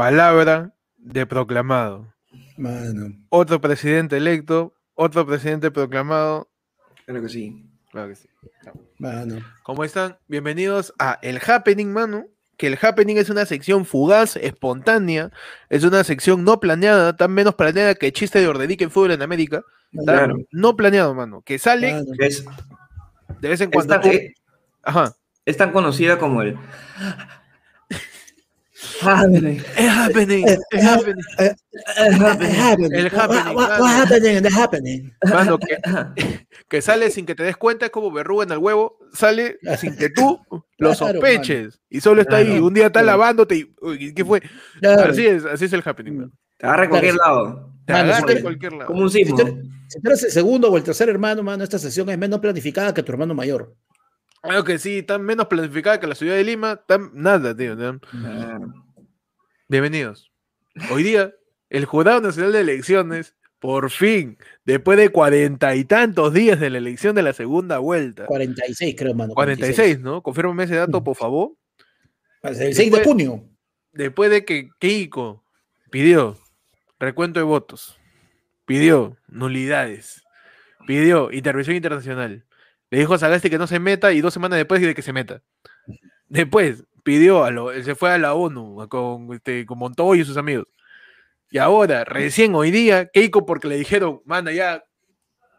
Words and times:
Palabra 0.00 0.72
de 0.96 1.26
proclamado. 1.26 2.10
Mano. 2.56 3.14
Otro 3.28 3.60
presidente 3.60 4.16
electo, 4.16 4.72
otro 4.94 5.26
presidente 5.26 5.70
proclamado. 5.70 6.48
Claro 7.10 7.22
que 7.24 7.28
sí. 7.28 7.66
Claro 7.90 8.08
que 8.08 8.14
sí. 8.14 8.28
Mano. 8.98 9.38
¿Cómo 9.64 9.82
están? 9.82 10.16
Bienvenidos 10.28 10.94
a 11.00 11.18
El 11.22 11.40
Happening, 11.44 11.92
mano. 11.92 12.26
Que 12.56 12.68
el 12.68 12.78
Happening 12.80 13.16
es 13.16 13.30
una 13.30 13.46
sección 13.46 13.84
fugaz, 13.84 14.36
espontánea, 14.36 15.32
es 15.70 15.82
una 15.82 16.04
sección 16.04 16.44
no 16.44 16.60
planeada, 16.60 17.16
tan 17.16 17.32
menos 17.32 17.56
planeada 17.56 17.96
que 17.96 18.06
el 18.06 18.12
chiste 18.12 18.38
de 18.38 18.46
Orderique 18.46 18.84
en 18.84 18.92
fútbol 18.92 19.10
en 19.10 19.22
América. 19.22 19.64
Claro. 20.04 20.36
No 20.52 20.76
planeado, 20.76 21.12
mano. 21.12 21.42
Que 21.42 21.58
sale. 21.58 22.00
Es, 22.20 22.44
de 23.40 23.48
vez 23.48 23.60
en 23.60 23.72
cuando. 23.72 23.96
eh, 24.04 24.32
Ajá. 24.84 25.16
es 25.44 25.56
tan 25.56 25.72
conocida 25.72 26.16
como 26.16 26.42
el. 26.42 26.56
Happening. 29.02 29.62
Es 29.76 29.88
happening, 29.88 30.44
es 30.48 30.58
happening. 30.84 31.22
happening. 31.38 32.94
El 32.94 33.06
happening, 33.08 33.54
What, 33.54 33.54
what- 33.54 33.68
mano. 33.68 33.82
what 33.84 33.96
happening 34.10 34.44
happening? 34.52 35.12
Mano, 35.24 35.58
que, 35.58 35.76
que 36.68 36.82
sale 36.82 37.10
sin 37.10 37.26
que 37.26 37.34
te 37.34 37.42
des 37.42 37.56
cuenta, 37.56 37.86
es 37.86 37.92
como 37.92 38.10
verruga 38.10 38.44
en 38.44 38.52
el 38.52 38.58
huevo, 38.58 38.98
sale 39.12 39.58
sin 39.78 39.96
que 39.96 40.10
tú 40.10 40.38
lo 40.50 40.64
Claro, 40.78 40.94
sospeches. 40.94 41.80
Y 41.88 42.00
solo 42.00 42.22
está 42.22 42.36
ahí, 42.36 42.58
un 42.58 42.72
día 42.74 42.86
está 42.86 43.00
Claro. 43.02 43.18
lavándote 43.18 43.56
y, 43.56 43.74
uy, 43.82 44.14
¿qué 44.14 44.24
fue? 44.24 44.42
Así 44.82 45.26
es, 45.26 45.44
así 45.44 45.64
es 45.66 45.72
el 45.72 45.82
happening. 45.84 46.30
Te 46.58 46.66
agarra 46.66 46.84
en 46.84 46.90
cualquier 46.90 47.14
lado. 47.16 47.72
Te 47.86 47.92
Mano, 47.92 48.12
agarra 48.12 48.32
en 48.32 48.42
cualquier 48.42 48.72
lado. 48.72 48.86
Como 48.86 49.02
un 49.02 49.10
Si 49.10 49.24
sismo. 49.24 49.38
si 49.88 50.00
tú 50.00 50.08
eres 50.08 50.22
el 50.24 50.30
segundo 50.30 50.70
o 50.70 50.76
el 50.76 50.82
tercer 50.84 51.08
hermano, 51.08 51.42
mano, 51.42 51.64
esta 51.64 51.78
sesión 51.78 52.08
es 52.10 52.18
menos 52.18 52.38
planificada 52.40 52.92
que 52.94 53.02
tu 53.02 53.12
hermano 53.12 53.34
mayor. 53.34 53.74
Claro 54.42 54.64
que 54.64 54.78
sí, 54.78 55.02
tan 55.02 55.22
menos 55.22 55.48
planificada 55.48 56.00
que 56.00 56.06
la 56.06 56.14
ciudad 56.14 56.34
de 56.34 56.44
Lima, 56.44 56.76
tan 56.76 57.10
nada, 57.12 57.54
tío. 57.54 57.76
Bienvenidos. 59.68 60.32
Hoy 60.90 61.02
día, 61.02 61.34
el 61.68 61.84
Jurado 61.84 62.22
Nacional 62.22 62.52
de 62.52 62.60
Elecciones, 62.60 63.36
por 63.58 63.90
fin, 63.90 64.38
después 64.64 64.96
de 64.96 65.10
cuarenta 65.10 65.76
y 65.76 65.84
tantos 65.84 66.32
días 66.32 66.58
de 66.58 66.70
la 66.70 66.78
elección 66.78 67.14
de 67.14 67.22
la 67.22 67.34
segunda 67.34 67.78
vuelta, 67.78 68.24
46, 68.24 68.94
creo, 68.96 69.14
mano. 69.14 69.34
46, 69.34 70.00
¿no? 70.00 70.22
Confírmame 70.22 70.64
ese 70.64 70.76
dato, 70.76 71.04
por 71.04 71.16
favor. 71.16 71.52
El 72.42 72.56
6 72.56 72.90
de 72.90 73.04
junio. 73.04 73.44
después 73.92 74.30
de 74.30 74.46
que 74.46 74.70
Keiko 74.78 75.44
pidió 75.90 76.38
recuento 76.98 77.40
de 77.40 77.44
votos, 77.44 77.98
pidió 78.64 79.18
nulidades, 79.28 80.24
pidió 80.86 81.30
intervención 81.30 81.76
internacional, 81.76 82.46
le 82.90 82.98
dijo 82.98 83.14
a 83.14 83.18
Sagasti 83.18 83.48
que 83.50 83.58
no 83.58 83.66
se 83.66 83.78
meta 83.78 84.12
y 84.12 84.20
dos 84.20 84.34
semanas 84.34 84.58
después 84.58 84.80
de 84.80 84.94
que 84.94 85.02
se 85.02 85.12
meta. 85.12 85.42
Después 86.28 86.84
pidió 87.02 87.44
a 87.44 87.50
lo, 87.50 87.72
se 87.82 87.94
fue 87.94 88.10
a 88.12 88.18
la 88.18 88.34
ONU 88.34 88.86
con, 88.88 89.32
este, 89.32 89.64
con 89.66 89.78
Montoya 89.78 90.22
y 90.22 90.24
sus 90.24 90.36
amigos. 90.36 90.66
Y 91.50 91.58
ahora, 91.58 92.04
recién 92.04 92.54
hoy 92.54 92.70
día, 92.70 93.06
Keiko 93.06 93.44
porque 93.46 93.66
le 93.68 93.76
dijeron, 93.76 94.20
manda, 94.24 94.52
ya, 94.52 94.84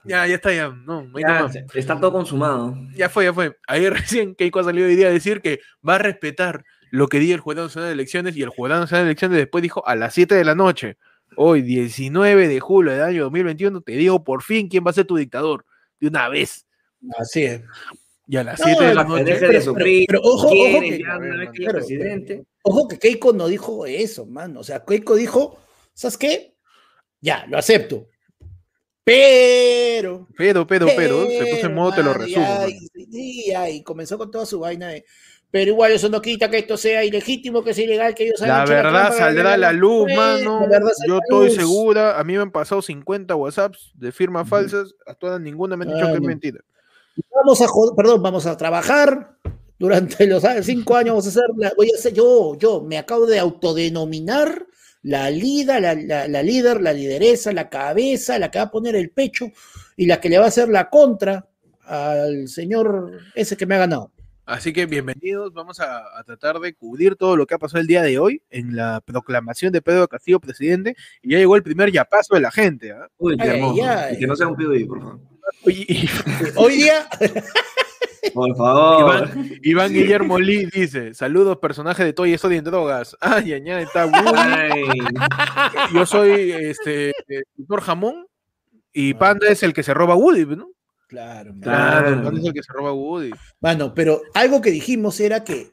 ya, 0.05 0.25
ya 0.25 0.35
está, 0.35 0.53
ya, 0.53 0.69
no, 0.69 1.05
Ya, 1.19 1.27
más". 1.43 1.53
se- 1.53 1.65
está 1.73 1.99
todo 1.99 2.11
consumado. 2.13 2.75
Ya 2.95 3.09
fue, 3.09 3.25
ya 3.25 3.33
fue. 3.33 3.57
Ahí 3.67 3.89
recién 3.89 4.35
Keiko 4.35 4.59
ha 4.59 4.63
salido 4.63 4.87
hoy 4.87 4.95
día 4.95 5.07
a 5.07 5.11
decir 5.11 5.41
que 5.41 5.59
va 5.87 5.95
a 5.95 5.99
respetar 5.99 6.63
lo 6.91 7.07
que 7.07 7.19
diga 7.19 7.35
el 7.35 7.41
Jurado 7.41 7.67
Nacional 7.67 7.89
de 7.89 7.93
Elecciones 7.93 8.35
y 8.37 8.43
el 8.43 8.49
Jurado 8.49 8.81
Nacional 8.81 9.05
de 9.05 9.09
Elecciones 9.11 9.37
después 9.37 9.61
dijo 9.61 9.85
a 9.87 9.95
las 9.95 10.13
7 10.13 10.35
de 10.35 10.43
la 10.45 10.55
noche, 10.55 10.97
hoy 11.37 11.61
19 11.61 12.47
de 12.47 12.59
julio 12.59 12.91
del 12.93 13.01
año 13.01 13.23
2021, 13.23 13.81
te 13.81 13.93
digo 13.93 14.23
por 14.23 14.43
fin 14.43 14.67
quién 14.69 14.85
va 14.85 14.91
a 14.91 14.93
ser 14.93 15.05
tu 15.05 15.15
dictador, 15.17 15.65
de 15.99 16.07
una 16.07 16.27
vez. 16.29 16.65
Así 17.17 17.43
es. 17.43 17.61
Y 18.27 18.37
a 18.37 18.43
las 18.43 18.59
No, 18.59 18.65
7 18.65 18.83
de 18.83 18.93
la 18.95 19.03
la 19.03 19.09
noche... 19.09 19.23
deje 19.25 19.47
de 19.47 19.61
sufrir. 19.61 20.05
pero 20.07 20.21
ojo, 20.23 20.49
que- 20.51 20.99
ya 21.03 21.17
una 21.17 21.37
vez 21.37 21.49
que 21.53 21.65
presidente. 21.65 22.43
Ojo 22.63 22.87
que 22.87 22.97
Keiko 22.99 23.33
no 23.33 23.47
dijo 23.47 23.85
eso, 23.85 24.25
mano. 24.25 24.59
O 24.61 24.63
sea, 24.63 24.85
Keiko 24.85 25.15
dijo, 25.15 25.59
¿sabes 25.93 26.17
qué? 26.17 26.53
Ya, 27.19 27.45
lo 27.49 27.57
acepto. 27.57 28.07
Pero. 29.03 30.27
Pero, 30.37 30.67
pero, 30.67 30.87
pero, 30.95 31.25
se 31.27 31.45
puso 31.55 31.65
en 31.67 31.73
modo, 31.75 31.91
te 31.93 32.03
lo 32.03 32.11
mano, 32.11 32.23
resumo. 32.23 32.45
mano. 32.47 32.67
y- 32.69 33.51
y 33.71 33.83
comenzó 33.83 34.17
con 34.17 34.29
toda 34.31 34.45
su 34.45 34.59
vaina 34.59 34.89
de. 34.89 35.05
Pero 35.49 35.71
igual 35.71 35.91
eso 35.91 36.07
no 36.07 36.21
quita 36.21 36.49
que 36.49 36.59
esto 36.59 36.77
sea 36.77 37.03
ilegítimo, 37.03 37.61
que 37.61 37.73
sea 37.73 37.83
ilegal, 37.83 38.15
que 38.15 38.23
ellos 38.23 38.39
La 38.39 38.63
verdad 38.63 39.11
saldrá 39.17 39.53
a 39.53 39.57
la 39.57 39.73
luz, 39.73 40.07
mano. 40.15 40.61
la 40.61 40.67
verdad 40.79 40.91
saldrá 40.95 41.07
Yo 41.07 41.15
la 41.15 41.19
estoy 41.23 41.47
luz. 41.47 41.55
segura. 41.57 42.17
A 42.19 42.23
mí 42.23 42.33
me 42.35 42.41
han 42.41 42.51
pasado 42.51 42.81
50 42.81 43.35
WhatsApps 43.35 43.91
de 43.95 44.11
firmas 44.13 44.47
falsas. 44.47 44.95
A 45.05 45.13
todas 45.13 45.41
ninguna 45.41 45.75
me 45.75 45.83
han 45.85 45.93
dicho 45.93 46.07
que 46.07 46.13
es 46.13 46.21
mentira. 46.21 46.59
Vamos 47.35 47.61
a 47.61 47.67
perdón, 47.95 48.21
vamos 48.21 48.45
a 48.45 48.57
trabajar 48.57 49.37
durante 49.79 50.27
los 50.27 50.43
cinco 50.63 50.95
años. 50.95 51.11
Vamos 51.11 51.25
a 51.27 51.29
hacer, 51.29 51.43
la- 51.57 51.73
voy 51.75 51.89
a 51.91 51.97
hacer, 51.97 52.13
yo, 52.13 52.55
yo 52.57 52.81
me 52.81 52.97
acabo 52.97 53.25
de 53.25 53.39
autodenominar 53.39 54.65
la 55.03 55.29
líder, 55.31 55.81
la, 55.81 55.95
la- 55.95 56.27
la 56.27 56.43
líder, 56.43 56.81
la 56.81 56.93
lideresa, 56.93 57.51
la 57.53 57.69
cabeza, 57.69 58.37
la 58.37 58.51
que 58.51 58.59
va 58.59 58.65
a 58.65 58.71
poner 58.71 58.95
el 58.95 59.09
pecho 59.09 59.47
y 59.97 60.05
la 60.05 60.19
que 60.19 60.29
le 60.29 60.37
va 60.37 60.45
a 60.45 60.49
hacer 60.49 60.69
la 60.69 60.89
contra 60.89 61.47
al 61.85 62.47
señor 62.47 63.19
ese 63.35 63.57
que 63.57 63.65
me 63.65 63.75
ha 63.75 63.79
ganado. 63.79 64.11
Así 64.45 64.73
que 64.73 64.85
bienvenidos, 64.85 65.53
vamos 65.53 65.79
a, 65.79 65.99
a 66.19 66.23
tratar 66.23 66.59
de 66.59 66.73
cubrir 66.73 67.15
todo 67.15 67.37
lo 67.37 67.45
que 67.47 67.53
ha 67.53 67.59
pasado 67.59 67.79
el 67.79 67.87
día 67.87 68.01
de 68.01 68.19
hoy 68.19 68.41
en 68.49 68.75
la 68.75 69.01
proclamación 69.05 69.71
de 69.71 69.81
Pedro 69.81 70.07
Castillo 70.07 70.39
presidente 70.39 70.95
y 71.21 71.31
ya 71.31 71.37
llegó 71.37 71.55
el 71.55 71.63
primer 71.63 71.91
yapazo 71.91 72.35
de 72.35 72.41
la 72.41 72.51
gente. 72.51 72.91
¿ah? 72.91 73.07
Uy, 73.17 73.37
qué 73.37 73.43
Ay, 73.43 73.49
hermoso. 73.49 73.83
ay. 73.85 74.15
Y 74.15 74.19
que 74.19 74.27
no 74.27 74.35
sea 74.35 74.47
un 74.47 74.55
por 74.55 74.99
favor. 74.99 75.19
Oye, 75.63 75.85
Hoy 76.55 76.75
día, 76.77 77.07
Por 78.33 78.55
favor. 78.55 79.29
Iván, 79.29 79.59
Iván 79.63 79.93
Guillermo 79.93 80.39
Lee 80.39 80.67
dice, 80.71 81.13
saludos 81.13 81.57
personaje 81.57 82.03
de 82.03 82.13
Toy 82.13 82.33
Story 82.33 82.57
en 82.57 82.63
drogas. 82.63 83.15
Ay, 83.21 83.53
ay, 83.53 83.69
ay, 83.69 83.83
está 83.83 84.05
Woody. 84.05 84.99
Yo 85.93 86.05
soy 86.05 86.51
este 86.51 87.13
doctor 87.55 87.81
Jamón 87.81 88.27
y 88.93 89.13
Panda 89.13 89.47
es 89.49 89.63
el 89.63 89.73
que 89.73 89.83
se 89.83 89.93
roba 89.93 90.15
Woody, 90.15 90.45
¿no? 90.55 90.69
claro. 91.07 91.53
Claro. 91.61 92.23
Panda 92.23 92.39
es 92.39 92.45
el 92.45 92.53
que 92.53 92.63
se 92.63 92.73
roba 92.73 92.93
Woody. 92.93 93.31
Mano, 93.59 93.93
pero 93.93 94.21
algo 94.33 94.61
que 94.61 94.71
dijimos 94.71 95.19
era 95.19 95.43
que 95.43 95.71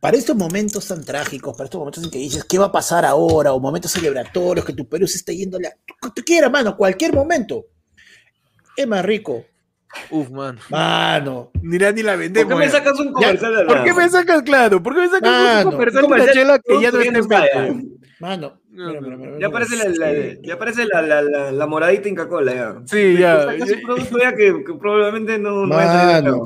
para 0.00 0.16
estos 0.16 0.36
momentos 0.36 0.86
tan 0.86 1.04
trágicos, 1.04 1.52
para 1.56 1.64
estos 1.64 1.78
momentos 1.78 2.04
en 2.04 2.10
que 2.10 2.18
dices, 2.18 2.44
¿qué 2.44 2.58
va 2.58 2.66
a 2.66 2.72
pasar 2.72 3.04
ahora? 3.04 3.52
O 3.52 3.60
momentos 3.60 3.90
celebratorios, 3.90 4.64
que 4.64 4.72
tu 4.72 4.88
Perú 4.88 5.06
se 5.06 5.18
está 5.18 5.32
yendo 5.32 5.58
a 5.58 5.60
la... 5.60 5.70
Tú 6.14 6.22
quieras, 6.24 6.50
mano, 6.50 6.76
cualquier 6.76 7.12
momento. 7.12 7.66
Es 8.78 8.86
más 8.86 9.04
rico. 9.04 9.44
Uf, 10.10 10.30
man. 10.30 10.58
Mano. 10.70 11.50
Ni 11.62 11.78
la, 11.78 11.90
ni 11.92 12.02
la 12.02 12.12
¿Por 12.12 12.20
vendemos. 12.20 12.52
qué 12.52 12.58
me 12.58 12.68
sacas 12.70 13.00
un 13.00 13.12
comercial 13.12 13.56
de 13.56 13.64
¿Por 13.64 13.76
la- 13.78 13.84
qué 13.84 13.92
me 13.94 14.08
sacas 14.08 14.42
claro? 14.42 14.82
¿Por 14.82 14.94
qué 14.94 15.00
me 15.00 15.08
sacas 15.08 15.32
Mano, 15.32 15.68
un 15.70 15.74
comercial 15.76 16.02
de 16.02 16.08
la 16.08 16.08
comercial 16.08 16.34
chela 16.34 16.58
que 16.60 16.80
ya 16.82 16.90
no 16.92 17.00
está 17.00 17.18
en 17.18 17.28
venta? 17.28 17.98
Mano. 18.20 18.60
No, 18.70 18.86
mira, 18.88 19.00
no, 19.00 19.06
mira, 19.08 19.16
mira, 19.16 19.38
Ya 19.40 19.46
aparece 19.48 19.76
la, 19.76 19.84
la- 19.88 20.40
ya 20.42 20.54
aparece 20.54 20.84
la, 20.86 21.02
la, 21.02 21.22
la, 21.22 21.50
la 21.52 21.66
moradita 21.66 22.08
Inca 22.08 22.28
Cola 22.28 22.54
ya. 22.54 22.76
Sí, 22.84 23.16
ya. 23.18 23.42
Sacas 23.46 23.70
un 23.70 23.80
producto 23.82 24.18
ya 24.18 24.34
que, 24.36 24.62
que 24.64 24.74
probablemente 24.74 25.38
no, 25.38 25.66
no 25.66 25.74
vaya 25.74 25.90
a 25.90 26.20
salir 26.20 26.32
de 26.32 26.38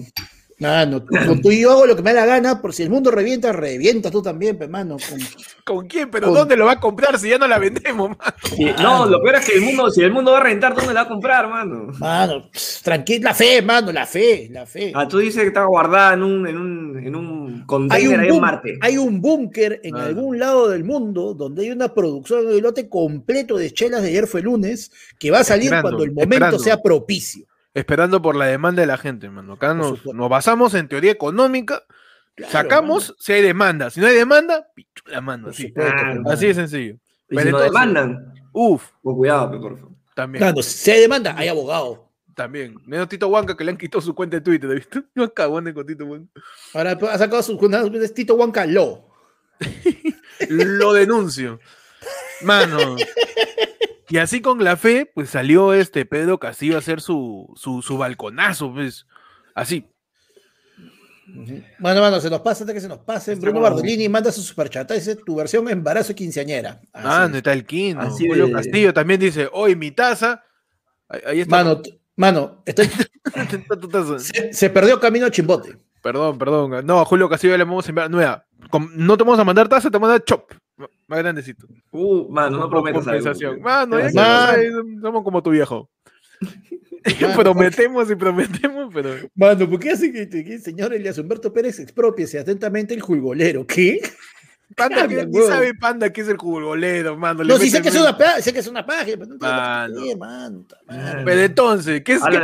Mano, 0.63 1.05
mano, 1.11 1.41
tú 1.43 1.51
y 1.51 1.61
yo 1.61 1.73
hago 1.73 1.87
lo 1.87 1.97
que 1.97 2.03
me 2.03 2.13
da 2.15 2.21
la 2.21 2.27
gana, 2.27 2.63
por 2.63 2.73
si 2.73 2.83
el 2.83 2.91
mundo 2.91 3.11
revienta, 3.11 3.53
revienta 3.53 4.11
tú 4.11 4.23
también, 4.23 4.57
pe, 4.57 4.69
mano. 4.69 4.97
con- 4.97 5.19
¿Con 5.65 5.87
quién? 5.87 6.11
¿Pero 6.11 6.27
Con- 6.29 6.35
dónde 6.37 6.57
lo 6.57 6.65
va 6.67 6.73
a 6.73 6.81
comprar 6.81 7.19
si 7.19 7.29
ya 7.29 7.39
no 7.39 7.47
la 7.47 7.59
vendemos, 7.59 8.11
man? 8.11 8.19
Sí, 8.57 8.65
no, 8.81 9.07
lo 9.07 9.23
peor 9.23 9.37
es 9.37 9.47
que 9.47 9.55
el 9.57 9.63
mundo, 9.63 9.91
si 9.91 10.03
el 10.03 10.13
mundo 10.13 10.33
va 10.33 10.39
a 10.39 10.43
rentar, 10.43 10.75
¿dónde 10.75 10.93
la 10.95 11.03
va 11.03 11.07
a 11.07 11.09
comprar, 11.09 11.49
mano? 11.49 11.89
Mano, 11.99 12.51
tranquila, 12.83 13.31
la 13.31 13.35
fe, 13.35 13.63
mano, 13.63 13.93
la 13.93 14.07
fe, 14.07 14.49
la 14.51 14.67
fe. 14.67 14.93
Ah, 14.95 15.07
tú 15.07 15.19
dices 15.19 15.43
que 15.43 15.49
está 15.49 15.65
guardada 15.65 16.15
en 16.15 16.23
un, 16.23 16.47
en 16.49 16.57
un, 16.59 16.99
en 17.07 17.15
un 17.15 17.55
Hay 17.61 17.67
container 17.67 18.19
un, 18.19 18.21
ahí 18.25 18.29
en 18.31 18.41
Marte. 18.41 18.79
hay 18.81 18.99
un 18.99 19.21
búnker 19.21 19.81
en 19.85 19.97
Ah. 19.97 20.05
algún 20.07 20.39
lado 20.39 20.69
del 20.69 20.85
mundo 20.85 21.35
donde 21.35 21.63
hay 21.63 21.71
una 21.71 21.95
producción 21.95 22.47
de 22.49 22.61
lote 22.61 22.89
completo 22.89 23.57
de 23.57 23.71
chelas 23.73 24.03
de 24.03 24.09
ayer 24.09 24.27
fue 24.27 24.43
lunes 24.43 24.91
que 25.19 25.31
va 25.31 25.41
a 25.41 25.45
salir 25.45 25.65
Esperando, 25.67 25.89
cuando 25.91 26.05
el 26.05 26.13
momento 26.13 26.35
esperando. 26.35 26.59
sea 26.59 26.83
propicio. 26.83 27.47
Esperando 27.75 28.21
por 28.21 28.37
la 28.37 28.47
demanda 28.47 28.83
de 28.83 28.87
la 28.87 28.99
gente, 28.99 29.31
mano. 29.31 29.55
Acá 29.55 29.73
nos, 29.75 30.05
nos 30.07 30.29
basamos 30.29 30.75
en 30.75 30.89
teoría 30.89 31.11
económica, 31.13 31.83
Claro, 32.35 32.53
sacamos 32.53 33.09
mano, 33.11 33.17
si 33.19 33.33
hay 33.33 33.43
demanda. 33.43 33.91
Si 33.91 34.01
no 34.01 34.07
hay 34.07 34.15
demanda, 34.15 34.67
pichu 34.75 35.03
la 35.07 35.21
mano. 35.21 35.45
por 35.45 35.53
Así, 35.53 35.73
Claro. 35.73 36.23
así 36.31 36.47
de 36.47 36.55
sencillo. 36.55 36.95
Y 36.95 37.01
Pero 37.37 37.41
si 37.43 37.49
entonces- 37.49 37.71
demandan, 37.73 38.35
Uf, 38.53 38.85
pues 39.03 39.17
cuidado, 39.17 39.51
por 39.61 39.79
favor. 39.79 39.93
también. 40.15 40.45
Mano, 40.45 40.63
si 40.63 40.91
hay 40.91 41.01
demanda, 41.01 41.35
hay 41.37 41.49
abogado. 41.49 42.11
También. 42.35 42.77
Menos 42.87 43.09
Tito 43.09 43.29
Huanca 43.29 43.55
que 43.57 43.65
le 43.65 43.71
han 43.73 43.77
quitado 43.77 44.01
su 44.01 44.15
cuenta 44.15 44.37
de 44.37 44.41
Twitter, 44.43 44.69
¿has 44.71 44.77
visto? 44.77 45.03
Yo 45.15 45.25
acabo 45.25 45.55
con 45.75 45.87
Tito 45.87 46.07
Huanca. 46.07 46.31
Ahora 46.75 46.93
ha 47.11 47.19
sacado 47.19 47.43
su 47.43 47.59
cuenta 47.59 47.83
de 47.85 48.09
Tito 48.09 48.35
Huanca 48.35 48.65
Lo. 48.67 49.09
Lo 50.49 50.93
denuncio. 50.95 51.61
Mano. 52.43 52.97
Y 54.13 54.19
así 54.19 54.43
con 54.43 54.63
la 54.63 54.77
fe, 54.77 55.11
pues 55.15 55.31
salió 55.31 55.73
este 55.73 56.05
Pedro 56.05 56.39
Castillo 56.39 56.77
a 56.77 56.81
hacer 56.81 57.01
su, 57.01 57.51
su, 57.57 57.81
su 57.81 57.97
balconazo, 57.97 58.71
pues. 58.75 59.07
Así. 59.55 59.87
Bueno, 61.79 62.03
mano, 62.03 62.21
se 62.21 62.29
nos 62.29 62.43
pasa 62.43 62.63
antes 62.65 62.75
que 62.75 62.81
se 62.83 62.89
nos 62.89 62.99
pase. 62.99 63.33
Está 63.33 63.47
Bruno 63.47 63.61
Bardolini 63.63 64.07
manda 64.11 64.31
su 64.31 64.43
superchat. 64.43 64.93
Dice 64.93 65.17
tu 65.17 65.37
versión 65.37 65.67
embarazo 65.71 66.13
y 66.13 66.15
quinceañera. 66.15 66.81
Así 66.93 67.07
Ah. 67.09 67.23
¿dónde 67.23 67.39
está 67.39 67.55
el 67.55 67.65
Quino? 67.65 68.03
Así 68.03 68.29
Julio 68.29 68.49
de- 68.49 68.53
Castillo 68.53 68.93
también 68.93 69.19
dice, 69.19 69.49
hoy 69.51 69.77
mi 69.77 69.91
taza. 69.93 70.45
Ahí, 71.09 71.21
ahí 71.27 71.41
está. 71.41 71.57
Mano, 71.65 71.81
mano, 72.17 72.63
estoy- 72.67 72.91
se, 74.19 74.53
se 74.53 74.69
perdió 74.69 75.01
camino 75.01 75.25
a 75.25 75.31
Chimbote. 75.31 75.79
Perdón, 76.03 76.37
perdón. 76.37 76.85
No, 76.85 77.01
a 77.01 77.05
Julio 77.07 77.31
Castillo 77.31 77.57
le 77.57 77.65
vamos 77.65 77.87
a 77.87 77.89
enviar. 77.89 78.11
No, 78.11 78.19
no 78.95 79.17
te 79.17 79.25
vamos 79.25 79.39
a 79.39 79.45
mandar 79.45 79.69
taza, 79.71 79.89
te 79.91 79.97
vamos 79.97 80.09
a 80.09 80.13
mandar 80.13 80.25
chop. 80.27 80.53
Más 81.07 81.19
grandecito. 81.19 81.67
Uh, 81.91 82.29
mano, 82.31 82.59
no 82.59 82.71
prometas 82.71 83.07
algo. 83.07 83.19
compensación. 83.23 83.61
Mano, 83.61 83.99
ya 84.01 84.55
que 84.55 84.71
somos 85.01 85.23
como 85.25 85.43
tu 85.43 85.51
viejo. 85.51 85.91
prometemos 87.37 88.11
y 88.11 88.15
prometemos, 88.15 88.91
pero. 88.93 89.11
Mano, 89.35 89.69
¿por 89.69 89.79
qué 89.81 89.91
hace 89.91 90.13
que, 90.13 90.29
que 90.29 90.55
el 90.55 90.63
señor 90.63 90.93
Elias 90.95 91.19
Humberto 91.19 91.53
Pérez 91.53 91.79
expropiese 91.81 92.39
atentamente 92.39 92.95
el 92.95 93.01
julgolero? 93.01 93.67
¿Qué? 93.67 94.01
Panda, 94.75 95.07
que 95.07 95.27
ni 95.27 95.39
sabe 95.43 95.75
Panda 95.75 96.11
que 96.11 96.23
es 96.23 96.29
el 96.29 96.39
jugolero, 96.39 97.15
mano. 97.19 97.45
No, 97.45 97.59
sí 97.59 97.65
mete 97.65 97.77
sé 97.77 97.83
que 97.83 97.89
es 97.91 97.95
el- 97.95 98.01
una 98.03 98.17
página, 98.17 98.41
sé 98.41 98.53
que 98.55 98.59
es 98.61 98.67
una 98.67 98.87
página, 98.87 99.17
pero 99.19 99.27
no 99.27 99.35
entiendo 99.35 99.57
Mano. 99.57 100.03
qué, 100.03 100.17
mano. 100.17 100.65
Pero 101.27 101.41
entonces, 101.43 102.03
¿qué 102.03 102.15
es? 102.15 102.23
Qué- 102.23 102.37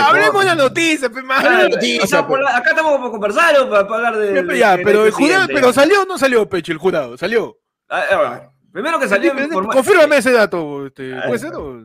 hablemos 0.00 0.40
de 0.42 0.46
la 0.46 0.54
noticia, 0.56 1.08
pe, 1.10 1.22
mano. 1.22 1.42
Claro, 1.42 1.68
noticia, 1.68 2.02
o 2.02 2.06
sea, 2.08 2.26
por 2.26 2.42
la- 2.42 2.56
acá 2.56 2.70
estamos 2.70 2.98
para 2.98 3.10
conversar 3.10 3.60
o 3.60 3.70
para, 3.70 3.82
hablar 3.82 4.16
de. 4.18 4.34
Ya, 4.34 4.42
de- 4.42 4.58
ya, 4.58 4.76
de- 4.78 4.82
pero 4.84 5.04
el 5.06 5.12
jurado, 5.12 5.32
presidente? 5.46 5.54
pero 5.54 5.72
salió 5.72 6.02
o 6.02 6.06
no 6.06 6.18
salió, 6.18 6.48
Pecho, 6.48 6.72
el 6.72 6.78
jurado, 6.78 7.16
salió. 7.16 7.56
Ah, 7.88 8.04
ah, 8.12 8.50
Primero 8.72 8.98
que 8.98 9.08
salió. 9.08 9.32
Confírmame 9.72 10.18
ese 10.18 10.32
dato, 10.32 10.86
este, 10.86 11.14
Ah, 11.16 11.24
¿puede 11.26 11.38
ser? 11.38 11.54
o-. 11.54 11.84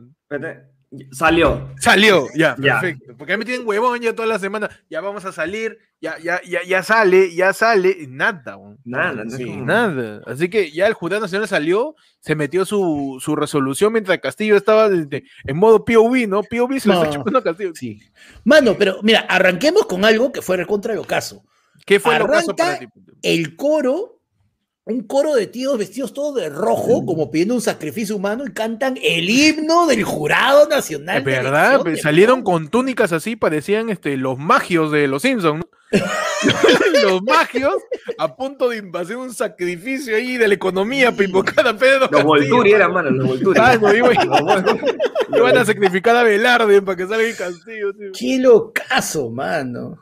Salió. 1.12 1.70
Salió, 1.80 2.26
ya, 2.34 2.54
Ya. 2.60 2.78
perfecto. 2.80 3.14
Porque 3.16 3.32
a 3.32 3.36
mí 3.36 3.40
me 3.40 3.44
tienen 3.46 3.66
huevón 3.66 3.98
ya 4.00 4.14
toda 4.14 4.28
la 4.28 4.38
semana. 4.38 4.68
Ya 4.90 5.00
vamos 5.00 5.24
a 5.24 5.32
salir, 5.32 5.78
ya, 6.02 6.18
ya, 6.18 6.42
ya, 6.42 6.60
ya 6.66 6.82
sale, 6.82 7.34
ya 7.34 7.54
sale, 7.54 7.96
y 7.98 8.06
nada, 8.08 8.58
weón. 8.58 8.78
Nada, 8.84 9.24
no 9.24 9.30
Sí, 9.30 9.42
como- 9.46 9.64
Nada. 9.64 10.20
Así 10.26 10.50
que 10.50 10.70
ya 10.70 10.86
el 10.86 10.92
jurado 10.92 11.22
nacional 11.22 11.48
salió, 11.48 11.94
se 12.20 12.34
metió 12.34 12.66
su, 12.66 13.16
su 13.22 13.34
resolución 13.36 13.90
mientras 13.94 14.18
Castillo 14.18 14.54
estaba 14.54 14.88
en 14.88 15.56
modo 15.56 15.82
POV, 15.82 16.26
¿no? 16.28 16.42
POV 16.42 16.78
se 16.78 16.88
lo 16.88 16.94
está 16.94 17.06
No. 17.06 17.12
chupando 17.14 17.38
a 17.38 17.42
Castillo. 17.42 17.72
Sí. 17.74 17.98
Mano, 18.44 18.76
pero 18.78 18.98
mira, 19.02 19.20
arranquemos 19.20 19.86
con 19.86 20.04
algo 20.04 20.30
que 20.30 20.42
fue 20.42 20.58
recontra 20.58 20.94
lo 20.94 21.04
caso. 21.04 21.42
¿Qué 21.86 22.00
fue 22.00 22.18
lo 22.18 22.26
caso 22.26 22.50
Arranca 22.50 22.64
para 22.64 22.78
ti? 22.80 22.86
El 23.22 23.56
coro, 23.56 24.20
un 24.84 25.02
coro 25.06 25.34
de 25.34 25.46
tíos 25.46 25.78
vestidos 25.78 26.12
todos 26.12 26.34
de 26.34 26.48
rojo, 26.48 27.06
como 27.06 27.30
pidiendo 27.30 27.54
un 27.54 27.60
sacrificio 27.60 28.16
humano, 28.16 28.44
y 28.46 28.52
cantan 28.52 28.98
el 29.00 29.30
himno 29.30 29.86
del 29.86 30.02
jurado 30.02 30.68
nacional. 30.68 31.18
Es 31.18 31.24
de 31.24 31.30
verdad, 31.30 31.82
pe- 31.82 31.96
salieron 31.96 32.42
con 32.42 32.68
túnicas 32.68 33.12
así, 33.12 33.36
parecían 33.36 33.90
este, 33.90 34.16
los 34.16 34.38
magios 34.38 34.90
de 34.90 35.06
los 35.06 35.22
Simpsons. 35.22 35.64
los 37.04 37.22
magios 37.22 37.74
a 38.18 38.34
punto 38.34 38.68
de 38.70 38.78
invadir 38.78 39.16
un 39.18 39.32
sacrificio 39.34 40.16
ahí 40.16 40.36
de 40.38 40.48
la 40.48 40.54
economía 40.54 41.12
para 41.12 41.24
invocar 41.24 41.66
a 41.68 41.76
Pedro 41.76 42.08
Los. 42.10 42.24
Volturi 42.24 42.72
eran, 42.72 42.92
mano, 42.92 43.10
los 43.10 43.26
Volturi. 43.26 43.60
Ah, 43.62 43.76
no, 43.80 43.92
iba- 43.94 44.12
Iban 45.36 45.56
a 45.58 45.64
sacrificar 45.64 46.16
a 46.16 46.22
Velarde 46.22 46.82
para 46.82 46.96
que 46.96 47.06
salga 47.06 47.22
el 47.24 47.36
Castillo. 47.36 47.92
tío. 47.94 48.10
Qué 48.18 48.38
locazo, 48.38 49.30
mano. 49.30 49.98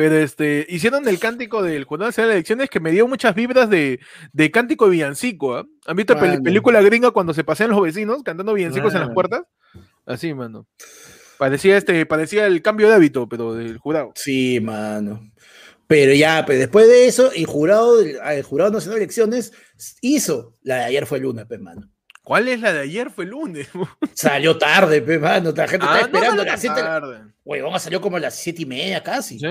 Pero 0.00 0.16
este, 0.16 0.64
hicieron 0.70 1.06
el 1.06 1.18
cántico 1.18 1.62
del 1.62 1.84
Jurado 1.84 2.08
Nacional 2.08 2.30
de 2.30 2.36
Elecciones 2.36 2.70
que 2.70 2.80
me 2.80 2.90
dio 2.90 3.06
muchas 3.06 3.34
vibras 3.34 3.68
de, 3.68 4.00
de 4.32 4.50
cántico 4.50 4.86
de 4.86 4.92
villancico. 4.92 5.56
¿ah? 5.58 5.66
¿Han 5.84 5.94
visto 5.94 6.14
la 6.14 6.40
película 6.40 6.80
gringa 6.80 7.10
cuando 7.10 7.34
se 7.34 7.44
pasean 7.44 7.68
los 7.68 7.82
vecinos 7.82 8.22
cantando 8.22 8.54
villancicos 8.54 8.94
en 8.94 9.00
las 9.00 9.10
puertas? 9.10 9.42
Así, 10.06 10.32
mano. 10.32 10.66
Parecía 11.36 11.76
este, 11.76 12.06
parecía 12.06 12.46
el 12.46 12.62
cambio 12.62 12.88
de 12.88 12.94
hábito, 12.94 13.28
pero 13.28 13.52
del 13.52 13.76
jurado. 13.76 14.12
Sí, 14.14 14.58
mano. 14.60 15.20
Pero 15.86 16.14
ya, 16.14 16.46
pues 16.46 16.58
después 16.58 16.88
de 16.88 17.06
eso, 17.06 17.30
el 17.32 17.44
jurado, 17.44 18.00
el 18.00 18.42
jurado 18.42 18.70
nacional 18.70 19.00
de 19.00 19.04
elecciones 19.04 19.52
hizo. 20.00 20.56
La 20.62 20.76
de 20.76 20.84
ayer 20.84 21.04
fue 21.04 21.18
el 21.18 21.24
lunes, 21.24 21.44
pe, 21.44 21.58
mano. 21.58 21.90
¿Cuál 22.22 22.48
es 22.48 22.62
la 22.62 22.72
de 22.72 22.80
ayer? 22.80 23.10
Fue 23.10 23.24
el 23.24 23.32
lunes. 23.32 23.68
Salió 24.14 24.56
tarde, 24.56 25.02
pe, 25.02 25.18
mano. 25.18 25.52
La 25.54 25.68
gente 25.68 25.84
Ah, 25.86 25.96
está 26.00 26.00
no 26.00 26.06
esperando 26.06 26.36
salió 26.38 26.42
a 26.42 26.44
las 26.46 26.62
tan 26.62 26.74
7. 26.74 26.80
tarde. 26.80 27.18
Huevón, 27.44 27.78
salió 27.80 28.00
como 28.00 28.16
a 28.16 28.20
las 28.20 28.34
siete 28.34 28.62
y 28.62 28.64
media 28.64 29.02
casi. 29.02 29.38
¿Sí? 29.38 29.46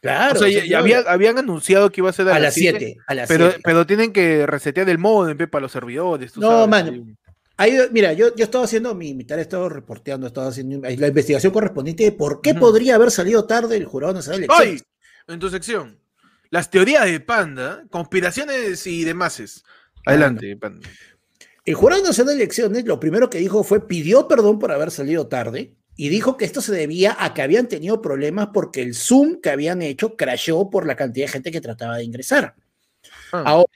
Claro. 0.00 0.34
o 0.36 0.38
sea, 0.38 0.48
ya, 0.48 0.60
salió 0.60 0.70
ya 0.70 0.78
había- 0.78 0.98
habían 1.00 1.38
anunciado 1.38 1.90
que 1.90 2.00
iba 2.00 2.08
a 2.10 2.12
ser 2.12 2.26
a, 2.28 2.30
a 2.30 2.34
las 2.34 2.42
las 2.42 2.54
7, 2.54 2.78
7. 2.78 2.96
A 3.06 3.14
las 3.14 3.28
pero, 3.28 3.46
7. 3.48 3.60
pero 3.64 3.86
tienen 3.86 4.12
que 4.12 4.46
resetear 4.46 4.88
el 4.88 4.98
modem 4.98 5.36
para 5.50 5.62
los 5.62 5.72
servidores. 5.72 6.32
tú 6.32 6.40
No, 6.40 6.48
sabes, 6.48 6.68
mano. 6.68 7.06
Ahí, 7.56 7.76
mira, 7.92 8.14
yo, 8.14 8.34
yo 8.34 8.44
estaba 8.44 8.64
haciendo 8.64 8.94
mi, 8.94 9.12
mi 9.12 9.24
tarea, 9.24 9.42
estaba 9.42 9.68
reporteando, 9.68 10.26
estaba 10.26 10.48
haciendo 10.48 10.80
la 10.88 11.06
investigación 11.08 11.52
correspondiente 11.52 12.04
de 12.04 12.12
por 12.12 12.40
qué 12.40 12.54
podría 12.54 12.94
haber 12.94 13.10
salido 13.10 13.44
tarde 13.44 13.76
el 13.76 13.84
jurado 13.84 14.14
nacional 14.14 14.40
de 14.40 14.46
elecciones. 14.46 14.82
¡Ay! 15.26 15.34
En 15.34 15.38
tu 15.40 15.50
sección. 15.50 15.98
Las 16.48 16.70
teorías 16.70 17.04
de 17.04 17.20
Panda, 17.20 17.84
conspiraciones 17.90 18.86
y 18.86 19.04
demás. 19.04 19.62
Adelante, 20.06 20.56
Panda. 20.56 20.88
El 21.66 21.74
Jurado 21.74 22.02
Nacional 22.02 22.34
de 22.38 22.42
Elecciones 22.44 22.86
lo 22.86 22.98
primero 22.98 23.28
que 23.28 23.38
dijo 23.38 23.62
fue 23.62 23.86
pidió 23.86 24.26
perdón 24.26 24.58
por 24.58 24.72
haber 24.72 24.90
salido 24.90 25.28
tarde 25.28 25.74
y 26.00 26.08
dijo 26.08 26.38
que 26.38 26.46
esto 26.46 26.62
se 26.62 26.72
debía 26.72 27.14
a 27.20 27.34
que 27.34 27.42
habían 27.42 27.68
tenido 27.68 28.00
problemas 28.00 28.48
porque 28.54 28.80
el 28.80 28.94
Zoom 28.94 29.38
que 29.42 29.50
habían 29.50 29.82
hecho 29.82 30.16
crashó 30.16 30.70
por 30.70 30.86
la 30.86 30.96
cantidad 30.96 31.26
de 31.26 31.32
gente 31.32 31.52
que 31.52 31.60
trataba 31.60 31.98
de 31.98 32.04
ingresar. 32.04 32.54
Ah. 33.32 33.42
Ahora, 33.44 33.70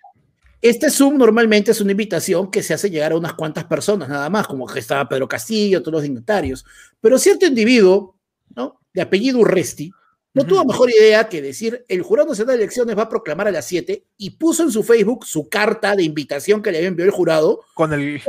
este 0.63 0.89
Zoom 0.89 1.19
normalmente 1.19 1.73
es 1.73 1.83
una 1.83 1.91
invitación 1.91 2.51
que 2.51 2.63
se 2.63 2.73
hace 2.73 2.89
llegar 2.89 3.13
a 3.13 3.19
unas 3.19 3.35
cuantas 3.35 3.65
personas 3.65 4.09
nada 4.09 4.31
más, 4.31 4.47
como 4.47 4.67
que 4.67 4.79
estaba 4.79 5.07
Pedro 5.07 5.29
Castillo, 5.29 5.83
todos 5.83 5.93
los 5.93 6.03
dignatarios, 6.03 6.65
pero 6.99 7.19
cierto 7.19 7.45
individuo, 7.45 8.17
¿no? 8.57 8.81
De 8.95 9.03
apellido 9.03 9.41
Urresti, 9.41 9.93
no 10.35 10.45
tuvo 10.45 10.65
mejor 10.65 10.91
idea 10.91 11.29
que 11.29 11.41
decir, 11.41 11.85
el 11.89 12.03
Jurado 12.03 12.29
Nacional 12.31 12.57
de 12.57 12.65
Elecciones 12.65 12.99
va 12.99 13.03
a 13.05 13.09
proclamar 13.09 13.47
a 13.49 13.53
las 13.53 13.65
7 13.67 14.05
y 14.19 14.31
puso 14.31 14.65
en 14.65 14.71
su 14.73 14.83
Facebook 14.83 15.25
su 15.25 15.49
carta 15.49 15.95
de 15.97 16.03
invitación 16.03 16.61
que 16.63 16.73
le 16.73 16.79
había 16.79 16.89
enviado 16.89 17.09
el 17.09 17.15
jurado 17.15 17.61
Con 17.75 17.93
el. 17.93 18.21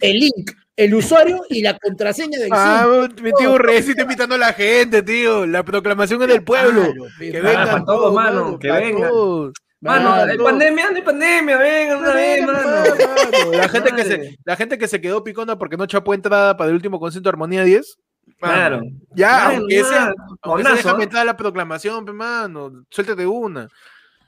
el 0.00 0.18
link, 0.18 0.50
el 0.76 0.94
usuario 0.94 1.42
y 1.48 1.62
la 1.62 1.78
contraseña 1.78 2.38
del 2.38 2.48
Zoom. 2.48 2.58
Ah, 2.60 3.08
mi 3.22 3.32
tío 3.32 3.56
Reci 3.58 3.90
está 3.90 4.02
invitando 4.02 4.34
a 4.34 4.38
la 4.38 4.52
gente, 4.52 5.02
tío. 5.02 5.46
La 5.46 5.62
proclamación 5.64 6.20
es 6.22 6.28
del 6.28 6.44
pueblo. 6.44 6.82
Claro, 6.82 7.04
Que 7.18 7.32
mano. 7.42 7.48
vengan 7.48 7.64
para 7.66 7.84
todos, 7.84 7.98
todos, 8.00 8.14
mano, 8.14 8.58
que 8.58 8.70
vengan. 8.70 9.08
todos. 9.10 9.52
Mano, 9.80 10.10
Mano, 10.10 10.32
hay 10.32 10.38
pandemia, 10.38 10.90
no 10.90 10.96
hay 10.96 11.02
pandemia, 11.02 11.58
vengan 11.58 11.98
una 11.98 12.14
vez, 12.14 12.46
mano. 12.46 12.58
Mano, 12.58 13.52
La 13.52 13.68
gente, 13.68 13.92
que 13.94 14.04
se, 14.04 14.38
la 14.42 14.56
gente 14.56 14.78
que 14.78 14.88
se 14.88 15.00
quedó 15.00 15.22
picona 15.22 15.58
porque 15.58 15.76
no 15.76 15.84
chapó 15.86 16.14
entrada 16.14 16.56
para 16.56 16.70
el 16.70 16.76
último 16.76 16.98
concierto 16.98 17.28
de 17.28 17.34
Armonía 17.34 17.64
10. 17.64 17.98
Claro. 18.44 18.82
Ya, 19.14 19.28
Claro, 19.46 19.56
aunque 19.58 19.74
ya, 19.76 19.84
sea, 19.84 20.14
aunque 20.42 20.62
sea, 20.62 20.70
monazo, 20.72 20.76
déjame 20.88 21.04
entrar 21.04 21.22
a 21.22 21.26
la 21.26 21.36
proclamación, 21.36 22.16
mano. 22.16 22.84
Suéltate 22.90 23.26
una. 23.26 23.68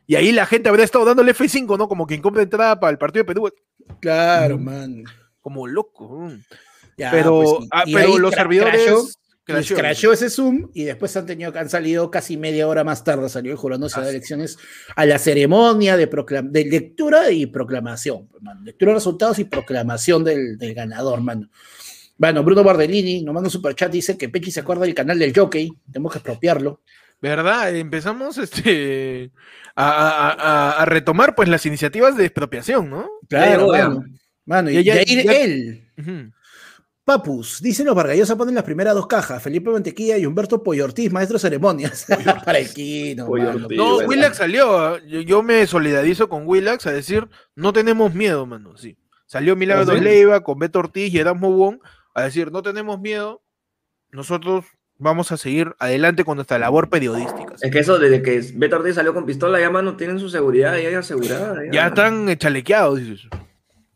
Y 0.06 0.14
ahí 0.14 0.30
la 0.32 0.46
gente 0.46 0.68
habría 0.68 0.85
estado 0.85 1.04
dándole 1.04 1.35
F5, 1.35 1.76
¿no? 1.76 1.88
Como 1.88 2.06
quien 2.06 2.23
compra 2.23 2.42
entrada 2.42 2.78
para 2.78 2.92
el 2.92 2.99
partido 2.99 3.25
de 3.25 3.26
Perú. 3.26 3.50
Claro, 4.00 4.58
man. 4.58 5.04
Como 5.40 5.66
loco. 5.66 6.30
Ya, 6.96 7.11
pero 7.11 7.42
pues 7.42 7.68
ah, 7.73 7.85
pero 7.92 8.18
los 8.18 8.32
servidores. 8.35 9.18
crashó, 9.44 10.12
ese 10.12 10.30
Zoom 10.30 10.70
y 10.75 10.85
después 10.85 11.16
han 11.16 11.26
tenido 11.26 11.52
han 11.56 11.68
salido 11.68 12.11
casi 12.11 12.37
media 12.37 12.66
hora 12.66 12.82
más 12.85 13.04
tarde, 13.04 13.28
salió 13.28 13.52
el 13.52 13.58
Jurado 13.58 13.87
de 13.87 13.87
Así. 13.94 14.00
Elecciones 14.08 14.58
a 14.96 15.06
la 15.06 15.18
ceremonia 15.18 15.96
de, 15.96 16.11
proclam- 16.11 16.50
de 16.50 16.64
lectura 16.64 17.30
y 17.30 17.46
proclamación. 17.46 18.28
mano. 18.40 18.61
Lectura 18.62 18.92
de 18.92 18.96
resultados 18.96 19.38
y 19.38 19.44
proclamación 19.44 20.25
del, 20.25 20.56
del 20.58 20.75
ganador, 20.75 21.20
mano. 21.20 21.49
Bueno, 22.18 22.42
Bruno 22.42 22.64
Bardellini 22.64 23.23
nos 23.23 23.35
manda 23.35 23.49
un 23.49 23.50
superchat, 23.52 23.90
dice 23.92 24.16
que 24.16 24.28
Pechi 24.28 24.50
se 24.50 24.61
acuerda 24.61 24.85
del 24.85 24.94
canal 24.94 25.18
del 25.18 25.35
jockey, 25.37 25.70
tenemos 25.92 26.12
que 26.12 26.18
expropiarlo. 26.18 26.80
¿Verdad? 27.20 27.75
Empezamos 27.76 28.38
este, 28.38 29.30
a, 29.75 29.90
a- 29.90 30.30
a- 30.32 30.82
a 30.82 30.85
retomar 30.85 31.35
pues 31.35 31.49
las 31.49 31.64
iniciativas 31.66 32.16
de 32.16 32.25
expropiación, 32.26 32.88
¿no? 32.90 33.08
Claro, 33.28 33.75
ya. 33.75 33.88
mano. 33.88 34.04
Mano, 34.44 34.70
y 34.70 34.82
Ya, 34.85 34.94
ya- 35.02 35.32
él. 35.32 35.88
Ujú. 35.99 36.30
Papus, 37.04 37.62
dicen 37.62 37.87
los 37.87 37.94
Vargallosa 37.94 38.35
ponen 38.37 38.54
las 38.56 38.64
primeras 38.64 38.92
dos 38.94 39.06
cajas, 39.06 39.40
Felipe 39.40 39.70
Mantequilla 39.70 40.18
y 40.18 40.26
Humberto 40.26 40.62
Pollo 40.64 40.85
Ortiz, 40.85 41.12
maestro 41.12 41.37
de 41.37 41.40
ceremonias. 41.40 42.04
Para 42.44 42.58
el. 42.58 42.66
Ortiz. 42.66 43.16
No, 43.16 43.30
¿verdad? 43.30 44.08
Willax 44.08 44.37
salió. 44.38 44.99
Yo, 45.06 45.20
yo 45.20 45.42
me 45.42 45.66
solidarizo 45.68 46.28
con 46.28 46.46
Willax 46.49 46.87
a 46.88 46.92
decir, 46.92 47.28
no 47.54 47.73
tenemos 47.73 48.12
miedo, 48.12 48.44
mano. 48.44 48.76
Sí. 48.76 48.96
Salió 49.26 49.54
Milagros 49.54 49.88
¿Ah, 49.88 49.94
sí? 49.99 50.00
Leiva 50.04 50.42
con 50.42 50.58
Beto 50.58 50.80
Ortiz 50.80 51.12
y 51.14 51.18
Erasmo 51.18 51.50
Bon 51.52 51.80
a 52.20 52.25
decir, 52.25 52.50
no 52.52 52.62
tenemos 52.62 53.00
miedo. 53.00 53.42
Nosotros 54.11 54.64
vamos 54.99 55.30
a 55.32 55.37
seguir 55.37 55.75
adelante 55.78 56.25
con 56.25 56.37
nuestra 56.37 56.58
labor 56.58 56.88
periodística. 56.88 57.54
Es 57.61 57.70
que 57.70 57.78
eso, 57.80 57.99
desde 57.99 58.23
que 58.23 58.42
Beto 58.54 58.76
Ortiz 58.76 58.94
salió 58.94 59.12
con 59.12 59.26
pistola, 59.26 59.61
ya, 59.61 59.68
mano, 59.70 59.96
tienen 59.96 60.18
su 60.18 60.28
seguridad 60.30 60.76
ya 60.78 60.99
asegurada. 60.99 61.56
Ya, 61.66 61.73
Ya 61.73 61.87
están 61.88 62.28
eh, 62.28 62.38
chalequeados, 62.38 62.99
dices. 62.99 63.28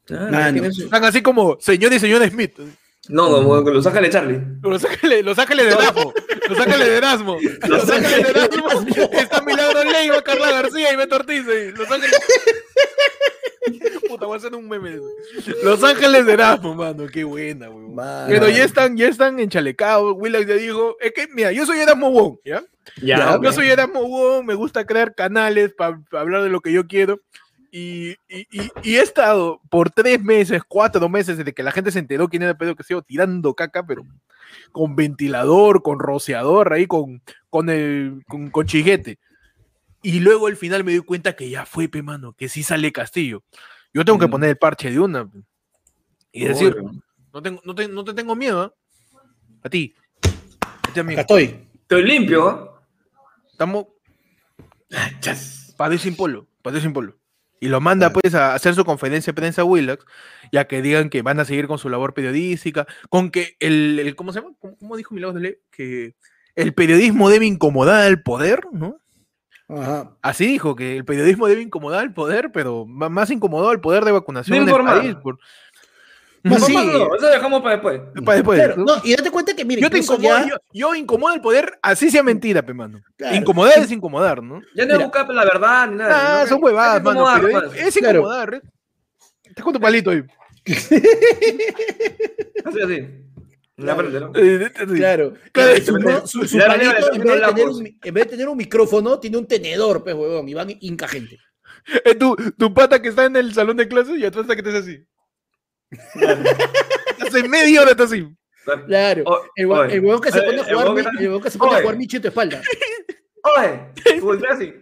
Claro, 0.05 0.25
ya 0.27 0.31
Mano. 0.31 0.53
tienen 0.53 0.73
su- 0.73 0.85
Están 0.85 1.05
así 1.05 1.23
como 1.23 1.57
señor 1.61 1.93
y 1.93 1.99
señora 2.01 2.29
Smith. 2.29 2.59
No, 3.09 3.31
como 3.31 3.65
que 3.65 3.71
los 3.71 3.83
sácale 3.85 4.11
Charlie. 4.11 4.41
Los 4.63 4.85
ángeles, 4.85 5.25
los 5.25 5.39
ángeles 5.39 5.67
de 5.67 5.73
Erasmo, 5.73 6.13
los 6.49 6.61
ángeles 6.61 6.87
de 6.87 6.97
Erasmo, 6.97 7.39
los 7.69 7.91
ángeles 7.91 8.23
de 8.25 8.31
Erasmo, 8.31 8.69
está 9.13 9.41
Milagro 9.41 9.83
Leiva, 9.85 10.23
Carla 10.23 10.51
García 10.51 10.93
y 10.93 10.97
Beto 10.97 11.17
Ortiz, 11.17 11.45
ahí, 11.49 11.71
los 11.73 11.91
ángeles. 11.91 12.21
Puta, 14.09 14.27
voy 14.27 14.35
a 14.35 14.37
hacer 14.39 14.55
un 14.55 14.69
meme. 14.69 14.99
Los 15.65 15.83
Ángeles 15.85 16.27
de 16.27 16.33
Erasmo, 16.33 16.75
mano, 16.75 17.07
qué 17.07 17.25
buena, 17.25 17.69
weón. 17.71 17.95
Pero 18.29 18.49
ya 18.49 18.65
están, 18.65 18.97
ya 18.97 19.09
están 19.09 19.39
enchalecados. 19.41 20.15
Willax 20.17 20.47
ya 20.47 20.55
dijo, 20.55 20.97
es 21.01 21.13
que, 21.13 21.29
mira, 21.29 21.53
yo 21.53 21.67
soy 21.67 21.79
Erasmo 21.79 22.11
Wong, 22.11 22.37
¿ya? 22.45 22.63
Ya, 23.03 23.17
Ya. 23.19 23.41
Yo 23.43 23.53
soy 23.53 23.69
Erasmo 23.69 24.03
Wong, 24.03 24.45
me 24.47 24.55
gusta 24.55 24.85
crear 24.85 25.15
canales 25.15 25.73
para 25.75 26.01
hablar 26.13 26.43
de 26.43 26.49
lo 26.51 26.61
que 26.61 26.73
yo 26.73 26.87
quiero. 26.87 27.21
Y, 27.73 28.17
y, 28.29 28.47
y- 28.51 28.71
y 28.83 28.97
he 28.97 29.01
estado 29.01 29.61
por 29.71 29.91
tres 29.91 30.21
meses, 30.23 30.63
cuatro 30.67 31.09
meses, 31.09 31.39
desde 31.39 31.53
que 31.53 31.63
la 31.63 31.71
gente 31.71 31.93
se 31.93 32.01
enteró 32.01 32.29
quién 32.29 32.43
era 32.43 32.59
Pedro 32.59 32.75
Castillo, 32.75 33.03
tirando 33.03 33.55
caca, 33.55 33.87
pero 33.87 34.03
con 34.73 34.97
ventilador, 34.97 35.83
con 35.83 36.01
rociador, 36.01 36.73
ahí 36.73 36.87
con, 36.87 37.23
con, 37.49 37.69
el, 37.71 38.23
con, 38.27 38.51
con 38.51 38.67
chiguete. 38.67 39.19
Y 40.03 40.21
luego 40.21 40.47
al 40.47 40.57
final 40.57 40.83
me 40.85 40.93
doy 40.93 41.03
cuenta 41.05 41.35
que 41.37 41.51
ya 41.51 41.67
fue, 41.67 41.89
pe, 41.89 42.03
mano, 42.03 42.33
que 42.33 42.49
sí 42.49 42.63
sale 42.63 42.91
Castillo. 42.93 43.43
Yo 43.93 44.05
tengo 44.05 44.19
que 44.19 44.27
Mm. 44.27 44.31
poner 44.31 44.51
el 44.51 44.57
parche 44.57 44.91
de 44.91 44.99
una. 45.01 45.29
pe. 45.29 45.39
Y 46.33 46.45
decir, 46.45 46.77
no, 47.33 47.43
tengo, 47.43 47.61
no, 47.65 47.75
te, 47.75 47.89
no 47.89 48.05
te 48.05 48.15
tengo 48.15 48.35
miedo, 48.37 48.63
¿ah? 48.63 48.75
A 49.63 49.69
ti. 49.69 49.95
A 50.89 50.93
ti, 50.93 51.01
amigo. 51.01 51.21
Acá 51.21 51.35
estoy. 51.35 51.67
Estoy 51.83 52.03
limpio. 52.05 52.49
¿ah? 52.49 52.81
Estamos 53.51 53.87
Chas. 55.21 55.75
Padre 55.77 55.99
sin 55.99 56.17
polo, 56.17 56.47
Padre 56.63 56.81
sin 56.81 56.93
polo. 56.93 57.17
Y 57.61 57.69
lo 57.69 57.81
manda 57.81 58.11
pues 58.11 58.35
a 58.35 58.55
hacer 58.55 58.75
su 58.75 58.85
conferencia 58.85 59.33
de 59.33 59.35
prensa 59.35 59.63
a 59.63 59.65
Willax, 59.65 60.05
ya 60.51 60.67
que 60.67 60.81
digan 60.83 61.11
que 61.11 61.21
van 61.23 61.41
a 61.41 61.45
seguir 61.45 61.67
con 61.67 61.79
su 61.79 61.91
labor 61.91 62.15
periodística, 62.15 62.87
con 63.11 63.31
que 63.31 63.57
el, 63.61 63.99
el- 63.99 64.17
¿cómo 64.17 64.33
se 64.33 64.41
llama? 64.41 64.55
¿Cómo, 64.59 64.77
cómo 64.79 64.97
dijo 64.97 65.15
Milagros 65.15 65.35
de 65.35 65.41
Ley? 65.43 65.57
Que 65.71 66.15
el 66.55 66.73
periodismo 66.75 67.29
debe 67.29 67.45
incomodar 67.47 68.03
al 68.07 68.23
poder, 68.23 68.63
¿no? 68.73 68.99
Ajá. 69.79 70.11
Así 70.23 70.47
dijo, 70.47 70.75
que 70.75 70.97
el 70.97 71.05
periodismo 71.05 71.47
debe 71.47 71.63
incomodar 71.63 72.01
al 72.01 72.13
poder, 72.15 72.51
pero 72.53 72.87
más 72.87 73.31
incomodado 73.31 73.71
al 73.71 73.81
poder 73.81 74.05
de 74.05 74.13
vacunación 74.13 74.65
De 74.67 74.73
del 74.73 74.85
país. 74.85 75.15
por- 75.23 75.39
sí. 76.61 76.75
No, 76.75 76.85
no, 77.09 77.15
eso 77.17 77.27
dejamos 77.29 77.61
para 77.61 77.75
después. 77.77 78.01
para 78.25 78.37
después, 78.37 78.59
Claro, 78.59 78.77
¿no? 78.79 78.85
no, 78.97 79.03
y 79.05 79.15
date 79.15 79.31
cuenta 79.31 79.55
que, 79.55 79.65
mire, 79.65 79.83
yo 79.83 79.91
te 79.91 79.99
incomodo, 79.99 80.23
ya- 80.23 80.47
yo, 80.49 80.57
yo 80.73 80.95
incomodo 80.95 81.35
al 81.35 81.41
poder, 81.43 81.79
así 81.83 82.11
sea 82.11 82.23
mentira, 82.23 82.63
pe 82.63 82.73
mano. 82.73 83.01
Claro. 83.17 83.37
Incomodar 83.37 83.79
es 83.79 83.91
incomodar, 83.91 84.43
¿no? 84.43 84.61
Ya 84.75 84.87
no 84.87 84.99
buscar 85.01 85.29
la 85.29 85.45
verdad 85.45 85.89
ni 85.89 85.97
nada. 85.99 86.43
Ah, 86.43 86.47
son 86.47 86.63
huevadas, 86.63 87.03
mano. 87.03 87.21
incomodar, 87.21 87.43
pero 87.43 87.61
pues. 87.69 87.81
es, 87.81 87.87
es 87.89 87.97
Claro. 87.99 88.21
incomodar, 88.21 88.55
¿eh? 88.55 88.63
Te 89.55 89.63
con 89.63 89.73
tu 89.75 89.81
palito 89.81 90.11
ahí. 90.11 90.23
Así, 92.65 92.81
así. 92.83 93.09
Claro. 93.81 95.35
Claro, 95.53 95.77
su, 96.27 96.59
palito, 96.59 97.13
en, 97.13 97.23
vez 97.23 97.41
de 97.41 97.47
tener 97.47 97.69
un, 97.69 97.99
en 98.03 98.15
vez 98.15 98.25
de 98.25 98.31
tener 98.31 98.49
un 98.49 98.57
micrófono, 98.57 99.19
tiene 99.19 99.39
un 99.39 99.47
tenedor, 99.47 100.03
pues, 100.03 100.15
huevón, 100.15 100.49
y 100.49 100.55
van 100.55 100.69
inca 100.81 101.09
gente. 101.09 101.39
Eh, 102.05 102.15
tu, 102.15 102.37
tu 102.59 102.75
pata 102.75 103.01
que 103.01 103.09
está 103.09 103.25
en 103.25 103.37
el 103.37 103.55
salón 103.55 103.77
de 103.77 103.89
clases 103.89 104.19
y 104.19 104.25
atrás 104.25 104.43
está 104.45 104.57
que 104.57 104.63
te 104.63 104.69
hace 104.71 104.79
así. 104.79 105.07
Hace 107.27 107.49
media 107.49 107.83
hora 107.83 107.93
está 107.93 108.05
así. 108.05 108.27
Claro. 108.87 109.25
El, 109.57 109.67
huevón 109.67 110.21
que 110.21 110.31
se 110.31 110.43
pone 110.43 110.61
a 110.61 110.65
jugar, 110.65 110.91
mi- 110.93 111.01
está- 111.01 111.11
el 111.19 111.43
que 111.43 111.51
se 111.51 111.59
pone 111.59 111.71
a 111.71 111.75
Oye. 111.75 111.83
jugar 111.83 111.97
Michi 111.97 112.17
en 112.17 112.23
tu 112.23 112.29
espalda. 112.29 112.63
Oye, 113.43 114.47
así. 114.51 114.75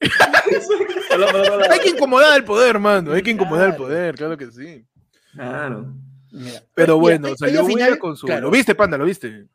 Hay 1.70 1.80
que 1.80 1.90
incomodar 1.90 2.32
al 2.32 2.44
poder, 2.44 2.70
hermano. 2.70 3.12
Hay 3.12 3.22
que 3.22 3.30
incomodar 3.30 3.70
al 3.70 3.76
poder, 3.76 4.14
claro 4.14 4.36
que 4.36 4.50
sí. 4.50 4.86
Claro. 5.32 5.94
Mira, 6.30 6.62
Pero 6.74 6.98
mira, 6.98 7.18
bueno, 7.18 7.28
hoy 7.28 7.36
salió 7.38 7.60
al 7.60 7.66
Willa 7.66 7.98
con 7.98 8.16
su. 8.16 8.26
claro. 8.26 8.42
¿Lo 8.42 8.50
viste, 8.50 8.74
panda? 8.74 8.98
¿Lo 8.98 9.04
viste? 9.04 9.46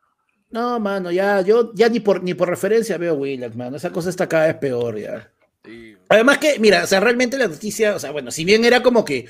No, 0.49 0.79
mano, 0.79 1.11
ya, 1.11 1.41
yo 1.41 1.71
ya 1.73 1.89
ni 1.89 1.99
por, 1.99 2.21
ni 2.23 2.35
por 2.35 2.47
referencia 2.47 2.97
veo 2.97 3.15
Willax, 3.15 3.55
mano. 3.55 3.77
Esa 3.77 3.91
cosa 3.91 4.09
está 4.09 4.29
cada 4.29 4.47
vez 4.47 4.55
peor 4.57 4.99
ya. 4.99 5.31
Sí. 5.65 5.95
Además 6.09 6.37
que, 6.37 6.59
mira, 6.59 6.83
o 6.83 6.87
sea, 6.87 6.99
realmente 6.99 7.37
la 7.37 7.47
noticia, 7.47 7.95
o 7.95 7.99
sea, 7.99 8.11
bueno, 8.11 8.29
si 8.29 8.45
bien 8.45 8.63
era 8.63 8.83
como 8.83 9.03
que 9.03 9.27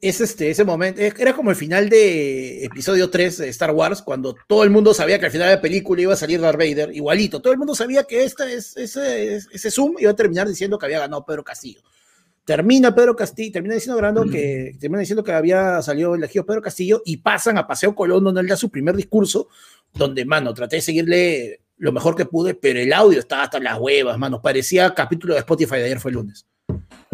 es 0.00 0.20
este, 0.20 0.50
ese 0.50 0.64
momento, 0.64 1.00
era 1.00 1.34
como 1.34 1.50
el 1.50 1.56
final 1.56 1.88
de 1.88 2.64
episodio 2.64 3.10
3 3.10 3.38
de 3.38 3.48
Star 3.48 3.72
Wars, 3.72 4.02
cuando 4.02 4.36
todo 4.46 4.62
el 4.62 4.70
mundo 4.70 4.94
sabía 4.94 5.18
que 5.18 5.26
al 5.26 5.32
final 5.32 5.48
de 5.48 5.54
la 5.56 5.60
película 5.60 6.02
iba 6.02 6.12
a 6.12 6.16
salir 6.16 6.40
Darth 6.40 6.58
Vader, 6.58 6.94
igualito, 6.94 7.40
todo 7.40 7.52
el 7.52 7.58
mundo 7.58 7.74
sabía 7.74 8.04
que 8.04 8.24
esta 8.24 8.50
es, 8.50 8.76
ese, 8.76 9.36
ese 9.36 9.70
Zoom 9.70 9.96
iba 9.98 10.10
a 10.10 10.16
terminar 10.16 10.48
diciendo 10.48 10.78
que 10.78 10.86
había 10.86 11.00
ganado 11.00 11.24
Pedro 11.24 11.44
Castillo. 11.44 11.80
Termina 12.44 12.94
Pedro 12.94 13.16
Castillo, 13.16 13.52
termina 13.52 13.74
diciendo 13.74 14.24
que, 14.30 14.76
termina 14.78 15.00
diciendo 15.00 15.24
que 15.24 15.32
había 15.32 15.80
salido 15.80 16.14
elegido 16.14 16.44
Pedro 16.44 16.60
Castillo 16.60 17.00
y 17.04 17.16
pasan 17.16 17.56
a 17.56 17.66
Paseo 17.66 17.94
Colón 17.94 18.22
donde 18.24 18.42
él 18.42 18.48
da 18.48 18.56
su 18.56 18.70
primer 18.70 18.94
discurso, 18.94 19.48
donde, 19.94 20.24
mano, 20.26 20.52
traté 20.52 20.76
de 20.76 20.82
seguirle 20.82 21.60
lo 21.78 21.90
mejor 21.90 22.14
que 22.14 22.26
pude, 22.26 22.54
pero 22.54 22.78
el 22.80 22.92
audio 22.92 23.18
estaba 23.18 23.44
hasta 23.44 23.58
las 23.58 23.78
huevas, 23.78 24.18
mano, 24.18 24.42
parecía 24.42 24.92
capítulo 24.94 25.34
de 25.34 25.40
Spotify 25.40 25.76
de 25.76 25.84
ayer 25.84 26.00
fue 26.00 26.10
el 26.10 26.16
lunes. 26.18 26.46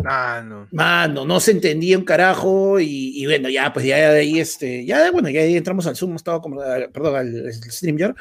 Ah, 0.05 0.43
no. 0.45 0.67
Mano, 0.73 1.25
no 1.25 1.39
se 1.41 1.53
entendía 1.53 1.97
un 1.97 2.05
carajo 2.05 2.81
y, 2.81 3.13
y 3.23 3.27
bueno, 3.27 3.49
ya 3.49 3.73
pues 3.73 3.87
ya 3.87 4.13
de 4.13 4.21
ahí, 4.21 4.41
este, 4.41 4.85
ya 4.85 5.11
bueno, 5.13 5.29
ya 5.29 5.43
ahí 5.43 5.57
entramos 5.57 5.87
al 5.87 5.95
Zoom, 5.97 6.17
estaba 6.17 6.41
como, 6.41 6.61
al- 6.61 6.91
perdón, 6.91 7.17
al, 7.17 7.47
al 7.47 7.53
StreamYard. 7.53 8.15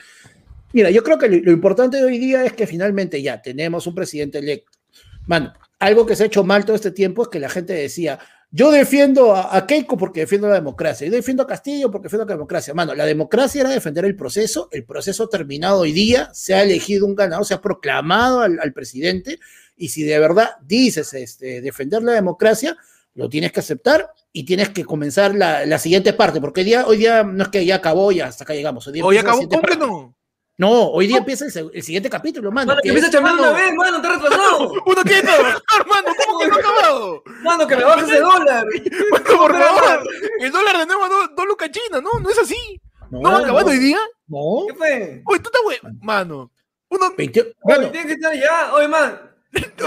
Mira, 0.73 0.91
yo 0.91 1.03
creo 1.03 1.17
que 1.17 1.27
lo, 1.27 1.37
lo 1.37 1.51
importante 1.51 1.97
de 1.97 2.03
hoy 2.03 2.19
día 2.19 2.45
es 2.45 2.53
que 2.53 2.67
finalmente 2.67 3.21
ya 3.21 3.41
tenemos 3.41 3.87
un 3.87 3.95
presidente 3.95 4.37
electo. 4.37 4.77
Mano, 5.25 5.53
algo 5.79 6.05
que 6.05 6.15
se 6.15 6.23
ha 6.23 6.27
hecho 6.27 6.43
mal 6.43 6.65
todo 6.65 6.75
este 6.75 6.91
tiempo 6.91 7.23
es 7.23 7.29
que 7.29 7.39
la 7.39 7.49
gente 7.49 7.73
decía, 7.73 8.19
yo 8.51 8.71
defiendo 8.71 9.35
a, 9.35 9.55
a 9.55 9.65
Keiko 9.65 9.97
porque 9.97 10.21
defiendo 10.21 10.47
la 10.47 10.55
democracia, 10.55 11.07
yo 11.07 11.13
defiendo 11.13 11.43
a 11.43 11.47
Castillo 11.47 11.89
porque 11.89 12.05
defiendo 12.05 12.25
la 12.25 12.33
democracia. 12.33 12.73
Mano, 12.73 12.93
la 12.95 13.05
democracia 13.05 13.61
era 13.61 13.69
defender 13.69 14.05
el 14.05 14.15
proceso, 14.15 14.69
el 14.71 14.85
proceso 14.85 15.29
terminado 15.29 15.79
hoy 15.79 15.93
día, 15.93 16.29
se 16.33 16.53
ha 16.53 16.63
elegido 16.63 17.05
un 17.05 17.15
ganador, 17.15 17.45
se 17.45 17.53
ha 17.53 17.61
proclamado 17.61 18.41
al, 18.41 18.59
al 18.59 18.73
presidente 18.73 19.39
y 19.77 19.89
si 19.89 20.03
de 20.03 20.19
verdad 20.19 20.49
dices 20.61 21.13
este, 21.13 21.61
defender 21.61 22.03
la 22.03 22.11
democracia, 22.11 22.77
lo 23.15 23.29
tienes 23.29 23.51
que 23.51 23.61
aceptar 23.61 24.11
y 24.31 24.43
tienes 24.43 24.69
que 24.69 24.85
comenzar 24.85 25.33
la, 25.33 25.65
la 25.65 25.79
siguiente 25.79 26.13
parte, 26.13 26.39
porque 26.41 26.61
hoy 26.61 26.65
día, 26.65 26.85
hoy 26.85 26.97
día 26.97 27.23
no 27.23 27.43
es 27.43 27.49
que 27.49 27.65
ya 27.65 27.75
acabó 27.75 28.11
y 28.11 28.19
hasta 28.19 28.43
acá 28.43 28.53
llegamos. 28.53 28.85
Hoy 28.87 28.93
día 28.93 29.03
la 29.03 29.21
acabó. 29.21 29.39
¿Cómo 29.39 29.49
que 29.49 29.57
parte. 29.57 29.77
no? 29.77 30.15
No, 30.59 30.89
hoy 30.89 31.07
día 31.07 31.19
empieza 31.19 31.45
el, 31.45 31.81
siguiente 31.83 32.09
capítulo, 32.09 32.51
mano. 32.51 32.67
Mano, 32.67 32.81
que 32.81 32.89
que 32.89 32.89
empieza 32.89 33.07
a 33.07 33.11
chambear 33.11 33.35
una 33.35 33.51
vez, 33.53 33.73
mano, 33.75 33.95
está 33.95 34.09
retrasado. 34.09 34.73
Uno 34.85 35.01
quiere 35.03 35.21
trabajar, 35.21 35.61
hermano. 35.79 36.07
¿Cómo 36.27 36.39
que 36.39 36.47
no 36.49 36.55
ha 36.55 36.59
acabado? 36.59 37.23
Mano, 37.43 37.65
que 37.67 37.75
me 37.77 37.83
bajes 37.85 38.03
ese 38.09 38.19
dólar. 38.19 38.65
Mano, 39.11 39.37
por 39.37 39.51
favor. 39.57 40.03
El 40.41 40.51
dólar 40.51 40.77
de 40.79 40.85
nuevo, 40.85 41.07
dos 41.07 41.29
do 41.33 41.45
lucas 41.45 41.71
chinas, 41.71 42.03
¿no? 42.03 42.09
No 42.19 42.29
es 42.29 42.37
así. 42.39 42.81
No, 43.09 43.21
¿No 43.21 43.31
va 43.31 43.37
a 43.37 43.41
acabar 43.41 43.63
no, 43.63 43.71
hoy 43.71 43.77
día? 43.77 43.99
no. 44.27 44.65
¿Qué 44.67 44.73
fue? 44.73 45.21
Oye, 45.27 45.39
tú 45.39 45.47
estás 45.49 45.61
güey. 45.63 45.79
Mano. 46.01 46.51
Uno. 46.89 47.13
20 47.17 47.41
Bueno, 47.41 47.55
bueno, 47.63 47.91
tiene 47.91 48.07
que 48.07 48.13
estar 48.15 48.33
ya. 48.35 48.73
Oye, 48.73 48.87
man. 48.89 49.17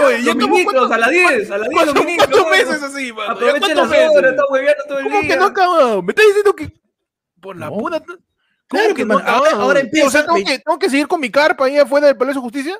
Oye, 0.03 0.23
ya 0.23 0.33
ministros, 0.33 0.91
a 0.91 0.97
las 0.97 1.09
10, 1.11 1.51
a 1.51 1.57
las 1.59 1.69
10 1.69 1.85
los 1.85 1.93
¿Cuántos 1.93 1.95
ministros. 2.03 2.29
cuántos 2.31 2.51
mano. 2.51 2.71
meses 2.71 2.83
así, 2.83 3.13
mano? 3.13 3.27
¿Ya 3.27 3.31
Aprovechen 3.33 3.59
¿Cuántos 3.61 3.89
las 3.91 4.09
horas, 4.09 4.31
está 4.31 4.43
hueveando 4.49 4.83
todo 4.87 4.97
el 4.97 5.03
¿Cómo 5.03 5.21
que 5.21 5.37
no 5.37 5.43
ha 5.43 5.47
acabado? 5.49 6.01
Me 6.01 6.11
estás 6.13 6.25
diciendo 6.25 6.55
que. 6.55 6.73
Por 7.39 7.57
la 7.57 7.69
No. 7.69 7.75
Pura. 8.67 8.81
¿Cómo 8.83 8.93
Claro, 8.93 8.95
que 8.95 9.05
mano, 9.05 9.19
ahora- 9.25 9.51
ahora 9.51 9.65
O 9.65 9.73
sea, 9.73 9.81
empieza- 9.81 10.25
¿tengo 10.25 10.35
que, 10.37 10.59
tengo 10.59 10.79
que 10.79 10.89
seguir 10.89 11.07
con 11.07 11.19
mi 11.19 11.29
carpa 11.29 11.65
ahí 11.65 11.77
afuera 11.77 12.07
del 12.07 12.17
Palacio 12.17 12.41
de 12.41 12.43
Justicia, 12.45 12.79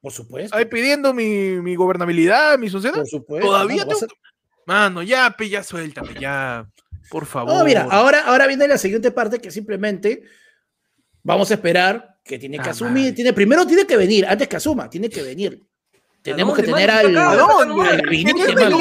por 0.00 0.12
supuesto. 0.12 0.56
ahí 0.56 0.64
pidiendo 0.66 1.12
mi, 1.14 1.56
mi 1.60 1.74
gobernabilidad, 1.76 2.58
mi 2.58 2.68
sociedad. 2.70 2.96
Por 2.96 3.06
supuesto. 3.08 3.46
Todavía 3.48 3.84
mano, 3.84 3.96
a- 3.96 4.00
tengo 4.00 4.12
Mano, 4.66 5.02
ya, 5.02 5.30
pe, 5.36 5.48
ya 5.50 5.62
suéltame, 5.62 6.14
ya. 6.18 6.66
Por 7.10 7.26
favor. 7.26 7.52
No, 7.52 7.64
mira, 7.64 7.86
ahora, 7.90 8.24
ahora 8.24 8.46
viene 8.46 8.66
la 8.66 8.78
siguiente 8.78 9.10
parte 9.10 9.38
que 9.38 9.50
simplemente 9.50 10.22
vamos 11.22 11.50
a 11.50 11.54
esperar 11.54 12.18
que 12.24 12.38
tiene 12.38 12.58
que 12.58 12.68
Ah, 12.68 12.72
asumir, 12.72 13.14
tiene, 13.14 13.34
primero 13.34 13.66
tiene 13.66 13.86
que 13.86 13.96
venir, 13.98 14.24
antes 14.26 14.48
que 14.48 14.56
asuma, 14.56 14.88
tiene 14.88 15.10
que 15.10 15.22
venir. 15.22 15.60
Tenemos 16.24 16.56
que 16.56 16.62
tener 16.62 16.90
al, 16.90 17.12
gabinete, 17.12 18.50
¿En 18.50 18.54
mano, 18.54 18.78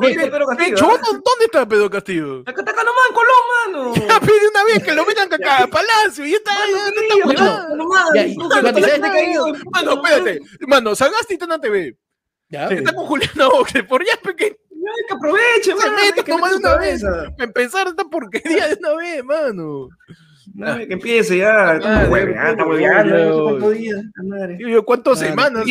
qué. 0.00 0.72
¿Dónde 0.72 1.44
está 1.44 1.68
Pedro 1.68 1.90
Castillo? 1.90 2.40
Acá 2.46 2.62
está 2.66 2.72
nomás, 2.72 3.12
Colón, 3.12 3.44
mano. 3.66 3.94
Ya 4.08 4.18
pide 4.18 4.48
una 4.48 4.64
vez 4.64 4.82
que 4.82 4.94
lo 4.94 5.04
metan 5.04 5.30
acá 5.30 5.64
a 5.64 5.66
Palacio 5.66 6.24
y 6.24 6.32
está. 6.32 6.54
Mano, 6.54 6.72
ya, 6.74 6.92
¿qué 6.92 7.00
está 7.00 7.14
lío, 7.14 7.26
huevada. 7.26 7.68
mano? 7.68 7.84
Y- 8.14 8.36
que 8.38 8.48
¿sabes 8.48 9.00
te 9.00 9.06
ha 9.06 9.12
caído. 9.12 9.46
Mano, 9.72 9.92
espérate. 10.02 10.40
Mano, 10.66 10.96
Sagasti 10.96 11.34
está 11.34 11.44
en 11.44 11.50
la 11.50 11.60
TV. 11.60 11.96
Está 12.48 12.92
con 12.94 13.04
Juliana 13.06 13.48
Oxford. 13.48 13.86
Por 13.86 14.02
ya, 14.06 14.16
pequeño. 14.22 14.56
Ay, 14.70 15.04
que 15.06 15.14
aproveche, 15.14 15.64
Se 15.64 15.74
mano. 15.74 16.24
que 16.24 16.30
nomás 16.32 16.50
de 16.52 16.56
una 16.56 16.76
vez. 16.78 17.02
Empezar 17.38 17.88
esta 17.88 18.04
porquería 18.04 18.68
de 18.68 18.74
una 18.76 18.94
vez, 18.94 19.22
mano. 19.22 19.88
Madre, 20.54 20.86
Que 20.88 20.94
empiece 20.94 21.38
ya. 21.38 21.74
Está 21.76 22.08
hueveando, 22.08 22.50
está 22.50 22.66
hueveando, 22.66 23.70
yo, 24.58 24.84
¿cuántas 24.84 25.18
semanas? 25.18 25.64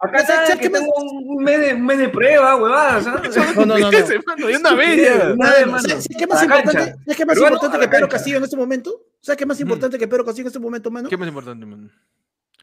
Acá 0.00 0.24
¿Sabes- 0.24 0.60
que 0.60 0.70
tengo 0.70 0.92
un 0.96 1.42
mes 1.42 1.58
de, 1.60 1.74
un 1.74 1.84
mes 1.84 1.98
de 1.98 2.08
prueba, 2.08 2.54
huevada, 2.54 3.02
¿sabes? 3.02 3.34
No, 3.56 3.66
no, 3.66 3.78
no, 3.78 3.90
no. 3.90 4.06
semana, 4.06 4.46
de 4.46 4.56
una 4.56 4.74
vez. 4.76 5.08
¿Sabes 5.08 5.82
¿sabes 5.82 6.08
qué 6.16 6.26
más 6.28 6.42
importante, 6.44 6.72
cancha. 6.78 6.96
¿sabes 7.04 7.16
qué 7.16 7.26
más 7.26 7.36
importante 7.38 7.78
que 7.80 7.88
Pedro. 7.88 8.08
Castillo 8.08 8.36
en 8.38 8.44
este 8.44 8.56
momento? 8.56 9.00
¿Sabes 9.20 9.36
qué 9.38 9.46
más 9.46 9.58
importante 9.60 9.98
que 9.98 10.06
Pedro 10.06 10.24
Castillo 10.24 10.44
en 10.44 10.48
este 10.48 10.60
momento, 10.60 10.88
mano? 10.92 11.08
¿Qué 11.08 11.16
más 11.16 11.26
importante, 11.26 11.66
mano? 11.66 11.90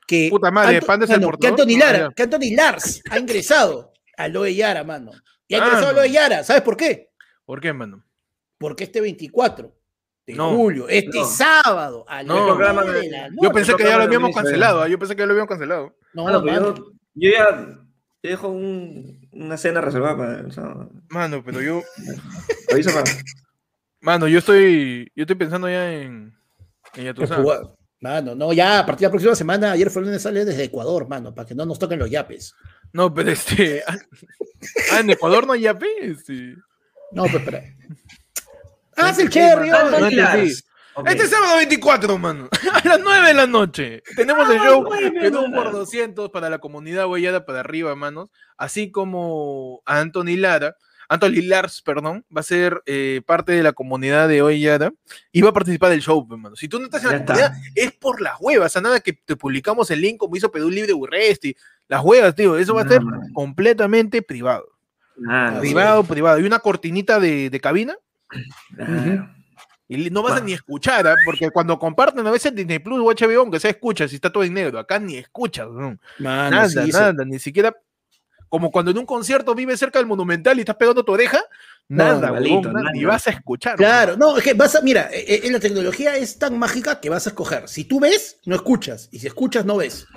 Que, 0.07 0.29
Puta 0.29 0.49
madre, 0.49 0.75
Anto- 0.77 0.85
Panda 0.87 1.05
es 1.05 1.11
el 1.11 1.19
mano, 1.19 1.37
que. 1.37 1.47
Anthony 1.47 1.73
No, 1.73 1.79
Lara, 1.79 2.13
que 2.15 2.23
Anthony 2.23 2.55
Lars 2.55 3.01
ha 3.09 3.19
ingresado 3.19 3.91
a 4.17 4.27
Loe 4.29 4.55
Yara, 4.55 4.83
mano. 4.85 5.11
Y 5.49 5.55
ha 5.55 5.57
Ah, 5.61 5.65
ingresado 5.65 5.89
a. 5.89 5.93
Loe 5.93 6.09
Yara, 6.11 6.43
¿sabes 6.45 6.61
por 6.61 6.77
qué? 6.77 7.09
¿Por 7.43 7.59
qué, 7.59 7.73
mano? 7.73 8.01
Porque 8.57 8.85
este 8.85 9.01
24 9.01 9.75
de 10.27 10.33
No. 10.33 10.55
julio, 10.55 10.87
este 10.89 11.19
No. 11.19 11.25
sábado, 11.25 12.05
a 12.07 12.23
No. 12.23 12.45
Programa 12.45 12.83
de 12.83 13.09
la 13.09 13.27
Yo 13.27 13.33
noche. 13.35 13.49
pensé 13.53 13.75
que 13.75 13.83
ya 13.83 13.97
lo 13.97 14.03
habíamos 14.03 14.35
cancelado. 14.35 14.81
¿ah? 14.81 14.87
Yo 14.87 14.97
pensé 14.99 15.15
que 15.15 15.21
ya 15.21 15.25
lo 15.27 15.31
habíamos 15.33 15.49
cancelado. 15.49 15.95
No, 16.13 16.23
mano. 16.25 16.45
yo, 16.75 16.75
yo 17.15 17.31
ya, 17.31 17.67
Yo 18.23 18.29
dejo 18.31 18.47
un- 18.49 19.27
una 19.33 19.55
cena 19.57 19.81
reservada 19.81 20.17
para 20.17 20.39
el 20.39 20.51
sábado. 20.51 20.89
Mano, 21.09 21.43
pero 21.45 21.61
yo, 21.61 21.83
Avisa 22.73 22.91
para. 22.91 23.11
mano, 24.01 24.27
yo 24.27 24.39
estoy, 24.39 25.11
yo 25.15 25.23
estoy 25.23 25.35
pensando 25.35 25.69
ya 25.69 25.93
en, 25.93 26.33
en. 26.95 27.15
Mano, 28.01 28.35
no, 28.35 28.51
ya 28.53 28.79
a 28.79 28.85
partir 28.85 29.01
de 29.01 29.07
la 29.07 29.11
próxima 29.11 29.35
semana, 29.35 29.71
ayer 29.71 29.89
fue 29.89 30.01
el 30.01 30.07
lunes, 30.07 30.21
sale 30.21 30.43
desde 30.45 30.63
Ecuador, 30.63 31.07
mano, 31.07 31.33
para 31.33 31.47
que 31.47 31.55
no 31.55 31.65
nos 31.65 31.79
toquen 31.79 31.97
los 31.99 32.09
yapes. 32.09 32.53
No, 32.93 33.13
pero 33.13 33.31
este, 33.31 33.83
ah, 33.87 34.99
en 34.99 35.09
Ecuador 35.09 35.45
no 35.47 35.53
hay 35.53 35.61
yape, 35.61 35.87
este. 36.01 36.55
No, 37.11 37.23
pues 37.23 37.35
espera. 37.35 37.63
¡Haz 38.95 39.19
el 39.19 39.29
cherry! 39.29 39.69
Ah, 39.69 39.87
no 39.89 39.97
entendí. 40.07 40.53
Ok. 40.97 41.09
Este 41.09 41.27
sábado 41.27 41.57
24, 41.57 42.17
mano, 42.17 42.47
a 42.73 42.87
las 42.87 42.99
9 43.01 43.27
de 43.27 43.33
la 43.33 43.47
noche. 43.47 44.01
Tenemos 44.15 44.49
el 44.49 44.59
show 44.59 44.87
Perú 44.89 45.51
por 45.53 45.71
200 45.73 46.29
para 46.29 46.49
la 46.49 46.59
comunidad 46.59 47.07
huellada 47.07 47.45
para 47.45 47.59
arriba, 47.59 47.93
manos. 47.95 48.29
Así 48.57 48.91
como 48.91 49.81
a 49.85 49.99
Anthony 49.99 50.37
Lara, 50.37 50.77
Anthony 51.09 51.41
Lars, 51.43 51.81
perdón, 51.81 52.25
va 52.35 52.39
a 52.39 52.43
ser 52.43 52.81
eh, 52.85 53.21
parte 53.25 53.51
de 53.51 53.61
la 53.61 53.73
comunidad 53.73 54.29
de 54.29 54.41
Hoyada 54.41 54.91
y 55.33 55.41
va 55.41 55.49
a 55.49 55.53
participar 55.53 55.89
del 55.91 56.01
show, 56.01 56.25
pues, 56.25 56.39
mano. 56.39 56.55
Si 56.55 56.69
tú 56.69 56.79
no 56.79 56.85
estás 56.85 57.03
en 57.03 57.09
la 57.11 57.17
Ya 57.19 57.25
comunidad, 57.25 57.51
está. 57.57 57.71
es 57.75 57.91
por 57.91 58.21
las 58.21 58.35
huevas, 58.39 58.77
a 58.77 58.81
nada 58.81 59.01
que 59.01 59.11
te 59.11 59.35
publicamos 59.35 59.91
el 59.91 59.99
link 59.99 60.17
como 60.17 60.35
hizo 60.37 60.49
Perú 60.49 60.69
Libre 60.69 60.93
Urresti. 60.93 61.55
Las 61.89 62.03
huevas, 62.05 62.33
tío, 62.35 62.57
eso 62.57 62.73
va 62.73 62.81
a 62.81 62.85
No, 62.85 62.89
ser 62.91 63.01
man. 63.01 63.19
completamente 63.33 64.21
privado. 64.21 64.65
Ah, 65.29 65.57
privado, 65.59 66.03
privado. 66.05 66.39
Y 66.39 66.43
una 66.45 66.59
cortinita 66.59 67.19
de, 67.19 67.49
de 67.49 67.59
cabina. 67.59 67.97
Y 69.87 70.09
no 70.09 70.23
vas 70.23 70.41
a 70.41 70.43
ni 70.43 70.53
escuchar, 70.53 71.07
¿ah? 71.07 71.15
porque 71.25 71.51
cuando 71.51 71.77
comparten 71.77 72.25
a 72.25 72.31
veces 72.31 72.55
Disney 72.55 72.79
Plus 72.79 72.99
o 72.99 73.03
HBO, 73.03 73.41
aunque 73.41 73.59
sea 73.59 73.69
escuchas, 73.69 74.09
si 74.09 74.15
está 74.15 74.31
todo 74.31 74.43
en 74.43 74.53
negro, 74.53 74.79
acá 74.79 74.97
ni 74.97 75.17
escuchas, 75.17 75.67
¿no? 75.69 75.97
Mano, 76.17 76.49
nada, 76.49 76.69
sí, 76.69 76.79
sí. 76.85 76.91
nada, 76.91 77.23
ni 77.23 77.37
siquiera. 77.37 77.75
Como 78.49 78.71
cuando 78.71 78.91
en 78.91 78.97
un 78.97 79.05
concierto 79.05 79.53
vives 79.53 79.79
cerca 79.79 79.99
del 79.99 80.07
Monumental 80.07 80.57
y 80.57 80.61
estás 80.61 80.75
pegando 80.75 81.03
tu 81.03 81.11
oreja, 81.11 81.39
nada, 81.87 82.31
nada, 82.31 82.91
ni 82.93 83.05
vas 83.05 83.27
a 83.27 83.31
escuchar. 83.31 83.75
Claro, 83.75 84.17
no, 84.17 84.37
es 84.37 84.43
que 84.43 84.53
vas 84.53 84.75
a, 84.75 84.81
mira, 84.81 85.09
eh, 85.11 85.41
eh, 85.43 85.51
la 85.51 85.59
tecnología 85.59 86.15
es 86.15 86.39
tan 86.39 86.57
mágica 86.57 86.99
que 86.99 87.09
vas 87.09 87.27
a 87.27 87.31
escoger. 87.31 87.67
Si 87.67 87.83
tú 87.83 87.99
ves, 87.99 88.39
no 88.45 88.55
escuchas. 88.55 89.09
Y 89.11 89.19
si 89.19 89.27
escuchas, 89.27 89.65
no 89.65 89.77
ves. 89.77 90.07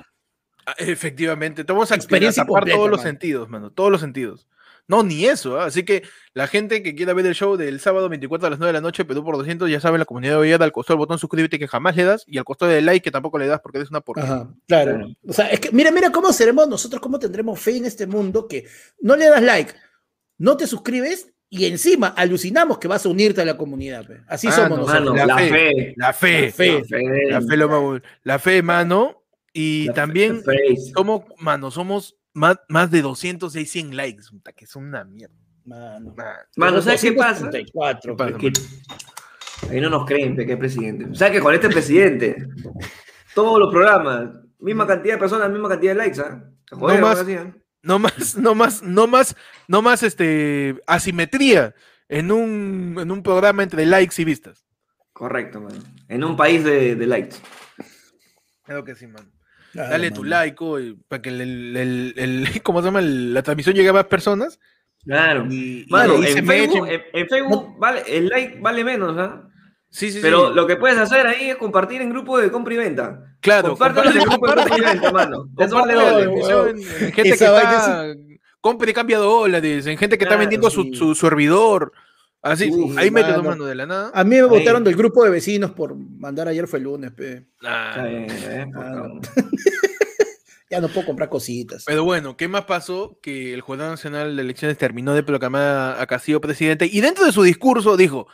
Ah, 0.65 0.75
Efectivamente, 0.79 1.65
te 1.65 1.73
vamos 1.73 1.91
a 1.91 1.95
Experiencia 1.95 2.43
tapar 2.45 2.61
completa, 2.61 2.77
todos 2.77 2.91
los 2.91 3.03
sentidos, 3.03 3.49
mano, 3.49 3.71
todos 3.71 3.91
los 3.91 4.01
sentidos. 4.01 4.47
No, 4.89 5.03
ni 5.03 5.27
eso, 5.27 5.61
¿ah? 5.61 5.67
así 5.67 5.85
que 5.85 6.03
la 6.33 6.47
gente 6.47 6.83
que 6.83 6.95
quiera 6.95 7.13
ver 7.13 7.27
el 7.27 7.35
show 7.35 7.57
del 7.59 7.79
sábado 7.79 8.09
24 8.09 8.47
a 8.47 8.51
las 8.51 8.59
9 8.59 8.69
de 8.71 8.73
la 8.73 8.81
noche, 8.81 9.05
Perú 9.05 9.23
por 9.23 9.37
200, 9.37 9.71
ya 9.71 9.81
saben, 9.81 9.99
la 9.99 10.07
comunidad 10.07 10.33
de 10.33 10.39
Ollada, 10.39 10.65
al 10.65 10.73
costado 10.73 10.95
del 10.97 11.01
botón 11.01 11.19
suscríbete 11.19 11.59
que 11.59 11.69
jamás 11.69 11.95
le 11.95 12.05
das 12.05 12.25
y 12.27 12.39
al 12.39 12.45
costado 12.45 12.73
del 12.73 12.87
like 12.87 13.05
que 13.05 13.11
tampoco 13.11 13.39
le 13.39 13.47
das 13.47 13.61
porque 13.61 13.79
eres 13.79 13.91
una 13.91 14.01
porquería. 14.01 14.49
Claro. 14.67 14.97
Claro. 14.97 15.09
O 15.27 15.33
sea, 15.35 15.49
es 15.51 15.61
que 15.61 15.71
mira, 15.73 15.91
mira 15.91 16.11
cómo 16.11 16.33
seremos 16.33 16.67
nosotros, 16.69 17.03
cómo 17.03 17.19
tendremos 17.19 17.61
fe 17.61 17.77
en 17.77 17.85
este 17.85 18.07
mundo 18.07 18.49
que 18.49 18.65
no 19.01 19.15
le 19.15 19.29
das 19.29 19.43
like, 19.43 19.75
no 20.39 20.57
te 20.57 20.67
suscribes 20.67 21.29
y 21.51 21.67
encima 21.67 22.09
alucinamos 22.09 22.79
que 22.79 22.89
vas 22.89 23.05
a 23.05 23.09
unirte 23.11 23.43
a 23.43 23.45
la 23.45 23.57
comunidad. 23.59 24.07
pe. 24.07 24.21
Así 24.27 24.49
Ah, 24.49 24.53
somos 24.53 24.71
no, 24.71 24.77
nosotros. 24.87 25.05
Mano, 25.05 25.17
La 25.17 25.27
la, 25.27 25.37
fe. 25.39 25.49
fe. 25.51 25.95
La 25.97 26.13
fe, 26.15 26.43
La 26.47 26.53
fe. 26.53 26.73
La 26.73 26.85
fe. 26.85 27.31
la 27.31 27.41
fe, 27.43 27.57
lo 27.59 28.01
la 28.23 28.39
fe, 28.39 28.63
mano, 28.63 29.23
y 29.53 29.87
La 29.87 29.93
fe, 29.93 29.97
también 30.01 30.37
la 30.47 30.53
fe. 30.53 30.77
somos, 30.95 31.23
mano, 31.39 31.71
somos 31.71 32.18
más, 32.35 32.59
más 32.69 32.91
de 32.91 33.03
206, 33.03 33.71
100 33.71 33.97
likes, 33.97 34.25
puta, 34.31 34.53
que 34.53 34.65
es 34.65 34.77
una 34.77 35.05
mierda. 35.05 35.35
Mano. 35.65 36.15
Mano, 36.57 36.81
¿sabes 36.81 37.03
qué 37.03 37.13
pasa? 37.13 37.45
234, 37.47 38.17
¿Qué 38.17 38.17
pasa? 38.17 38.39
Que 38.39 38.53
ahí 39.71 39.81
no 39.81 39.91
nos 39.91 40.07
creen 40.07 40.35
pe, 40.35 40.47
que 40.47 40.53
es 40.53 40.59
presidente. 40.59 41.15
¿Sabes 41.15 41.35
que 41.35 41.41
con 41.41 41.55
este 41.55 41.69
presidente, 41.69 42.49
todos 43.35 43.59
los 43.59 43.71
programas, 43.71 44.31
misma 44.59 44.87
cantidad 44.87 45.15
de 45.15 45.21
personas, 45.21 45.51
misma 45.51 45.69
cantidad 45.69 45.93
de 45.93 45.99
likes, 45.99 46.21
¿ah? 46.21 46.43
Jodieron, 46.71 47.03
más. 47.03 47.27
No 47.83 47.99
más, 47.99 48.37
no 48.37 48.55
más, 48.55 48.83
no 48.83 49.07
más, 49.07 49.37
no 49.69 49.83
más 49.83 50.03
este 50.03 50.81
asimetría 50.87 51.75
en 52.09 52.33
un, 52.33 52.97
en 52.99 53.11
un 53.11 53.23
programa 53.23 53.63
entre 53.63 53.87
likes 53.87 54.21
y 54.21 54.25
vistas. 54.25 54.67
Correcto, 55.13 55.61
mano. 55.61 55.83
En 56.09 56.25
un 56.25 56.37
país 56.37 56.65
de, 56.65 56.97
de 56.97 57.07
likes. 57.07 57.37
Creo 58.65 58.85
que 58.85 58.95
sí, 58.95 59.07
man. 59.07 59.31
Claro, 59.73 59.91
Dale 59.91 60.11
tu 60.11 60.23
mano. 60.23 60.31
like 60.37 60.57
oye, 60.65 60.97
para 61.09 61.23
que 61.23 61.29
el, 61.29 61.41
el- 61.41 61.77
el- 61.77 62.15
el- 62.17 62.63
¿cómo 62.63 62.81
se 62.81 62.87
llama? 62.87 63.01
El- 63.01 63.35
la 63.35 63.43
transmisión 63.43 63.75
llegue 63.77 63.89
a 63.91 63.93
más 63.93 64.05
personas. 64.07 64.59
Claro. 65.05 65.47
Y, 65.51 65.87
Mano, 65.89 66.15
en 66.17 66.47
Facebook, 66.47 66.87
echen- 66.89 66.93
en, 67.13 67.21
en 67.21 67.29
Facebook 67.29 67.79
vale, 67.79 68.03
el 68.09 68.29
like 68.29 68.59
vale 68.61 68.85
menos, 68.85 69.17
¿ah? 69.19 69.43
Sí, 69.91 70.11
sí, 70.11 70.19
Pero 70.21 70.49
sí. 70.49 70.55
lo 70.55 70.67
que 70.67 70.77
puedes 70.77 70.99
hacer 70.99 71.27
ahí 71.27 71.49
es 71.51 71.57
compartir 71.57 72.03
en 72.03 72.11
grupo 72.11 72.37
de 72.39 72.51
compra 72.51 72.75
y 72.75 72.77
venta. 72.77 73.21
Claro, 73.41 73.71
Compártelo 73.71 74.11
en 74.11 74.17
grupo 74.19 74.47
de 74.47 74.53
comparte- 74.53 74.69
compra 74.69 74.77
y 74.79 74.93
venta, 74.93 75.13
mano. 75.13 75.49
Eso 75.59 75.71
comparte 75.77 75.95
vale 75.95 75.95
la 75.95 76.55
doble. 76.55 76.71
en 76.83 77.13
gente 77.13 77.29
Esa 77.31 77.47
que 77.47 77.67
está, 77.67 78.15
compra 78.61 78.91
y 78.91 78.93
cambia 78.93 79.19
dólares, 79.19 79.87
en 79.87 79.97
gente 79.97 80.19
que 80.19 80.25
está 80.25 80.37
vendiendo 80.37 80.69
su, 80.69 80.93
su 80.95 81.15
servidor. 81.15 81.93
Así, 82.41 82.71
Uf, 82.71 82.97
ahí 82.97 83.11
mete 83.11 83.31
mano. 83.31 83.43
mano 83.43 83.65
de 83.65 83.75
la 83.75 83.87
nada. 83.87 84.11
A 84.15 84.23
mí 84.25 84.37
me 84.37 84.45
votaron 84.45 84.85
del 84.85 84.95
grupo 84.95 85.25
de 85.25 85.31
vecinos 85.31 85.73
por 85.73 85.97
mandar 85.97 86.47
ayer 86.49 86.69
fue 86.69 86.79
el 86.79 86.85
lunes, 86.85 87.11
pe. 87.13 87.47
Ah, 87.65 88.05
¿eh? 88.07 88.67
Ah, 88.75 88.91
no. 89.09 89.21
Ya 90.71 90.83
no 90.83 90.89
puedo 90.89 91.07
comprar 91.07 91.31
cositas. 91.31 91.85
Pero 91.87 92.05
bueno, 92.05 92.37
¿qué 92.37 92.47
más 92.47 92.67
pasó? 92.67 93.19
Que 93.23 93.55
el 93.55 93.63
Jurado 93.63 93.91
Nacional 93.91 94.37
de 94.37 94.43
Elecciones 94.43 94.77
terminó 94.77 95.15
de 95.15 95.23
proclamar 95.23 95.99
a 95.99 96.07
Castillo 96.07 96.43
presidente 96.43 96.87
y 96.91 97.01
dentro 97.01 97.25
de 97.25 97.33
su 97.33 97.43
discurso 97.43 97.97
dijo, 97.97 98.27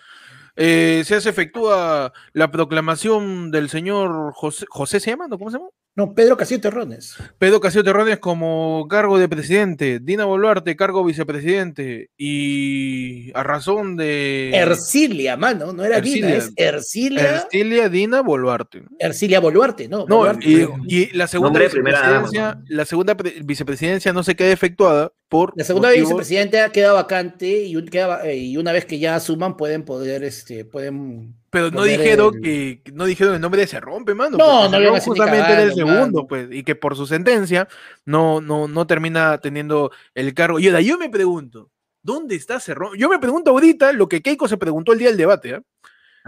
eh, 0.57 1.03
se 1.07 1.14
hace 1.14 1.31
efectúa 1.31 2.12
la 2.33 2.51
proclamación 2.51 3.53
del 3.53 3.69
señor 3.69 4.33
José, 4.35 4.67
José 4.69 4.99
¿se 4.99 5.11
llama? 5.11 5.29
¿No? 5.29 5.38
¿Cómo 5.38 5.51
se 5.53 5.59
llama? 5.59 5.71
No, 5.96 6.12
Pedro 6.12 6.37
Castillo 6.37 6.61
Terrones. 6.61 7.14
Pedro 7.38 7.61
Castillo 7.61 7.85
Terrones 7.85 8.18
como 8.18 8.87
cargo 8.88 9.16
de 9.16 9.28
presidente, 9.28 10.00
Dina 10.02 10.24
Boluarte 10.24 10.74
cargo 10.74 11.04
vicepresidente 11.04 12.11
y 12.18 13.30
a 13.35 13.44
razón 13.44 13.96
de 13.96 14.50
Ercilia, 14.54 15.37
mano, 15.37 15.72
no 15.72 15.85
era 15.85 16.00
Dina, 16.00 16.30
Ercilia. 16.30 16.37
es 16.38 16.52
Ercilia. 16.74 17.37
Ercilia 17.37 17.88
Dina 17.88 18.22
Boluarte. 18.22 18.83
Ercilia 18.98 19.38
Boluarte, 19.38 19.88
¿no? 19.88 20.04
No, 20.09 20.16
Boluarte. 20.16 20.48
y, 20.48 20.66
y 20.88 21.11
la 21.16 21.28
segunda 21.28 21.61
dama, 21.61 21.70
vicepresidencia, 21.72 22.61
la 22.66 22.85
segunda 22.85 23.16
pre- 23.16 23.35
vicepresidencia 23.44 24.12
no 24.12 24.24
se 24.24 24.35
queda 24.35 24.50
efectuada 24.50 25.12
por 25.28 25.52
La 25.57 25.62
segunda 25.62 25.90
motivos- 25.90 26.09
vicepresidenta 26.09 26.70
queda 26.70 26.92
vacante 26.92 27.62
y, 27.66 27.76
un- 27.76 27.87
queda- 27.87 28.26
eh, 28.26 28.37
y 28.37 28.57
una 28.57 28.72
vez 28.72 28.85
que 28.85 28.98
ya 28.98 29.14
asuman 29.14 29.57
pueden 29.57 29.85
poder, 29.85 30.24
este, 30.24 30.64
pueden... 30.64 31.37
Pero 31.55 31.71
no 31.71 31.85
dijeron 31.85 32.35
el- 32.35 32.40
que 32.43 32.83
no 32.93 33.07
dijeron 33.07 33.35
el 33.35 33.40
nombre 33.40 33.62
de 33.62 33.67
se 33.67 33.81
rompe, 33.81 34.14
mano. 34.14 34.37
No, 34.37 34.64
no 34.64 34.71
Cerrón 34.71 34.95
ni 34.95 35.01
justamente 35.01 35.53
era 35.53 35.62
el 35.62 35.73
segundo, 35.75 35.97
mano. 36.23 36.27
pues, 36.27 36.49
y 36.51 36.62
que 36.64 36.75
por 36.75 36.97
su 36.97 37.07
sentencia 37.07 37.67
no, 38.05 38.40
no, 38.43 38.69
no 38.69 38.87
termina 38.87 39.38
teniendo 39.38 39.90
el 40.14 40.35
cargo. 40.35 40.59
Y 40.59 40.67
ahora 40.67 40.81
yo 40.83 40.99
me 40.99 41.09
pregunto, 41.09 41.71
¿dónde 42.03 42.35
está 42.35 42.61
Cerrón? 42.61 42.99
Yo 42.99 43.09
me 43.09 43.19
pregunto 43.19 43.51
ahorita 43.53 43.93
lo 43.93 44.09
que 44.09 44.21
Keiko 44.21 44.49
se 44.49 44.59
preguntó 44.59 44.93
el 44.93 44.99
día 44.99 45.09
del 45.09 45.17
debate, 45.17 45.55
¿ah? 45.55 45.62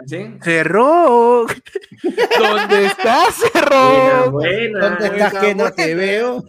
¿Sí? 0.07 0.19
Cerrón, 0.43 1.47
¿dónde 2.39 2.87
está 2.87 3.25
Cerrón? 3.33 4.33
Buenas, 4.33 4.33
buenas. 4.33 4.83
¿Dónde 5.01 5.07
estás 5.25 5.35
que 5.43 5.55
no 5.55 5.73
te 5.73 5.95
veo? 5.95 6.45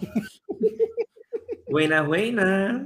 Buenas, 1.69 2.07
buenas. 2.07 2.81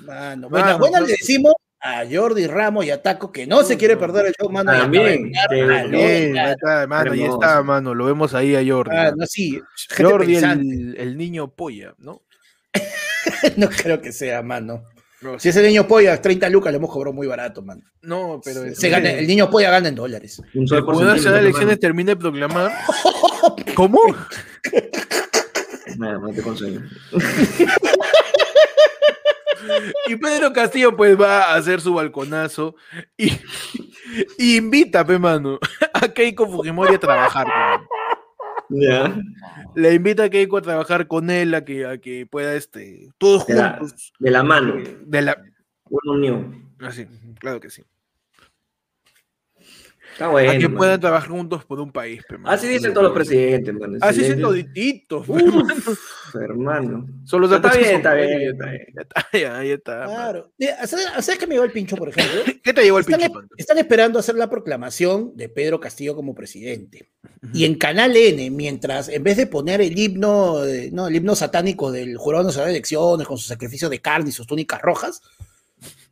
Mano, 0.00 0.48
Mano, 0.48 0.48
buenas, 0.48 0.78
buenas 0.78 1.00
no- 1.02 1.06
le 1.06 1.12
decimos 1.12 1.54
a 1.80 2.04
Jordi 2.10 2.46
Ramos 2.46 2.84
y 2.84 2.90
a 2.90 3.00
Taco 3.02 3.30
que 3.30 3.46
no 3.46 3.62
se 3.62 3.76
quiere 3.76 3.96
perder 3.96 4.26
el 4.26 4.34
show, 4.38 4.50
mano. 4.50 4.72
También, 4.72 5.32
ahí 5.50 6.34
está, 6.50 6.86
mano, 6.86 7.12
está, 7.14 7.62
mano, 7.62 7.94
lo 7.94 8.04
vemos 8.06 8.34
ahí 8.34 8.56
a 8.56 8.64
Jordi. 8.74 8.96
Ah, 8.96 9.12
no, 9.16 9.26
sí, 9.26 9.60
Jordi, 9.96 10.36
el, 10.36 10.96
el 10.98 11.16
niño 11.16 11.48
polla, 11.54 11.94
¿no? 11.98 12.22
No 13.56 13.68
creo 13.68 14.00
que 14.00 14.10
sea, 14.12 14.42
mano. 14.42 14.82
No, 15.20 15.38
Si 15.38 15.48
ese 15.48 15.62
niño 15.62 15.86
polla, 15.88 16.20
30 16.22 16.48
lucas, 16.48 16.72
le 16.72 16.76
hemos 16.78 16.90
cobrado 16.90 17.12
muy 17.12 17.26
barato, 17.26 17.60
mano. 17.62 17.82
no, 18.02 18.40
pero 18.44 18.62
Se, 18.62 18.68
es- 18.68 18.78
se 18.78 18.88
gana- 18.88 19.10
el 19.10 19.26
niño 19.26 19.50
polla 19.50 19.70
gana 19.70 19.88
en 19.88 19.94
dólares. 19.96 20.40
Un 20.54 20.62
El 20.62 20.66
Tribunal 20.68 21.06
Nacional 21.16 21.34
de 21.34 21.40
Elecciones 21.48 21.80
termina 21.80 22.10
de 22.12 22.16
proclamar. 22.16 22.72
¿Cómo? 23.74 24.00
Nada, 25.96 26.18
no 26.18 26.32
te 26.32 26.40
consuelo. 26.42 26.80
Y 30.06 30.16
Pedro 30.16 30.52
Castillo, 30.52 30.96
pues 30.96 31.20
va 31.20 31.44
a 31.44 31.54
hacer 31.56 31.80
su 31.80 31.94
balconazo 31.94 32.76
y, 33.16 33.32
y 34.38 34.56
invita, 34.58 35.06
pe 35.06 35.18
mano, 35.18 35.58
a 35.92 36.08
Keiko 36.08 36.46
Fujimori 36.46 36.94
a 36.94 37.00
trabajar. 37.00 37.46
Ya. 38.70 39.16
Le 39.74 39.94
invita 39.94 40.24
a 40.24 40.30
Keiko 40.30 40.58
a 40.58 40.62
trabajar 40.62 41.06
con 41.06 41.30
él, 41.30 41.54
a 41.54 41.64
que, 41.64 41.86
a 41.86 41.98
que 41.98 42.26
pueda, 42.26 42.54
este, 42.54 43.10
todos 43.18 43.46
De 43.46 43.54
la, 43.54 43.80
de 44.18 44.30
la 44.30 44.42
mano. 44.42 44.74
De 45.06 45.22
la, 45.22 45.42
Una 45.88 46.12
unión. 46.12 46.74
así, 46.80 47.06
claro 47.38 47.60
que 47.60 47.70
sí. 47.70 47.84
Está 50.18 50.26
a 50.26 50.30
bueno. 50.30 50.52
que 50.58 50.66
mano. 50.66 50.76
puedan 50.78 51.00
trabajar 51.00 51.30
juntos 51.30 51.64
por 51.64 51.78
un 51.78 51.92
país. 51.92 52.20
pe, 52.28 52.38
mano. 52.38 52.50
Así 52.52 52.66
dicen 52.66 52.92
todos 52.92 53.04
los 53.04 53.12
presidentes, 53.12 53.72
mano. 53.72 53.98
Así 54.00 54.18
dicen 54.22 54.40
todititos. 54.40 55.28
Uf, 55.28 56.34
hermano. 56.34 57.06
Solo 57.24 57.46
Está 57.46 57.58
datos 57.60 57.78
bien, 57.78 57.90
son 57.90 57.96
está 57.98 58.14
bien, 58.14 58.28
serios, 58.28 58.52
está 58.54 58.66
bien. 58.70 58.86
Ya 58.96 59.02
está, 59.02 59.26
ya, 59.32 59.64
ya 59.64 59.74
está. 59.74 60.04
Claro. 60.06 60.52
¿Sabes 60.86 61.38
qué 61.38 61.46
me 61.46 61.54
llevó 61.54 61.64
el 61.66 61.70
pincho, 61.70 61.94
por 61.96 62.08
ejemplo? 62.08 62.40
¿Qué 62.64 62.72
te 62.74 62.82
llevó 62.82 62.98
el 62.98 63.02
Están, 63.04 63.20
pinche 63.20 63.32
pan? 63.34 63.48
están 63.56 63.78
esperando 63.78 64.18
hacer 64.18 64.34
la 64.34 64.50
proclamación 64.50 65.36
de 65.36 65.48
Pedro 65.48 65.78
Castillo 65.78 66.16
como 66.16 66.34
presidente. 66.34 67.10
Y 67.54 67.64
en 67.64 67.76
Canal 67.76 68.16
N, 68.16 68.50
mientras, 68.50 69.08
en 69.08 69.22
vez 69.22 69.36
de 69.36 69.46
poner 69.46 69.80
el 69.80 69.96
himno, 69.96 70.58
de- 70.62 70.90
no, 70.90 71.06
el 71.06 71.14
himno 71.14 71.36
satánico 71.36 71.92
del 71.92 72.16
Jurado 72.16 72.42
Nacional 72.42 72.70
de 72.70 72.72
Elecciones 72.78 73.28
con 73.28 73.38
su 73.38 73.46
sacrificio 73.46 73.88
de 73.88 74.00
carne 74.00 74.30
y 74.30 74.32
sus 74.32 74.48
túnicas 74.48 74.82
rojas, 74.82 75.22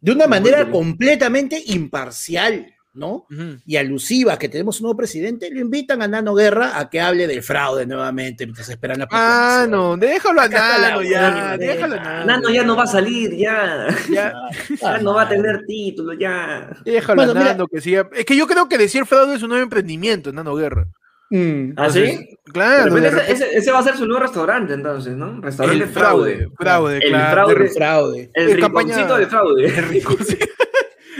de 0.01 0.13
una 0.13 0.29
manera 0.29 0.71
completamente 0.71 1.61
imparcial, 1.67 2.73
¿no? 2.97 3.27
Y 3.67 3.77
alusiva 3.77 4.39
que 4.39 4.49
tenemos 4.49 4.81
un 4.81 4.85
nuevo 4.85 4.97
presidente, 4.97 5.51
lo 5.51 5.61
invitan 5.61 6.03
a 6.03 6.09
Nano 6.09 6.35
Guerra 6.35 6.79
a 6.79 6.89
que 6.91 7.01
hable 7.01 7.27
del 7.27 7.43
fraude 7.43 7.87
nuevamente 7.87 8.47
mientras 8.47 8.69
esperan 8.69 8.99
la 8.99 9.09
Ah, 9.11 9.67
no, 9.69 9.97
déjalo 9.97 10.41
a 10.41 10.49
Nano 10.49 11.03
ya, 11.03 11.57
déjalo 11.57 11.95
a. 11.95 11.99
Nano. 11.99 12.25
Nano 12.27 12.51
ya 12.51 12.65
no 12.65 12.75
va 12.77 12.83
a 12.85 12.87
salir, 12.87 13.35
ya. 13.37 13.87
Ya, 14.11 14.33
Ya 14.81 14.99
no 14.99 15.15
va 15.15 15.23
a 15.23 15.29
tener 15.29 15.65
título, 15.67 16.15
ya. 16.15 16.69
déjalo 16.85 17.23
a 17.23 17.25
Bueno, 17.27 17.41
mira. 17.41 17.53
Nano 17.53 17.67
que 17.69 17.81
siga. 17.81 18.09
Es 18.15 18.25
que 18.25 18.37
yo 18.37 18.47
creo 18.47 18.69
que 18.69 18.79
decir 18.79 19.05
fraude 19.07 19.37
es 19.37 19.43
un 19.43 19.51
nuevo 19.51 19.63
emprendimiento, 19.63 20.33
Nano 20.33 20.55
Guerra. 20.55 20.87
Mm. 21.29 21.73
¿Ah, 21.77 21.91
sí? 21.91 22.29
Claro, 22.53 22.97
ese, 22.97 23.11
repente- 23.11 23.33
ese- 23.33 23.57
ese 23.59 23.73
va 23.73 23.81
a 23.81 23.83
ser 23.83 23.97
su 23.97 24.07
nuevo 24.07 24.23
restaurante, 24.23 24.75
entonces, 24.75 25.17
¿no? 25.17 25.41
Restaurante 25.41 25.83
el 25.83 25.91
fraude, 25.91 26.49
fraude, 26.57 26.99
El 26.99 27.09
claro. 27.11 27.33
fraude. 27.49 27.65
de- 27.65 27.71
fraude. 27.71 28.31
El 28.33 28.53
rinconcito 28.55 29.17
fraude. 29.29 29.63
de 29.73 29.81
rico, 29.81 30.17
sí. 30.25 30.39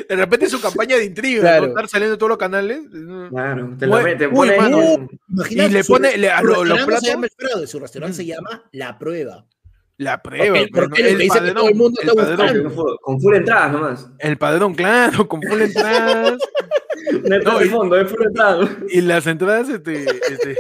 De 0.09 0.17
repente 0.17 0.49
su 0.49 0.61
campaña 0.61 0.97
de 0.97 1.05
intriga, 1.05 1.41
Claro. 1.43 1.63
¿no? 1.63 1.69
estar 1.69 1.89
saliendo 1.89 2.15
en 2.15 2.19
todos 2.19 2.31
los 2.31 2.39
canales. 2.39 2.81
Claro, 3.31 3.75
te 3.79 3.87
lo 3.87 4.01
mete, 4.03 4.29
muy 4.29 4.49
pone 4.49 4.59
mano. 4.61 4.79
un- 4.79 5.21
Imagínate, 5.29 5.69
Y 5.71 5.73
le 5.73 5.83
su- 5.83 5.93
pone- 5.93 6.17
le- 6.19 6.31
a 6.31 6.43
lo- 6.43 6.65
los 6.65 6.81
platos- 6.85 7.05
se 7.05 7.11
llama 7.13 7.27
el 7.27 7.33
fraude, 7.37 7.67
su 7.67 7.79
restaurante 7.79 8.13
Mm. 8.13 8.17
se 8.17 8.27
llama 8.27 8.65
La 8.73 8.99
Prueba. 8.99 9.47
La 9.99 10.23
prueba, 10.23 10.47
Porque- 10.59 10.69
pero 10.73 10.89
porque 10.89 11.03
no- 11.03 11.09
lo 11.11 11.17
que 11.17 11.23
dice 11.25 11.41
que 11.41 11.51
todo 11.53 11.69
el 11.71 11.75
mundo 11.75 12.01
el 12.03 12.09
está 12.11 12.23
padrón, 12.23 12.63
buscando. 12.65 12.99
con 13.01 13.19
full- 13.21 13.35
entradas 13.35 13.73
nomás. 13.73 14.11
el 14.19 14.37
padrón, 14.37 14.75
claro, 14.75 15.27
con 15.27 15.41
full 15.43 15.61
entradas. 15.63 16.39
No, 17.45 17.59
de 17.59 17.67
y- 17.67 17.69
fondo, 17.71 17.97
es 17.99 18.11
full 18.11 18.23
entrada. 18.27 18.69
y 18.91 19.01
las 19.01 19.27
entradas, 19.27 19.69
este, 19.71 20.05
este, 20.05 20.59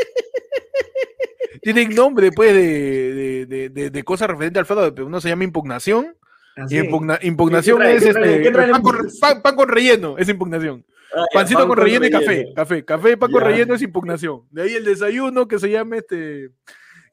tienen 1.62 1.94
nombre, 1.94 2.30
pues, 2.32 2.54
de, 2.54 3.14
de, 3.14 3.46
de, 3.46 3.68
de, 3.68 3.90
de 3.90 4.04
cosas 4.04 4.28
referentes 4.28 4.58
al 4.60 4.66
fraude, 4.66 4.92
pero 4.92 5.06
uno 5.06 5.20
se 5.20 5.28
llama 5.28 5.44
impugnación. 5.44 6.16
Así. 6.56 6.76
Y 6.76 6.80
impugna- 6.80 7.18
impugnación 7.22 7.82
es 7.82 8.02
este, 8.02 8.42
¿Qué 8.42 8.50
trae 8.50 8.70
pan, 8.70 8.82
con, 8.82 8.94
impugnación? 8.94 9.20
pan- 9.20 9.42
pan 9.42 9.56
con 9.56 9.68
relleno, 9.68 10.16
es 10.18 10.28
impugnación. 10.28 10.84
Ah, 11.14 11.20
ya, 11.32 11.38
Pancito 11.38 11.60
pan 11.60 11.68
con 11.68 11.76
relleno 11.78 12.06
y 12.06 12.10
café, 12.10 12.26
relleno. 12.26 12.54
café, 12.54 12.84
café 12.84 13.16
pan 13.16 13.30
con 13.30 13.42
relleno 13.42 13.74
es 13.74 13.82
impugnación. 13.82 14.42
De 14.50 14.62
ahí 14.62 14.72
el 14.74 14.84
desayuno 14.84 15.46
que 15.46 15.58
se 15.58 15.70
llama 15.70 15.96
este, 15.98 16.50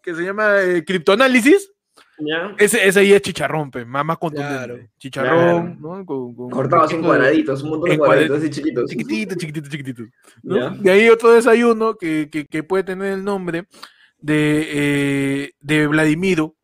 que 0.02 0.16
se 0.16 0.24
llama 0.24 0.62
eh, 0.62 0.84
criptoanálisis, 0.86 1.72
Ya. 2.20 2.56
ese, 2.58 2.88
ese 2.88 3.00
ahí 3.02 3.12
es 3.14 3.22
chicharrón, 3.22 3.70
pe, 3.70 3.84
más, 3.86 4.06
más 4.06 4.18
contundente. 4.18 4.56
Claro. 4.66 4.80
Chicharrón, 4.98 5.78
¿no? 5.82 6.06
Con, 6.06 6.36
con- 6.36 6.50
Cortado 6.50 6.84
así 6.84 6.96
en 6.96 7.02
cuadraditos, 7.04 7.64
un 7.64 7.70
montón 7.72 7.90
de 7.90 7.98
cuadraditos 7.98 8.38
así 8.40 8.50
chiquitos. 8.50 8.90
Chiquitito, 8.90 9.36
chiquitito, 9.36 9.70
chiquitito. 9.70 10.04
¿no? 10.42 10.72
De 10.78 10.92
ahí 10.92 11.10
otro 11.10 11.34
desayuno 11.34 11.96
que, 11.96 12.30
que, 12.32 12.46
que 12.46 12.64
puede 12.64 12.84
tener 12.84 13.12
el 13.14 13.24
nombre 13.24 13.68
de, 14.20 14.68
eh, 14.72 15.52
de 15.60 15.88
Vladimiro, 15.88 16.56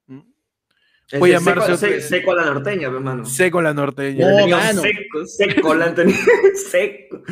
Ese 1.12 1.18
Puede 1.18 1.40
seco- 1.40 1.76
se- 1.78 2.02
seco 2.02 2.32
a 2.34 2.36
la 2.36 2.46
norteña, 2.46 2.88
hermano. 2.88 3.26
seco 3.26 3.62
la 3.64 3.74
norteña. 3.74 4.30
No, 4.30 4.48
mano. 4.48 4.82
Seco, 4.82 5.26
seco, 5.26 5.74
la 5.74 5.96
seco. 6.72 7.24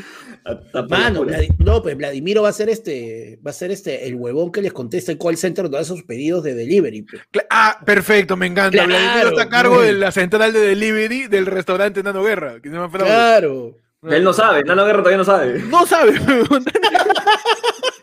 Mano, 0.89 1.25
no, 1.59 1.83
pues 1.83 1.95
Vladimiro 1.95 2.41
va 2.41 2.49
a 2.49 2.53
ser 2.53 2.69
este, 2.69 3.37
va 3.45 3.51
a 3.51 3.53
ser 3.53 3.69
este, 3.69 4.07
el 4.07 4.15
huevón 4.15 4.51
que 4.51 4.61
les 4.63 4.73
contesta 4.73 5.11
el 5.11 5.19
call 5.19 5.37
center 5.37 5.69
hace 5.75 5.85
sus 5.85 6.03
pedidos 6.03 6.43
de 6.43 6.55
delivery. 6.55 7.03
pues. 7.03 7.21
Ah, 7.51 7.79
perfecto, 7.85 8.35
me 8.35 8.47
encanta. 8.47 8.71
Claro, 8.71 8.87
Vladimiro 8.89 9.29
está 9.29 9.43
a 9.43 9.49
cargo 9.49 9.81
de 9.81 9.93
la 9.93 10.11
central 10.11 10.53
de 10.53 10.59
delivery 10.61 11.27
del 11.27 11.45
restaurante 11.45 12.01
Nano 12.01 12.23
Guerra, 12.23 12.59
que 12.61 12.69
se 12.69 12.75
llama 12.75 12.89
Fraude. 12.89 13.11
Claro. 13.11 13.77
Él 14.09 14.23
no 14.23 14.31
sabe, 14.33 14.63
Nano 14.63 14.85
Guerra 14.85 14.99
todavía 14.99 15.17
no 15.17 15.25
sabe. 15.25 15.59
No 15.69 15.85
sabe. 15.85 16.13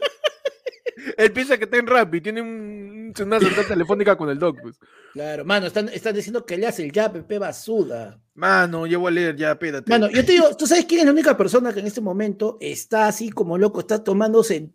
Él 1.17 1.33
piensa 1.33 1.57
que 1.59 1.65
está 1.65 1.77
en 1.77 1.87
rap 1.87 2.15
y 2.15 2.21
tiene 2.21 2.43
un- 2.43 3.13
una 3.21 3.39
central 3.41 3.67
telefónica 3.67 4.17
con 4.17 4.29
el 4.31 4.39
doc. 4.39 4.59
Pues. 4.61 4.77
Claro, 5.13 5.45
mano, 5.45 5.67
están, 5.67 5.89
están 5.91 6.15
diciendo 6.15 6.45
que 6.45 6.57
le 6.59 6.67
hace 6.67 6.85
el 6.85 6.91
ya, 6.93 7.13
Pepe 7.13 7.39
Basuda. 7.39 8.21
Mano, 8.35 8.87
yo 8.87 8.99
voy 8.99 9.09
a 9.09 9.15
leer 9.15 9.37
ya, 9.37 9.53
espérate. 9.53 9.89
Mano, 9.89 10.11
yo 10.11 10.25
te 10.25 10.33
digo, 10.33 10.57
¿tú 10.57 10.67
sabes 10.67 10.85
quién 10.87 11.01
es 11.01 11.07
la 11.07 11.13
única 11.13 11.37
persona 11.37 11.73
que 11.73 11.81
en 11.81 11.87
este 11.87 12.01
momento 12.01 12.59
está 12.61 13.07
así 13.07 13.31
como 13.31 13.57
loco, 13.57 13.81
está 13.81 14.03
tomándose 14.03 14.71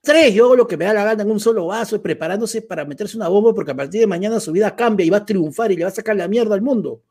tres, 0.00 0.32
yo 0.34 0.46
hago 0.46 0.56
lo 0.56 0.66
que 0.66 0.76
me 0.76 0.86
da 0.86 0.94
la 0.94 1.04
gana 1.04 1.22
en 1.22 1.30
un 1.30 1.38
solo 1.38 1.66
vaso, 1.66 2.00
preparándose 2.02 2.62
para 2.62 2.84
meterse 2.84 3.16
una 3.16 3.28
bomba 3.28 3.54
porque 3.54 3.72
a 3.72 3.76
partir 3.76 4.00
de 4.00 4.06
mañana 4.06 4.40
su 4.40 4.50
vida 4.52 4.74
cambia 4.74 5.04
y 5.06 5.10
va 5.10 5.18
a 5.18 5.26
triunfar 5.26 5.70
y 5.70 5.76
le 5.76 5.84
va 5.84 5.90
a 5.90 5.94
sacar 5.94 6.16
la 6.16 6.26
mierda 6.28 6.54
al 6.54 6.62
mundo? 6.62 7.02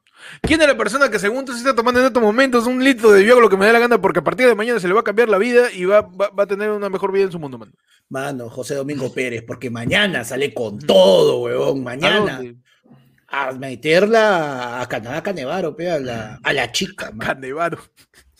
¿Quién 0.41 0.61
es 0.61 0.67
la 0.67 0.77
persona 0.77 1.09
que 1.09 1.19
según 1.19 1.45
tú 1.45 1.53
se 1.53 1.59
está 1.59 1.75
tomando 1.75 1.99
en 1.99 2.07
estos 2.07 2.21
momentos 2.21 2.67
un 2.67 2.83
litro 2.83 3.11
de 3.11 3.23
lo 3.23 3.49
que 3.49 3.57
me 3.57 3.65
da 3.65 3.73
la 3.73 3.79
gana 3.79 4.01
porque 4.01 4.19
a 4.19 4.23
partir 4.23 4.47
de 4.47 4.55
mañana 4.55 4.79
se 4.79 4.87
le 4.87 4.93
va 4.93 5.01
a 5.01 5.03
cambiar 5.03 5.29
la 5.29 5.37
vida 5.37 5.71
y 5.71 5.85
va, 5.85 6.01
va, 6.01 6.29
va 6.29 6.43
a 6.43 6.47
tener 6.47 6.71
una 6.71 6.89
mejor 6.89 7.11
vida 7.11 7.25
en 7.25 7.31
su 7.31 7.39
mundo, 7.39 7.57
mano? 7.57 7.71
Mano, 8.09 8.49
José 8.49 8.75
Domingo 8.75 9.11
Pérez, 9.13 9.43
porque 9.47 9.69
mañana 9.69 10.25
sale 10.25 10.53
con 10.53 10.79
todo, 10.79 11.39
huevón, 11.39 11.79
¿A 11.79 11.83
mañana. 11.83 12.41
A 13.29 13.53
meterla 13.53 14.81
a 14.81 14.87
Canadá 14.89 15.23
Canevaro, 15.23 15.73
pe, 15.73 15.89
a 15.89 15.99
la, 15.99 16.39
a 16.43 16.53
la 16.53 16.69
chica, 16.71 17.11
mano. 17.11 17.19
Canevaro. 17.25 17.79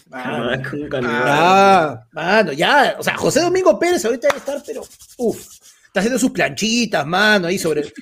Mano. 0.10 0.62
Ah. 1.06 2.04
Ah, 2.04 2.06
mano, 2.12 2.52
ya, 2.52 2.98
o 3.00 3.04
sea, 3.04 3.16
José 3.16 3.40
Domingo 3.40 3.80
Pérez 3.80 4.04
ahorita 4.04 4.28
debe 4.28 4.40
estar, 4.40 4.62
pero, 4.66 4.82
uff, 5.18 5.48
está 5.86 6.02
haciendo 6.02 6.20
sus 6.20 6.32
planchitas, 6.32 7.08
mano, 7.08 7.48
ahí 7.48 7.58
sobre. 7.58 7.94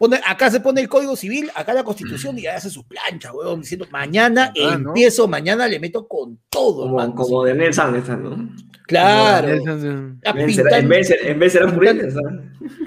Pone, 0.00 0.18
acá 0.26 0.50
se 0.50 0.60
pone 0.60 0.80
el 0.80 0.88
Código 0.88 1.14
Civil, 1.14 1.50
acá 1.54 1.74
la 1.74 1.84
Constitución 1.84 2.38
y 2.38 2.42
ya 2.44 2.56
hace 2.56 2.70
sus 2.70 2.84
planchas, 2.84 3.34
weón, 3.34 3.60
diciendo, 3.60 3.86
mañana 3.90 4.50
Ah, 4.64 4.78
¿no? 4.78 4.88
empiezo, 4.88 5.28
mañana 5.28 5.68
le 5.68 5.78
meto 5.78 6.08
con 6.08 6.38
todo, 6.48 6.88
Como, 6.88 7.14
como 7.14 7.44
de 7.44 7.52
Nelson 7.52 8.02
¿no? 8.22 8.48
Claro, 8.86 9.46
Nelson, 9.46 10.18
En 10.22 10.36
vez 10.46 10.58
en 10.58 10.88
vez 10.88 11.10
en 11.10 11.38
vez 11.38 11.52
será 11.52 11.66
Muriel, 11.66 12.14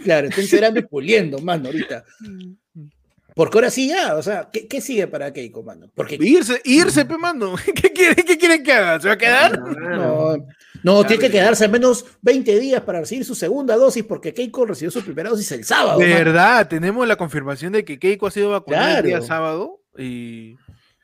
claro, 0.04 0.28
está 0.28 0.42
encerando 0.42 0.80
y 0.80 0.84
puliendo, 0.88 1.38
mano, 1.38 1.68
ahorita. 1.68 2.04
Porque 3.36 3.58
ahora 3.60 3.70
sí 3.70 3.90
ya, 3.90 4.16
o 4.16 4.24
sea, 4.24 4.50
¿qué, 4.52 4.68
qué 4.68 4.82
sigue 4.82 5.06
para 5.06 5.32
Keiko, 5.32 5.62
mano? 5.62 5.92
Porque 5.94 6.18
Irse, 6.20 6.62
irse, 6.66 7.06
pe, 7.06 7.20
mano. 7.20 7.54
¿Qué 7.76 7.94
quieren, 7.94 8.26
¿Qué 8.26 8.40
quieren 8.40 8.64
que 8.64 8.74
haga? 8.74 9.00
¿Se 9.00 9.08
va 9.08 9.14
a 9.14 9.18
quedar? 9.20 9.60
No, 9.60 10.36
no 10.36 10.48
tiene 10.84 11.18
que 11.18 11.32
quedarse 11.32 11.66
al 11.66 11.72
menos 11.72 12.06
20 12.22 12.60
días 12.60 12.82
para 12.82 13.00
recibir 13.00 13.24
su 13.26 13.36
segunda 13.36 13.76
dosis 13.76 14.04
porque 14.04 14.34
Keiko 14.34 14.66
recibió 14.66 14.92
su 14.92 15.02
primera 15.04 15.30
dosis 15.30 15.52
el 15.54 15.64
sábado. 15.64 16.00
De 16.00 16.08
verdad, 16.08 16.68
tenemos 16.68 17.08
la 17.08 17.16
confirmación 17.16 17.74
de 17.74 17.86
que 17.86 17.98
Keiko 17.98 18.28
ha 18.28 18.32
sido 18.32 18.50
vacunada 18.52 18.88
el 18.88 18.92
Claro. 19.04 19.08
día 19.08 19.22
sábado 19.22 19.80
y, 19.98 20.58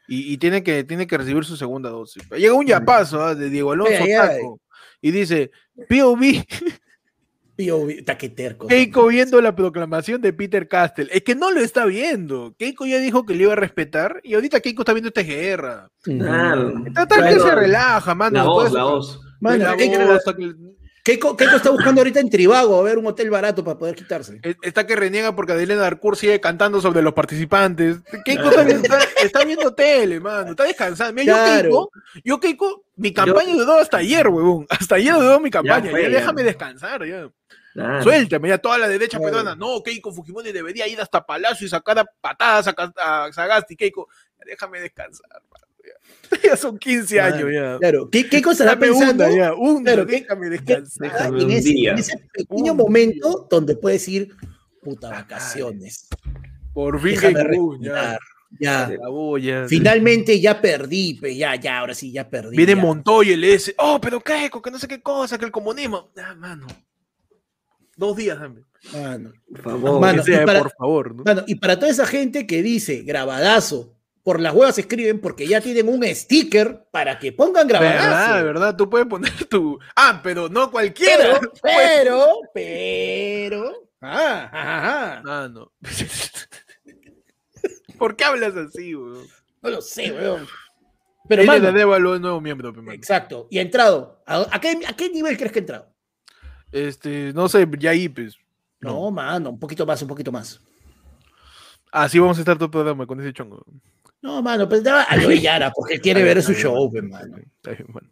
y, 0.08 0.34
y 0.34 0.38
tiene, 0.38 0.64
que, 0.64 0.84
tiene 0.84 1.08
que 1.08 1.18
recibir 1.18 1.46
su 1.46 1.56
segunda 1.56 1.90
dosis. 1.90 2.24
Llega 2.32 2.54
un 2.54 2.66
yapazo 2.68 3.22
¿ah? 3.24 3.36
de 3.36 3.50
Diego 3.50 3.72
Alonso 3.72 3.94
Ay, 4.04 4.12
ay. 4.12 4.38
Taco 4.38 4.60
y 5.02 5.12
dice, 5.12 5.52
POV, 5.88 6.44
POV, 7.58 8.04
taqueterco. 8.06 8.68
Keiko 8.68 9.08
viendo 9.08 9.42
la 9.42 9.56
proclamación 9.56 10.22
de 10.22 10.34
Peter 10.34 10.68
Castell. 10.68 11.10
Es 11.12 11.24
que 11.24 11.36
no 11.36 11.52
lo 11.52 11.62
está 11.62 11.86
viendo. 11.86 12.54
Keiko 12.58 12.86
ya 12.86 12.98
dijo 13.00 13.26
que 13.26 13.34
le 13.34 13.44
iba 13.44 13.54
a 13.54 13.58
respetar 13.58 14.20
y 14.24 14.34
ahorita 14.34 14.60
Keiko 14.60 14.82
está 14.82 14.94
viendo 14.94 15.10
esta 15.10 15.24
guerra. 15.24 15.90
Claro. 16.02 16.86
Está 16.86 17.06
tal 17.06 17.34
que 17.34 17.40
se 17.40 17.56
relaja, 17.56 18.16
mano. 18.16 18.38
La 18.38 18.44
voz, 18.44 18.72
la 18.74 18.84
voz. 18.84 19.22
Mano, 19.40 19.66
Keiko, 21.02 21.36
está 21.40 21.72
buscando 21.72 22.02
ahorita 22.02 22.20
en 22.20 22.30
Tribago 22.30 22.80
a 22.80 22.84
ver 22.84 22.98
un 22.98 23.08
hotel 23.08 23.30
barato 23.32 23.64
para 23.64 23.80
poder 23.80 23.96
quitarse. 23.96 24.40
Está 24.62 24.86
que 24.86 24.96
reniega 24.96 25.34
porque 25.36 25.54
Adelena 25.54 25.82
Darcourt 25.82 26.18
sigue 26.20 26.40
cantando 26.40 26.82
sobre 26.82 27.02
los 27.02 27.14
participantes. 27.14 27.98
Keiko 28.26 28.50
está, 28.52 29.00
está 29.24 29.44
viendo 29.46 29.74
tele, 29.74 30.20
mano. 30.20 30.52
Está 30.52 30.66
descansando. 30.66 31.14
Mira, 31.14 31.34
Claro. 31.34 31.70
yo, 31.70 31.90
Keiko, 31.90 32.22
yo, 32.24 32.40
Keiko, 32.40 32.84
mi 32.98 33.14
campaña 33.14 33.54
duró 33.56 33.76
hasta 33.78 33.98
ayer, 33.98 34.28
huevón. 34.28 34.68
Hasta 34.70 34.96
ayer 34.96 35.14
duró 35.16 35.40
mi 35.40 35.50
campaña. 35.50 35.86
Ya, 35.86 35.92
fue, 35.92 36.04
ya. 36.04 36.10
déjame 36.10 36.44
descansar, 36.44 37.04
ya. 37.06 37.30
Claro. 37.74 38.04
Suéltame, 38.04 38.50
ya 38.50 38.58
toda 38.58 38.78
la 38.78 38.88
derecha 38.88 39.18
Claro. 39.18 39.32
peruana. 39.38 39.56
No, 39.56 39.82
Keiko 39.82 40.12
Fujimori 40.12 40.52
debería 40.52 40.86
ir 40.88 41.00
hasta 41.02 41.26
Palacio 41.26 41.66
y 41.66 41.70
sacar 41.70 41.98
a 42.00 42.06
patadas 42.06 42.68
a, 42.68 43.26
a 43.26 43.32
Sagasti. 43.34 43.76
Keiko, 43.76 44.10
déjame 44.46 44.82
descansar, 44.82 45.42
ya. 46.44 46.56
Son 46.56 46.78
15 46.78 47.16
Claro. 47.16 47.36
años, 47.36 47.50
ya. 47.54 47.78
Claro, 47.80 48.10
¿qué, 48.10 48.28
Keiko 48.30 48.52
estará 48.52 48.72
Dame 48.72 48.88
pensando 48.88 49.26
una, 49.26 49.36
ya. 49.36 49.54
Una, 49.54 49.84
Claro, 49.84 50.06
¿qué- 50.08 50.22
déjame 50.22 50.50
descansar. 50.50 51.08
está 51.08 51.18
Déjame 51.18 51.40
en 51.40 51.46
un 51.46 51.52
ese, 51.52 51.70
día. 51.70 51.92
en 51.92 51.98
ese 52.00 52.18
pequeño 52.34 52.72
Un 52.74 52.78
momento 52.78 53.48
donde 53.50 53.76
puedes 53.76 54.08
ir, 54.08 54.36
puta, 54.84 55.10
vacaciones. 55.10 56.08
Por 56.74 57.00
fin, 57.02 57.18
ya. 57.82 58.18
Ya. 58.60 58.90
Finalmente 59.68 60.40
ya 60.40 60.60
perdí, 60.60 61.14
pe, 61.16 61.36
ya, 61.36 61.56
ya, 61.56 61.80
ahora 61.80 61.94
sí, 61.94 62.12
ya 62.12 62.28
perdí. 62.30 62.58
Viene 62.58 62.76
ya. 62.76 62.82
Montoya 62.82 63.34
y 63.34 63.36
le 63.36 63.52
dice, 63.52 63.76
oh, 63.78 64.00
pero 64.02 64.20
Keiko, 64.22 64.62
que 64.62 64.72
no 64.72 64.80
sé 64.80 64.88
qué 64.88 65.02
cosa, 65.02 65.38
que 65.38 65.46
el 65.46 65.52
comunismo. 65.52 66.10
Ah, 66.18 66.34
mano. 66.36 66.66
Dos 67.96 68.16
días, 68.18 68.40
dame. 68.40 68.62
Mano. 68.94 69.34
Por 69.52 69.62
favor. 69.62 70.00
Mano, 70.02 70.24
Que 70.24 70.32
sea, 70.32 70.44
y 70.44 70.46
para- 70.46 70.60
por 70.64 70.72
favor. 70.72 71.16
¿no? 71.16 71.24
Mano, 71.24 71.44
y 71.48 71.56
para 71.56 71.78
toda 71.78 71.92
esa 71.92 72.06
gente 72.08 72.48
que 72.48 72.64
dice 72.64 73.02
grabadazo, 73.04 73.94
por 74.30 74.40
las 74.40 74.54
huevas 74.54 74.78
escriben 74.78 75.20
porque 75.20 75.48
ya 75.48 75.60
tienen 75.60 75.90
un 75.90 76.06
sticker 76.06 76.86
para 76.92 77.18
que 77.18 77.32
pongan 77.32 77.66
¿Verdad? 77.66 77.96
grabadazo. 77.96 78.46
¿Verdad? 78.46 78.76
Tú 78.76 78.88
puedes 78.88 79.08
poner 79.08 79.46
tu. 79.46 79.80
Ah, 79.96 80.20
pero 80.22 80.48
no 80.48 80.70
cualquiera. 80.70 81.40
Pero, 81.40 81.52
pero, 81.64 82.26
pero. 82.54 83.90
Ah, 84.00 84.48
ajá, 84.54 84.78
ajá. 84.78 85.24
Ah, 85.26 85.50
no. 85.52 85.72
¿Por 87.98 88.16
qué 88.16 88.24
hablas 88.24 88.56
así, 88.56 88.94
weón? 88.94 89.26
No 89.64 89.70
lo 89.72 89.82
sé, 89.82 90.12
weón. 90.12 90.46
Pero, 91.28 91.44
mano, 91.46 91.66
de 91.66 91.72
Dévalo 91.72 92.14
es 92.14 92.22
nuevo 92.22 92.40
miembro, 92.40 92.72
mano. 92.72 92.92
exacto. 92.92 93.48
Y 93.50 93.58
ha 93.58 93.64
entrado. 93.64 94.22
¿A, 94.28 94.46
a 94.52 94.62
qué, 94.62 94.80
a 94.88 94.96
qué 94.96 95.10
nivel 95.10 95.38
crees 95.38 95.52
que 95.52 95.58
ha 95.58 95.62
entrado? 95.62 95.92
Este, 96.72 97.34
no 97.34 97.50
sé, 97.50 97.68
ya 97.80 97.90
ahí, 97.90 98.08
pues. 98.08 98.38
No, 98.80 99.10
mano, 99.10 99.50
un 99.50 99.60
poquito 99.60 99.88
más, 99.88 100.00
un 100.04 100.08
poquito 100.08 100.32
más. 100.32 100.62
Así 101.92 102.20
vamos 102.20 102.38
a 102.38 102.42
estar 102.42 102.58
todo 102.58 102.66
el 102.66 102.72
programa 102.72 103.08
con 103.08 103.20
ese 103.20 103.34
chongo. 103.34 103.66
No, 104.22 104.42
mano, 104.42 104.68
pues 104.68 104.84
ya 104.84 105.04
a 105.04 105.16
lo 105.16 105.32
Yara, 105.32 105.72
porque 105.72 105.96
él 105.96 106.02
quiere 106.02 106.24
ver 106.24 106.42
su 106.44 106.54
show, 106.54 106.90
pues, 106.92 107.04
mano. 107.04 107.38
Está 107.38 107.72
bien, 107.72 107.88
mano. 107.94 108.10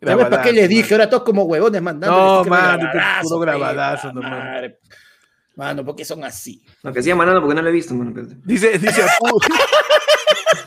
¿Sabes 0.00 0.26
para 0.26 0.42
qué 0.42 0.52
les 0.52 0.68
dije? 0.68 0.94
Ahora 0.94 1.10
todos 1.10 1.24
como 1.24 1.42
huevones 1.44 1.82
mandando. 1.82 2.44
No, 2.44 2.44
mano, 2.44 2.88
puro 3.22 3.38
grabadazo, 3.40 4.12
no, 4.12 4.22
mano. 4.22 4.68
Mano, 5.56 5.84
porque 5.84 6.04
son 6.04 6.22
así. 6.22 6.62
Lo 6.84 6.92
que 6.92 7.02
siga 7.02 7.16
mandando 7.16 7.40
porque 7.40 7.56
no 7.56 7.62
lo 7.62 7.68
he 7.68 7.72
visto, 7.72 7.92
mano. 7.92 8.10
espérate. 8.10 8.40
Dice, 8.44 8.78
dice. 8.78 9.02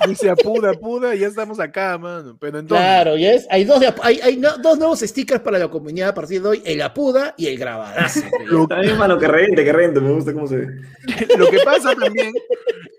dice 0.07 0.29
Apuda, 0.29 0.71
Apuda, 0.71 1.15
ya 1.15 1.27
estamos 1.27 1.59
acá, 1.59 1.97
mano. 1.97 2.37
Pero 2.39 2.59
entonces, 2.59 2.85
Claro, 2.85 3.17
ya 3.17 3.33
es. 3.33 3.47
Hay 3.49 3.63
dos, 3.65 3.79
de, 3.79 3.93
hay, 4.03 4.19
hay 4.21 4.37
no- 4.37 4.57
dos 4.57 4.77
nuevos 4.77 4.99
stickers 4.99 5.41
para 5.41 5.57
la 5.59 5.67
comunidad 5.69 6.09
a 6.09 6.13
partir 6.13 6.41
de 6.41 6.49
hoy: 6.49 6.61
el 6.65 6.81
Apuda 6.81 7.33
y 7.37 7.47
el 7.47 7.57
grabadazo. 7.57 8.21
lo, 8.45 8.67
bien, 8.67 8.97
mano, 8.97 9.17
que 9.17 9.27
rente, 9.27 9.63
que 9.63 9.73
rente. 9.73 9.99
Me 9.99 10.11
gusta 10.11 10.33
cómo 10.33 10.47
se 10.47 10.57
ve. 10.57 10.67
lo 11.37 11.49
que 11.49 11.59
pasa 11.65 11.95
también 11.95 12.33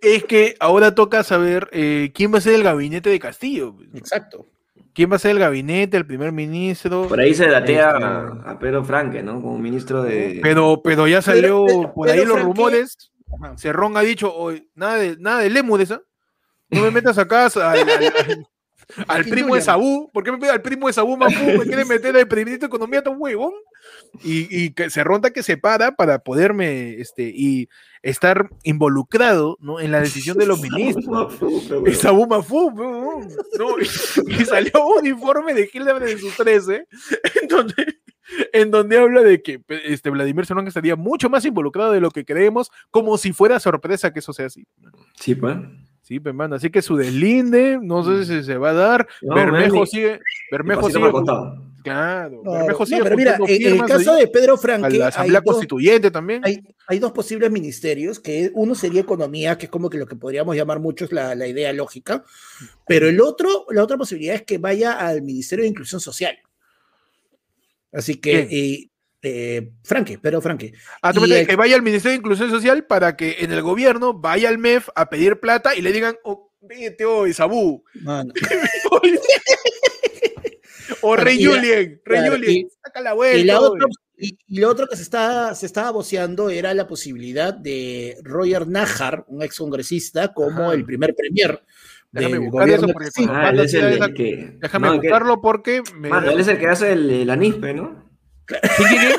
es 0.00 0.24
que 0.24 0.54
ahora 0.60 0.94
toca 0.94 1.22
saber 1.22 1.68
eh, 1.72 2.10
quién 2.14 2.32
va 2.32 2.38
a 2.38 2.40
ser 2.42 2.54
el 2.54 2.62
gabinete 2.62 3.10
de 3.10 3.18
Castillo. 3.18 3.74
pues. 3.76 3.88
Exacto. 3.94 4.46
¿Quién 4.94 5.10
va 5.10 5.16
a 5.16 5.18
ser 5.18 5.30
el 5.30 5.38
gabinete, 5.38 5.96
el 5.96 6.04
primer 6.04 6.32
ministro? 6.32 7.08
Por 7.08 7.18
ahí 7.18 7.32
se 7.32 7.46
datea 7.48 7.92
Este- 7.92 8.04
a, 8.04 8.26
a 8.50 8.58
Pedro 8.58 8.84
Franque, 8.84 9.22
¿no? 9.22 9.40
Como 9.40 9.58
ministro 9.58 10.02
de. 10.02 10.38
Pero, 10.42 10.82
pero 10.84 11.08
ya 11.08 11.22
salió 11.22 11.64
Pedro- 11.64 11.92
por 11.94 12.10
ahí 12.10 12.24
los 12.26 12.42
rumores. 12.42 13.10
Cerrón 13.56 13.96
ha 13.96 14.02
dicho, 14.02 14.34
"Oye, 14.34 14.68
nada 14.74 14.96
de, 14.96 15.16
nada 15.18 15.40
de 15.40 15.48
Lemudes, 15.48 15.90
¿ah? 15.92 16.02
No 16.72 16.82
me 16.82 16.90
metas 16.90 17.18
acá 17.18 17.46
al, 17.46 17.52
al- 17.62 17.78
al- 18.28 18.46
al 19.08 19.24
King 19.24 19.30
primo 19.30 19.54
de. 19.54 19.62
Sabú. 19.62 20.10
¿Por 20.12 20.22
qué 20.24 20.32
me 20.32 20.48
al 20.48 20.60
primo 20.60 20.86
de 20.86 20.92
Sabú 20.92 21.16
Mafú? 21.16 21.44
¿Me 21.58 21.64
quiere 21.64 21.84
meter 21.84 22.14
al 22.16 22.26
primer 22.28 22.46
ministro 22.46 22.68
de 22.68 22.74
Economía 22.76 23.02
tan 23.02 23.14
huevón? 23.16 23.52
Y, 24.22 24.46
y 24.64 24.70
que 24.70 24.90
Cerrón 24.90 25.16
está 25.16 25.30
que 25.30 25.42
se 25.42 25.56
para 25.56 25.92
para 25.96 26.18
poderme 26.20 27.00
este, 27.00 27.32
y 27.34 27.68
estar 28.02 28.50
involucrado 28.64 29.56
¿no? 29.60 29.80
en 29.80 29.92
la 29.92 30.00
decisión 30.00 30.36
de 30.36 30.46
los 30.46 30.60
ministros. 30.70 31.34
Y 31.86 31.92
Sabú 31.94 32.26
Mafú. 32.26 32.70
Y, 33.80 34.42
y 34.42 34.44
salió 34.44 34.86
un 34.98 35.06
informe 35.06 35.54
de 35.54 35.70
Hildebrand 35.72 36.08
en 36.10 36.18
sus 36.18 36.36
13, 36.36 36.86
en 37.42 37.48
donde, 37.48 37.74
en 38.52 38.70
donde 38.70 38.98
habla 38.98 39.22
de 39.22 39.42
que 39.42 39.62
este, 39.84 40.10
Vladimir 40.10 40.44
Cerrón 40.46 40.68
estaría 40.68 40.96
mucho 40.96 41.30
más 41.30 41.44
involucrado 41.46 41.92
de 41.92 42.00
lo 42.00 42.10
que 42.10 42.24
creemos, 42.26 42.70
como 42.90 43.16
si 43.16 43.32
fuera 43.32 43.58
sorpresa 43.58 44.12
que 44.12 44.18
eso 44.18 44.32
sea 44.34 44.46
así. 44.46 44.66
Sí, 45.18 45.34
pues. 45.34 45.56
Sí, 46.02 46.18
pues, 46.18 46.34
mano, 46.34 46.56
así 46.56 46.68
que 46.70 46.82
su 46.82 46.96
deslinde, 46.96 47.78
no 47.80 48.04
sé 48.04 48.24
si 48.26 48.44
se 48.44 48.58
va 48.58 48.70
a 48.70 48.74
dar. 48.74 49.08
No, 49.22 49.34
Bermejo 49.36 49.76
man, 49.76 49.86
sigue, 49.86 50.20
Bermejo 50.50 50.90
sigue, 50.90 51.10
claro, 51.84 52.42
No, 52.44 52.52
Bermejo 52.52 52.80
no, 52.80 52.86
sigue 52.86 53.02
pero 53.02 53.16
mira, 53.16 53.36
en 53.46 53.72
el 53.74 53.84
caso 53.84 54.14
ahí. 54.14 54.20
de 54.22 54.26
Pedro 54.28 54.56
Franque, 54.56 54.98
la 54.98 55.04
hay 55.06 55.08
Asamblea 55.08 55.40
dos, 55.44 55.54
Constituyente 55.54 56.10
también. 56.10 56.42
hay, 56.44 56.60
hay 56.88 56.98
dos 56.98 57.12
posibles 57.12 57.50
ministerios, 57.52 58.18
que 58.18 58.50
uno 58.54 58.74
sería 58.74 59.00
economía, 59.00 59.56
que 59.56 59.66
es 59.66 59.70
como 59.70 59.88
que 59.88 59.98
lo 59.98 60.06
que 60.06 60.16
podríamos 60.16 60.56
llamar 60.56 60.80
muchos 60.80 61.12
la, 61.12 61.36
la 61.36 61.46
idea 61.46 61.72
lógica, 61.72 62.24
pero 62.86 63.08
el 63.08 63.20
otro, 63.20 63.66
la 63.70 63.84
otra 63.84 63.96
posibilidad 63.96 64.34
es 64.34 64.42
que 64.42 64.58
vaya 64.58 64.94
al 64.94 65.22
Ministerio 65.22 65.62
de 65.62 65.68
Inclusión 65.68 66.00
Social. 66.00 66.36
Así 67.92 68.16
que, 68.16 68.48
eh, 68.50 68.88
eh, 69.22 69.72
Franque, 69.84 70.18
Pedro 70.18 70.40
Franque. 70.40 70.72
Ah, 71.00 71.12
tú 71.12 71.20
me 71.20 71.40
el- 71.40 71.46
que 71.46 71.56
vaya 71.56 71.76
al 71.76 71.82
Ministerio 71.82 72.12
de 72.12 72.18
Inclusión 72.18 72.50
Social 72.50 72.84
para 72.86 73.16
que 73.16 73.36
en 73.40 73.52
el 73.52 73.62
gobierno 73.62 74.14
vaya 74.14 74.48
al 74.48 74.58
MEF 74.58 74.88
a 74.94 75.08
pedir 75.08 75.38
plata 75.40 75.74
y 75.76 75.82
le 75.82 75.92
digan, 75.92 76.16
oh, 76.24 76.52
vete 76.60 77.04
hoy, 77.04 77.32
Sabú. 77.32 77.84
Mano, 78.02 78.32
o 81.02 81.16
Rey 81.16 81.38
Y 81.40 81.44
la- 81.44 81.50
Julien, 81.54 82.00
Rey 82.04 82.20
claro, 82.20 82.32
Julien, 82.36 82.52
y- 82.52 82.66
saca 82.84 83.00
la 83.00 83.12
vuelta. 83.14 83.38
Y, 83.38 83.44
la 83.44 83.60
hoy. 83.60 83.66
otra, 83.68 83.86
y, 84.16 84.38
y 84.46 84.60
lo 84.60 84.68
otro 84.70 84.86
que 84.86 84.96
se 84.96 85.02
estaba, 85.02 85.54
se 85.54 85.66
estaba 85.66 85.90
voceando 85.90 86.50
era 86.50 86.74
la 86.74 86.86
posibilidad 86.86 87.52
de 87.54 88.16
Roger 88.22 88.68
Najar, 88.68 89.24
un 89.28 89.42
excongresista, 89.42 90.32
como 90.32 90.64
Ajá. 90.64 90.74
el 90.74 90.84
primer 90.84 91.14
premier 91.14 91.62
Déjame 92.10 92.34
del 92.40 92.50
buscar 92.50 92.68
eso 92.68 92.86
porque 92.88 93.08
Ah, 93.16 93.20
él 93.22 93.26
manda 93.28 93.62
es 93.62 93.74
así 93.74 93.82
a 93.82 93.88
el, 93.88 93.94
esa- 93.94 94.04
el 94.06 94.14
que. 94.14 94.56
Déjame 94.60 94.88
no, 94.88 95.00
buscarlo 95.00 95.40
porque 95.40 95.82
me... 95.96 96.08
Mano, 96.10 96.30
él 96.30 96.40
es 96.40 96.48
el 96.48 96.58
que 96.58 96.66
hace 96.66 96.92
el, 96.92 97.10
el 97.10 97.30
anispe, 97.30 97.72
¿no? 97.72 98.11
¿Quién, 98.76 98.88
quién, 98.88 99.00
quién? 99.00 99.12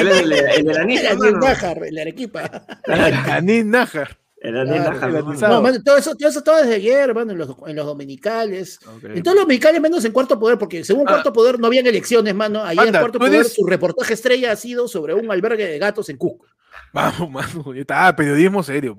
Él 0.00 0.08
es 0.08 0.20
el, 0.58 0.76
anispe, 0.76 1.08
El. 1.10 1.38
Najar, 1.38 1.84
el 1.84 1.98
Arequipa. 1.98 2.64
Anín 2.86 3.70
Nájar. 3.70 4.18
El 4.40 4.54
mano. 4.54 4.86
anisado. 5.28 5.54
No, 5.54 5.62
mano, 5.62 5.78
todo 5.84 5.96
eso, 5.96 6.16
todo 6.16 6.28
eso 6.28 6.40
estaba 6.40 6.62
desde 6.62 6.74
ayer, 6.74 7.14
mano, 7.14 7.30
en 7.30 7.38
los, 7.38 7.54
en 7.64 7.76
los 7.76 7.86
dominicales. 7.86 8.80
En 9.04 9.22
todos 9.22 9.36
los 9.36 9.44
dominicales, 9.44 9.80
menos 9.80 10.04
en 10.04 10.10
Cuarto 10.10 10.36
Poder, 10.40 10.58
porque 10.58 10.84
según 10.84 11.04
Ah. 11.06 11.12
Cuarto 11.12 11.32
Poder 11.32 11.60
no 11.60 11.68
habían 11.68 11.86
elecciones, 11.86 12.34
mano. 12.34 12.64
Ayer 12.64 12.86
en 12.88 12.92
Cuarto 12.92 13.20
Poder 13.20 13.34
eres- 13.34 13.52
su 13.52 13.64
reportaje 13.64 14.14
estrella 14.14 14.50
ha 14.50 14.56
sido 14.56 14.88
sobre 14.88 15.14
un 15.14 15.30
albergue 15.30 15.64
de 15.66 15.78
gatos 15.78 16.08
en 16.08 16.16
Cusco. 16.16 16.44
Vamos, 16.92 17.30
mano. 17.30 17.72
ya 17.72 17.82
Está, 17.82 18.16
periodismo 18.16 18.62
serio. 18.64 18.96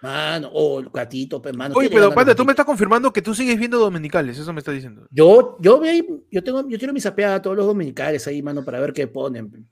Mano, 0.00 0.48
o 0.52 0.78
el 0.78 0.90
gatito, 0.90 1.42
pues, 1.42 1.56
mano. 1.56 1.74
Oye, 1.76 1.88
¿qué 1.88 1.96
le 1.96 2.02
pero 2.02 2.14
panda, 2.14 2.34
tú 2.34 2.44
me 2.44 2.52
estás 2.52 2.64
confirmando 2.66 3.12
que 3.12 3.20
tú 3.20 3.34
sigues 3.34 3.58
viendo 3.58 3.78
dominicales, 3.78 4.38
eso 4.38 4.52
me 4.52 4.60
está 4.60 4.70
diciendo. 4.70 5.06
Yo, 5.10 5.56
yo, 5.60 5.80
ve- 5.80 6.06
yo 6.30 6.44
tengo, 6.44 6.68
yo 6.68 6.78
tiro 6.78 6.92
mi 6.92 7.00
zapeada 7.00 7.36
a 7.36 7.42
todos 7.42 7.56
los 7.56 7.66
dominicales 7.66 8.26
ahí, 8.28 8.40
mano, 8.42 8.64
para 8.64 8.78
ver 8.78 8.92
qué 8.92 9.08
ponen. 9.08 9.68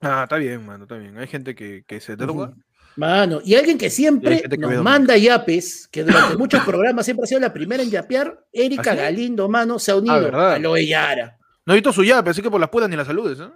Ah, 0.00 0.24
está 0.24 0.36
bien, 0.36 0.66
mano, 0.66 0.84
está 0.84 0.96
bien. 0.96 1.16
Hay 1.16 1.28
gente 1.28 1.54
que, 1.54 1.84
que 1.86 2.00
se 2.00 2.16
droga. 2.16 2.48
Ujú. 2.48 2.60
Mano, 2.96 3.40
y 3.44 3.54
alguien 3.54 3.78
que 3.78 3.88
siempre 3.88 4.42
que 4.42 4.58
nos 4.58 4.82
manda 4.82 5.16
yapes, 5.16 5.88
que 5.90 6.04
durante 6.04 6.36
muchos 6.36 6.62
programas 6.64 7.04
siempre 7.04 7.24
ha 7.24 7.26
sido 7.26 7.40
la 7.40 7.52
primera 7.52 7.82
en 7.82 7.90
yapear, 7.90 8.44
Erika 8.52 8.92
¿Ah? 8.92 8.96
Galindo, 8.96 9.48
mano, 9.48 9.78
se 9.78 9.92
ha 9.92 9.96
unido 9.96 10.20
¿verdad? 10.20 10.54
a 10.54 10.58
lo 10.58 10.74
de 10.74 10.86
Yara. 10.86 11.38
No 11.64 11.72
he 11.72 11.76
visto 11.76 11.92
su 11.92 12.02
yape, 12.02 12.30
así 12.30 12.42
que 12.42 12.50
por 12.50 12.60
las 12.60 12.68
putas 12.68 12.88
ni 12.90 12.96
las 12.96 13.06
saludes, 13.06 13.38
¿eh? 13.38 13.48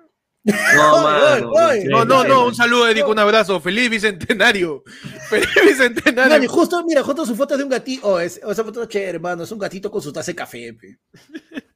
No, 0.46 1.02
mano. 1.02 1.52
No, 2.04 2.24
no, 2.24 2.46
un 2.46 2.54
saludo, 2.54 2.88
Eric, 2.88 3.06
un 3.08 3.18
abrazo. 3.18 3.60
Feliz 3.60 3.90
bicentenario. 3.90 4.82
Feliz 5.28 5.48
Mano, 5.56 5.64
y 5.64 5.68
bicentenario. 5.72 6.48
justo, 6.48 6.84
mira, 6.86 7.02
justo 7.02 7.26
su 7.26 7.34
foto 7.34 7.54
es 7.54 7.58
de 7.58 7.64
un 7.64 7.70
gatito. 7.70 8.06
Oh, 8.06 8.20
es, 8.20 8.36
esa 8.38 8.64
foto 8.64 8.82
es 8.82 8.88
chévere, 8.88 9.10
hermano. 9.10 9.42
Es 9.44 9.50
un 9.52 9.58
gatito 9.58 9.90
con 9.90 10.00
su 10.00 10.12
taza 10.12 10.30
de 10.30 10.36
café. 10.36 10.72
pe. 10.74 10.98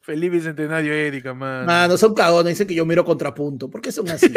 Feliz 0.00 0.30
bicentenario, 0.30 0.92
Erika, 0.92 1.34
man. 1.34 1.66
Mano, 1.66 1.96
son 1.96 2.14
cagones. 2.14 2.52
Dicen 2.54 2.66
que 2.66 2.74
yo 2.74 2.86
miro 2.86 3.04
contrapunto. 3.04 3.68
¿Por 3.68 3.80
qué 3.80 3.90
son 3.92 4.08
así? 4.08 4.32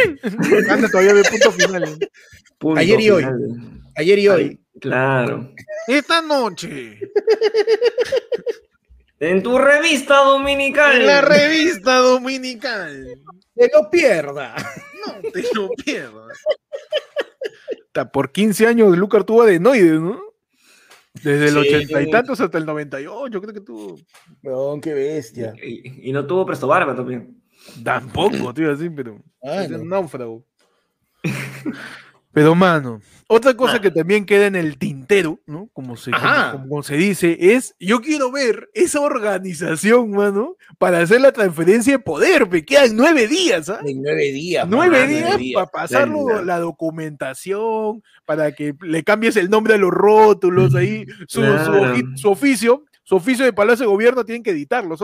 Anda 0.70 0.90
todavía 0.90 1.14
de 1.14 1.24
punto 1.24 1.52
final. 1.52 1.84
¿eh? 1.84 2.10
Punto 2.58 2.80
Ayer 2.80 3.00
y 3.00 3.10
hoy. 3.12 3.24
final. 3.24 3.82
Ayer 3.96 4.20
y 4.20 4.28
hoy. 4.28 4.44
Ay, 4.44 4.60
Claro. 4.80 5.52
Esta 5.88 6.22
noche, 6.22 7.00
En 9.20 9.44
tu 9.44 9.58
revista 9.58 10.18
dominical. 10.24 11.02
en 11.02 11.08
la 11.08 11.22
revista 11.22 11.98
dominical. 11.98 13.22
Que 13.56 13.70
lo 13.74 13.90
pierda. 13.90 14.56
No 15.08 15.32
te 15.32 15.44
lo 15.54 15.70
pierdas. 15.84 16.38
Está 17.88 18.12
por 18.12 18.32
15 18.32 18.68
años 18.68 18.98
Lucar 18.98 19.24
tuvo 19.24 19.44
adenoides, 19.44 20.00
¿no? 20.00 20.20
Desde 21.14 21.48
el 21.48 21.54
Sí. 21.54 21.58
ochenta 21.60 22.02
y 22.02 22.10
tantos 22.12 22.40
hasta 22.40 22.58
el 22.58 22.66
98, 22.66 23.42
creo 23.42 23.54
que 23.54 23.62
tuvo. 23.62 23.98
Weón, 24.44 24.80
qué 24.80 24.94
bestia. 24.94 25.54
Y, 25.62 26.10
y 26.10 26.12
no 26.14 26.26
tuvo 26.28 26.46
presto 26.46 26.68
barba 26.68 26.96
también. 26.96 27.42
Tampoco, 27.84 28.54
tío, 28.54 28.72
así, 28.72 28.90
pero. 28.90 29.22
Ah, 29.44 29.64
es 29.64 29.70
no. 29.70 29.80
un 29.80 29.90
náufrago. 29.90 30.46
Pero, 32.32 32.56
mano, 32.56 33.02
otra 33.32 33.54
cosa 33.54 33.80
que 33.80 33.92
también 33.92 34.26
queda 34.26 34.48
en 34.48 34.56
el 34.56 34.80
tintero, 34.80 35.40
¿no? 35.46 35.70
Como 35.72 35.96
se, 35.96 36.10
como, 36.10 36.64
como 36.64 36.84
se 36.84 36.98
dice, 36.98 37.38
es, 37.54 37.76
yo 37.80 38.02
quiero 38.02 38.32
ver 38.32 38.72
esa 38.74 39.02
organización, 39.02 40.10
mano, 40.10 40.58
para 40.80 41.00
hacer 41.00 41.22
la 41.22 41.32
transferencia 41.32 41.94
de 41.94 42.00
poder, 42.00 42.50
me 42.50 42.66
quedan 42.66 42.96
nueve 42.96 43.28
días, 43.28 43.70
¿ah? 43.70 43.82
En 43.86 44.02
nueve 44.02 44.32
días. 44.32 44.68
Nueve 44.68 45.06
días 45.06 45.38
para 45.54 45.68
pasarlo 45.68 46.26
Claro. 46.26 46.44
la 46.44 46.58
documentación, 46.60 48.04
para 48.26 48.52
que 48.52 48.74
le 48.82 49.04
cambies 49.04 49.36
el 49.36 49.52
nombre 49.52 49.76
a 49.76 49.78
los 49.78 49.92
rótulos 49.92 50.74
ahí, 50.74 51.06
su, 51.28 51.42
su 51.44 52.12
su 52.16 52.30
oficio, 52.32 52.84
su 53.04 53.16
oficio 53.16 53.46
de 53.46 53.54
Palacio 53.54 53.86
de 53.86 53.92
Gobierno 53.92 54.26
tienen 54.26 54.42
que 54.42 54.52
editarlo, 54.52 54.98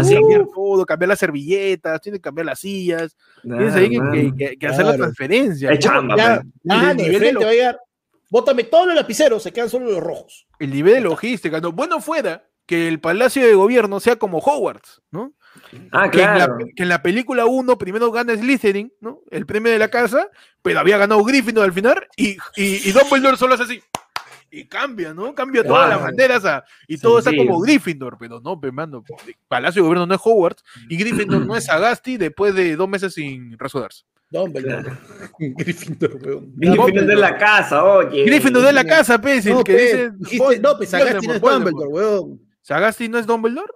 Así 0.00 0.10
que 0.14 0.20
cambiar 0.20 0.40
es. 0.42 0.46
todo, 0.54 0.86
cambiar 0.86 1.08
las 1.08 1.18
servilletas, 1.18 2.00
tienen 2.00 2.18
que 2.18 2.22
cambiar 2.22 2.46
las 2.46 2.60
sillas, 2.60 3.16
tienes 3.42 3.74
ahí 3.74 3.88
que, 3.88 4.56
Claro, 4.58 4.74
hacer 4.74 4.84
la 4.86 4.92
Claro. 4.92 4.96
transferencia. 5.04 5.70
El 5.70 5.78
de 5.78 6.94
nivel 7.02 7.20
de 7.20 7.32
lo- 7.32 7.40
va 7.40 7.48
a 7.48 7.52
llegar. 7.52 7.80
Bótame 8.30 8.64
todos 8.64 8.86
los 8.86 8.94
lapiceros, 8.94 9.42
se 9.42 9.52
quedan 9.52 9.68
solo 9.70 9.90
los 9.90 10.00
rojos. 10.02 10.46
El 10.60 10.70
nivel 10.72 10.94
de 10.94 11.00
logística, 11.00 11.60
¿no? 11.60 11.72
Bueno 11.72 12.00
fuera 12.00 12.44
que 12.66 12.86
el 12.86 13.00
Palacio 13.00 13.44
de 13.44 13.54
Gobierno 13.54 13.98
sea 13.98 14.16
como 14.16 14.38
Hogwarts, 14.38 15.02
¿no? 15.10 15.32
Ah, 15.90 16.08
Que, 16.10 16.20
en 16.22 16.26
la, 16.28 16.34
claro. 16.36 16.58
que 16.76 16.82
en 16.84 16.88
la 16.88 17.02
película 17.02 17.46
1 17.46 17.76
primero 17.76 18.12
gana 18.12 18.36
Slytherin, 18.36 18.92
¿no? 19.00 19.22
El 19.32 19.46
premio 19.46 19.72
de 19.72 19.80
la 19.80 19.88
casa, 19.88 20.28
pero 20.62 20.78
había 20.78 20.96
ganado 20.96 21.24
Gryffindor 21.24 21.64
al 21.64 21.72
final 21.72 22.06
y, 22.16 22.36
y, 22.54 22.88
y 22.88 22.92
Dumbledore 22.92 23.36
solo 23.36 23.54
hace 23.54 23.64
así. 23.64 23.82
Y 24.50 24.66
cambia, 24.66 25.14
¿no? 25.14 25.34
Cambia 25.34 25.62
todas 25.62 25.88
las 25.88 26.00
banderas 26.00 26.44
a- 26.44 26.64
y 26.88 26.98
todo 26.98 27.18
está 27.18 27.34
como 27.36 27.60
Gryffindor, 27.60 28.16
pero 28.18 28.40
no, 28.40 28.60
mano. 28.72 29.04
Palacio 29.48 29.82
de 29.82 29.86
Gobierno 29.86 30.06
no 30.06 30.14
es 30.14 30.20
Hogwarts 30.22 30.64
y 30.88 30.96
Gryffindor 30.96 31.46
no 31.46 31.56
es 31.56 31.64
Sagasti 31.64 32.16
después 32.16 32.54
de 32.54 32.76
dos 32.76 32.88
meses 32.88 33.14
sin 33.14 33.58
resudarse. 33.58 34.04
Dumbledore. 34.30 34.92
Gryffindor, 35.38 36.16
weón. 36.24 36.52
Gryffindor 36.54 37.06
de 37.06 37.16
la 37.16 37.36
casa, 37.36 37.84
oye. 37.84 38.24
Gryffindor 38.24 38.64
de 38.64 38.72
la 38.72 38.84
casa, 38.84 39.20
pe, 39.20 39.42
si 39.42 39.50
No, 39.50 39.64
que 39.64 39.74
pe, 39.74 40.10
dice. 40.18 40.60
no, 40.60 40.76
pues 40.76 40.90
Sagasti 40.90 41.26
no 41.26 41.34
es 41.34 41.40
Dumbledore, 41.40 41.88
weón. 41.88 42.40
¿Sagasti 42.62 43.08
no 43.08 43.18
es 43.18 43.26
Dumbledore? 43.26 43.72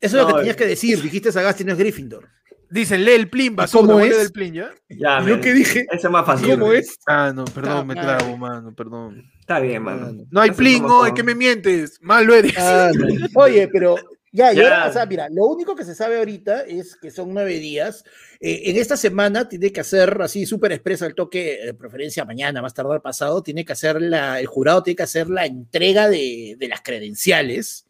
Eso 0.00 0.16
es 0.16 0.22
lo 0.22 0.28
que 0.28 0.34
tenías 0.34 0.54
eh. 0.54 0.58
que 0.58 0.66
decir. 0.66 1.00
Dijiste 1.02 1.30
Sagasti 1.30 1.64
no 1.64 1.72
es 1.72 1.78
Gryffindor. 1.78 2.28
Dicen, 2.70 3.04
lee 3.04 3.12
el 3.12 3.28
plin, 3.28 3.56
basura, 3.56 3.82
cómo 3.82 3.98
no 3.98 4.04
es? 4.04 4.16
del 4.16 4.30
plin, 4.32 4.54
¿ya? 4.54 4.70
Ya, 4.88 5.20
lo 5.20 5.40
que 5.40 5.52
dije, 5.52 5.86
Ese 5.90 6.06
es 6.06 6.10
más 6.10 6.24
fácil. 6.24 6.50
¿Cómo 6.50 6.72
es? 6.72 6.98
Ah, 7.06 7.32
no, 7.34 7.44
perdón, 7.46 7.86
me 7.88 7.94
trago, 7.94 8.36
mano, 8.36 8.72
perdón. 8.74 9.24
Está 9.40 9.58
bien, 9.58 9.82
mano. 9.82 10.24
No 10.30 10.40
hay 10.40 10.52
plin, 10.52 10.84
hoy, 10.84 10.88
todos. 10.88 11.12
que 11.12 11.22
me 11.24 11.34
mientes. 11.34 11.98
Malo 12.00 12.34
eres. 12.34 12.54
Ah, 12.56 12.90
no. 12.94 13.06
Oye, 13.34 13.66
pero 13.66 13.96
ya, 14.32 14.52
Ya. 14.52 14.62
ahora, 14.62 14.88
o 14.88 14.92
sea, 14.92 15.06
mira, 15.06 15.28
lo 15.28 15.46
único 15.46 15.74
que 15.74 15.84
se 15.84 15.96
sabe 15.96 16.18
ahorita 16.18 16.60
es 16.62 16.94
que 16.94 17.10
son 17.10 17.34
nueve 17.34 17.58
días. 17.58 18.04
Eh, 18.38 18.62
en 18.70 18.76
esta 18.76 18.96
semana 18.96 19.48
tiene 19.48 19.72
que 19.72 19.80
hacer 19.80 20.16
así 20.22 20.46
súper 20.46 20.70
expresa 20.70 21.06
el 21.06 21.16
toque, 21.16 21.58
de 21.66 21.74
preferencia 21.74 22.24
mañana, 22.24 22.62
más 22.62 22.72
tardar 22.72 23.02
pasado, 23.02 23.42
tiene 23.42 23.64
que 23.64 23.72
hacer 23.72 24.00
la, 24.00 24.38
el 24.38 24.46
jurado 24.46 24.84
tiene 24.84 24.94
que 24.96 25.02
hacer 25.02 25.28
la 25.28 25.44
entrega 25.46 26.08
de, 26.08 26.54
de 26.56 26.68
las 26.68 26.82
credenciales. 26.82 27.86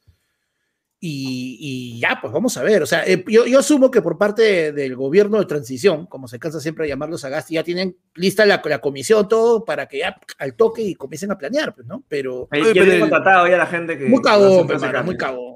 Y, 1.03 1.57
y 1.97 1.99
ya, 2.01 2.19
pues 2.21 2.31
vamos 2.31 2.55
a 2.59 2.63
ver. 2.63 2.83
O 2.83 2.87
sea, 2.87 3.03
eh, 3.07 3.25
yo, 3.27 3.47
yo 3.47 3.61
asumo 3.61 3.91
que 3.91 4.03
por 4.03 4.19
parte 4.19 4.43
de- 4.43 4.73
del 4.73 4.97
gobierno 4.97 5.39
de 5.39 5.47
transición, 5.47 6.05
como 6.07 6.29
se 6.29 6.39
cansa 6.39 6.61
siempre 6.61 6.85
de 6.85 6.91
llamarlos 6.91 7.25
a 7.25 7.31
Gasti, 7.31 7.55
ya 7.55 7.65
tienen 7.65 7.97
lista 8.15 8.45
la, 8.45 8.61
la 8.63 8.79
comisión, 8.81 9.27
todo 9.27 9.65
para 9.65 9.87
que 9.87 10.01
ya 10.01 10.17
al 10.39 10.55
toque 10.57 10.83
y 10.83 10.95
comiencen 10.95 11.31
a 11.31 11.39
planear, 11.39 11.75
pues, 11.75 11.87
¿no? 11.87 12.05
Pero 12.07 12.49
Ahí 12.51 12.61
Oye, 12.61 12.75
ya 12.75 12.81
pero 12.83 12.93
el- 12.93 13.01
contratado 13.01 13.47
ya 13.49 13.55
a 13.55 13.59
la 13.59 13.67
gente 13.67 13.97
que. 13.97 14.05
muy 14.05 14.21
cagón, 14.21 14.67
pues, 14.67 14.83
muy 15.05 15.17
cagón. 15.17 15.55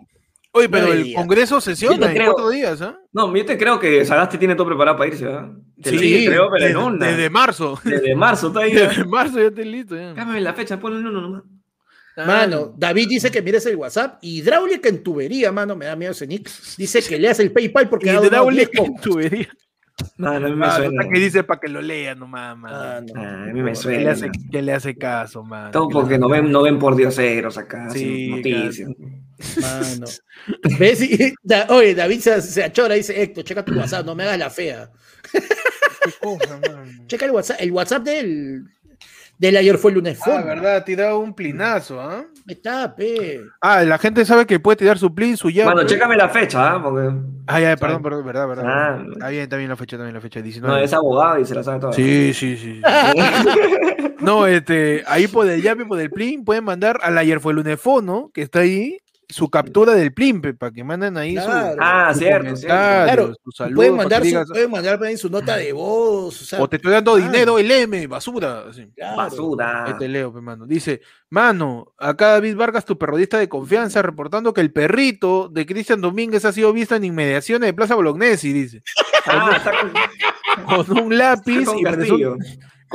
Oye, 0.56 0.68
pero 0.68 0.92
el 0.92 1.02
días. 1.02 1.20
Congreso 1.20 1.60
sesiona 1.60 1.98
te 1.98 2.06
en 2.06 2.14
creo. 2.14 2.32
cuatro 2.32 2.48
días, 2.50 2.80
¿ah? 2.80 2.96
No, 3.12 3.36
yo 3.36 3.44
te 3.44 3.58
creo 3.58 3.78
que 3.80 4.04
Sagasti 4.06 4.38
tiene 4.38 4.54
todo 4.54 4.68
preparado 4.68 4.96
para 4.96 5.10
irse, 5.10 5.24
¿verdad? 5.26 5.50
Te 5.82 5.90
lo 5.92 5.98
Sí, 5.98 6.06
dije, 6.06 6.26
creo, 6.26 6.48
pero 6.50 6.64
en 6.64 6.72
desde, 6.72 6.86
onda. 6.86 7.06
desde 7.08 7.28
marzo. 7.28 7.78
Desde 7.84 8.14
marzo 8.14 8.46
está 8.46 8.60
ahí. 8.60 8.72
Desde 8.72 9.04
marzo 9.04 9.38
ya 9.40 9.48
estoy 9.48 9.64
listo. 9.64 9.96
Ya. 9.96 10.14
Cámbiame 10.14 10.40
la 10.40 10.54
fecha, 10.54 10.78
ponle 10.78 11.00
uno 11.00 11.10
nomás. 11.10 11.42
Mano, 12.16 12.74
David 12.76 13.08
dice 13.08 13.30
que 13.30 13.42
mires 13.42 13.66
el 13.66 13.76
WhatsApp. 13.76 14.18
Hidráulica 14.22 14.88
en 14.88 15.02
tubería, 15.02 15.50
mano, 15.50 15.74
me 15.74 15.86
da 15.86 15.96
miedo 15.96 16.12
ese 16.12 16.26
nick. 16.26 16.48
Dice 16.76 17.02
que 17.02 17.18
leas 17.18 17.40
el 17.40 17.50
PayPal 17.52 17.88
porque 17.88 18.10
10 18.10 18.70
en 18.72 18.96
tubería. 18.96 19.48
Mano, 20.16 20.46
a 20.46 20.50
mí 20.50 20.56
me 20.56 20.66
Ah, 20.66 20.76
suena. 20.76 21.08
que 21.08 21.20
dice 21.20 21.44
para 21.44 21.60
que 21.60 21.68
lo 21.68 21.80
lea 21.80 22.14
nomás, 22.16 22.56
mano. 22.56 22.76
Ah, 22.76 23.00
no. 23.00 23.12
Ah, 23.20 23.44
a 23.48 23.52
mí 23.52 23.62
me 23.62 23.74
suena. 23.76 24.02
le 24.04 24.10
hace, 24.10 24.30
que 24.50 24.60
le 24.62 24.72
hace 24.72 24.96
caso, 24.96 25.44
mano. 25.44 25.70
Todo 25.70 25.88
Que 25.88 25.92
porque 25.92 26.18
no 26.18 26.28
ven, 26.28 26.50
no 26.50 26.62
ven 26.62 26.78
por 26.80 26.96
dioseros 26.96 27.56
acá, 27.58 27.88
Sí, 27.90 28.28
noticias. 28.28 28.90
Mano. 29.60 30.06
¿Ves? 30.78 31.00
Y- 31.02 31.34
da- 31.42 31.66
oye, 31.70 31.94
David 31.94 32.20
se, 32.20 32.42
se 32.42 32.64
achora 32.64 32.94
y 32.96 32.98
dice, 32.98 33.20
Héctor, 33.22 33.44
checa 33.44 33.64
tu 33.64 33.72
WhatsApp, 33.74 34.04
no 34.04 34.14
me 34.16 34.24
hagas 34.24 34.38
la 34.38 34.50
fea. 34.50 34.90
Qué 35.32 36.12
cosa, 36.20 36.58
mano. 36.60 36.92
Checa 37.06 37.24
el 37.26 37.30
WhatsApp, 37.30 37.56
el 37.60 37.70
WhatsApp 37.72 38.02
del, 38.04 38.64
del 39.38 39.56
ayer 39.56 39.78
fue 39.78 39.90
el 39.90 39.96
lunes. 39.96 40.18
Ah, 40.22 40.24
fondo. 40.24 40.46
verdad, 40.46 40.84
tirado 40.84 41.18
un 41.18 41.34
plinazo, 41.34 42.00
¿ah? 42.00 42.24
Está, 42.46 42.94
pe. 42.94 43.40
Ah, 43.60 43.82
la 43.82 43.98
gente 43.98 44.24
sabe 44.24 44.46
que 44.46 44.60
puede 44.60 44.76
tirar 44.76 44.98
su 44.98 45.14
plin, 45.14 45.36
su 45.36 45.50
llave. 45.50 45.74
Mano, 45.74 45.86
chécame 45.86 46.16
la 46.16 46.28
fecha, 46.28 46.74
¿ah? 46.74 46.82
Porque. 46.82 47.10
Ah, 47.46 47.60
ya, 47.60 47.76
perdón, 47.76 48.02
perdón, 48.02 48.24
verdad, 48.24 48.48
verdad. 48.48 48.64
Ah. 48.66 48.90
verdad. 48.96 49.12
Está 49.12 49.28
bien, 49.28 49.42
está 49.42 49.56
bien 49.56 49.68
la 49.70 49.76
fecha, 49.76 49.96
también 49.96 50.14
la 50.14 50.20
fecha, 50.20 50.40
19. 50.40 50.74
No, 50.74 50.82
es 50.82 50.92
abogado 50.92 51.38
y 51.38 51.44
se 51.44 51.54
la 51.54 51.62
sabe 51.62 51.80
toda. 51.80 51.92
Sí, 51.92 52.32
sí, 52.34 52.56
sí. 52.56 52.80
no, 54.20 54.46
este, 54.46 55.02
ahí 55.06 55.26
por 55.26 55.48
el 55.48 55.62
llave, 55.62 55.84
por 55.84 56.00
el 56.00 56.10
plin, 56.10 56.44
pueden 56.44 56.64
mandar 56.64 57.00
al 57.02 57.18
ayer 57.18 57.40
fue 57.40 57.52
el 57.52 57.56
lunefono, 57.56 58.30
que 58.32 58.42
está 58.42 58.60
ahí, 58.60 58.98
su 59.28 59.48
captura 59.48 59.94
del 59.94 60.12
plin, 60.12 60.40
para 60.40 60.72
que 60.72 60.84
manden 60.84 61.16
ahí 61.16 61.36
su, 61.36 61.44
Claro. 61.44 61.76
Ah, 61.80 62.10
su 62.12 62.18
cierto, 62.20 62.56
cierto. 62.56 62.74
comentario, 62.76 63.04
Claro, 63.14 63.34
su 63.44 63.50
saludo, 63.52 63.76
pueden 63.76 63.96
mandar, 63.96 64.20
su, 64.20 64.26
digas, 64.26 64.48
pueden 64.48 64.70
mandar 64.70 64.98
también 64.98 65.18
su 65.18 65.30
nota 65.30 65.56
de 65.56 65.72
voz. 65.72 66.42
O, 66.42 66.44
sea, 66.44 66.60
o 66.60 66.68
te 66.68 66.76
estoy 66.76 66.92
dando 66.92 67.14
claro, 67.14 67.32
dinero, 67.32 67.58
el 67.58 67.70
M, 67.70 68.06
basura. 68.06 68.64
así. 68.68 68.86
claro. 68.94 69.16
Basura. 69.16 69.84
Ahí 69.86 69.94
te 69.98 70.08
leo, 70.08 70.32
pe, 70.32 70.40
mano. 70.40 70.66
Dice, 70.66 71.00
mano, 71.30 71.94
acá 71.98 72.32
David 72.32 72.56
Vargas, 72.56 72.84
tu 72.84 72.98
periodista 72.98 73.38
de 73.38 73.48
confianza, 73.48 74.02
reportando 74.02 74.52
que 74.52 74.60
el 74.60 74.72
perrito 74.72 75.48
de 75.48 75.66
Cristian 75.66 76.00
Domínguez 76.00 76.44
ha 76.44 76.52
sido 76.52 76.72
visto 76.72 76.94
en 76.94 77.04
inmediaciones 77.04 77.68
de 77.68 77.74
Plaza 77.74 77.94
Bolognesi, 77.94 78.52
dice. 78.52 78.82
Ah, 79.26 79.54
está 79.56 79.72
con, 80.66 80.86
Con 80.86 80.98
un 81.04 81.18
lápiz 81.18 81.66
y. 81.78 81.84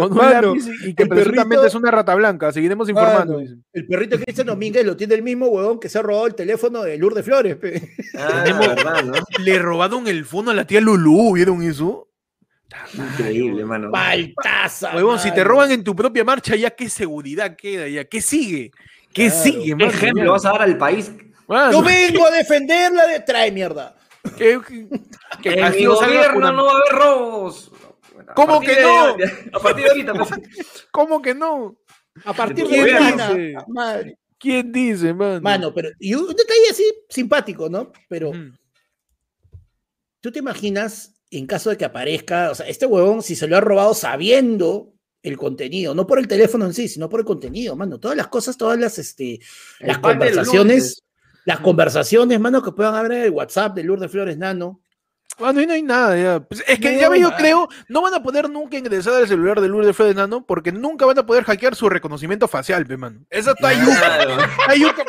con 0.03 0.11
un 0.11 0.17
Mano, 0.17 0.47
lápiz 0.55 0.65
y 0.85 0.89
y 0.89 0.93
que 0.93 1.05
presuntamente 1.05 1.55
perrito- 1.57 1.67
es 1.67 1.75
una 1.75 1.91
rata 1.91 2.15
blanca. 2.15 2.51
Seguiremos 2.51 2.89
informando. 2.89 3.39
Mano, 3.39 3.61
el 3.73 3.87
perrito 3.87 4.17
Cristian 4.19 4.47
Domínguez 4.47 4.85
lo 4.85 4.95
tiene 4.97 5.15
el 5.15 5.21
mismo 5.23 5.47
huevón 5.47 5.79
que 5.79 5.89
se 5.89 5.99
ha 5.99 6.01
robado 6.01 6.27
el 6.27 6.35
teléfono 6.35 6.81
de 6.83 6.97
Lourdes 6.97 7.25
Flores. 7.25 7.55
pe. 7.57 7.95
Ah, 8.17 8.41
Tenemos- 8.43 8.67
verdad, 8.67 9.03
¿no? 9.03 9.13
Le 9.43 9.59
robaron 9.59 10.07
el 10.07 10.25
fono 10.25 10.51
a 10.51 10.53
la 10.53 10.65
tía 10.65 10.81
Lulú, 10.81 11.33
¿vieron 11.33 11.61
eso? 11.63 12.07
Increíble, 12.93 13.65
mano. 13.65 13.91
Paltaza. 13.91 14.95
Huevón, 14.95 15.19
si 15.19 15.31
te 15.31 15.37
mano. 15.37 15.49
roban 15.49 15.71
en 15.71 15.83
tu 15.83 15.95
propia 15.95 16.23
marcha, 16.23 16.55
ya 16.55 16.69
qué 16.71 16.89
seguridad 16.89 17.55
queda, 17.55 17.87
ya 17.87 18.05
qué 18.05 18.21
sigue, 18.21 18.71
qué 19.13 19.27
Claro. 19.27 19.43
sigue, 19.43 19.65
¿Qué 19.65 19.75
mano? 19.75 19.91
ejemplo 19.91 20.23
Ya. 20.25 20.31
vas 20.31 20.45
a 20.45 20.51
dar 20.51 20.61
al 20.63 20.77
país? 20.77 21.11
Mano, 21.47 21.71
Yo 21.71 21.81
vengo 21.81 22.27
a 22.27 22.31
defenderla 22.31 23.07
de 23.07 23.19
trae 23.21 23.51
mierda. 23.51 23.95
que, 24.37 24.59
que- 24.67 24.87
que 25.41 25.49
en 25.59 25.71
mi 25.75 25.85
gobierno 25.85 26.51
no 26.51 26.65
va 26.65 26.71
a 26.71 26.75
haber 26.75 26.91
robos. 27.01 27.71
A 28.27 28.33
¿Cómo 28.33 28.59
partir 28.59 28.69
que 28.69 28.75
de- 28.75 28.83
no? 28.83 29.57
A 29.57 29.59
partir 29.61 29.83
de 29.83 29.89
ahorita, 29.89 30.13
pues. 30.13 30.29
¿Cómo 30.91 31.21
que 31.21 31.33
no? 31.33 31.77
A 32.25 32.33
partir 32.33 32.67
de? 32.67 33.55
Madre. 33.67 34.17
¿Quién 34.37 34.71
dice, 34.71 35.13
mano? 35.13 35.41
Mano, 35.41 35.73
pero. 35.73 35.89
Y 35.99 36.13
un 36.13 36.27
detalle 36.27 36.69
así 36.71 36.83
simpático, 37.09 37.69
¿no? 37.69 37.91
Pero. 38.07 38.31
¿Tú 40.21 40.31
te 40.31 40.39
imaginas, 40.39 41.15
en 41.31 41.47
caso 41.47 41.69
de 41.69 41.77
que 41.77 41.85
aparezca, 41.85 42.51
o 42.51 42.55
sea, 42.55 42.67
este 42.67 42.85
huevón, 42.85 43.23
si 43.23 43.35
se 43.35 43.47
lo 43.47 43.55
ha 43.55 43.61
robado 43.61 43.93
sabiendo 43.93 44.93
el 45.23 45.37
contenido, 45.37 45.95
no 45.95 46.07
por 46.07 46.19
el 46.19 46.27
teléfono 46.27 46.65
en 46.65 46.73
sí, 46.73 46.87
sino 46.87 47.09
por 47.09 47.21
el 47.21 47.25
contenido, 47.25 47.75
mano, 47.75 47.99
todas 47.99 48.17
las 48.17 48.27
cosas, 48.27 48.57
todas 48.57 48.77
las, 48.77 48.97
este, 48.99 49.39
las 49.79 49.99
conversaciones, 49.99 51.03
las 51.45 51.59
conversaciones, 51.61 52.39
mano, 52.39 52.61
que 52.61 52.71
puedan 52.71 52.95
haber 52.95 53.13
en 53.13 53.21
el 53.23 53.31
WhatsApp 53.31 53.75
de 53.75 53.83
Lourdes 53.83 54.11
Flores 54.11 54.37
Nano. 54.37 54.81
Mano, 55.39 55.61
y 55.61 55.65
no 55.65 55.73
hay 55.73 55.81
nada 55.81 56.17
ya. 56.17 56.39
Pues 56.41 56.63
es 56.67 56.79
que 56.79 56.93
No, 56.93 56.99
ya 56.99 57.09
ve, 57.09 57.19
yo 57.19 57.31
creo, 57.37 57.67
no 57.87 58.01
van 58.01 58.13
a 58.13 58.21
poder 58.21 58.49
nunca 58.49 58.77
ingresar 58.77 59.13
al 59.13 59.27
celular 59.27 59.61
de 59.61 59.67
Lourdes 59.69 60.15
Nano 60.15 60.45
porque 60.45 60.71
nunca 60.71 61.05
van 61.05 61.17
a 61.19 61.25
poder 61.25 61.43
hackear 61.45 61.75
su 61.75 61.89
reconocimiento 61.89 62.47
facial, 62.47 62.85
pe, 62.85 62.97
mano. 62.97 63.21
Esa 63.29 63.51
está 63.51 63.73
yuca, 63.73 63.99
Claro, 63.99 64.41
está 64.43 64.75
yuca. 64.75 65.05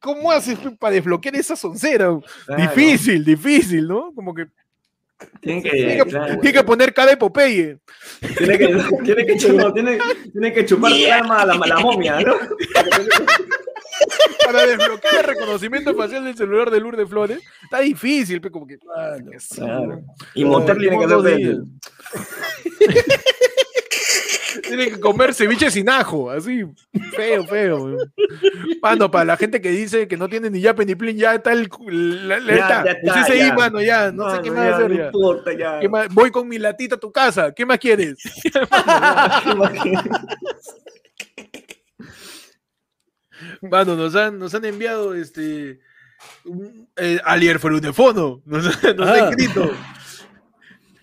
¿Cómo 0.00 0.30
haces 0.30 0.58
pe, 0.58 0.70
para 0.72 0.94
desbloquear 0.94 1.36
esa 1.36 1.56
soncera? 1.56 2.10
claro. 2.46 2.62
Difícil, 2.62 3.24
difícil, 3.24 3.88
¿no? 3.88 4.12
Como 4.14 4.34
que 4.34 4.46
Tiene 5.40 5.62
tiene 5.62 5.96
que, 5.96 6.10
claro. 6.10 6.40
tiene 6.40 6.52
que 6.58 6.64
poner 6.64 6.92
cada 6.92 7.16
Popeye. 7.18 7.78
Tiene 8.36 8.58
que, 8.58 8.66
tiene 9.04 9.26
que, 9.26 9.36
chupar, 9.38 9.72
tiene, 9.72 9.98
tiene 10.32 10.52
que 10.52 10.66
chupar 10.66 10.90
la, 11.08 11.16
a 11.18 11.46
la 11.46 11.76
momia, 11.80 12.20
¿no? 12.20 12.34
Para 14.44 14.66
desbloquear 14.66 15.14
el 15.16 15.24
reconocimiento 15.24 15.94
facial 15.94 16.24
del 16.24 16.36
celular 16.36 16.70
de 16.70 16.80
Lourdes 16.80 17.08
Flores. 17.08 17.38
Está 17.62 17.80
difícil, 17.80 18.40
pe, 18.40 18.50
como 18.50 18.66
que. 18.66 18.78
Mano. 18.84 19.30
Claro. 19.54 20.02
Y 20.34 20.44
Monter 20.44 20.76
tiene 20.78 20.98
que 20.98 21.04
hacer. 21.04 21.58
Tiene 24.62 24.88
que 24.88 25.00
comer 25.00 25.34
ceviche 25.34 25.68
sin 25.70 25.88
ajo, 25.88 26.30
así, 26.30 26.62
feo, 27.16 27.44
feo. 27.44 27.96
Mano, 28.80 29.10
para 29.10 29.24
la 29.24 29.36
gente 29.36 29.60
que 29.60 29.70
dice 29.70 30.06
que 30.06 30.16
no 30.16 30.28
tiene 30.28 30.48
ni 30.48 30.60
yape 30.60 30.86
ni 30.86 30.94
plin, 30.94 31.16
ya 31.16 31.34
está 31.34 31.52
el. 31.52 31.68
La, 32.28 32.38
la- 32.38 32.54
Ya, 32.54 32.62
está. 32.62 32.84
ya 32.84 32.90
está, 32.92 33.18
El 33.20 33.24
CCI, 33.24 33.38
ya. 33.48 33.54
mano, 33.54 33.82
ya. 33.82 34.12
No, 34.12 34.30
sé 34.30 34.40
qué 34.42 34.50
más 34.52 34.64
ya, 34.68 34.74
hacer 34.76 34.90
no 34.90 34.96
ya. 34.96 35.06
importa, 35.06 35.52
ya. 35.58 35.80
¿Qué 35.80 35.88
más? 35.88 36.08
Voy 36.14 36.30
con 36.30 36.46
mi 36.48 36.58
latita 36.58 36.94
a 36.94 37.00
tu 37.00 37.10
casa. 37.10 37.52
¿Qué 37.52 37.66
más 37.66 37.78
quieres? 37.78 38.16
Mano, 43.62 43.96
nos 43.96 44.14
han, 44.14 44.38
nos 44.38 44.54
han 44.54 44.64
enviado 44.64 45.14
este. 45.14 45.80
un- 46.44 46.88
eh, 46.96 47.20
Alier 47.24 47.58
Ferunefono. 47.58 48.42
Nos, 48.44 48.64
nos 48.96 49.08
ha 49.08 49.12
Ah. 49.26 49.28
escrito. 49.30 49.70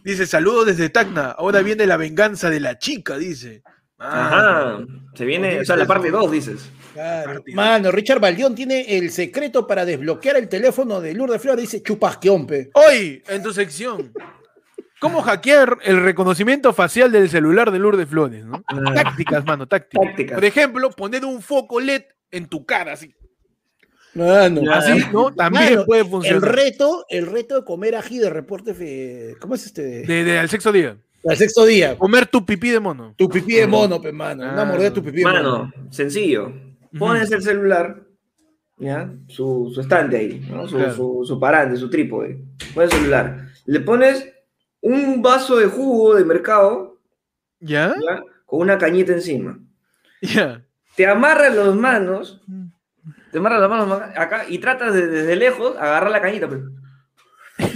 Dice: 0.03 0.25
Saludos 0.25 0.65
desde 0.67 0.89
Tacna. 0.89 1.31
Ahora 1.31 1.61
viene 1.61 1.85
la 1.85 1.97
venganza 1.97 2.49
de 2.49 2.59
la 2.59 2.77
chica, 2.79 3.17
dice. 3.17 3.61
Ah, 3.99 4.27
Ajá. 4.79 4.85
Se 5.13 5.25
viene, 5.25 5.59
o 5.59 5.65
sea, 5.65 5.75
la 5.75 5.85
parte 5.85 6.09
2, 6.09 6.31
dices. 6.31 6.69
Claro. 6.93 7.43
Mano, 7.53 7.91
Richard 7.91 8.19
Baldión 8.19 8.55
tiene 8.55 8.97
el 8.97 9.11
secreto 9.11 9.67
para 9.67 9.85
desbloquear 9.85 10.37
el 10.37 10.49
teléfono 10.49 10.99
de 11.01 11.13
Lourdes 11.13 11.41
Flores. 11.41 11.61
Dice 11.61 11.83
chupasqueompe. 11.83 12.71
Hoy, 12.73 13.21
en 13.27 13.43
tu 13.43 13.53
sección. 13.53 14.11
¿Cómo 14.99 15.21
hackear 15.21 15.77
el 15.83 16.01
reconocimiento 16.03 16.73
facial 16.73 17.11
del 17.11 17.29
celular 17.29 17.71
de 17.71 17.79
Lourdes 17.79 18.07
Flores? 18.09 18.43
¿no? 18.45 18.63
Ah. 18.67 18.93
Tácticas, 18.93 19.45
mano, 19.45 19.67
tácticas. 19.67 20.05
Tácticas. 20.07 20.35
Por 20.35 20.45
ejemplo, 20.45 20.89
poner 20.91 21.23
un 21.25 21.41
foco 21.41 21.79
LED 21.79 22.03
en 22.31 22.47
tu 22.47 22.65
cara, 22.65 22.93
así. 22.93 23.13
Mano. 24.13 24.61
Ya. 24.61 24.73
Así, 24.77 25.03
¿no? 25.13 25.33
También 25.33 25.73
Mano, 25.73 25.85
puede 25.85 26.01
El 26.01 26.07
funcionar. 26.07 26.55
reto, 26.55 27.05
el 27.09 27.27
reto 27.27 27.55
de 27.55 27.63
comer 27.65 27.95
ají 27.95 28.19
de 28.19 28.29
reporte. 28.29 28.73
fe- 28.73 29.35
¿Cómo 29.39 29.55
es 29.55 29.65
este? 29.65 30.05
De, 30.05 30.23
de 30.23 30.39
al 30.39 30.49
sexto 30.49 30.71
día. 30.71 30.97
Al 31.25 31.37
sexto 31.37 31.65
día. 31.65 31.97
Comer 31.97 32.25
tu 32.27 32.45
pipí 32.45 32.69
de 32.71 32.79
mono. 32.79 33.13
Tu 33.17 33.29
pipí 33.29 33.55
de 33.55 33.67
mono, 33.67 34.01
pe, 34.01 34.11
mano. 34.11 34.43
Una 34.43 34.61
Ah. 34.63 34.65
mordida 34.65 34.85
de 34.89 34.91
tu 34.95 35.03
pipí 35.03 35.17
de 35.19 35.23
mono. 35.25 35.41
Mano, 35.65 35.73
sencillo. 35.91 36.51
Pones 36.97 37.31
el 37.31 37.41
celular, 37.41 38.01
¿ya? 38.77 39.09
Su, 39.29 39.71
su 39.73 39.79
estante 39.79 40.17
ahí, 40.17 40.45
¿no? 40.49 40.67
Su, 40.67 40.75
Claro. 40.75 40.93
su, 40.93 41.23
su 41.25 41.39
parante, 41.39 41.77
su 41.77 41.89
trípode. 41.89 42.43
Pones 42.73 42.91
el 42.91 42.97
celular. 42.99 43.47
Le 43.65 43.79
pones 43.79 44.27
un 44.81 45.21
vaso 45.21 45.55
de 45.57 45.67
jugo 45.67 46.15
de 46.15 46.25
mercado, 46.25 46.99
¿Ya? 47.61 47.89
¿ya? 47.89 48.21
Con 48.45 48.59
una 48.61 48.77
cañita 48.77 49.13
encima. 49.13 49.57
Ya. 50.21 50.65
Te 50.95 51.07
amarras 51.07 51.55
las 51.55 51.75
manos, 51.75 52.41
te 53.31 53.37
amarras 53.37 53.61
las 53.61 53.69
manos 53.69 54.01
acá 54.15 54.45
y 54.47 54.59
tratas 54.59 54.93
de- 54.93 55.07
desde 55.07 55.35
lejos 55.35 55.75
agarrar 55.77 56.11
la 56.11 56.21
cañita. 56.21 56.47
pues. 56.47 56.61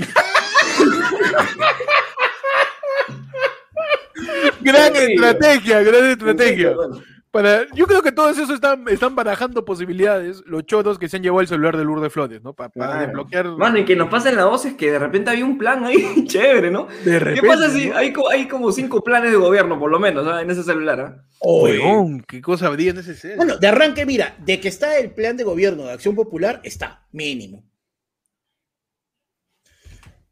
Gran 4.62 4.96
estrategia, 4.96 5.84
gran 5.84 6.06
estrategia. 6.06 6.74
Bueno, 6.74 7.02
Para, 7.36 7.68
yo 7.76 7.86
creo 7.86 8.02
que 8.02 8.12
todos 8.14 8.38
esos 8.38 8.50
están, 8.56 8.88
están 8.88 9.14
barajando 9.14 9.66
posibilidades, 9.66 10.42
los 10.46 10.66
choros 10.66 10.98
que 10.98 11.10
se 11.10 11.18
han 11.18 11.24
llevado 11.24 11.42
el 11.42 11.48
celular 11.48 11.76
de 11.76 11.84
Lourdes 11.84 12.14
Flores, 12.14 12.42
¿no? 12.42 12.54
Pa- 12.54 12.70
para 12.70 12.88
Claro. 12.94 13.06
desbloquear. 13.08 13.46
Mano, 13.58 13.78
y 13.80 13.84
que 13.86 13.96
nos 13.98 14.08
pasen 14.10 14.36
la 14.38 14.46
voz 14.46 14.66
es 14.66 14.76
que 14.76 14.90
de 14.92 15.00
repente 15.00 15.30
había 15.32 15.44
un 15.44 15.58
plan 15.58 15.84
ahí 15.84 15.98
chévere, 16.28 16.72
¿no? 16.72 16.88
de 17.04 17.12
¿Qué 17.12 17.20
repente. 17.20 17.48
pasa 17.48 17.70
si 17.70 17.90
¿no? 17.90 17.98
hay, 17.98 18.14
hay 18.32 18.48
como 18.48 18.72
cinco 18.72 19.04
planes 19.04 19.32
de 19.32 19.38
gobierno, 19.38 19.78
por 19.78 19.92
lo 19.92 20.00
menos, 20.00 20.26
¿ah? 20.28 20.42
en 20.42 20.50
ese 20.50 20.64
celular? 20.64 21.00
¿ah? 21.02 21.24
Oye. 21.40 21.78
Huevón, 21.80 22.24
¿qué 22.28 22.42
cosa 22.42 22.68
habría 22.68 22.92
en 22.92 23.00
ese 23.00 23.14
celular? 23.16 23.38
Bueno, 23.38 23.58
de 23.58 23.68
arranque, 23.68 24.06
mira, 24.06 24.36
de 24.40 24.60
que 24.62 24.70
está 24.70 24.98
el 24.98 25.12
plan 25.12 25.36
de 25.36 25.44
gobierno 25.44 25.84
de 25.84 25.92
acción 25.92 26.16
popular, 26.16 26.62
está, 26.64 27.06
mínimo. 27.12 27.64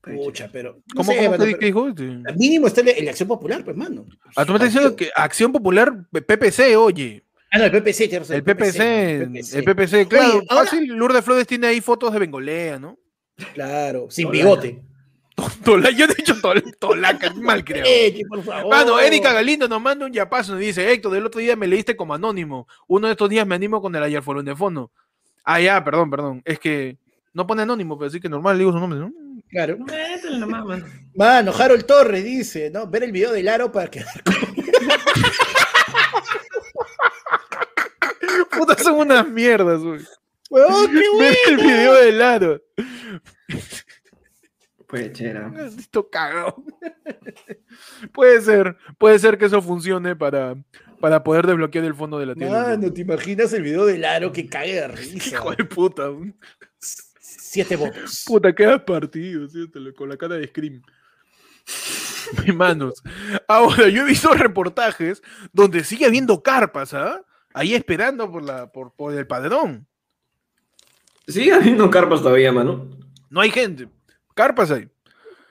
Pucha, 0.04 0.50
pero. 0.52 0.74
no 0.74 0.84
¿Cómo, 0.98 1.12
sé, 1.14 1.26
cómo 1.26 1.46
dijo? 1.46 1.88
Este? 1.88 2.04
Mínimo 2.38 2.68
está 2.68 2.82
el, 2.82 2.90
el 2.90 3.08
acción 3.08 3.28
popular, 3.28 3.64
pues, 3.64 3.78
mano. 3.78 4.06
Ah, 4.36 4.46
tú 4.46 4.52
me 4.52 4.58
estás 4.58 4.74
diciendo 4.74 4.96
que 4.98 5.10
Acción 5.16 5.52
Popular, 5.54 5.94
PPC, 6.12 6.76
oye. 6.78 7.24
Ah, 7.52 7.60
no, 7.60 7.66
el 7.66 7.72
PPC, 7.72 7.98
tienes 8.10 8.20
razón, 8.28 8.36
El 8.36 8.44
PPC, 8.44 8.80
el 8.80 9.32
PPC. 9.32 9.54
el 9.56 9.64
PPC, 9.64 10.08
claro. 10.10 10.38
Oye, 10.40 10.48
ahora- 10.50 10.66
Fácil, 10.66 10.88
Lourdes 10.88 11.24
Flores 11.24 11.48
tiene 11.48 11.68
ahí 11.68 11.80
fotos 11.82 12.12
de 12.12 12.20
Bengolea, 12.20 12.80
¿no? 12.80 12.98
Claro, 13.54 14.08
sin 14.10 14.30
bigote. 14.30 14.82
Tola, 15.64 15.90
yo 15.92 16.06
he 16.06 16.14
dicho 16.14 16.40
tol, 16.42 16.62
tolaca, 16.80 17.34
mal 17.34 17.64
creo. 17.64 17.84
Eche, 17.88 18.24
por 18.28 18.44
favor. 18.44 18.70
Mano, 18.70 19.00
Erika 19.00 19.34
Galindo 19.34 19.68
nos 19.68 19.82
manda 19.82 20.06
un 20.06 20.14
yapazo 20.14 20.60
y 20.62 20.66
dice, 20.68 20.92
Héctor, 20.92 21.12
del 21.14 21.26
otro 21.26 21.40
día 21.42 21.56
me 21.56 21.66
leíste 21.66 21.96
como 21.96 22.14
anónimo. 22.14 22.68
Uno 22.88 23.08
de 23.08 23.14
estos 23.14 23.30
días 23.30 23.48
me 23.48 23.56
animo 23.56 23.82
con 23.82 23.96
el 23.96 24.04
ayarfolón 24.04 24.46
de 24.46 24.56
fondo. 24.56 24.92
Ah, 25.44 25.60
ya, 25.60 25.84
perdón, 25.84 26.10
perdón. 26.12 26.42
Es 26.46 26.60
que 26.60 26.98
no 27.34 27.48
pone 27.48 27.64
anónimo, 27.64 27.98
pero 27.98 28.12
sí 28.12 28.20
que 28.20 28.30
normal 28.30 28.58
le 28.58 28.64
digo 28.64 28.74
su 28.74 28.80
nombre, 28.80 29.00
¿no? 29.00 29.12
Claro. 29.54 29.78
Mano. 30.48 30.84
Mano, 31.14 31.52
Harold 31.56 31.86
Torres 31.86 32.24
dice, 32.24 32.72
¿no? 32.72 32.88
Ver 32.88 33.04
el 33.04 33.12
video 33.12 33.32
del 33.32 33.48
aro 33.48 33.72
para 33.72 33.88
que. 33.88 34.04
Puta, 38.52 38.76
son 38.76 38.96
unas 38.96 39.28
mierdas, 39.28 39.80
güey. 39.80 40.02
¡Huevón, 40.50 40.92
qué 40.92 41.04
Ver 41.20 41.38
el 41.50 41.58
video 41.58 41.94
de 41.94 42.12
Laro. 42.12 42.62
Pues 44.88 45.14
chera. 45.14 45.52
Esto 45.78 46.10
cagado. 46.10 46.64
puede 48.12 48.42
ser, 48.42 48.76
puede 48.98 49.20
ser 49.20 49.38
que 49.38 49.46
eso 49.46 49.62
funcione 49.62 50.16
para, 50.16 50.56
para 51.00 51.24
poder 51.24 51.46
desbloquear 51.48 51.86
el 51.86 51.96
fondo 51.96 52.18
de 52.20 52.26
la 52.26 52.36
tienda. 52.36 52.70
Mano, 52.70 52.92
¿te 52.92 53.02
imaginas 53.02 53.54
el 53.54 53.62
video 53.64 53.86
del 53.86 54.04
aro 54.06 54.32
que 54.32 54.48
cague 54.48 54.76
de 54.76 54.88
risa? 54.88 55.30
Hijo 55.30 55.56
de 55.56 55.64
puta. 55.66 56.10
Siete 57.54 57.76
votos. 57.76 58.24
Puta, 58.26 58.54
queda 58.56 58.84
partido, 58.84 59.48
¿sí? 59.48 59.70
Te 59.70 59.80
lo- 59.80 59.94
con 59.94 60.10
la 60.10 60.18
cara 60.18 60.36
de 60.38 60.48
Scream. 60.48 60.82
Mis 62.48 62.56
manos. 62.56 63.04
Ahora, 63.48 63.88
yo 63.90 64.02
he 64.02 64.06
visto 64.06 64.34
reportajes 64.34 65.22
donde 65.52 65.84
sigue 65.84 66.08
habiendo 66.08 66.42
carpas, 66.42 66.96
¿ah? 66.96 67.22
Ahí 67.54 67.76
esperando 67.76 68.32
por, 68.32 68.42
la, 68.42 68.72
por, 68.72 68.92
por 68.96 69.14
el 69.14 69.28
padrón. 69.28 69.86
Sigue 71.28 71.54
habiendo 71.54 71.92
carpas 71.92 72.24
todavía, 72.24 72.52
mano. 72.52 72.90
No 73.30 73.40
hay 73.40 73.52
gente. 73.52 73.88
Carpas 74.34 74.72
hay. 74.72 74.90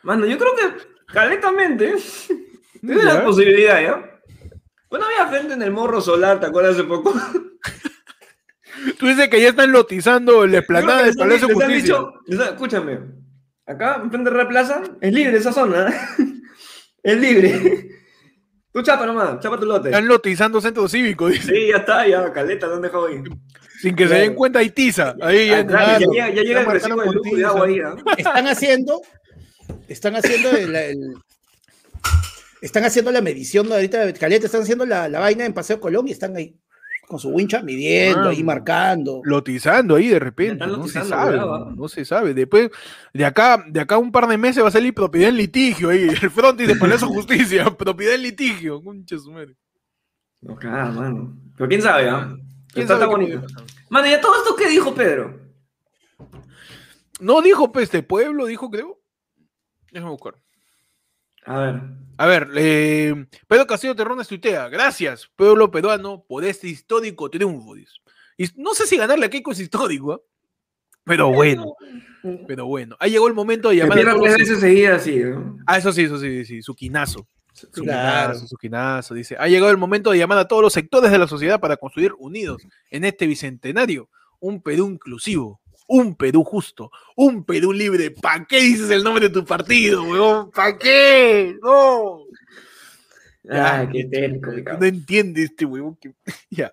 Mano, 0.02 0.26
yo 0.26 0.36
creo 0.38 0.50
que 0.56 0.84
caletamente 1.12 1.94
tiene 2.80 3.04
la 3.04 3.22
posibilidad, 3.22 3.80
¿ya? 3.80 4.20
Bueno, 4.90 5.06
había 5.06 5.28
gente 5.40 5.54
en 5.54 5.62
el 5.62 5.70
morro 5.70 6.00
solar, 6.00 6.40
¿te 6.40 6.46
acuerdas 6.46 6.74
hace 6.74 6.82
poco? 6.84 7.14
Tú 8.98 9.06
dices 9.06 9.28
que 9.28 9.40
ya 9.40 9.48
están 9.50 9.72
lotizando 9.72 10.46
la 10.46 10.58
esplanada 10.58 11.02
del 11.04 11.14
Palacio 11.14 11.46
han- 11.48 11.48
de 11.48 11.54
Justicia. 11.54 11.82
dicho- 11.82 12.12
les 12.26 12.40
escúchame, 12.40 13.00
acá 13.66 14.00
enfrente 14.02 14.30
de 14.30 14.36
la 14.36 14.48
plaza 14.48 14.82
es 15.00 15.12
libre 15.12 15.36
esa 15.38 15.52
zona. 15.52 15.86
es 17.02 17.16
libre. 17.20 17.88
Tú 18.72 18.80
chapa 18.82 19.04
nomás, 19.04 19.38
chapa 19.40 19.58
tu 19.58 19.66
lote. 19.66 19.90
Están 19.90 20.06
lotizando 20.08 20.60
centro 20.60 20.88
cívico, 20.88 21.28
dice. 21.28 21.52
Sí, 21.54 21.68
ya 21.68 21.76
está, 21.78 22.06
ya, 22.06 22.32
caleta, 22.32 22.66
¿dónde 22.66 22.88
dejado 22.88 23.06
ahí? 23.08 23.22
Sin 23.80 23.94
que 23.94 24.08
se 24.08 24.14
den 24.14 24.34
cuenta, 24.34 24.60
hay 24.60 24.70
tiza. 24.70 25.14
Ahí 25.20 25.50
Ah, 25.50 25.66
claro, 25.66 25.86
ya 25.86 25.96
claro. 25.98 26.12
llega, 26.12 26.28
ya 26.30 26.42
llega 26.42 26.60
el 26.60 26.66
Ya 26.66 26.72
recibo 26.72 27.02
de 27.02 27.12
luz 27.12 27.22
de 27.36 27.44
agua 27.44 27.66
ahí. 27.66 27.78
¿ah? 27.80 27.94
Están 28.16 28.46
haciendo. 28.46 29.00
Están 29.88 30.16
haciendo 30.16 30.50
el. 30.52 30.74
el- 30.76 31.14
están 32.62 32.84
haciendo 32.84 33.10
la 33.10 33.20
medición 33.20 33.68
¿no? 33.68 33.74
ahorita 33.74 34.06
de 34.06 34.12
Caleta, 34.14 34.46
están 34.46 34.62
haciendo 34.62 34.86
la, 34.86 35.08
la 35.08 35.18
vaina 35.18 35.44
en 35.44 35.52
Paseo 35.52 35.80
Colón 35.80 36.06
y 36.06 36.12
están 36.12 36.36
ahí 36.36 36.56
con 37.12 37.20
su 37.20 37.28
wincha 37.28 37.62
midiendo, 37.62 38.24
Ah. 38.24 38.30
ahí 38.30 38.42
marcando. 38.42 39.20
lotizando 39.24 39.94
ahí 39.94 40.08
de 40.08 40.18
repente. 40.18 40.66
No 40.66 40.88
se 40.88 41.04
sabe. 41.04 41.38
¿ah? 41.38 41.70
No 41.76 41.86
se 41.88 42.04
sabe. 42.04 42.34
Después, 42.34 42.70
de 43.14 43.24
acá, 43.24 43.64
de 43.68 43.80
acá 43.80 43.94
a 43.94 43.98
un 43.98 44.10
par 44.10 44.26
de 44.26 44.36
meses 44.36 44.64
va 44.64 44.68
a 44.68 44.72
salir 44.72 44.92
propiedad 44.94 45.28
en 45.28 45.36
litigio 45.36 45.90
ahí. 45.90 46.08
El 46.08 46.30
frontis 46.30 46.66
de 46.66 46.76
Palacio 46.76 47.06
Justicia. 47.08 47.64
propiedad 47.78 48.14
en 48.14 48.22
litigio. 48.22 48.82
Concha 48.82 49.16
su 49.18 49.30
madre. 49.30 49.54
No, 50.40 50.56
claro, 50.56 50.92
mano. 50.92 51.36
Pero 51.56 51.68
quién 51.68 51.82
sabe, 51.82 52.08
¿ah? 52.08 52.36
¿Quién 52.72 52.82
Está 52.82 52.98
sabe 52.98 53.06
bonito. 53.06 53.42
Mano, 53.90 54.08
¿y 54.08 54.12
a 54.12 54.20
todo 54.20 54.34
esto 54.36 54.56
qué 54.56 54.68
dijo 54.68 54.94
Pedro? 54.94 55.38
No 57.20 57.40
dijo 57.42 57.70
pues, 57.70 57.84
este 57.84 58.02
pueblo, 58.02 58.46
dijo, 58.46 58.70
creo. 58.70 58.98
Déjame 59.92 60.10
buscar. 60.10 60.34
A 61.44 61.58
ver. 61.58 61.80
A 62.18 62.26
ver, 62.26 62.48
eh, 62.56 63.26
Pedro 63.48 63.66
Castillo 63.66 63.96
Terrones 63.96 64.28
tuitea. 64.28 64.68
Gracias, 64.68 65.28
pueblo 65.34 65.70
peruano, 65.70 66.24
por 66.28 66.44
este 66.44 66.68
histórico 66.68 67.30
triunfo. 67.30 67.74
dice. 67.74 67.92
Y 68.36 68.46
no 68.56 68.74
sé 68.74 68.86
si 68.86 68.96
ganarle 68.96 69.26
a 69.26 69.30
Keiko 69.30 69.52
es 69.52 69.60
histórico, 69.60 70.12
¿ah? 70.12 70.20
pero 71.04 71.32
bueno, 71.32 71.74
pero 72.46 72.66
bueno. 72.66 72.96
Ahí 73.00 73.10
llegó 73.10 73.26
el 73.28 73.34
momento 73.34 73.70
de 73.70 73.76
llamar 73.76 73.92
a 73.98 74.00
pierda 74.02 74.12
todos 74.12 74.22
tres 74.24 74.38
los- 74.38 74.48
veces 74.48 74.60
seguidas, 74.60 75.02
sí, 75.02 75.16
¿no? 75.18 75.58
Ah, 75.66 75.78
eso 75.78 75.92
sí, 75.92 76.02
eso 76.02 76.18
sí, 76.18 76.44
sí, 76.44 76.62
su 76.62 76.74
quinazo. 76.74 77.26
Su 77.54 77.68
Claro. 77.82 78.30
quinazo, 78.32 78.46
su 78.48 78.56
quinazo, 78.56 79.14
dice. 79.14 79.36
Ha 79.38 79.48
llegado 79.48 79.70
el 79.70 79.76
momento 79.78 80.10
de 80.10 80.18
llamar 80.18 80.38
a 80.38 80.48
todos 80.48 80.62
los 80.62 80.72
sectores 80.72 81.10
de 81.10 81.18
la 81.18 81.26
sociedad 81.26 81.60
para 81.60 81.76
construir 81.76 82.12
unidos 82.18 82.62
en 82.90 83.04
este 83.04 83.26
bicentenario 83.26 84.08
un 84.40 84.60
Perú 84.62 84.88
inclusivo, 84.90 85.60
un 85.92 86.14
Perú 86.16 86.42
justo, 86.42 86.90
un 87.16 87.44
Perú 87.44 87.72
libre. 87.72 88.10
¿Para 88.10 88.44
qué 88.46 88.60
dices 88.60 88.90
el 88.90 89.04
nombre 89.04 89.28
de 89.28 89.34
tu 89.34 89.44
partido, 89.44 90.02
weón? 90.04 90.50
¿Para 90.50 90.78
qué? 90.78 91.56
No. 91.62 92.24
Ya, 93.44 93.80
Ay, 93.80 93.88
qué 93.92 94.04
técnico, 94.04 94.50
No 94.78 94.86
entiende 94.86 95.42
este 95.42 95.64
huevón. 95.64 95.96
que- 96.00 96.14
Ya. 96.50 96.72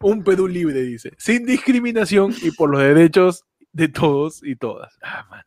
Un 0.00 0.22
Perú 0.24 0.46
libre, 0.48 0.80
dice. 0.82 1.12
Sin 1.18 1.44
discriminación 1.44 2.34
y 2.40 2.50
por 2.52 2.70
los 2.70 2.80
derechos 2.80 3.44
de 3.72 3.88
todos 3.88 4.40
y 4.42 4.56
todas. 4.56 4.96
Ah, 5.02 5.26
man. 5.30 5.44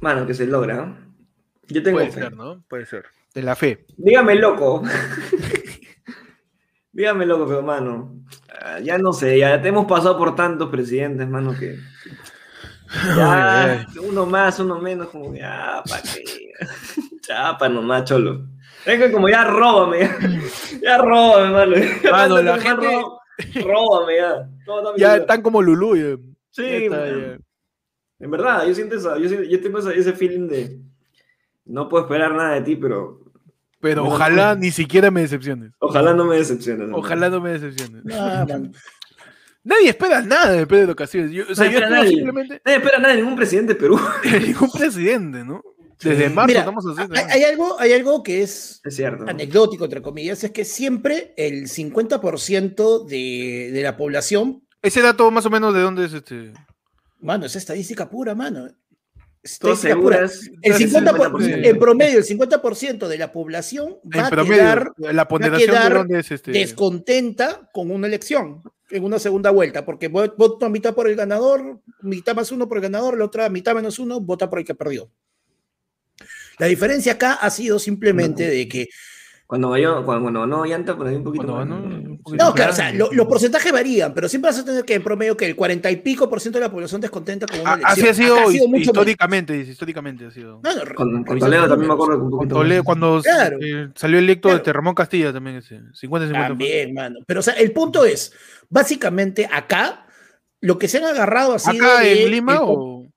Mano, 0.00 0.26
que 0.26 0.34
se 0.34 0.46
logra, 0.46 0.74
¿no? 0.76 0.96
Yo 1.68 1.82
tengo 1.82 1.98
Puede 1.98 2.10
fe. 2.12 2.20
ser, 2.20 2.36
¿no? 2.36 2.62
Puede 2.68 2.86
ser. 2.86 3.06
De 3.34 3.42
la 3.42 3.56
fe. 3.56 3.86
Dígame 3.96 4.34
loco. 4.36 4.82
Dígame 6.92 7.24
loco, 7.26 7.46
pero 7.46 7.62
mano. 7.62 8.12
ah, 8.60 8.78
Ya 8.80 8.98
no 8.98 9.12
sé, 9.12 9.38
ya 9.38 9.60
te 9.60 9.68
hemos 9.68 9.86
pasado 9.86 10.16
por 10.18 10.34
tantos 10.36 10.68
presidentes, 10.70 11.26
mano, 11.28 11.54
que. 11.58 11.78
Ya, 13.16 13.86
uno 14.02 14.26
más, 14.26 14.58
uno 14.60 14.78
menos, 14.78 15.08
como 15.08 15.34
ya, 15.34 15.82
pa' 15.88 16.02
qué. 16.02 16.52
Chapa 17.22 17.68
nomás, 17.68 18.04
cholo. 18.04 18.46
Es 18.84 18.98
que 18.98 19.10
como 19.10 19.28
ya 19.28 19.44
róbame, 19.44 20.00
ya, 20.00 20.18
ya 20.82 20.98
róbame, 20.98 21.50
mano. 21.52 21.76
Ya 22.02 22.10
Mano, 22.10 22.42
la 22.42 22.58
gente- 22.58 22.86
robado, 22.86 23.18
Róbame 23.64 24.16
ya. 24.16 24.48
Todo 24.66 24.96
Ya 24.96 25.16
están 25.16 25.40
como 25.40 25.62
Lulú. 25.62 25.96
ya. 25.96 26.16
Sí, 26.50 26.62
Ya 26.62 26.76
está, 26.76 27.06
ya. 27.08 27.38
En 28.20 28.30
verdad, 28.30 28.66
yo 28.66 28.74
siento 28.74 28.96
esa, 28.96 29.16
yo, 29.18 29.28
siento- 29.28 29.48
yo 29.48 29.60
tengo 29.62 29.78
ese 29.78 30.12
feeling 30.12 30.48
de 30.48 30.78
no 31.64 31.88
puedo 31.88 32.04
esperar 32.04 32.34
nada 32.34 32.54
de 32.54 32.60
ti, 32.60 32.76
pero 32.76 33.20
Pero 33.82 34.06
ojalá 34.06 34.54
no. 34.54 34.60
ni 34.62 34.70
siquiera 34.70 35.10
me 35.10 35.20
decepciones. 35.20 35.72
ojalá 35.80 36.14
no 36.14 36.24
me 36.24 36.36
decepciones. 36.36 36.88
¿no? 36.88 36.96
Ojalá 36.96 37.28
no 37.28 37.40
me 37.40 37.50
decepciones. 37.58 38.02
Ah. 38.14 38.46
Nadie 39.64 39.90
espera 39.90 40.22
nada 40.22 40.52
de 40.52 40.66
Pedro 40.66 40.96
Castillo. 40.96 41.26
Yo, 41.26 41.44
o 41.50 41.54
sea, 41.54 41.66
Nadie 41.66 41.72
yo 41.72 41.78
espera 41.78 41.86
espero 41.86 41.96
nadie. 42.02 42.10
simplemente 42.16 42.62
Nadie 42.64 42.78
espera 42.78 42.98
nada 42.98 43.14
de 43.14 43.20
ningún 43.20 43.36
presidente 43.36 43.74
de 43.74 43.80
Perú. 43.80 44.00
de 44.24 44.40
ningún 44.40 44.70
presidente, 44.70 45.44
¿no? 45.44 45.62
Desde 46.02 46.28
marzo 46.30 46.48
Mira, 46.48 46.60
estamos 46.60 46.84
haciendo. 46.84 47.14
hay, 47.16 47.24
hay 47.30 47.42
algo, 47.44 47.78
hay 47.78 47.92
algo 47.92 48.22
que 48.24 48.42
es 48.42 48.80
Es 48.82 48.96
cierto. 48.96 49.24
anecdótico, 49.28 49.84
entre 49.84 50.02
comillas, 50.02 50.42
es 50.42 50.50
que 50.50 50.64
siempre 50.64 51.32
el 51.36 51.68
50% 51.68 53.06
de, 53.06 53.70
de 53.72 53.82
la 53.82 53.96
población, 53.96 54.64
Ese 54.82 55.00
dato 55.00 55.30
más 55.30 55.46
o 55.46 55.50
menos 55.50 55.72
de 55.74 55.80
dónde 55.80 56.06
es 56.06 56.12
este. 56.12 56.52
mano, 57.20 57.46
es 57.46 57.54
estadística 57.54 58.10
pura, 58.10 58.34
mano. 58.34 58.68
Pura. 59.60 59.76
seguras. 59.76 60.40
El 60.62 60.72
casi 60.72 60.84
50 60.84 61.16
por- 61.16 61.32
50%. 61.42 61.66
en 61.68 61.78
promedio, 61.78 62.18
el 62.18 62.24
50% 62.24 63.08
de 63.08 63.18
la 63.18 63.32
población 63.32 63.96
va 64.04 64.20
En 64.20 64.24
a 64.26 64.30
promedio, 64.30 64.54
quedar 64.62 64.92
la 64.98 65.26
ponderación 65.28 65.60
de 65.70 65.76
quedar 65.76 65.94
dónde 65.94 66.18
es 66.20 66.30
este. 66.30 66.52
descontenta 66.52 67.68
con 67.72 67.90
una 67.90 68.06
elección 68.06 68.62
en 68.90 69.02
una 69.04 69.18
segunda 69.18 69.50
vuelta, 69.50 69.84
porque 69.84 70.10
vo- 70.10 70.32
voto 70.36 70.68
mitad 70.70 70.94
por 70.94 71.08
el 71.08 71.16
ganador, 71.16 71.80
mitad 72.02 72.36
más 72.36 72.52
uno 72.52 72.68
por 72.68 72.76
el 72.78 72.82
ganador, 72.82 73.18
la 73.18 73.24
otra 73.24 73.48
mitad 73.48 73.74
menos 73.74 73.98
uno 73.98 74.20
vota 74.20 74.48
por 74.48 74.58
el 74.60 74.64
que 74.64 74.74
perdió. 74.74 75.10
La 76.58 76.66
diferencia 76.66 77.12
acá 77.14 77.32
ha 77.34 77.50
sido 77.50 77.78
simplemente 77.78 78.48
de 78.48 78.68
que, 78.68 78.88
Cuando 79.52 79.68
ganó, 79.68 80.02
cuando, 80.06 80.22
cuando 80.22 80.40
ganó 80.40 80.64
Llanta, 80.64 80.96
por 80.96 81.06
ahí 81.06 81.16
un 81.16 81.24
poquito. 81.24 81.46
Más. 81.54 81.66
un 81.68 82.18
poquito 82.22 82.42
no, 82.42 82.54
claro, 82.54 82.72
o 82.72 82.74
sea, 82.74 82.90
lo- 82.94 83.12
los 83.12 83.26
porcentajes 83.26 83.70
varían, 83.70 84.14
pero 84.14 84.26
siempre 84.26 84.50
vas 84.50 84.58
a 84.58 84.64
tener 84.64 84.82
que 84.82 84.94
en 84.94 85.04
promedio 85.04 85.36
que 85.36 85.44
el 85.44 85.54
40 85.54 85.90
y 85.90 85.96
pico 85.96 86.30
por 86.30 86.40
ciento 86.40 86.58
de 86.58 86.64
la 86.64 86.70
población 86.70 87.02
descontenta 87.02 87.46
con 87.46 87.60
una 87.60 87.74
elección. 87.74 87.92
Así 87.92 88.08
ha 88.08 88.14
sido, 88.14 88.36
mucho 88.40 88.68
más. 88.68 88.80
históricamente, 88.80 89.52
dice, 89.52 89.72
históricamente 89.72 90.24
ha 90.24 90.30
sido. 90.30 90.58
No, 90.64 90.74
no, 90.74 90.94
Con, 90.94 91.22
con 91.24 91.38
Toledo 91.38 91.68
también 91.68 91.88
me 91.88 91.92
acuerdo 91.94 92.16
que 92.16 92.22
un 92.24 92.30
Con. 92.30 92.48
Toledo, 92.48 92.82
cuando 92.82 93.20
Claro. 93.22 93.58
eh, 93.60 93.88
salió 93.94 94.18
electo 94.18 94.48
Claro. 94.48 94.64
de 94.64 94.72
Ramón 94.72 94.94
Castilla 94.94 95.34
también 95.34 95.56
ese, 95.56 95.80
50-50. 96.00 96.48
También, 96.48 96.94
mano. 96.94 97.18
Pero, 97.26 97.40
o 97.40 97.42
sea, 97.42 97.52
el 97.52 97.72
punto 97.72 98.06
es, 98.06 98.32
básicamente 98.70 99.46
acá, 99.52 100.06
lo 100.62 100.78
que 100.78 100.88
se 100.88 100.96
han 100.96 101.04
agarrado 101.04 101.52
ha 101.54 101.58
sido 101.58 101.84
¿Acá 101.84 102.00
de 102.00 102.22
en 102.24 102.30
Lima 102.30 102.54
el- 102.54 102.58
o...? 102.62 103.11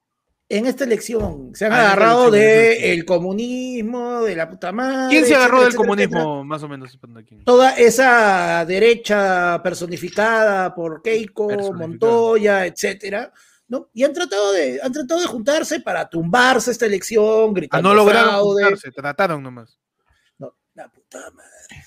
En 0.48 0.66
esta 0.68 0.84
elección. 0.84 1.52
Se 1.56 1.66
han 1.66 1.74
Ah, 1.74 1.92
agarrado 1.94 2.28
elección, 2.28 2.36
en 2.36 2.50
esta 2.50 2.60
de 2.60 2.68
elección. 2.74 2.92
el 3.00 3.06
comunismo, 3.06 4.24
de 4.24 4.36
la 4.36 4.50
puta 4.50 4.72
madre. 4.72 5.08
¿Quién 5.10 5.26
se 5.26 5.36
agarró 5.36 5.64
etcétera, 5.64 5.64
del 5.64 5.74
etcétera, 5.74 6.04
etcétera. 6.04 6.22
comunismo, 6.24 6.44
más 6.46 6.64
o 6.64 6.68
menos? 6.70 7.00
Toda 7.46 7.72
esa 7.78 8.66
derecha 8.66 9.62
personificada 9.64 10.74
por 10.76 11.02
Keiko, 11.02 11.48
Personificada. 11.48 11.88
Montoya, 11.88 12.66
etcétera, 12.66 13.32
¿no? 13.68 13.90
Y 13.94 14.04
han 14.04 14.14
tratado 14.14 14.52
de, 14.54 14.80
han 14.84 14.92
tratado 14.92 15.22
de 15.22 15.28
juntarse 15.28 15.80
para 15.80 16.08
tumbarse 16.10 16.72
esta 16.72 16.86
elección, 16.86 17.50
Ah, 17.50 17.54
gritando 17.56 17.90
no 17.90 17.96
lograron 17.96 18.36
juntarse, 18.42 18.92
trataron 18.92 19.42
nomás. 19.42 19.80
No, 20.38 20.56
la 20.76 20.88
puta 20.90 21.20
madre. 21.32 21.84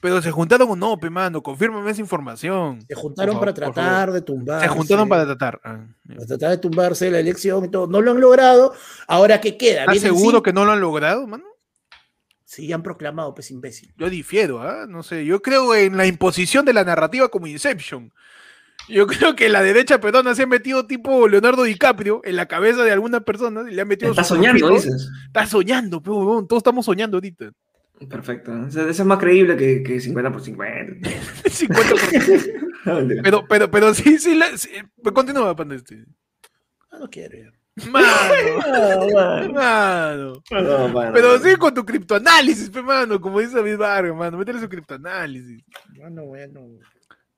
Pero 0.00 0.22
se 0.22 0.30
juntaron 0.30 0.70
o 0.70 0.76
no, 0.76 0.96
pe 0.98 1.10
mano, 1.10 1.42
confírmame 1.42 1.90
esa 1.90 2.00
información. 2.00 2.80
Se 2.86 2.94
juntaron 2.94 3.40
para 3.40 3.52
tratar 3.52 4.12
de 4.12 4.22
tumbar. 4.22 4.62
Se 4.62 4.68
juntaron 4.68 5.08
para 5.08 5.24
tratar. 5.26 5.60
Ah, 5.64 5.86
para 6.06 6.26
tratar 6.26 6.50
de 6.50 6.58
tumbarse 6.58 7.10
la 7.10 7.18
elección 7.18 7.64
y 7.64 7.68
todo. 7.68 7.88
No 7.88 8.00
lo 8.00 8.12
han 8.12 8.20
logrado. 8.20 8.74
Ahora, 9.08 9.40
¿qué 9.40 9.56
queda? 9.56 9.80
¿Estás 9.80 10.00
seguro 10.00 10.24
cinco- 10.30 10.42
que 10.44 10.52
no 10.52 10.64
lo 10.64 10.72
han 10.72 10.80
logrado, 10.80 11.26
mano? 11.26 11.44
Sí, 12.44 12.72
han 12.72 12.82
proclamado, 12.82 13.34
pues 13.34 13.50
imbécil. 13.50 13.92
Yo 13.98 14.08
difiero, 14.08 14.62
¿ah? 14.62 14.86
No 14.88 15.02
sé, 15.02 15.24
yo 15.26 15.42
creo 15.42 15.74
en 15.74 15.96
la 15.96 16.06
imposición 16.06 16.64
de 16.64 16.72
la 16.72 16.84
narrativa 16.84 17.28
como 17.28 17.46
Inception. 17.46 18.10
Yo 18.88 19.06
creo 19.32 19.34
que 19.36 19.48
la 19.48 19.62
derecha 19.62 20.00
peruana 20.00 20.34
se 20.34 20.44
ha 20.44 20.46
metido 20.46 20.86
tipo 20.86 21.28
Leonardo 21.28 21.64
DiCaprio 21.64 22.20
en 22.24 22.36
la 22.36 22.46
cabeza 22.46 22.84
de 22.84 22.92
algunas 22.92 23.22
personas 23.24 23.66
y 23.70 23.74
le 23.74 23.82
ha 23.82 23.84
metido 23.84 24.12
Está 24.12 24.24
su 24.24 24.36
soñando, 24.36 24.70
dices. 24.70 25.10
Está 25.26 25.44
soñando, 25.46 26.00
pero 26.00 26.16
huevón, 26.18 26.46
todos 26.48 26.60
estamos 26.60 26.86
soñando 26.86 27.16
ahorita. 27.16 27.50
Perfecto. 28.08 28.66
Ese, 28.66 28.82
ese 28.82 28.90
es 29.02 29.04
más 29.04 29.18
creíble 29.18 29.56
que, 29.56 29.82
que 29.82 30.00
50 30.00 30.30
por 30.32 30.40
50. 30.42 31.08
50%. 31.44 32.64
No, 32.84 32.94
mentira. 32.94 33.22
pero, 33.24 33.44
pero, 33.48 33.70
pero 33.70 33.92
sí, 33.92 34.18
sí, 34.18 34.34
la, 34.36 34.56
sí, 34.56 34.70
continúa, 35.12 35.54
pan 35.56 35.72
este. 35.72 36.04
Ah, 36.90 36.98
no 37.00 37.10
quiero. 37.10 37.36
ya. 37.36 37.52
Mano, 37.90 39.06
mano. 39.52 40.42
No, 40.50 40.88
mano. 40.88 41.12
Pero 41.12 41.38
sí 41.40 41.54
con 41.56 41.74
tu 41.74 41.84
criptoanálisis, 41.84 42.70
pe, 42.70 42.82
mano, 42.82 43.20
como 43.20 43.40
dice 43.40 43.56
David 43.56 43.76
Vargas, 43.76 44.16
mano, 44.16 44.38
métele 44.38 44.60
su 44.60 44.68
criptoanálisis. 44.68 45.62
Bueno, 45.96 46.24
bueno. 46.24 46.60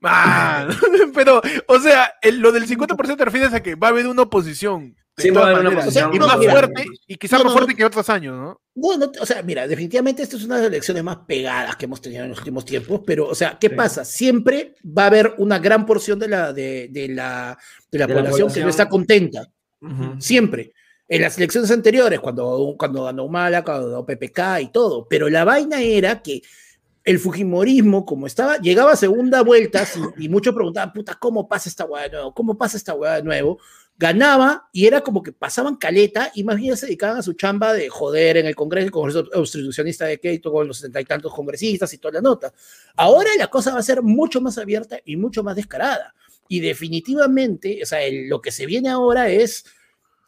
Mano, 0.00 0.74
pero, 1.14 1.42
o 1.66 1.78
sea, 1.78 2.12
el- 2.22 2.40
lo 2.40 2.52
del 2.52 2.66
50% 2.66 3.16
te 3.16 3.24
refieres 3.24 3.52
a 3.52 3.62
que 3.62 3.74
va 3.74 3.88
a 3.88 3.90
haber 3.90 4.06
una 4.06 4.22
oposición. 4.22 4.96
Sí, 5.16 5.30
va 5.30 5.40
a 5.40 5.44
haber 5.44 5.54
una 5.60 5.64
maneras, 5.64 5.84
oposición. 5.84 6.14
Y 6.14 6.18
No, 6.18 6.26
más 6.26 6.38
mira, 6.38 6.52
fuerte, 6.52 6.84
y 7.06 7.16
quizás 7.16 7.38
no, 7.40 7.44
más 7.44 7.52
no, 7.52 7.58
fuerte 7.58 7.72
no. 7.72 7.76
que 7.76 7.84
otros 7.84 8.08
años, 8.08 8.36
¿no? 8.38 8.60
Bueno, 8.74 9.12
o 9.20 9.26
sea, 9.26 9.42
mira, 9.42 9.66
definitivamente 9.68 10.22
esta 10.22 10.36
es 10.36 10.44
una 10.44 10.56
de 10.56 10.62
las 10.62 10.68
elecciones 10.70 11.02
más 11.04 11.18
pegadas 11.26 11.76
que 11.76 11.84
hemos 11.84 12.00
tenido 12.00 12.22
en 12.24 12.30
los 12.30 12.38
últimos 12.38 12.64
tiempos, 12.64 13.02
pero, 13.06 13.28
o 13.28 13.34
sea, 13.34 13.58
¿qué 13.60 13.68
Sí. 13.68 13.74
pasa? 13.74 14.04
Siempre 14.04 14.74
va 14.86 15.04
a 15.04 15.06
haber 15.08 15.34
una 15.38 15.58
gran 15.58 15.84
porción 15.84 16.18
de 16.18 16.28
la, 16.28 16.52
de, 16.54 16.88
de 16.90 17.08
la, 17.08 17.58
de 17.90 17.98
la 17.98 18.06
De 18.06 18.14
la 18.14 18.20
población 18.20 18.48
que 18.48 18.60
población. 18.60 18.64
no 18.64 18.70
está 18.70 18.88
contenta. 18.88 19.46
Ujú. 19.82 20.20
Siempre. 20.20 20.72
En 21.08 21.22
las 21.22 21.36
elecciones 21.36 21.70
anteriores, 21.72 22.20
cuando, 22.20 22.74
cuando 22.78 23.02
ganó 23.04 23.24
Humala, 23.24 23.64
cuando 23.64 23.88
ganó 23.90 24.06
PPK 24.06 24.60
y 24.62 24.68
todo. 24.72 25.06
Pero 25.08 25.28
la 25.28 25.44
vaina 25.44 25.82
era 25.82 26.22
que 26.22 26.40
el 27.02 27.18
Fujimorismo, 27.18 28.06
como 28.06 28.26
estaba, 28.28 28.58
llegaba 28.58 28.92
a 28.92 28.96
segunda 28.96 29.42
vuelta 29.42 29.84
sin- 29.84 30.12
y 30.18 30.28
muchos 30.28 30.54
preguntaban, 30.54 30.92
puta, 30.92 31.16
¿cómo 31.20 31.48
pasa 31.48 31.68
esta 31.68 31.84
hueá 31.84 32.04
de 32.04 32.10
nuevo? 32.10 32.32
¿Cómo 32.34 32.56
pasa 32.56 32.76
esta 32.76 32.94
hueá 32.94 33.16
de 33.16 33.22
nuevo? 33.24 33.58
Ganaba 34.00 34.70
y 34.72 34.86
era 34.86 35.02
como 35.02 35.22
que 35.22 35.30
pasaban 35.30 35.76
caleta 35.76 36.32
y 36.34 36.42
más 36.42 36.56
bien 36.56 36.74
se 36.74 36.86
dedicaban 36.86 37.18
a 37.18 37.22
su 37.22 37.34
chamba 37.34 37.74
de 37.74 37.90
joder 37.90 38.38
en 38.38 38.46
el 38.46 38.56
Congreso, 38.56 38.86
el 38.86 38.90
Congreso 38.90 39.28
Obstruccionista 39.34 40.06
de 40.06 40.18
Keito 40.18 40.50
con 40.50 40.66
los 40.66 40.78
setenta 40.78 41.02
y 41.02 41.04
tantos 41.04 41.34
congresistas 41.34 41.92
y 41.92 41.98
toda 41.98 42.12
la 42.14 42.22
nota. 42.22 42.50
Ahora 42.96 43.28
la 43.36 43.48
cosa 43.48 43.74
va 43.74 43.80
a 43.80 43.82
ser 43.82 44.00
mucho 44.00 44.40
más 44.40 44.56
abierta 44.56 44.98
y 45.04 45.16
mucho 45.16 45.42
más 45.42 45.54
descarada. 45.54 46.14
Y 46.48 46.60
definitivamente, 46.60 47.80
o 47.82 47.84
sea, 47.86 48.02
el- 48.02 48.26
lo 48.26 48.40
que 48.40 48.50
se 48.52 48.64
viene 48.64 48.88
ahora 48.88 49.28
es 49.28 49.66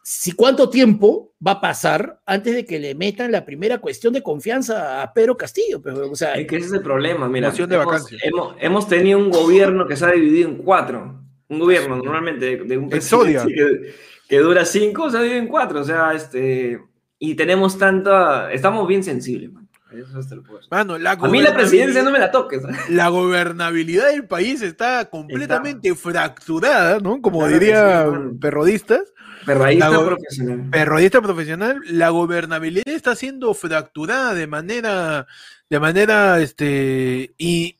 si 0.03 0.33
cuánto 0.33 0.69
tiempo 0.69 1.33
va 1.45 1.53
a 1.53 1.61
pasar 1.61 2.21
antes 2.27 2.53
de 2.53 2.65
que 2.65 2.77
le 2.77 2.93
metan 2.93 3.31
la 3.31 3.43
primera 3.43 3.79
cuestión 3.79 4.13
de 4.13 4.21
confianza 4.21 5.01
a 5.01 5.11
Pedro 5.13 5.35
Castillo. 5.35 5.81
Pero, 5.81 6.11
o 6.11 6.15
sea, 6.15 6.33
Es 6.35 6.45
que 6.45 6.57
ese 6.57 6.67
es 6.67 6.73
el 6.73 6.81
problema, 6.83 7.27
mira. 7.27 7.47
Hemos, 7.81 8.05
hemos, 8.23 8.55
hemos 8.59 8.87
tenido 8.87 9.17
un 9.17 9.31
gobierno 9.31 9.87
que 9.87 9.95
se 9.95 10.05
ha 10.05 10.11
dividido 10.11 10.49
en 10.49 10.57
cuatro. 10.57 11.22
Un 11.53 11.59
gobierno 11.59 11.95
normalmente 11.97 12.45
de, 12.45 12.63
de 12.65 12.77
un 12.77 12.89
presidente 12.89 13.53
que, 13.53 13.93
que 14.27 14.37
dura 14.39 14.65
cinco, 14.65 15.09
se 15.09 15.17
ha 15.17 15.21
dividido 15.21 15.43
en 15.43 15.47
cuatro. 15.49 15.81
O 15.81 15.83
sea, 15.83 16.13
este. 16.13 16.79
Y 17.19 17.35
tenemos 17.35 17.77
tanta. 17.77 18.51
Estamos 18.51 18.87
bien 18.87 19.03
sensibles, 19.03 19.51
man. 19.51 19.63
Eso 19.91 20.35
lo 20.35 20.43
puedo. 20.43 20.59
Mano, 20.71 20.97
la 20.97 21.11
A 21.11 21.27
mí 21.27 21.39
la 21.41 21.53
presidencia 21.53 22.01
no 22.01 22.09
me 22.09 22.17
la 22.17 22.31
toques. 22.31 22.63
La 22.89 23.09
gobernabilidad 23.09 24.09
del 24.09 24.25
país 24.27 24.61
está 24.63 25.07
completamente 25.09 25.93
fracturada, 25.93 26.99
¿no? 26.99 27.21
Como 27.21 27.39
Claro 27.39 27.53
diría 27.53 28.05
sí, 28.11 28.37
perrodistas. 28.41 29.01
Go- 29.45 30.05
profesional. 30.07 30.69
Periodista 30.71 31.21
profesional, 31.21 31.81
la 31.89 32.09
gobernabilidad 32.09 32.87
está 32.87 33.13
siendo 33.15 33.53
fracturada 33.53 34.33
de 34.33 34.47
manera, 34.47 35.27
de 35.69 35.79
manera, 35.79 36.39
este, 36.39 37.33
i- 37.37 37.77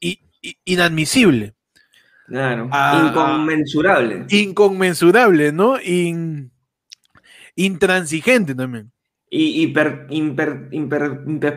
inadmisible, 0.66 1.54
Claro. 2.34 2.68
Ah, 2.72 3.06
Inconmensurable. 3.10 4.26
inconmensurable, 4.28 5.52
¿no? 5.52 5.80
In- 5.80 6.52
intransigente 7.56 8.56
también, 8.56 8.92
Y 9.30 9.62
hiper. 9.62 10.08
Hiper. 10.10 10.68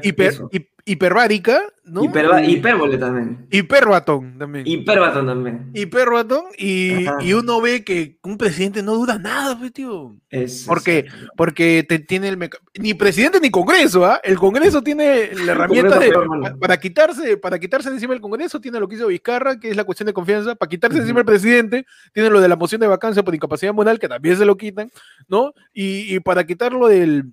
Hiper. 0.03 0.69
hiperbárica, 0.85 1.63
¿no? 1.87 2.03
Hiperba- 2.03 2.45
hipérbole 2.49 2.99
también. 2.99 3.47
hiperbatón 3.51 4.37
también. 4.39 4.67
Hiperbatón 4.67 5.27
también. 5.27 5.71
hiperbatón 5.73 6.45
y, 6.59 7.07
y 7.21 7.33
uno 7.33 7.61
ve 7.61 7.85
que 7.85 8.19
un 8.25 8.37
presidente 8.37 8.83
no 8.83 8.95
dura 8.95 9.19
nada, 9.19 9.57
pues, 9.59 9.73
tío. 9.73 10.17
Es, 10.29 10.65
Porque, 10.67 11.07
porque 11.37 11.85
te, 11.89 11.99
tiene 12.01 12.29
el 12.29 12.37
meca- 12.37 12.59
ni 12.79 12.93
presidente 12.95 13.39
ni 13.41 13.51
Congreso, 13.51 14.05
¿ah? 14.05 14.21
El 14.25 14.37
Congreso 14.37 14.83
tiene 14.83 15.31
la 15.47 15.53
herramienta 15.53 15.99
de, 16.01 16.13
para 16.61 16.77
quitarse, 16.79 17.37
para 17.37 17.59
quitarse 17.59 17.89
de 17.89 17.95
encima 17.97 18.15
el 18.15 18.21
Congreso, 18.21 18.61
tiene 18.61 18.81
lo 18.81 18.89
que 18.89 18.97
hizo 18.97 19.07
Vizcarra, 19.07 19.59
que 19.61 19.71
es 19.71 19.77
la 19.77 19.85
cuestión 19.85 20.09
de 20.09 20.13
confianza, 20.13 20.57
para 20.57 20.69
quitarse 20.69 20.97
de 20.97 21.03
encima 21.03 21.21
el 21.21 21.27
presidente, 21.27 21.87
tiene 22.13 22.31
lo 22.31 22.41
de 22.41 22.49
la 22.49 22.57
moción 22.57 22.81
de 22.81 22.89
vacancia 22.89 23.23
por 23.23 23.35
incapacidad 23.35 23.73
moral, 23.73 23.99
que 24.01 24.09
también 24.09 24.37
se 24.37 24.45
lo 24.45 24.57
quitan, 24.57 24.91
¿no? 25.29 25.55
Y, 25.73 26.15
y 26.15 26.21
para 26.21 26.45
quitarlo 26.45 26.89
del 26.89 27.27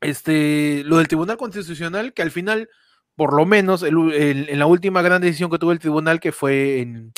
este 0.00 0.82
lo 0.84 0.98
del 0.98 1.08
Tribunal 1.08 1.36
Constitucional, 1.36 2.12
que 2.12 2.22
al 2.22 2.30
final, 2.30 2.68
por 3.20 3.34
lo 3.34 3.44
menos, 3.44 3.82
el 3.82 4.48
en 4.48 4.58
la 4.58 4.64
última 4.64 5.02
gran 5.02 5.20
decisión 5.20 5.50
que 5.50 5.58
tuvo 5.58 5.72
el 5.72 5.78
tribunal, 5.78 6.20
que 6.20 6.32
fue 6.32 6.80
en 6.80 7.12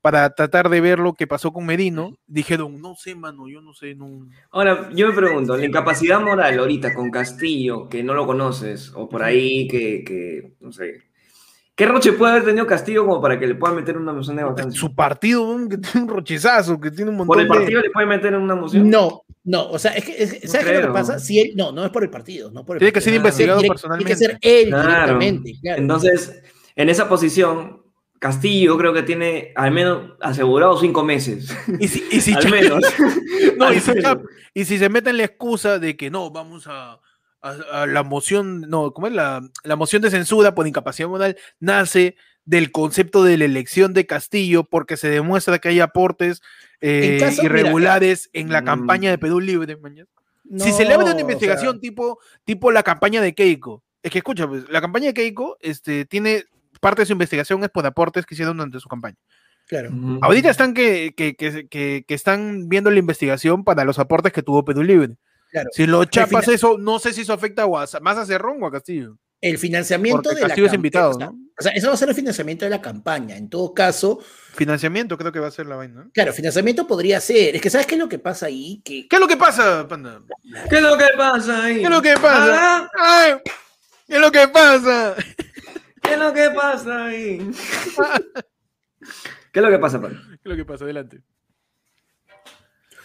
para 0.00 0.34
tratar 0.34 0.70
de 0.70 0.80
ver 0.80 0.98
lo 0.98 1.12
que 1.12 1.26
pasó 1.26 1.52
con 1.52 1.66
Merino, 1.66 2.16
dijeron, 2.26 2.80
no 2.80 2.94
sé, 2.94 3.14
mano, 3.14 3.46
yo 3.46 3.60
no 3.60 3.74
sé, 3.74 3.94
no, 3.94 4.26
Ahora, 4.50 4.88
yo 4.94 5.06
me 5.06 5.12
pregunto, 5.12 5.54
la 5.54 5.66
incapacidad 5.66 6.18
moral 6.18 6.58
ahorita 6.58 6.94
con 6.94 7.10
Castillo, 7.10 7.90
que 7.90 8.02
no 8.02 8.14
lo 8.14 8.24
conoces, 8.24 8.90
o 8.94 9.06
por 9.06 9.22
ahí 9.22 9.68
que, 9.68 10.02
que 10.02 10.54
no 10.60 10.72
sé, 10.72 11.02
¿qué 11.74 11.84
roche 11.84 12.14
puede 12.14 12.32
haber 12.32 12.46
tenido 12.46 12.66
Castillo 12.66 13.04
como 13.04 13.20
para 13.20 13.38
que 13.38 13.46
le 13.46 13.54
puedan 13.54 13.76
meter 13.76 13.98
una 13.98 14.14
moción 14.14 14.36
de 14.36 14.44
vacancia? 14.44 14.80
su 14.80 14.94
partido, 14.94 15.58
que 15.68 15.76
tiene 15.76 16.00
un 16.06 16.08
rochezazo, 16.08 16.80
que 16.80 16.90
tiene 16.90 17.10
un 17.10 17.18
montón 17.18 17.34
¿Por 17.34 17.42
el 17.42 17.48
de... 17.48 17.54
partido 17.54 17.82
le 17.82 17.90
pueden 17.90 18.08
meter 18.08 18.34
una 18.34 18.54
moción? 18.54 18.88
no, 18.88 19.23
no, 19.44 19.68
o 19.70 19.78
sea, 19.78 19.92
es 19.92 20.04
que, 20.04 20.22
es 20.22 20.44
No 20.44 20.50
¿sabes 20.50 20.66
qué 20.66 20.72
es 20.74 20.80
lo 20.80 20.86
que 20.88 20.92
pasa? 20.92 21.18
Si 21.18 21.38
él, 21.38 21.52
no, 21.54 21.70
no 21.72 21.84
es 21.84 21.90
por 21.90 22.02
el 22.02 22.10
partido, 22.10 22.50
no 22.50 22.64
por 22.64 22.76
el 22.76 22.80
Tiene 22.80 22.92
que 22.92 23.00
partido, 23.00 23.12
ser 23.12 23.16
investigado 23.16 23.60
direct- 23.60 23.68
personalmente. 23.68 24.14
Tiene 24.16 24.32
que 24.32 24.38
ser 24.40 24.52
él 24.64 24.68
Claro. 24.70 24.88
directamente, 24.88 25.52
claro. 25.60 25.82
Entonces, 25.82 26.42
en 26.76 26.88
esa 26.88 27.08
posición, 27.08 27.82
Castillo 28.18 28.72
yo 28.72 28.78
creo 28.78 28.92
que 28.94 29.02
tiene 29.02 29.52
al 29.54 29.70
menos 29.70 30.12
asegurado 30.20 30.78
cinco 30.80 31.04
meses. 31.04 31.54
Y 31.78 31.88
si, 31.88 32.02
y 32.10 32.20
si 32.22 32.32
al 32.32 32.50
menos. 32.50 32.80
no, 33.58 33.72
y 33.72 33.76
Al 33.76 33.82
menos. 33.86 34.02
Cha- 34.02 34.20
y 34.54 34.64
si 34.64 34.78
se 34.78 34.88
meten 34.88 35.18
la 35.18 35.24
excusa 35.24 35.78
de 35.78 35.94
que 35.96 36.10
no, 36.10 36.30
vamos 36.30 36.66
a, 36.66 37.00
a- 37.42 37.82
a 37.82 37.86
la 37.86 38.02
moción, 38.02 38.62
no, 38.62 38.92
¿cómo 38.94 39.08
es? 39.08 39.12
La, 39.12 39.42
la 39.62 39.76
moción 39.76 40.00
de 40.00 40.10
censura 40.10 40.54
por 40.54 40.66
incapacidad 40.66 41.08
moral 41.08 41.36
nace 41.60 42.16
del 42.46 42.70
concepto 42.72 43.24
de 43.24 43.36
la 43.36 43.44
elección 43.44 43.92
de 43.92 44.06
Castillo 44.06 44.64
porque 44.64 44.96
se 44.96 45.08
demuestra 45.10 45.58
que 45.58 45.68
hay 45.68 45.80
aportes 45.80 46.40
eh, 46.86 47.16
caso, 47.20 47.42
mira, 47.42 47.60
irregulares 47.60 48.30
en 48.32 48.50
la 48.52 48.62
Mm. 48.62 48.64
campaña 48.64 49.10
de 49.10 49.18
Perú 49.18 49.40
Libre. 49.40 49.76
mañana. 49.76 50.08
si 50.58 50.72
se 50.72 50.84
le 50.84 50.92
abre 50.92 51.06
No, 51.06 51.12
una 51.12 51.16
o 51.18 51.20
investigación 51.22 51.72
sea, 51.72 51.80
tipo, 51.80 52.18
tipo 52.44 52.70
la 52.70 52.82
campaña 52.82 53.22
de 53.22 53.34
Keiko, 53.34 53.82
es 54.02 54.10
que 54.12 54.18
escucha, 54.18 54.46
pues, 54.46 54.64
la 54.68 54.80
campaña 54.82 55.06
de 55.06 55.14
Keiko 55.14 55.56
este, 55.60 56.04
tiene 56.04 56.44
parte 56.82 57.00
de 57.02 57.06
su 57.06 57.12
investigación 57.12 57.64
es 57.64 57.70
por 57.70 57.86
aportes 57.86 58.26
que 58.26 58.34
hicieron 58.34 58.56
durante 58.58 58.78
su 58.78 58.88
campaña. 58.88 59.16
claro. 59.66 59.88
Ujú. 59.90 60.18
Ahorita 60.20 60.50
están 60.50 60.74
que, 60.74 61.14
que, 61.16 61.34
que- 61.34 61.66
que- 61.68 62.04
que 62.06 62.14
están 62.14 62.68
viendo 62.68 62.90
la 62.90 62.98
investigación 62.98 63.64
para 63.64 63.84
los 63.84 63.98
aportes 63.98 64.30
que 64.34 64.42
tuvo 64.42 64.62
Perú 64.66 64.82
Libre. 64.82 65.16
Claro. 65.50 65.70
Si 65.72 65.86
lo 65.86 66.04
chapas 66.04 66.44
final- 66.44 66.54
eso, 66.56 66.76
no 66.78 66.98
sé 66.98 67.14
si 67.14 67.22
eso 67.22 67.32
afecta 67.32 67.62
a, 67.62 67.64
Guasa- 67.64 68.00
más 68.00 68.18
a 68.18 68.26
Cerrón 68.26 68.62
o 68.62 68.66
a 68.66 68.70
Castillo. 68.72 69.16
El 69.40 69.56
financiamiento 69.56 70.22
Porque 70.22 70.34
de 70.36 70.40
la 70.42 70.46
Castillo 70.48 70.66
es 70.66 70.72
campa- 70.72 70.76
invitado, 70.76 71.10
o 71.10 71.14
sea, 71.14 71.26
¿no? 71.28 71.38
o 71.58 71.62
sea, 71.62 71.72
eso 71.72 71.88
va 71.88 71.94
a 71.94 71.96
ser 71.96 72.08
el 72.10 72.14
financiamiento 72.14 72.66
de 72.66 72.70
la 72.70 72.82
campaña. 72.82 73.36
En 73.38 73.48
todo 73.48 73.72
caso, 73.72 74.18
Financiamiento 74.54 75.18
creo 75.18 75.32
que 75.32 75.40
va 75.40 75.48
a 75.48 75.50
ser 75.50 75.66
la 75.66 75.76
vaina. 75.76 76.04
¿no? 76.04 76.10
claro, 76.12 76.32
financiamiento 76.32 76.86
podría 76.86 77.20
ser. 77.20 77.56
Es 77.56 77.62
que, 77.62 77.70
¿sabes 77.70 77.86
qué 77.86 77.94
es 77.96 78.00
lo 78.00 78.08
que 78.08 78.18
pasa 78.18 78.46
ahí? 78.46 78.80
Que 78.84 79.08
¿Qué 79.08 79.16
es 79.16 79.20
lo 79.20 79.26
que 79.28 79.36
pasa, 79.36 79.86
panda? 79.88 80.22
¿Qué 80.70 80.76
es 80.76 80.82
lo 80.82 80.96
que 80.96 81.06
pasa 81.16 81.64
ahí? 81.64 81.76
¿Qué 81.78 81.84
es 81.84 81.90
lo 81.90 82.02
que 82.02 82.14
pasa? 82.14 82.78
Ah, 82.78 82.90
Ay, 82.98 83.34
¿Qué 84.06 84.14
es 84.14 84.20
lo 84.20 84.30
que 84.30 84.48
pasa? 84.48 85.16
¿Qué 86.02 86.12
es 86.12 86.18
lo 86.18 86.32
que 86.32 86.50
pasa 86.50 87.04
ahí? 87.06 87.38
¿Qué 89.52 89.60
es 89.60 89.62
lo 89.62 89.70
que 89.70 89.78
pasa, 89.78 90.00
Panda? 90.00 90.20
¿Qué 90.28 90.34
es 90.44 90.50
lo 90.50 90.56
que 90.56 90.64
pasa? 90.64 90.84
Adelante. 90.84 91.20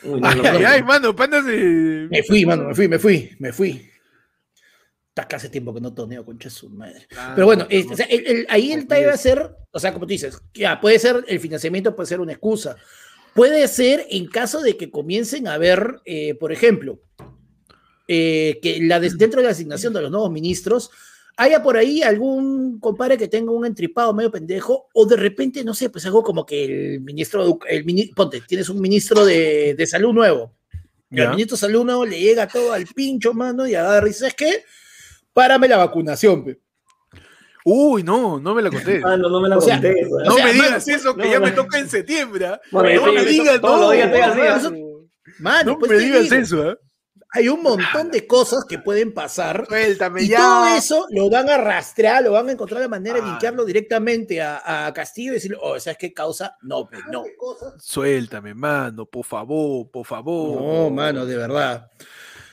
Uy, 0.03 0.21
no, 0.21 0.27
Ay, 0.27 0.63
ay, 0.65 0.83
mano, 0.83 1.13
panda 1.15 1.43
se. 1.43 2.07
me 2.09 2.23
fui, 2.23 2.45
mano, 2.45 2.69
me 2.69 2.75
fui, 2.75 2.87
me 2.87 2.99
fui, 2.99 3.35
me 3.39 3.51
fui. 3.51 3.89
Está 5.19 5.27
que 5.27 5.35
hace 5.35 5.49
tiempo 5.49 5.73
que 5.73 5.81
no 5.81 5.93
toneo, 5.93 6.23
concha 6.25 6.49
de 6.49 6.55
su 6.55 6.69
madre. 6.69 7.07
Ah, 7.17 7.33
Pero 7.35 7.45
bueno, 7.47 7.63
no, 7.63 7.69
es- 7.69 7.85
o 7.89 7.95
sea, 7.95 8.05
el- 8.05 8.25
el- 8.27 8.47
ahí 8.49 8.71
el 8.71 8.87
TAE 8.87 9.05
va 9.05 9.13
a 9.13 9.17
ser, 9.17 9.51
o 9.71 9.79
sea, 9.79 9.91
como 9.93 10.05
tú 10.05 10.11
dices, 10.11 10.37
ya, 10.53 10.79
puede 10.79 10.99
ser, 10.99 11.23
el 11.27 11.39
financiamiento 11.39 11.95
puede 11.95 12.07
ser 12.07 12.19
una 12.19 12.31
excusa. 12.33 12.75
Puede 13.33 13.67
ser 13.67 14.05
en 14.09 14.25
caso 14.27 14.61
de 14.61 14.75
que 14.77 14.89
comiencen 14.89 15.47
a 15.47 15.57
ver, 15.57 15.99
eh, 16.05 16.33
por 16.35 16.51
ejemplo, 16.51 16.99
eh, 18.07 18.59
que 18.61 18.79
la 18.81 18.99
des- 18.99 19.17
dentro 19.17 19.39
de 19.41 19.45
la 19.45 19.51
asignación 19.51 19.93
de 19.93 20.01
los 20.01 20.11
nuevos 20.11 20.31
ministros 20.31 20.89
haya 21.37 21.61
por 21.63 21.77
ahí 21.77 22.01
algún 22.01 22.79
compadre 22.79 23.17
que 23.17 23.27
tenga 23.27 23.51
un 23.51 23.65
entripado 23.65 24.13
medio 24.13 24.31
pendejo, 24.31 24.87
o 24.93 25.05
de 25.05 25.15
repente, 25.15 25.63
no 25.63 25.73
sé, 25.73 25.89
pues 25.89 26.05
algo 26.05 26.21
como 26.23 26.45
que 26.45 26.65
el 26.95 27.01
ministro, 27.01 27.45
de 27.45 27.53
el 27.77 27.85
mini- 27.85 28.13
ponte, 28.13 28.41
tienes 28.41 28.67
un 28.67 28.81
ministro 28.81 29.23
de, 29.25 29.73
de 29.75 29.87
salud 29.87 30.11
nuevo, 30.13 30.53
y 31.11 31.15
al 31.21 31.31
ministro 31.31 31.55
de 31.55 31.61
salud 31.61 31.85
nuevo 31.85 32.05
le 32.05 32.19
llega 32.19 32.47
todo 32.47 32.73
al 32.73 32.85
pincho, 32.87 33.33
mano, 33.33 33.65
y 33.67 33.73
agarra 33.75 34.07
y 34.07 34.09
dice, 34.09 34.19
¿sabes 34.19 34.33
qué? 34.35 34.63
Párame 35.39 35.69
la 35.69 35.77
vacunación, 35.77 36.43
pe". 36.43 36.59
Uy, 37.63 38.03
no, 38.03 38.41
no 38.41 38.53
me 38.53 38.61
la 38.61 38.69
conté. 38.69 39.01
Ah, 39.05 39.15
no, 39.15 39.29
no 39.29 39.39
me 39.39 39.47
la 39.47 39.57
O 39.57 39.61
sea, 39.61 39.75
conté. 39.75 40.05
No 40.09 40.17
o 40.17 40.35
sea, 40.35 40.45
me 40.45 40.51
mano, 40.51 40.63
digas 40.65 40.87
eso, 40.89 41.15
que 41.15 41.23
no, 41.23 41.31
ya 41.31 41.39
me 41.39 41.51
toca 41.51 41.79
en 41.79 41.89
septiembre. 41.89 42.45
¿ah? 42.45 42.61
Bueno, 42.71 43.05
no 43.05 43.13
me 43.13 43.23
digas, 43.23 43.61
no, 43.61 43.89
Mano, 45.39 45.71
no 45.71 45.79
pues 45.79 45.91
me 45.91 45.97
digas 45.99 46.23
digo, 46.23 46.35
eso, 46.35 46.69
¿ah? 46.71 46.77
hay 47.31 47.47
un 47.47 47.63
montón 47.63 48.11
de 48.11 48.27
cosas 48.27 48.65
que 48.67 48.79
pueden 48.79 49.13
pasar 49.13 49.65
Suéltame 49.65 50.23
y 50.23 50.27
ya. 50.27 50.39
todo 50.39 50.67
eso 50.75 51.07
lo 51.11 51.29
van 51.29 51.49
a 51.49 51.57
rastrear, 51.57 52.21
lo 52.21 52.33
van 52.33 52.49
a 52.49 52.51
encontrar 52.51 52.81
la 52.81 52.89
manera 52.89 53.21
de 53.21 53.25
linkearlo 53.27 53.63
directamente 53.63 54.41
a, 54.41 54.87
a 54.87 54.93
Castillo 54.93 55.31
y 55.31 55.35
decirle, 55.35 55.57
oh, 55.61 55.79
¿sabes 55.79 55.97
qué 55.97 56.13
causa? 56.13 56.57
No, 56.63 56.89
pues 56.89 57.01
no. 57.09 57.23
Suéltame, 57.79 58.53
mano, 58.53 59.05
por 59.05 59.23
favor, 59.23 59.89
por 59.89 60.05
favor. 60.05 60.61
No, 60.61 60.89
mano, 60.89 61.25
de 61.25 61.37
verdad. 61.37 61.89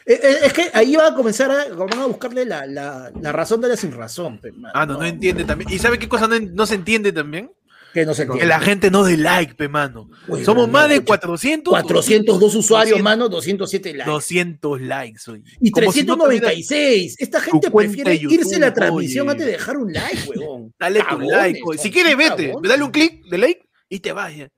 Eh, 0.07 0.21
eh, 0.23 0.37
Es 0.45 0.53
que 0.53 0.71
ahí 0.73 0.95
va 0.95 1.09
a 1.09 1.15
comenzar 1.15 1.51
a, 1.51 1.75
van 1.75 1.93
a 1.99 2.07
buscarle 2.07 2.45
la, 2.45 2.65
la- 2.67 3.11
la 3.21 3.33
razón 3.33 3.61
de 3.61 3.69
la 3.69 3.77
sin 3.77 3.93
razón. 3.93 4.41
Ah, 4.73 4.87
no, 4.87 4.95
no 4.99 5.05
entiende 5.05 5.45
también. 5.45 5.71
¿Y 5.73 5.79
sabe 5.79 5.99
qué 5.99 6.09
cosa 6.09 6.29
no, 6.29 6.39
no 6.39 6.65
se 6.67 6.77
entiende 6.77 7.13
también? 7.13 7.51
Que 7.93 8.05
no 8.05 8.13
se 8.15 8.23
Que 8.25 8.33
entiende. 8.33 8.47
la 8.47 8.61
gente 8.61 8.91
no 8.91 9.05
dé 9.05 9.17
like, 9.17 9.55
pe, 9.55 9.69
mano. 9.69 10.11
Uy, 10.29 10.45
Somos 10.45 10.67
no, 10.67 10.73
más 10.73 10.89
de 10.89 10.97
escucha, 10.97 11.19
400. 11.19 11.71
402 11.73 12.55
usuarios, 12.55 12.91
200, 12.99 13.03
mano, 13.03 13.29
207 13.31 13.95
likes. 13.95 14.11
200 14.11 14.81
likes, 14.83 15.31
oye. 15.31 15.43
Y 15.61 15.71
Como 15.71 15.91
si 15.93 16.03
no 16.05 16.17
tuvieras- 16.17 16.53
396. 16.53 17.17
Esta 17.19 17.41
gente 17.41 17.71
prefiere 17.71 18.11
de 18.11 18.17
irse 18.17 18.57
a 18.57 18.59
la 18.59 18.75
transmisión 18.75 19.27
oye. 19.27 19.33
antes 19.33 19.47
de 19.47 19.53
dejar 19.53 19.77
un 19.79 19.93
like, 19.93 20.29
huevón. 20.29 20.75
Dale 20.79 21.03
tu 21.09 21.21
like. 21.21 21.61
oye. 21.65 21.79
Si 21.79 21.91
quieres, 21.91 22.17
vete. 22.17 22.53
Dale 22.63 22.83
un 22.85 22.91
clic 22.91 23.25
de 23.31 23.39
like 23.39 23.69
y 23.89 23.99
te 24.01 24.13
vayas. 24.13 24.51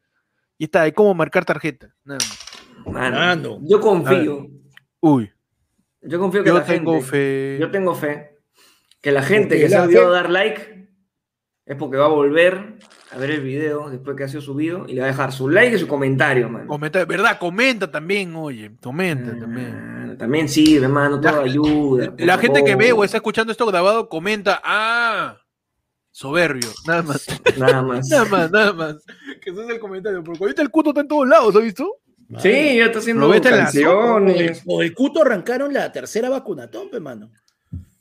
Y 0.59 0.65
está, 0.65 0.83
hay 0.83 0.93
como 0.93 1.15
marcar 1.15 1.45
tarjeta. 1.45 1.95
Nada 2.05 2.19
más. 2.19 2.39
Mano, 2.93 3.17
Mano. 3.17 3.61
Yo 3.63 3.81
confío. 3.81 4.49
Uy, 5.01 5.31
Yo 6.03 6.19
confío 6.19 6.43
que 6.43 6.49
yo 6.51 6.55
la 6.59 6.65
tengo 6.65 6.93
gente. 6.95 7.07
fe. 7.07 7.57
Yo 7.61 7.71
tengo 7.71 7.95
fe. 7.95 8.39
Que 9.01 9.13
la 9.13 9.23
gente 9.23 9.49
Porque 9.57 9.61
que 9.63 9.69
se 9.69 9.75
la 9.75 9.81
ha 9.83 9.85
olvidado 9.85 10.07
fe- 10.07 10.11
de 10.11 10.17
dar 10.17 10.31
like 10.31 10.89
es 11.67 11.77
porque 11.77 11.97
va 11.99 12.07
a 12.07 12.09
volver 12.09 12.79
a 13.11 13.19
ver 13.19 13.31
el 13.31 13.43
video 13.43 13.91
después 13.91 14.17
que 14.17 14.25
ha 14.25 14.29
sido 14.29 14.41
subido 14.41 14.87
y 14.89 14.95
le 14.95 15.01
va 15.03 15.07
a 15.07 15.11
dejar 15.11 15.33
su 15.33 15.49
like 15.49 15.77
y 15.77 15.79
su 15.79 15.87
comentario, 15.87 16.49
mano. 16.49 16.67
Comenta, 16.67 17.05
¿verdad? 17.05 17.39
Comenta 17.39 17.91
también, 17.91 18.35
oye. 18.37 18.73
Comenta 18.83 19.39
también. 19.39 19.75
Ah, 19.75 20.15
También 20.19 20.49
sirve, 20.49 20.87
hermano, 20.87 21.21
todo 21.21 21.33
La- 21.37 21.43
ayuda. 21.43 22.15
La 22.19 22.39
gente 22.39 22.65
que 22.65 22.75
ve 22.75 22.87
o 22.87 22.89
favor. 22.97 23.05
está 23.05 23.17
escuchando 23.19 23.53
esto 23.53 23.67
grabado 23.67 24.09
comenta, 24.09 24.61
ah, 24.65 25.39
soberbio, 26.11 26.69
nada 26.87 27.03
más. 27.03 27.27
Nada 27.59 27.83
más. 27.83 28.09
Nada 28.11 28.25
más, 28.25 28.51
nada 28.51 28.73
más. 28.73 28.97
Que 29.43 29.51
ese 29.51 29.63
es 29.63 29.69
el 29.69 29.79
comentario, 29.79 30.25
porque 30.25 30.43
ahorita 30.43 30.63
el 30.63 30.71
cuto 30.71 30.91
está 30.91 31.03
en 31.03 31.09
todos 31.09 31.29
lados, 31.29 31.55
¿has 31.55 31.63
visto? 31.63 31.99
Sí, 32.41 32.77
ya 32.77 32.87
está 32.87 32.99
haciendo 32.99 33.31
canciones. 33.31 34.59
el, 34.59 34.63
o 34.67 34.83
el 34.83 34.95
cuto 34.95 35.23
arrancaron 35.23 35.73
la 35.73 35.91
tercera 35.93 36.29
vacunatón, 36.29 36.91
pe, 36.91 37.01
mano. 37.01 37.31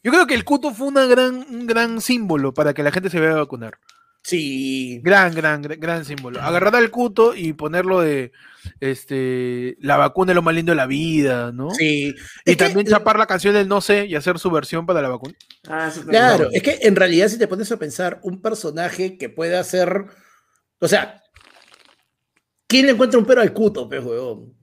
Yo 0.04 0.12
creo 0.12 0.28
que 0.28 0.34
el 0.36 0.44
cuto 0.44 0.74
fue 0.74 0.88
una 0.88 1.06
gran, 1.06 1.36
un 1.50 1.66
gran 1.66 2.02
símbolo 2.02 2.54
para 2.54 2.74
que 2.74 2.84
la 2.84 2.92
gente 2.92 3.10
se 3.10 3.20
vaya 3.20 3.34
a 3.34 3.38
vacunar. 3.38 3.78
Sí. 4.24 5.00
Gran, 5.04 5.34
gran, 5.34 5.62
gran, 5.62 5.80
gran 5.80 6.04
símbolo. 6.06 6.42
Agarrar 6.42 6.76
al 6.76 6.92
cuto 6.92 7.34
y 7.34 7.54
ponerlo 7.54 8.02
de, 8.02 8.34
este, 8.82 9.78
la 9.80 9.96
vacuna 9.98 10.32
es 10.32 10.36
lo 10.36 10.42
más 10.42 10.54
lindo 10.54 10.72
de 10.72 10.76
la 10.76 10.86
vida, 10.86 11.52
¿no? 11.54 11.72
Sí. 11.72 12.14
Y 12.46 12.52
Es 12.52 12.58
que- 12.58 12.66
también 12.66 12.88
chapar 12.88 13.18
la 13.18 13.26
canción 13.28 13.54
del 13.54 13.68
no 13.68 13.80
sé 13.82 14.06
y 14.06 14.16
hacer 14.16 14.40
su 14.40 14.52
versión 14.52 14.86
para 14.86 15.02
la 15.02 15.10
vacuna. 15.10 15.34
Ah, 15.68 15.88
eso 15.90 16.04
Claro, 16.06 16.44
también. 16.46 16.56
es 16.56 16.64
que 16.80 16.88
en 16.88 16.96
realidad 16.96 17.28
si 17.30 17.38
te 17.38 17.48
pones 17.48 17.72
a 17.72 17.78
pensar 17.78 18.20
un 18.24 18.42
personaje 18.42 19.18
que 19.18 19.30
pueda 19.30 19.64
ser, 19.64 20.06
o 20.80 20.88
sea, 20.88 21.22
¿quién 22.68 22.86
le 22.86 22.92
encuentra 22.92 23.20
un 23.20 23.26
pero 23.26 23.42
al 23.42 23.54
cuto, 23.54 23.88
pe, 23.90 24.00
huevón? 24.00 24.54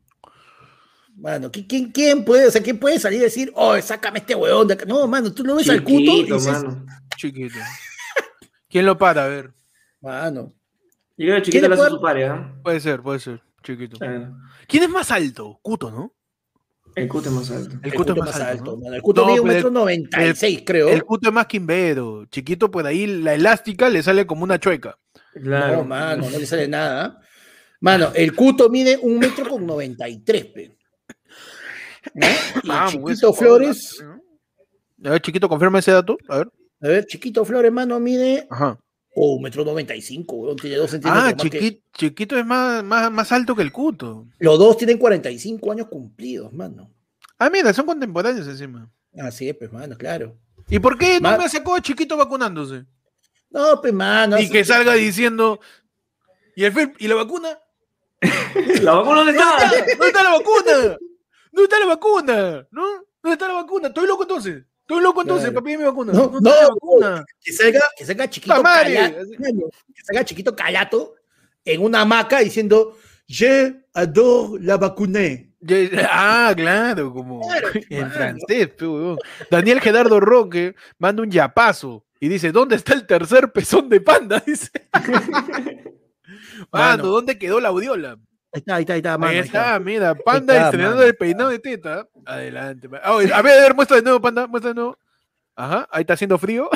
Mano, 1.17 1.51
¿qui- 1.51 1.67
¿quién, 1.69 1.93
quién 1.93 2.25
puede, 2.25 2.49
o 2.49 2.51
sea, 2.51 2.63
quién 2.63 2.79
puede 2.79 2.99
salir 2.99 3.21
y 3.21 3.23
decir, 3.25 3.53
oh, 3.55 3.81
sácame 3.81 4.19
este 4.19 4.35
huevón 4.35 4.67
de 4.67 4.75
acá? 4.75 4.85
No, 4.85 5.07
mano, 5.07 5.33
tú 5.33 5.45
lo 5.45 5.55
ves 5.55 5.69
al 5.71 5.83
cuto 5.85 6.01
y 6.01 6.07
Chiquito, 6.07 6.35
dices, 6.35 6.53
mano. 6.53 6.87
Chiquito. 7.17 7.59
¿Quién 8.69 8.87
lo 8.87 8.99
para? 8.99 9.25
A 9.25 9.29
ver. 9.29 9.53
mano, 10.01 10.53
Yo 11.17 11.27
creo 11.27 11.37
que 11.37 11.43
¿Quién 11.43 11.45
chiquito 11.45 11.63
le 11.63 11.69
le 11.69 11.75
hace 11.75 11.81
puede- 11.83 11.91
su 11.91 12.01
pareja. 12.03 12.55
Puede 12.65 12.81
ser, 12.81 13.01
puede 13.03 13.21
ser. 13.21 13.43
Chiquito. 13.63 13.97
Claro. 13.99 14.37
¿Quién 14.67 14.83
es 14.83 14.89
más 14.91 15.11
alto? 15.13 15.59
Cuto, 15.63 15.91
¿no? 15.91 16.13
El 16.97 17.09
cuto 17.09 17.29
es 17.29 17.35
más 17.35 17.51
alto. 17.51 17.77
El 17.83 17.95
cuto 17.95 18.13
es 18.13 18.19
más 18.19 18.41
alto. 18.41 18.65
¿no? 18.73 18.77
mano. 18.79 18.95
El 18.97 19.03
cuto 19.03 19.21
No, 19.23 19.27
mide 19.29 19.41
un 19.41 19.49
metro 19.49 19.71
noventa 19.71 20.27
y 20.27 20.35
seis, 20.35 20.63
creo. 20.67 20.89
El 20.89 21.05
cuto 21.05 21.29
es 21.29 21.35
más 21.35 21.47
quimbero. 21.47 22.25
Chiquito, 22.27 22.71
pues 22.71 22.85
ahí 22.87 23.07
la 23.07 23.35
elástica 23.35 23.89
le 23.89 24.03
sale 24.03 24.27
como 24.27 24.43
una 24.45 24.59
chueca. 24.59 24.99
Claro. 25.33 25.79
No, 25.79 25.85
mano, 25.85 26.29
no 26.31 26.39
le 26.39 26.47
sale 26.47 26.67
nada. 26.69 27.21
Mano, 27.85 28.13
el 28.15 28.35
cuto 28.35 28.71
mide 28.71 28.99
un 29.03 29.19
metro 29.19 29.47
con 29.47 29.67
93, 29.67 30.45
pe. 30.47 30.79
¿No? 32.15 32.27
Y 32.63 32.67
Vamos, 32.69 32.93
Chiquito 32.93 33.11
eso, 33.11 33.33
Flores, 33.35 34.03
¿no? 34.99 35.09
A 35.09 35.13
ver, 35.13 35.21
chiquito, 35.21 35.49
confirma 35.51 35.81
ese 35.81 35.93
dato. 35.93 36.17
A 36.29 36.39
ver. 36.39 36.49
a 36.81 36.89
ver, 36.89 37.05
Chiquito 37.07 37.45
Flores, 37.45 37.71
mano, 37.71 38.01
mide 38.01 38.47
Ajá. 38.51 38.79
oh, 39.15 39.35
un 39.35 39.43
metro 39.43 39.65
noventa 39.67 39.95
y 39.95 40.01
cinco, 40.01 40.37
weón, 40.37 40.57
tiene 40.57 40.77
dos 40.77 40.91
centímetros. 40.93 41.25
Ah, 41.25 41.35
más 41.35 41.51
que- 41.51 41.51
chiqui- 41.61 41.83
chiquito 41.93 42.39
es 42.39 42.47
más, 42.47 42.83
más, 42.83 43.13
más 43.13 43.31
alto 43.33 43.55
que 43.55 43.61
el 43.63 43.71
cuto. 43.71 44.27
Los 44.39 44.59
dos 44.59 44.79
tienen 44.79 44.97
45 44.97 45.71
años 45.73 45.89
cumplidos, 45.89 46.53
mano. 46.55 46.91
Ah, 47.39 47.51
mira, 47.51 47.71
son 47.75 47.85
contemporáneos 47.85 48.47
encima. 48.49 48.91
Así 49.19 49.47
es, 49.49 49.57
pues, 49.57 49.71
mano, 49.71 49.95
claro. 49.99 50.39
¿Y 50.69 50.79
por 50.79 50.97
qué 50.97 51.21
no 51.21 51.29
Ma- 51.33 51.37
me 51.37 51.49
sacó 51.51 51.75
a 51.75 51.83
chiquito 51.83 52.17
vacunándose? 52.17 52.87
No, 53.51 53.79
pues, 53.83 53.93
mano. 53.93 54.39
y 54.41 54.49
que 54.49 54.65
salga 54.65 54.95
diciendo. 54.95 55.61
¿Y, 56.57 56.65
el 56.65 56.73
¿Y 56.99 57.09
la 57.09 57.15
vacuna? 57.17 57.59
¿La 58.83 58.93
vacuna 58.95 59.17
dónde 59.25 59.33
está? 59.33 59.71
¿Dónde 59.97 60.07
está 60.07 60.23
la 60.23 60.31
vacuna? 60.31 60.97
¿Dónde 61.53 61.63
está 61.65 61.79
la 61.79 61.87
vacuna? 61.87 62.67
¿No? 62.71 62.83
¿Dónde 63.23 63.33
está 63.33 63.49
la 63.49 63.55
vacuna? 63.55 63.89
Estoy 63.89 64.07
loco 64.07 64.23
entonces. 64.23 64.63
Estoy 64.81 65.03
loco 65.03 65.23
entonces 65.23 65.45
Claro. 65.45 65.55
para 65.55 65.65
pedir 65.65 65.79
mi 65.79 65.85
vacuna. 65.85 66.13
No, 66.13 66.29
¿Dónde 66.29 66.51
está 66.51 66.63
la 66.63 66.69
no, 66.69 66.75
vacuna? 66.75 67.25
Que 67.41 67.53
salga, 67.53 67.81
que 67.97 68.05
salga 68.05 68.29
chiquito. 68.31 68.63
Calato, 68.63 69.17
que 69.95 70.03
salga 70.05 70.25
chiquito 70.25 70.55
calato 70.57 71.15
en 71.65 71.83
una 71.83 72.03
hamaca 72.03 72.41
diciendo 72.41 72.97
Je 73.27 73.87
adore 73.95 74.63
la 74.63 74.77
vacune. 74.77 75.53
Ye- 75.61 75.91
Ah, 76.11 76.53
claro, 76.55 77.11
como 77.15 77.41
Claro, 77.49 77.69
en 77.89 78.11
francés, 78.11 78.69
huevón. 78.79 79.19
Daniel 79.51 79.81
Gerardo 79.81 80.21
Roque 80.21 80.75
manda 80.99 81.23
un 81.23 81.31
yapazo 81.31 82.05
y 82.21 82.29
dice, 82.29 82.53
¿dónde 82.53 82.77
está 82.77 82.93
el 82.93 83.07
tercer 83.07 83.51
pezón 83.53 83.89
de 83.89 84.01
panda? 84.03 84.41
Dice. 84.47 84.71
Mano, 86.73 87.03
Mano. 87.03 87.07
¿dónde 87.07 87.39
quedó 87.39 87.61
la 87.61 87.69
audiola? 87.69 88.19
Ahí 88.53 88.61
está, 88.61 88.77
ahí 88.77 88.83
está, 88.83 88.93
ahí 88.95 88.99
está, 88.99 89.19
mano. 89.19 89.33
Ahí 89.33 89.39
está, 89.39 89.81
mira, 89.81 90.15
panda 90.15 90.55
está, 90.55 90.67
estrenando 90.67 90.97
mano. 90.97 91.09
el 91.09 91.17
peinado 91.17 91.51
de 91.51 91.59
teta. 91.59 92.09
Adelante. 92.25 92.89
oye, 93.07 93.33
a 93.33 93.43
ver, 93.43 93.59
a 93.59 93.63
ver, 93.63 93.75
muestra 93.75 93.97
de 93.97 94.03
nuevo, 94.05 94.21
panda, 94.21 94.47
muestra 94.47 94.71
de 94.71 94.75
nuevo. 94.75 94.99
Ajá, 95.57 95.89
ahí 95.91 96.03
está 96.03 96.15
haciendo 96.15 96.39
frío. 96.39 96.69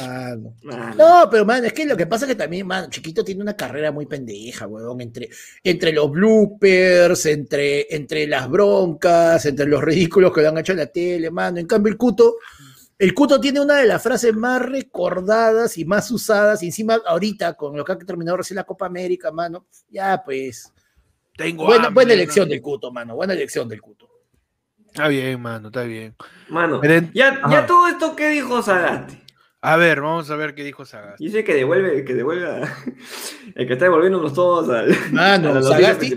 Mano, 0.00 0.54
mano. 0.62 0.78
Mano. 0.78 0.94
No, 0.96 1.30
pero 1.30 1.44
man, 1.44 1.64
es 1.64 1.72
que 1.72 1.84
lo 1.84 1.96
que 1.96 2.06
pasa 2.06 2.24
es 2.24 2.30
que 2.30 2.34
también, 2.34 2.66
man, 2.66 2.88
Chiquito 2.88 3.24
tiene 3.24 3.42
una 3.42 3.56
carrera 3.56 3.92
muy 3.92 4.06
pendeja, 4.06 4.66
weón, 4.66 5.00
entre, 5.00 5.28
entre 5.62 5.92
los 5.92 6.10
bloopers, 6.10 7.26
entre, 7.26 7.94
entre 7.94 8.26
las 8.26 8.48
broncas, 8.48 9.44
entre 9.46 9.66
los 9.66 9.82
ridículos 9.82 10.32
que 10.32 10.40
le 10.40 10.48
han 10.48 10.58
hecho 10.58 10.72
en 10.72 10.78
la 10.78 10.86
tele, 10.86 11.30
mano. 11.30 11.58
En 11.58 11.66
cambio, 11.66 11.90
el 11.92 11.98
Cuto, 11.98 12.36
el 13.00 13.14
Cuto 13.14 13.40
tiene 13.40 13.60
una 13.60 13.76
de 13.76 13.86
las 13.86 14.02
frases 14.02 14.34
más 14.36 14.62
recordadas 14.62 15.76
y 15.78 15.84
más 15.84 16.10
usadas, 16.10 16.62
y 16.62 16.66
encima 16.66 17.00
ahorita, 17.06 17.54
con 17.54 17.76
lo 17.76 17.84
que 17.84 17.92
ha 17.92 17.98
terminado 17.98 18.36
recién 18.36 18.56
la 18.56 18.64
Copa 18.64 18.86
América, 18.86 19.32
mano, 19.32 19.66
ya 19.88 20.22
pues, 20.24 20.72
Tengo 21.36 21.64
buena, 21.64 21.86
hambre, 21.86 21.94
buena 21.94 22.08
¿no? 22.08 22.14
elección 22.14 22.48
del 22.48 22.60
Cuto, 22.60 22.92
mano, 22.92 23.16
buena 23.16 23.32
elección 23.32 23.68
del 23.68 23.80
Cuto. 23.80 24.08
Está 24.86 25.08
bien, 25.08 25.40
mano, 25.40 25.68
está 25.68 25.82
bien. 25.84 26.14
Mano, 26.48 26.80
Miren, 26.80 27.10
ya, 27.14 27.40
ya 27.50 27.64
todo 27.66 27.86
esto, 27.88 28.14
¿qué 28.16 28.28
dijo 28.28 28.60
Sagasti? 28.62 29.18
A 29.62 29.76
ver, 29.76 30.00
vamos 30.00 30.30
a 30.30 30.36
ver 30.36 30.54
qué 30.54 30.64
dijo 30.64 30.84
Sagas. 30.86 31.18
Dice 31.18 31.44
que 31.44 31.54
devuelve, 31.54 32.02
que 32.04 32.14
devuelve 32.14 32.46
a- 32.50 32.76
el 33.54 33.66
que 33.66 33.72
está 33.74 33.84
devolviéndonos 33.84 34.32
todos 34.32 34.68
al, 34.70 34.88
Mano, 35.12 35.50
a 35.52 35.54
la 35.54 35.60
Sagasti-. 35.60 36.16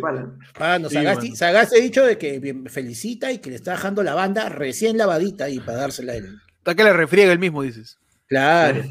Mano, 0.60 0.90
Sí, 0.90 0.96
Sagasti, 0.96 1.28
mano. 1.28 1.36
Sagasti 1.38 1.76
ha 1.78 1.82
dicho 1.82 2.06
de 2.06 2.18
que 2.18 2.64
felicita 2.68 3.32
y 3.32 3.40
que 3.40 3.50
le 3.50 3.58
está 3.58 3.72
dejando 3.72 4.02
la 4.02 4.16
banda 4.16 4.48
recién 4.50 4.98
lavadita 4.98 5.50
y 5.50 5.60
para 5.60 5.78
dársela 5.80 6.14
a 6.14 6.16
él. 6.16 6.38
Está 6.64 6.76
que 6.76 6.86
le 6.86 6.94
refriega 6.94 7.34
el 7.34 7.40
mismo, 7.40 7.62
dices. 7.62 8.00
Claro. 8.26 8.84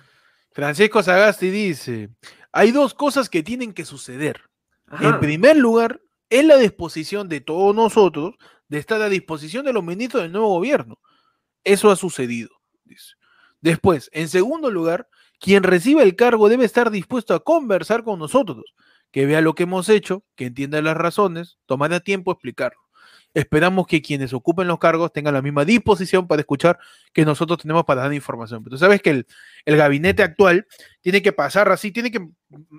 Francisco 0.52 1.02
Sagasti 1.02 1.50
dice: 1.50 2.08
Hay 2.52 2.70
dos 2.70 2.94
cosas 2.94 3.28
que 3.28 3.42
tienen 3.42 3.74
que 3.74 3.84
suceder. 3.84 4.40
En 4.98 5.20
primer 5.20 5.58
lugar, 5.58 6.00
es 6.30 6.42
la 6.46 6.56
disposición 6.56 7.28
de 7.28 7.42
todos 7.42 7.76
nosotros 7.76 8.34
de 8.68 8.78
estar 8.78 9.02
a 9.02 9.10
disposición 9.10 9.66
de 9.66 9.74
los 9.74 9.84
ministros 9.84 10.22
del 10.22 10.32
nuevo 10.32 10.48
gobierno. 10.48 10.98
Eso 11.64 11.90
ha 11.90 11.96
sucedido. 11.96 12.48
Dice. 12.84 13.12
Después, 13.60 14.08
en 14.14 14.30
segundo 14.30 14.70
lugar, 14.70 15.06
quien 15.38 15.64
reciba 15.64 16.02
el 16.02 16.16
cargo 16.16 16.48
debe 16.48 16.64
estar 16.64 16.90
dispuesto 16.90 17.34
a 17.34 17.44
conversar 17.44 18.04
con 18.04 18.18
nosotros, 18.18 18.64
que 19.10 19.26
vea 19.26 19.42
lo 19.42 19.54
que 19.54 19.64
hemos 19.64 19.90
hecho, 19.90 20.24
que 20.34 20.46
entienda 20.46 20.80
las 20.80 20.96
razones, 20.96 21.58
tomará 21.66 22.00
tiempo 22.00 22.32
explicarlo. 22.32 22.87
Esperamos 23.38 23.86
que 23.86 24.02
quienes 24.02 24.32
ocupen 24.32 24.66
los 24.66 24.78
cargos 24.78 25.12
tengan 25.12 25.32
la 25.34 25.42
misma 25.42 25.64
disposición 25.64 26.26
para 26.26 26.40
escuchar 26.40 26.78
que 27.12 27.24
nosotros 27.24 27.58
tenemos 27.60 27.84
para 27.84 28.02
dar 28.02 28.12
información. 28.12 28.64
Pero 28.64 28.74
tú 28.74 28.78
sabes 28.78 29.00
que 29.00 29.10
el, 29.10 29.26
el 29.64 29.76
gabinete 29.76 30.22
actual 30.24 30.66
tiene 31.00 31.22
que 31.22 31.32
pasar 31.32 31.70
así, 31.70 31.92
tiene 31.92 32.10
que 32.10 32.26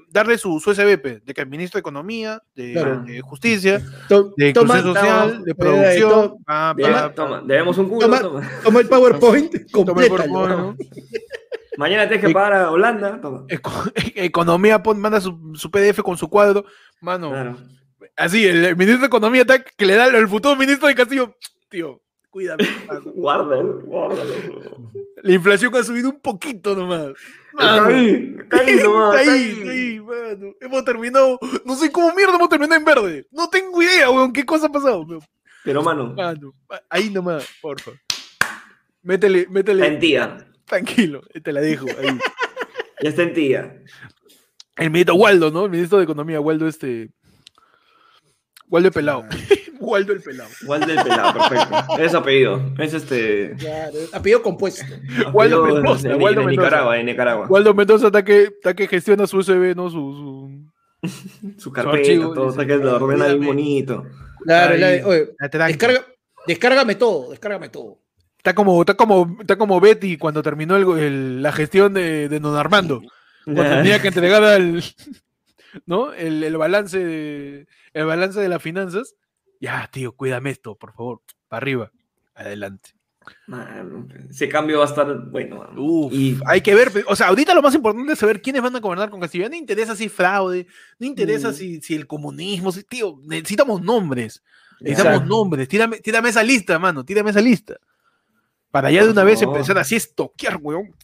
darle 0.09 0.37
su, 0.37 0.59
su 0.59 0.73
SBP, 0.73 1.23
de 1.23 1.33
que 1.33 1.41
el 1.41 1.47
ministro 1.47 1.77
de 1.77 1.81
Economía, 1.81 2.41
de, 2.55 2.73
Claro. 2.73 3.03
de 3.03 3.21
Justicia, 3.21 3.81
To- 4.09 4.33
de 4.35 4.51
toma, 4.51 4.79
Inclusión 4.79 5.05
Social, 5.05 5.43
de 5.45 5.51
eh, 5.51 5.55
producción. 5.55 6.09
to- 6.09 6.37
pa, 6.45 6.75
pa, 6.77 7.13
toma, 7.13 7.41
debemos 7.45 7.77
un 7.77 7.87
culo. 7.87 8.01
Toma- 8.01 8.19
toma. 8.21 8.49
toma 8.63 8.79
el 8.81 8.87
PowerPoint, 8.89 9.51
toma 9.51 10.01
el 10.03 10.09
complétalo. 10.09 10.33
PowerPoint, 10.33 10.59
¿no? 10.59 10.75
Mañana 11.77 12.07
tienes 12.09 12.25
que 12.25 12.33
pagar 12.33 12.53
a 12.53 12.71
Holanda. 12.71 13.21
Toma. 13.21 13.45
Economía 14.15 14.83
pon- 14.83 14.99
manda 14.99 15.21
su, 15.21 15.53
su 15.55 15.71
PDF 15.71 16.01
con 16.01 16.17
su 16.17 16.27
cuadro. 16.29 16.65
Mano, 16.99 17.29
Claro. 17.29 17.57
Así, 18.15 18.45
el, 18.45 18.65
el 18.65 18.75
ministro 18.75 19.01
de 19.01 19.07
Economía 19.07 19.41
está 19.41 19.63
que 19.63 19.85
le 19.85 19.95
da 19.95 20.07
el 20.07 20.27
futuro 20.27 20.55
ministro 20.55 20.87
de 20.87 20.95
Castillo. 20.95 21.35
Tío, 21.69 22.01
cuídame. 22.29 22.65
Guárdalo, 23.15 23.81
guárdalo. 23.81 24.91
La 25.21 25.33
inflación 25.33 25.75
ha 25.75 25.83
subido 25.83 26.09
un 26.09 26.19
poquito 26.19 26.75
nomás. 26.75 27.09
Está 27.51 27.85
ahí, 27.85 28.35
está 28.41 28.57
ahí 28.59 28.75
nomás, 28.83 29.19
Está 29.19 29.21
está 29.21 29.33
ahí, 29.33 29.39
ahí. 29.39 29.59
está 29.59 29.71
ahí, 29.71 29.99
mano. 29.99 30.53
Hemos 30.61 30.85
terminado. 30.85 31.39
No 31.65 31.75
sé 31.75 31.91
cómo 31.91 32.13
mierda 32.15 32.35
hemos 32.35 32.49
terminado 32.49 32.79
en 32.79 32.85
verde. 32.85 33.27
No 33.31 33.49
tengo 33.49 33.81
idea, 33.81 34.09
weón. 34.09 34.31
¿Qué 34.31 34.45
cosa 34.45 34.67
ha 34.67 34.71
pasado? 34.71 35.01
weón? 35.01 35.21
Pero, 35.65 35.83
mano, 35.83 36.13
Mano, 36.13 36.53
ahí 36.89 37.09
nomás, 37.09 37.47
porfa. 37.61 37.91
Métele, 39.01 39.45
métele. 39.49 39.81
está 39.83 39.93
en 39.93 39.99
tía. 39.99 40.37
Tranquilo, 40.65 41.21
te 41.43 41.51
la 41.51 41.61
dejo 41.61 41.87
ahí. 41.99 42.17
Ya 43.01 43.09
está 43.09 43.23
en 43.23 43.33
tía. 43.33 43.81
El 44.75 44.89
ministro 44.91 45.15
Waldo, 45.15 45.51
¿no? 45.51 45.63
El 45.65 45.71
ministro 45.71 45.99
de 45.99 46.03
Economía, 46.03 46.41
Waldo 46.41 46.67
este. 46.67 47.09
Waldo 48.69 48.87
el 48.87 48.93
pelado. 48.93 49.25
Waldo 49.79 50.11
el 50.13 50.21
pelado. 50.21 50.49
Igual 50.61 50.81
del 50.81 50.97
pelado, 51.01 51.39
perfecto. 51.39 51.97
Es 51.99 52.13
apellido. 52.13 52.73
Es 52.77 52.93
este. 52.93 53.55
Claro, 53.57 53.97
apellido 54.11 54.41
compuesto. 54.41 54.83
Waldo 55.31 55.65
Mendoza, 55.65 56.09
de, 56.09 56.15
Waldo 56.15 56.41
de 56.41 56.47
Mendoza. 56.47 56.67
Nicaragua, 56.67 56.95
de 56.95 57.03
Nicaragua. 57.05 57.47
Waldo 57.47 57.73
Mendoza 57.73 58.07
está 58.07 58.23
que, 58.25 58.43
está 58.43 58.73
que 58.73 58.87
gestiona 58.87 59.25
su 59.25 59.37
USB, 59.37 59.75
¿no? 59.75 59.89
Su, 59.89 59.99
su... 61.01 61.49
Su 61.57 61.71
carpeta, 61.71 61.97
archivo, 61.97 62.33
todo, 62.33 62.49
está 62.49 62.65
que 62.65 62.75
lo 62.75 62.97
ordena 62.97 63.27
bien 63.27 63.45
bonito. 63.45 64.05
Claro, 64.43 64.75
la 64.77 64.87
de- 64.87 65.03
oye, 65.05 65.29
descarga, 65.39 66.05
descárgame 66.45 66.95
todo, 66.95 67.29
descárgame 67.31 67.69
todo. 67.69 67.99
Está 68.37 68.53
como, 68.53 68.81
está 68.81 68.95
como, 68.95 69.37
está 69.39 69.57
como 69.57 69.79
Betty 69.79 70.17
cuando 70.17 70.43
terminó 70.43 70.75
el- 70.75 70.99
el- 70.99 71.41
la 71.41 71.53
gestión 71.53 71.93
de, 71.93 72.27
de 72.27 72.39
Don 72.41 72.55
Armando. 72.57 73.01
Cuando 73.45 73.63
tenía 73.63 74.01
que 74.01 74.09
entregar 74.09 74.43
al, 74.43 74.83
¿no? 75.85 76.11
El, 76.13 76.43
el 76.43 76.57
balance 76.57 76.99
de, 76.99 77.67
el 77.93 78.05
balance 78.05 78.39
de 78.39 78.49
las 78.49 78.61
finanzas. 78.61 79.15
Ya, 79.59 79.89
tío, 79.91 80.13
cuídame 80.13 80.51
esto, 80.51 80.75
por 80.75 80.93
favor. 80.93 81.21
Para 81.47 81.57
arriba. 81.61 81.91
Adelante. 82.35 82.91
Mano, 83.47 84.07
ese 84.29 84.49
cambio 84.49 84.79
va 84.79 84.85
a 84.85 84.87
estar 84.87 85.29
bueno. 85.29 85.69
Uf, 85.77 86.11
y 86.13 86.39
hay 86.47 86.61
que 86.61 86.73
ver, 86.73 86.91
o 87.05 87.15
sea, 87.15 87.27
ahorita 87.27 87.53
lo 87.53 87.61
más 87.61 87.75
importante 87.75 88.13
es 88.13 88.19
saber 88.19 88.41
quiénes 88.41 88.61
van 88.61 88.75
a 88.75 88.79
gobernar 88.79 89.09
con 89.09 89.19
Castillo. 89.19 89.47
No 89.49 89.55
interesa 89.55 89.95
si 89.95 90.09
fraude, 90.09 90.65
no 90.97 91.05
interesa 91.05 91.49
Mm. 91.49 91.53
si, 91.53 91.81
si 91.81 91.95
el 91.95 92.07
comunismo, 92.07 92.71
si, 92.71 92.83
tío, 92.83 93.19
necesitamos 93.23 93.81
nombres. 93.81 94.41
Necesitamos 94.79 95.13
Exacto. 95.17 95.35
nombres. 95.35 95.67
Tírame, 95.67 95.99
tírame 95.99 96.29
esa 96.29 96.41
lista, 96.41 96.79
mano, 96.79 97.03
tírame 97.03 97.29
esa 97.31 97.41
lista. 97.41 97.75
Para 98.71 98.89
ya 98.89 99.03
de 99.03 99.11
una 99.11 99.23
vez 99.23 99.41
empezar 99.41 99.77
así 99.77 99.95
a 99.95 99.97
estoquear, 99.97 100.57
weón. 100.61 100.95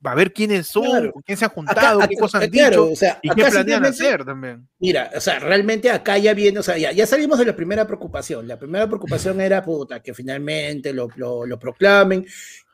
Para 0.00 0.14
ver 0.14 0.32
quiénes 0.32 0.68
son, 0.68 0.84
Claro. 0.84 1.12
con 1.12 1.22
quién 1.22 1.36
se 1.36 1.44
han 1.44 1.50
Acá- 1.50 1.54
juntado, 1.56 2.00
qué 2.08 2.16
cosas 2.16 2.42
han 2.44 2.50
claro, 2.50 2.82
dicho 2.84 2.92
o 2.92 2.96
sea, 2.96 3.18
y 3.20 3.28
qué 3.30 3.44
planean 3.46 3.84
hacer 3.84 4.24
también. 4.24 4.68
Mira, 4.78 5.10
o 5.16 5.20
sea, 5.20 5.40
realmente 5.40 5.90
acá 5.90 6.16
ya 6.18 6.34
viene, 6.34 6.60
o 6.60 6.62
sea, 6.62 6.78
ya, 6.78 6.92
ya 6.92 7.04
salimos 7.04 7.38
de 7.38 7.46
la 7.46 7.56
primera 7.56 7.84
preocupación. 7.86 8.46
La 8.46 8.58
primera 8.58 8.86
preocupación 8.86 9.40
era, 9.40 9.62
puta, 9.64 10.00
que 10.00 10.14
finalmente 10.14 10.92
lo, 10.92 11.08
lo, 11.16 11.44
lo 11.46 11.58
proclamen. 11.58 12.24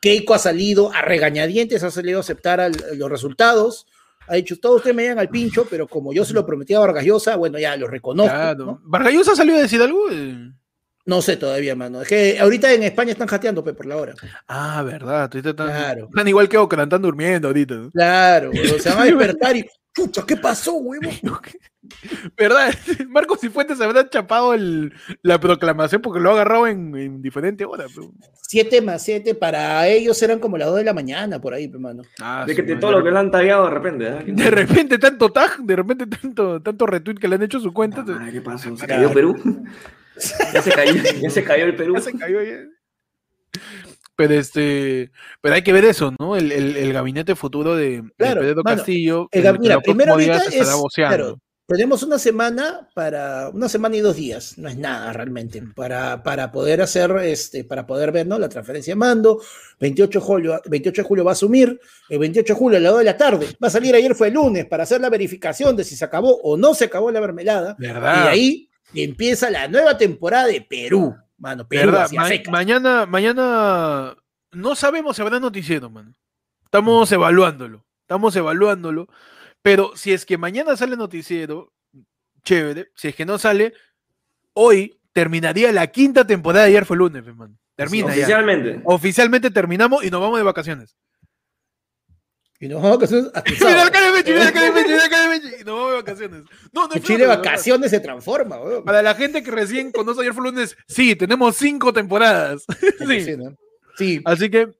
Keiko 0.02 0.34
ha 0.34 0.38
salido 0.38 0.92
a 0.92 1.00
regañadientes, 1.00 1.82
ha 1.82 1.90
salido 1.90 2.18
a 2.18 2.20
aceptar 2.20 2.60
al- 2.60 2.76
los 2.96 3.10
resultados. 3.10 3.86
Ha 4.26 4.34
dicho, 4.36 4.58
todos 4.58 4.76
ustedes 4.76 4.94
me 4.96 5.02
llegan 5.02 5.18
al 5.18 5.28
pincho, 5.30 5.66
pero 5.70 5.86
como 5.88 6.12
yo 6.12 6.24
se 6.24 6.32
lo 6.34 6.44
prometí 6.46 6.72
a 6.74 6.78
Vargas 6.78 7.04
Llosa, 7.04 7.36
bueno, 7.36 7.58
ya 7.58 7.76
lo 7.76 7.86
reconozco. 7.88 8.32
Claro. 8.32 8.64
¿no? 8.66 8.80
¿Vargallosa 8.84 9.34
salió 9.34 9.54
a 9.54 9.60
decir 9.60 9.80
algo? 9.82 10.10
Eh, 10.10 10.50
No 11.06 11.20
sé 11.20 11.36
todavía, 11.36 11.74
mano. 11.76 12.00
Es 12.02 12.08
que 12.08 12.38
ahorita 12.38 12.72
en 12.72 12.82
España 12.82 13.12
están 13.12 13.28
jateando, 13.28 13.62
pe, 13.62 13.74
por 13.74 13.84
la 13.86 13.96
hora. 13.98 14.14
Ah, 14.48 14.82
verdad. 14.82 15.34
Están, 15.36 15.54
Claro. 15.54 16.06
están 16.08 16.28
igual 16.28 16.48
que 16.48 16.56
Oakland, 16.56 16.84
están 16.88 17.02
durmiendo 17.02 17.48
ahorita. 17.48 17.74
¿no? 17.74 17.90
Claro, 17.90 18.50
o 18.50 18.78
se 18.78 18.88
van 18.88 18.98
a 19.00 19.04
despertar 19.04 19.54
y, 19.56 19.66
chucha, 19.94 20.24
¿qué 20.26 20.36
pasó, 20.38 20.72
huevo? 20.74 21.10
¿Verdad? 22.38 22.72
Marcos 23.08 23.40
Cifuentes 23.40 23.78
habrá 23.82 24.08
chapado 24.08 24.54
el- 24.54 24.94
la 25.22 25.38
proclamación 25.38 26.00
porque 26.00 26.20
lo 26.20 26.30
ha 26.30 26.32
agarrado 26.32 26.66
en, 26.66 26.96
en 26.96 27.20
diferente 27.20 27.66
hora. 27.66 27.84
pero- 27.94 28.10
Siete 28.40 28.80
más 28.80 29.02
siete, 29.02 29.34
para 29.34 29.86
ellos 29.88 30.22
eran 30.22 30.38
como 30.38 30.56
las 30.56 30.68
dos 30.68 30.76
de 30.78 30.84
la 30.84 30.94
mañana, 30.94 31.38
por 31.40 31.52
ahí, 31.52 31.68
pe, 31.68 31.78
mano. 31.78 32.02
Ah, 32.20 32.44
de 32.46 32.54
que 32.54 32.62
de 32.62 32.76
todo 32.76 32.92
lo 32.92 33.04
que 33.04 33.10
le 33.10 33.18
han 33.18 33.30
tagueado 33.30 33.64
de 33.64 33.70
repente. 33.70 34.06
¿eh? 34.08 34.24
De 34.26 34.50
repente 34.50 34.98
tanto 34.98 35.30
tag, 35.30 35.58
de 35.58 35.76
repente 35.76 36.06
tanto, 36.06 36.62
tanto 36.62 36.86
retweet 36.86 37.16
que 37.16 37.28
le 37.28 37.34
han 37.34 37.42
hecho 37.42 37.58
a 37.58 37.62
su 37.62 37.72
cuenta. 37.74 38.02
Madre, 38.02 38.32
¿Qué 38.32 38.40
pasó? 38.40 38.74
¿Se 38.76 38.86
cayó 38.86 39.12
Perú? 39.12 39.36
Ya, 40.52 40.62
se 40.62 40.70
cayó, 40.70 40.94
ya 41.20 41.30
se 41.30 41.44
cayó 41.44 41.64
el 41.64 41.76
Perú. 41.76 41.94
Ya 41.94 42.00
se 42.00 42.12
cayó 42.18 42.42
ya. 42.42 42.58
Pero 44.16 44.34
este, 44.34 45.10
pero 45.40 45.54
hay 45.56 45.62
que 45.62 45.72
ver 45.72 45.84
eso, 45.84 46.14
¿no? 46.20 46.36
El, 46.36 46.52
el- 46.52 46.76
el 46.76 46.92
gabinete 46.92 47.34
futuro 47.34 47.74
de, 47.74 48.02
de 48.02 48.10
Pedro 48.16 48.62
mano, 48.62 48.76
Castillo. 48.76 49.28
El 49.32 49.44
el 49.46 49.58
mira, 49.58 49.80
primero 49.80 50.12
ahorita 50.12 50.36
es, 50.52 50.68
claro, 50.94 51.40
tenemos 51.66 52.02
una 52.04 52.18
semana 52.18 52.88
para, 52.94 53.48
una 53.48 53.68
semana 53.68 53.96
y 53.96 54.00
dos 54.00 54.14
días, 54.14 54.56
no 54.58 54.68
es 54.68 54.76
nada 54.76 55.12
realmente, 55.12 55.60
para, 55.74 56.22
para 56.22 56.52
poder 56.52 56.80
hacer, 56.82 57.10
este, 57.22 57.64
para 57.64 57.86
poder 57.86 58.12
ver, 58.12 58.26
¿no? 58.28 58.38
La 58.38 58.48
transferencia 58.48 58.92
de 58.92 58.96
mando, 58.96 59.40
28 59.80 60.20
de 60.20 60.24
julio, 60.24 60.60
28 60.66 61.02
de 61.02 61.08
julio 61.08 61.24
va 61.24 61.30
a 61.30 61.32
asumir, 61.32 61.80
el 62.08 62.18
28 62.20 62.52
de 62.52 62.58
julio 62.58 62.78
a 62.78 62.80
las 62.82 62.92
2 62.92 62.98
de 63.00 63.04
la 63.06 63.16
tarde, 63.16 63.46
va 63.62 63.66
a 63.68 63.70
salir 63.70 63.94
ayer 63.96 64.14
fue 64.14 64.28
el 64.28 64.34
lunes 64.34 64.66
para 64.66 64.82
hacer 64.84 65.00
la 65.00 65.08
verificación 65.10 65.74
de 65.74 65.82
si 65.84 65.96
se 65.96 66.04
acabó 66.04 66.36
o 66.42 66.56
no 66.56 66.74
se 66.74 66.84
acabó 66.84 67.10
la 67.10 67.20
mermelada, 67.20 67.74
y 67.80 67.82
¿Verdad? 67.82 68.24
de 68.24 68.28
ahí 68.28 68.68
empieza 69.02 69.50
la 69.50 69.66
nueva 69.66 69.98
temporada 69.98 70.46
de 70.46 70.60
Perú, 70.60 71.16
mano, 71.38 71.66
Perú 71.66 71.86
¿Verdad? 71.90 72.04
hacia 72.04 72.20
Ma- 72.20 72.28
secas. 72.28 72.52
mañana, 72.52 73.06
mañana 73.06 74.16
no 74.52 74.74
sabemos 74.76 75.16
si 75.16 75.22
habrá 75.22 75.40
noticiero, 75.40 75.90
mano. 75.90 76.12
Estamos 76.64 77.10
evaluándolo. 77.10 77.84
Estamos 78.02 78.36
evaluándolo. 78.36 79.08
Pero 79.62 79.92
si 79.96 80.12
es 80.12 80.26
que 80.26 80.36
mañana 80.38 80.76
sale 80.76 80.96
noticiero, 80.96 81.72
chévere. 82.44 82.90
Si 82.94 83.08
es 83.08 83.14
que 83.16 83.24
no 83.24 83.38
sale, 83.38 83.72
hoy 84.52 85.00
terminaría 85.12 85.72
la 85.72 85.86
quinta 85.88 86.26
temporada 86.26 86.64
de 86.66 86.70
ayer 86.70 86.84
fue 86.84 86.96
lunes, 86.96 87.22
pues, 87.22 87.34
mano. 87.34 87.56
Termina 87.76 88.08
ya. 88.08 88.22
Oficialmente. 88.22 88.80
Oficialmente 88.84 89.50
terminamos 89.50 90.04
y 90.04 90.10
nos 90.10 90.20
vamos 90.20 90.38
de 90.38 90.44
vacaciones. 90.44 90.96
Y 92.64 92.68
nos 92.68 92.80
vamos 92.80 93.12
a 93.12 93.16
hasta 93.34 93.50
el 93.50 93.56
sábado. 93.58 93.90
y 95.60 95.64
nos 95.64 95.76
vamos 95.76 95.94
vacaciones. 95.96 96.44
No, 96.72 96.88
no 96.88 96.98
Chile 96.98 97.26
vacaciones 97.26 97.90
se 97.90 98.00
transforma, 98.00 98.56
weón. 98.56 98.84
Para 98.84 99.02
la 99.02 99.14
gente 99.14 99.42
que 99.42 99.50
recién 99.50 99.92
conoce 99.92 100.22
ayer 100.22 100.32
fue 100.32 100.44
lunes, 100.44 100.74
sí, 100.88 101.14
tenemos 101.14 101.56
cinco 101.56 101.92
temporadas. 101.92 102.64
sí. 103.06 103.20
Sí, 103.20 103.36
¿no? 103.36 103.54
Sí, 103.96 104.22
Así 104.24 104.48
que 104.48 104.70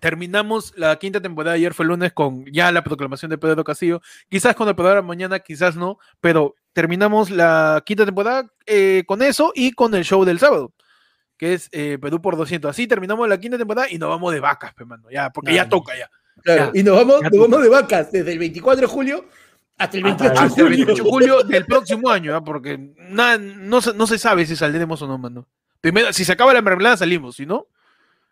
terminamos 0.00 0.74
la 0.76 0.96
quinta 0.98 1.20
temporada 1.22 1.56
ayer 1.56 1.72
fue 1.72 1.86
lunes 1.86 2.12
con 2.12 2.44
ya 2.52 2.70
la 2.72 2.84
proclamación 2.84 3.30
de 3.30 3.38
Pedro 3.38 3.64
Castillo. 3.64 4.02
Quizás 4.28 4.54
con 4.54 4.68
el 4.68 4.76
programa 4.76 5.08
mañana, 5.08 5.38
quizás 5.38 5.76
no, 5.76 5.98
pero 6.20 6.56
terminamos 6.74 7.30
la 7.30 7.82
quinta 7.86 8.04
temporada 8.04 8.52
eh, 8.66 9.04
con 9.06 9.22
eso 9.22 9.52
y 9.54 9.72
con 9.72 9.94
el 9.94 10.04
show 10.04 10.26
del 10.26 10.38
sábado, 10.38 10.74
que 11.38 11.54
es 11.54 11.70
eh, 11.72 11.96
Perú 11.98 12.20
por 12.20 12.36
200. 12.36 12.68
Así 12.70 12.86
terminamos 12.86 13.26
la 13.30 13.40
quinta 13.40 13.56
temporada 13.56 13.88
y 13.90 13.96
nos 13.96 14.10
vamos 14.10 14.30
de 14.34 14.40
vacas, 14.40 14.74
pe, 14.74 14.84
mano, 14.84 15.10
ya, 15.10 15.30
porque 15.30 15.54
ya 15.54 15.66
toca 15.66 15.96
ya. 15.96 16.10
Claro, 16.54 16.72
Ya. 16.72 16.80
y 16.80 16.82
nos 16.82 16.96
vamos, 16.96 17.22
nos 17.22 17.40
vamos 17.40 17.62
de 17.62 17.68
vacas 17.68 18.10
desde 18.12 18.32
el 18.32 18.38
24 18.38 18.80
de 18.80 18.86
julio 18.86 19.24
hasta 19.76 19.96
el 19.96 20.02
28 20.04 20.32
de 20.32 20.38
Hasta 20.40 20.44
el 20.44 20.50
julio. 20.68 20.86
28 20.86 21.04
de 21.04 21.10
julio 21.10 21.42
del 21.44 21.64
próximo 21.66 22.10
año, 22.10 22.34
¿ah? 22.34 22.42
porque 22.44 22.78
nada, 23.10 23.38
no, 23.38 23.80
se- 23.80 23.94
no 23.94 24.06
se 24.06 24.18
sabe 24.18 24.46
si 24.46 24.56
saldremos 24.56 25.00
o 25.02 25.06
no, 25.06 25.18
mano. 25.18 25.46
Primero, 25.80 26.12
si 26.12 26.24
se 26.24 26.32
acaba 26.32 26.52
la 26.54 26.62
mermelada, 26.62 26.96
salimos, 26.96 27.36
si 27.36 27.46
no, 27.46 27.66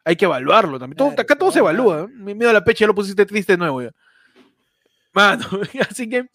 hay 0.04 0.16
que 0.16 0.24
evaluarlo 0.24 0.78
también. 0.78 0.96
Todo- 0.96 1.14
acá 1.20 1.36
todo 1.36 1.52
se 1.52 1.58
evalúa. 1.60 2.02
¿eh? 2.02 2.06
Me 2.14 2.34
miedo 2.34 2.50
a 2.50 2.52
la 2.52 2.64
pecha, 2.64 2.80
ya 2.80 2.86
lo 2.88 2.94
pusiste 2.94 3.24
triste 3.26 3.52
de 3.52 3.58
nuevo 3.58 3.82
ya. 3.82 3.90
Mano, 5.12 5.44
así 5.90 6.08
que 6.08 6.26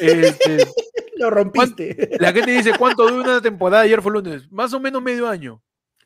este, 0.00 0.66
Lo 1.16 1.30
rompiste. 1.30 2.10
la 2.20 2.32
gente 2.32 2.50
dice 2.52 2.72
cuánto 2.78 3.08
dura 3.08 3.30
una 3.32 3.40
temporada 3.40 3.82
ayer 3.82 4.00
fue 4.02 4.12
lunes. 4.12 4.50
Más 4.52 4.72
o 4.72 4.80
menos 4.80 5.02
medio 5.02 5.28
año. 5.28 5.60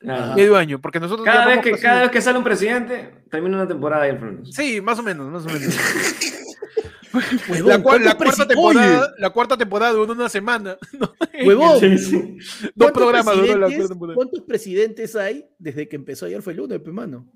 Ajá. 0.09 0.35
Medio 0.35 0.57
año, 0.57 0.81
porque 0.81 0.99
nosotros 1.01 1.25
Cada 1.25 1.47
vez, 1.47 1.61
que, 1.61 1.73
cada 1.79 2.03
vez 2.03 2.11
que 2.11 2.21
sale 2.21 2.39
un 2.39 2.45
presidente, 2.45 3.25
termina 3.31 3.57
una 3.57 3.69
temporada 3.69 4.07
y 4.07 4.11
el 4.11 4.19
Fernando. 4.19 4.51
Sí, 4.51 4.81
más 4.81 4.99
o 4.99 5.03
menos, 5.03 5.31
más 5.31 5.45
o 5.47 5.49
menos. 5.49 5.77
Huevón, 7.49 7.69
La, 7.69 7.79
cua- 7.79 7.83
¿cuántos 7.83 8.07
la 8.07 8.15
cuarta 8.17 8.49
temporada, 8.49 9.15
la 9.19 9.31
cuarta 9.31 9.57
temporada 9.59 9.93
duró 9.93 10.13
una 10.15 10.29
semana. 10.31 10.79
¿no? 10.99 11.13
Huevón. 11.47 11.79
Sí, 11.79 11.99
sí. 11.99 12.37
Dos 12.75 12.91
¿cuántos 12.91 13.03
programas 13.03 13.37
duró 13.37 13.47
la 13.59 13.67
presidentes- 13.67 13.77
cuarta 13.77 13.89
temporada. 13.89 14.15
¿Cuántos 14.17 14.41
presidentes 14.41 15.17
hay 15.17 15.47
desde 15.59 15.89
que 15.89 15.97
empezó 15.97 16.25
ayer 16.27 16.41
fue 16.41 16.55
el 16.55 16.59
lunes, 16.61 16.81
pe, 16.81 16.91
mano? 16.91 17.27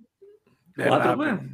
Cuatro, 0.75 1.17
Verdad, 1.17 1.17
pues. 1.17 1.51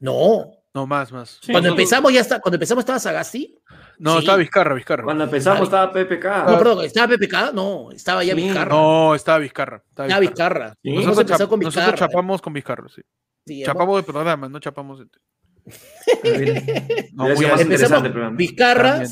No. 0.00 0.46
No, 0.74 0.86
más, 0.86 1.12
más. 1.12 1.38
Sí, 1.42 1.52
cuando 1.52 1.68
nosotros- 1.68 1.82
empezamos 1.82 2.12
ya 2.14 2.20
está, 2.20 2.40
cuando 2.40 2.56
empezamos 2.56 2.82
estaba 2.82 2.98
Sagasti. 2.98 3.58
No, 3.98 4.12
Sí. 4.14 4.18
estaba 4.20 4.38
Vizcarra, 4.38 4.74
Vizcarra. 4.74 5.04
Cuando 5.04 5.24
empezamos 5.24 5.62
estaba 5.64 5.92
PPK. 5.92 6.44
No, 6.50 6.58
perdón, 6.58 6.84
¿estaba 6.84 7.08
PPK? 7.08 7.52
No, 7.52 7.90
estaba 7.92 8.24
ya 8.24 8.34
Sí. 8.34 8.40
Vizcarra. 8.42 8.70
No, 8.74 9.14
estaba 9.14 9.38
Vizcarra. 9.38 9.82
Estaba 9.88 10.06
Vizcarra. 10.06 10.20
Vizcarra. 10.20 10.74
Sí. 10.82 10.90
Hemos 10.90 11.04
Nosotros, 11.06 11.38
chap- 11.38 11.48
con 11.48 11.60
nosotros 11.60 11.84
Vizcarra. 11.92 11.98
chapamos 12.10 12.42
con 12.42 12.52
Vizcarra, 12.54 12.86
sí. 12.88 13.02
Chapamos 13.64 13.96
de 13.98 14.02
programa, 14.04 14.48
no 14.48 14.58
chapamos 14.60 15.00
de... 15.00 15.06
No, 17.14 17.28
muy 17.28 17.46
más. 17.46 17.60
Empezamos. 17.60 18.36
Vizcarra, 18.36 19.02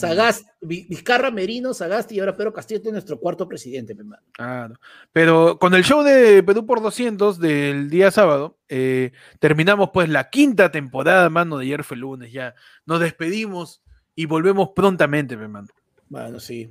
Vizcarra, 0.61 1.31
Merino, 1.31 1.75
Sagasti 1.75 2.17
y 2.17 2.21
ahora 2.21 2.37
Pedro 2.37 2.53
Castillo 2.53 2.81
es 2.85 2.93
nuestro 2.93 3.19
cuarto 3.19 3.47
presidente. 3.49 3.97
Ah, 4.39 4.69
no. 4.71 4.77
Pero 5.13 5.59
con 5.59 5.75
el 5.75 5.85
show 5.85 6.03
de 6.03 6.43
Perú 6.43 6.67
por 6.67 6.83
200 6.83 7.39
del 7.39 7.91
día 7.91 8.11
sábado, 8.11 8.59
eh, 8.69 9.13
terminamos 9.39 9.91
pues 9.93 10.09
la 10.09 10.31
quinta 10.31 10.71
temporada, 10.71 11.29
mano, 11.31 11.59
de 11.59 11.67
ayer 11.67 11.85
fue 11.85 11.97
el 11.97 12.01
lunes, 12.01 12.33
ya. 12.33 12.55
Nos 12.87 13.01
despedimos 13.01 13.83
y 14.15 14.27
volvemos 14.27 14.71
prontamente, 14.75 15.37
pe, 15.37 15.49
mano. 15.49 15.69
Bueno, 16.09 16.41
sí. 16.41 16.71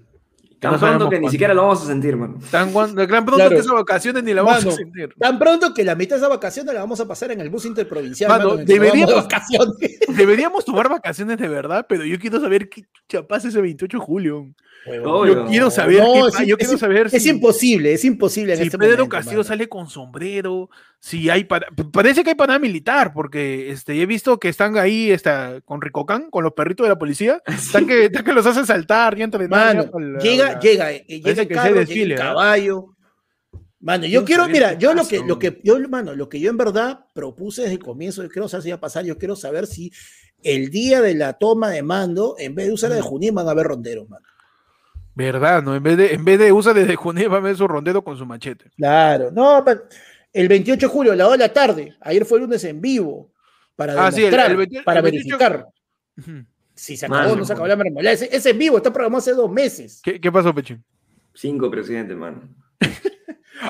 Tan 0.59 0.73
no 0.73 0.79
pronto 0.79 1.09
que 1.09 1.19
ni 1.21 1.29
siquiera 1.29 1.53
lo 1.53 1.61
vamos 1.61 1.81
a 1.83 1.85
sentir, 1.87 2.17
mano. 2.17 2.37
Tan, 2.51 2.71
pronto 2.73 2.95
Claro. 3.35 3.49
que 3.49 3.55
esas 3.55 3.71
vacaciones 3.71 4.23
ni 4.23 4.33
la 4.33 4.41
vamos 4.41 4.65
Mano, 4.65 4.73
a 4.73 4.77
sentir. 4.77 5.13
Tan 5.17 5.39
pronto 5.39 5.73
que 5.73 5.85
la 5.85 5.95
mitad 5.95 6.17
de 6.17 6.19
esa 6.19 6.27
vacaciones 6.27 6.73
la 6.73 6.81
vamos 6.81 6.99
a 6.99 7.07
pasar 7.07 7.31
en 7.31 7.39
el 7.39 7.49
bus 7.49 7.63
interprovincial. 7.65 8.29
Mano, 8.29 8.49
mano, 8.49 8.63
deberíamos- 8.65 9.15
vacaciones. 9.15 9.75
Deberíamos 10.09 10.65
tomar 10.65 10.89
vacaciones 10.89 11.37
de 11.37 11.47
verdad, 11.47 11.85
pero 11.87 12.03
yo 12.03 12.19
quiero 12.19 12.39
saber 12.41 12.67
qué 12.69 13.23
pasa 13.23 13.47
ese 13.47 13.61
28 13.61 13.97
de 13.99 14.03
julio. 14.03 14.47
Yo 14.85 15.45
quiero 15.47 15.69
saber, 15.71 16.03
No, 16.03 16.13
qué 16.13 16.19
es- 16.43 16.47
yo 16.47 16.55
es- 16.57 16.67
quiero 16.67 16.77
saber 16.77 17.07
Es 17.11 17.23
si- 17.23 17.29
imposible, 17.29 17.93
es 17.93 18.03
imposible 18.05 18.53
en 18.53 18.59
si 18.59 18.65
este 18.65 18.77
Pedro 18.77 18.91
momento, 18.97 19.09
Castillo 19.15 19.37
mano. 19.37 19.43
sale 19.47 19.69
con 19.69 19.89
sombrero, 19.89 20.69
si 21.01 21.29
hay 21.29 21.45
para, 21.45 21.67
parece 21.93 22.23
que 22.23 22.31
hay 22.31 22.35
parada 22.35 22.59
militar, 22.59 23.13
porque 23.13 23.71
este, 23.71 24.01
he 24.01 24.05
visto 24.05 24.37
que 24.39 24.49
están 24.49 24.77
ahí 24.77 25.11
está, 25.11 25.61
con 25.65 25.81
Ricocán, 25.81 26.29
con 26.29 26.43
los 26.43 26.53
perritos 26.53 26.83
de 26.85 26.89
la 26.89 26.99
policía, 26.99 27.41
están 27.47 27.87
que, 27.87 28.05
están 28.05 28.23
que 28.25 28.33
los 28.33 28.45
hacen 28.45 28.65
saltar 28.65 29.17
y 29.17 29.21
entrenar. 29.23 29.75
Mano, 29.75 29.99
la- 29.99 30.19
llega, 30.19 30.51
la- 30.53 30.59
llega, 30.59 30.91
eh, 30.91 31.05
llega 31.07 31.41
el 31.41 31.47
carro, 31.47 31.67
llega 31.69 31.79
desfile, 31.79 32.15
el 32.15 32.21
¿ah? 32.21 32.25
caballo. 32.25 32.95
Mano, 33.81 34.05
yo 34.07 34.25
Quiero 34.25 34.49
mira, 34.49 34.73
yo 34.73 34.93
lo 34.93 35.07
que, 35.07 35.19
lo 35.25 35.39
que, 35.39 35.61
yo, 35.63 35.79
mano, 35.87 36.13
lo 36.13 36.27
que 36.27 36.41
yo 36.41 36.49
en 36.49 36.57
verdad 36.57 37.05
propuse 37.13 37.61
desde 37.61 37.75
el 37.75 37.79
comienzo, 37.79 38.21
yo 38.21 38.29
quiero 38.29 38.49
saber 38.49 38.63
si 38.63 38.69
va 38.71 38.75
a 38.75 38.79
pasar, 38.81 39.05
yo 39.05 39.17
quiero 39.17 39.37
saber 39.37 39.67
si 39.67 39.93
el 40.43 40.69
día 40.69 40.99
de 41.01 41.15
la 41.15 41.33
toma 41.33 41.69
de 41.69 41.81
mando, 41.81 42.35
en 42.37 42.55
vez 42.55 42.67
de 42.67 42.73
usar 42.73 42.89
la 42.89 42.97
de 42.97 43.01
Junín, 43.01 43.33
van 43.35 43.47
a 43.47 43.51
haber 43.51 43.67
ronderos, 43.67 44.09
mano. 44.09 44.25
Verdad, 45.15 45.61
¿no? 45.63 45.75
En 45.75 45.83
vez 45.83 45.97
de, 45.97 46.13
en 46.13 46.23
vez 46.23 46.39
de 46.39 46.51
usar 46.51 46.73
desde 46.75 46.95
junio, 46.95 47.29
va 47.29 47.37
a 47.37 47.41
ver 47.41 47.55
su 47.57 47.67
rondero 47.67 48.03
con 48.03 48.17
su 48.17 48.25
machete. 48.25 48.69
Claro, 48.77 49.31
no, 49.31 49.63
pa- 49.65 49.81
el 50.33 50.47
28 50.47 50.87
de 50.87 50.91
julio, 50.93 51.11
a 51.11 51.15
la 51.15 51.25
hora 51.27 51.37
de 51.37 51.43
la 51.47 51.53
tarde, 51.53 51.95
ayer 52.01 52.25
fue 52.25 52.37
el 52.39 52.45
lunes 52.45 52.63
en 52.63 52.79
vivo, 52.81 53.31
para 53.75 53.93
Ah, 54.07 54.11
sí, 54.11 54.17
el- 54.23 54.31
demostrar, 54.31 54.51
el 54.51 54.57
28 54.57 54.85
para 54.85 54.99
el 54.99 55.03
28 55.03 55.37
verificar 55.37 55.65
si 56.75 56.95
se 56.97 57.05
acabó 57.05 57.19
o 57.19 57.23
Mano, 57.23 57.35
no 57.37 57.45
se 57.45 57.53
acabó 57.53 57.67
la 57.67 57.75
mermelada. 57.75 58.13
Ese, 58.13 58.29
ese 58.35 58.51
en 58.51 58.57
vivo 58.59 58.77
está 58.77 58.91
programado 58.93 59.19
hace 59.19 59.33
dos 59.33 59.51
meses. 59.51 60.01
¿Qué, 60.03 60.19
qué 60.19 60.31
pasó, 60.31 60.53
Pechín? 60.55 60.83
Cinco 61.33 61.69
presidentes, 61.69 62.15
mano. 62.15 62.41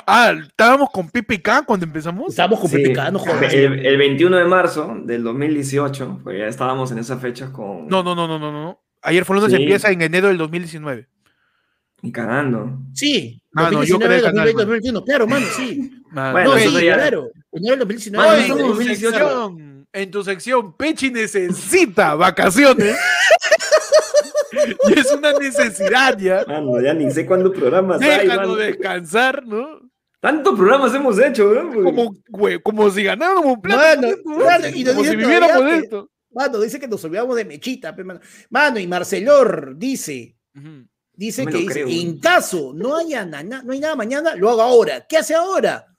Ah, 0.06 0.32
estábamos 0.46 0.88
con 0.90 1.08
PPK 1.10 1.64
cuando 1.66 1.84
empezamos. 1.84 2.28
Estamos 2.30 2.60
con 2.60 2.70
Sí. 2.70 2.76
PPK, 2.76 3.10
no 3.10 3.18
jodas. 3.18 3.52
El, 3.52 3.84
el 3.84 3.96
21 3.96 4.36
de 4.36 4.44
marzo 4.44 4.94
del 5.04 5.24
2018, 5.24 6.20
pues 6.22 6.38
ya 6.38 6.46
estábamos 6.46 6.92
en 6.92 6.98
esas 6.98 7.20
fechas 7.20 7.50
con. 7.50 7.88
No, 7.88 8.02
no, 8.04 8.14
no, 8.14 8.28
no, 8.28 8.38
no, 8.38 8.52
no. 8.52 8.80
Ayer 9.02 9.24
fue 9.24 9.34
el 9.36 9.42
lunes, 9.42 9.56
Sí. 9.56 9.62
empieza 9.62 9.90
en 9.90 10.02
enero 10.02 10.28
del 10.28 10.38
2019. 10.38 11.08
Ni 12.02 12.12
cagando. 12.12 12.78
Sí, 12.94 13.36
Ah, 13.54 13.64
no, 13.70 13.82
yo 13.84 13.98
2019, 13.98 14.04
creé 14.06 14.16
el 14.18 14.24
canal, 14.24 14.46
2020, 14.54 14.92
mano. 14.92 15.00
2021, 15.00 15.04
claro, 15.04 15.26
mano, 15.26 15.46
sí. 15.56 15.90
Ah, 16.16 16.32
Bueno, 16.32 16.54
no, 16.54 16.58
sí, 16.58 16.84
ya- 16.86 16.94
claro. 16.94 17.30
Enero 17.52 17.70
del 17.70 17.78
2019. 17.80 18.28
Mano, 18.28 18.38
en, 18.38 18.44
eso 18.44 18.54
sí, 18.54 18.60
es 18.60 18.66
tu 18.66 18.68
2018. 18.68 19.10
sección, 19.18 19.86
en 19.92 20.10
tu 20.10 20.24
sección, 20.24 20.76
Pechi 20.76 21.10
necesita 21.10 22.14
vacaciones. 22.14 22.96
y 24.88 24.98
es 24.98 25.12
una 25.12 25.32
necesidad 25.32 26.18
ya. 26.18 26.44
Mano, 26.46 26.80
ya 26.80 26.94
ni 26.94 27.10
sé 27.10 27.26
cuántos 27.26 27.52
programas 27.56 28.00
hay, 28.02 28.08
Déjanos 28.26 28.36
mano. 28.48 28.56
descansar, 28.56 29.46
¿no? 29.46 29.80
Tantos 30.20 30.54
programas 30.56 30.94
hemos 30.94 31.18
hecho, 31.18 31.44
¿no? 31.54 31.70
Porque- 31.72 31.82
Como, 31.82 32.14
güey, 32.28 32.60
como 32.60 32.90
si 32.90 33.02
ganáramos 33.04 33.44
un 33.46 33.60
plata. 33.60 33.96
Mano, 34.00 34.14
¿no? 34.24 34.36
claro, 34.38 34.68
y 34.74 34.84
nos 34.84 34.94
como 34.94 35.08
si 35.08 35.16
viviéramos 35.16 35.64
de 35.64 35.70
que- 35.70 35.78
esto. 35.78 36.10
Mano, 36.32 36.60
dice 36.60 36.78
que 36.78 36.86
nos 36.88 37.02
olvidamos 37.04 37.34
de 37.36 37.44
Mechita, 37.44 37.92
mano. 38.04 38.20
Mano, 38.50 38.78
y 38.78 38.86
Marcelor 38.86 39.74
dice, 39.76 40.36
Ujú. 40.54 40.86
Dice 41.20 41.44
No 41.44 41.52
que 41.52 41.58
dice, 41.58 41.72
creo, 41.72 41.88
en 41.88 42.18
caso 42.18 42.72
no 42.74 42.96
haya 42.96 43.24
nada, 43.26 43.62
no 43.62 43.72
hay 43.72 43.78
nada 43.78 43.94
mañana, 43.94 44.34
lo 44.34 44.48
hago 44.50 44.62
ahora. 44.62 45.06
¿Qué 45.06 45.18
hace 45.18 45.34
ahora? 45.34 45.89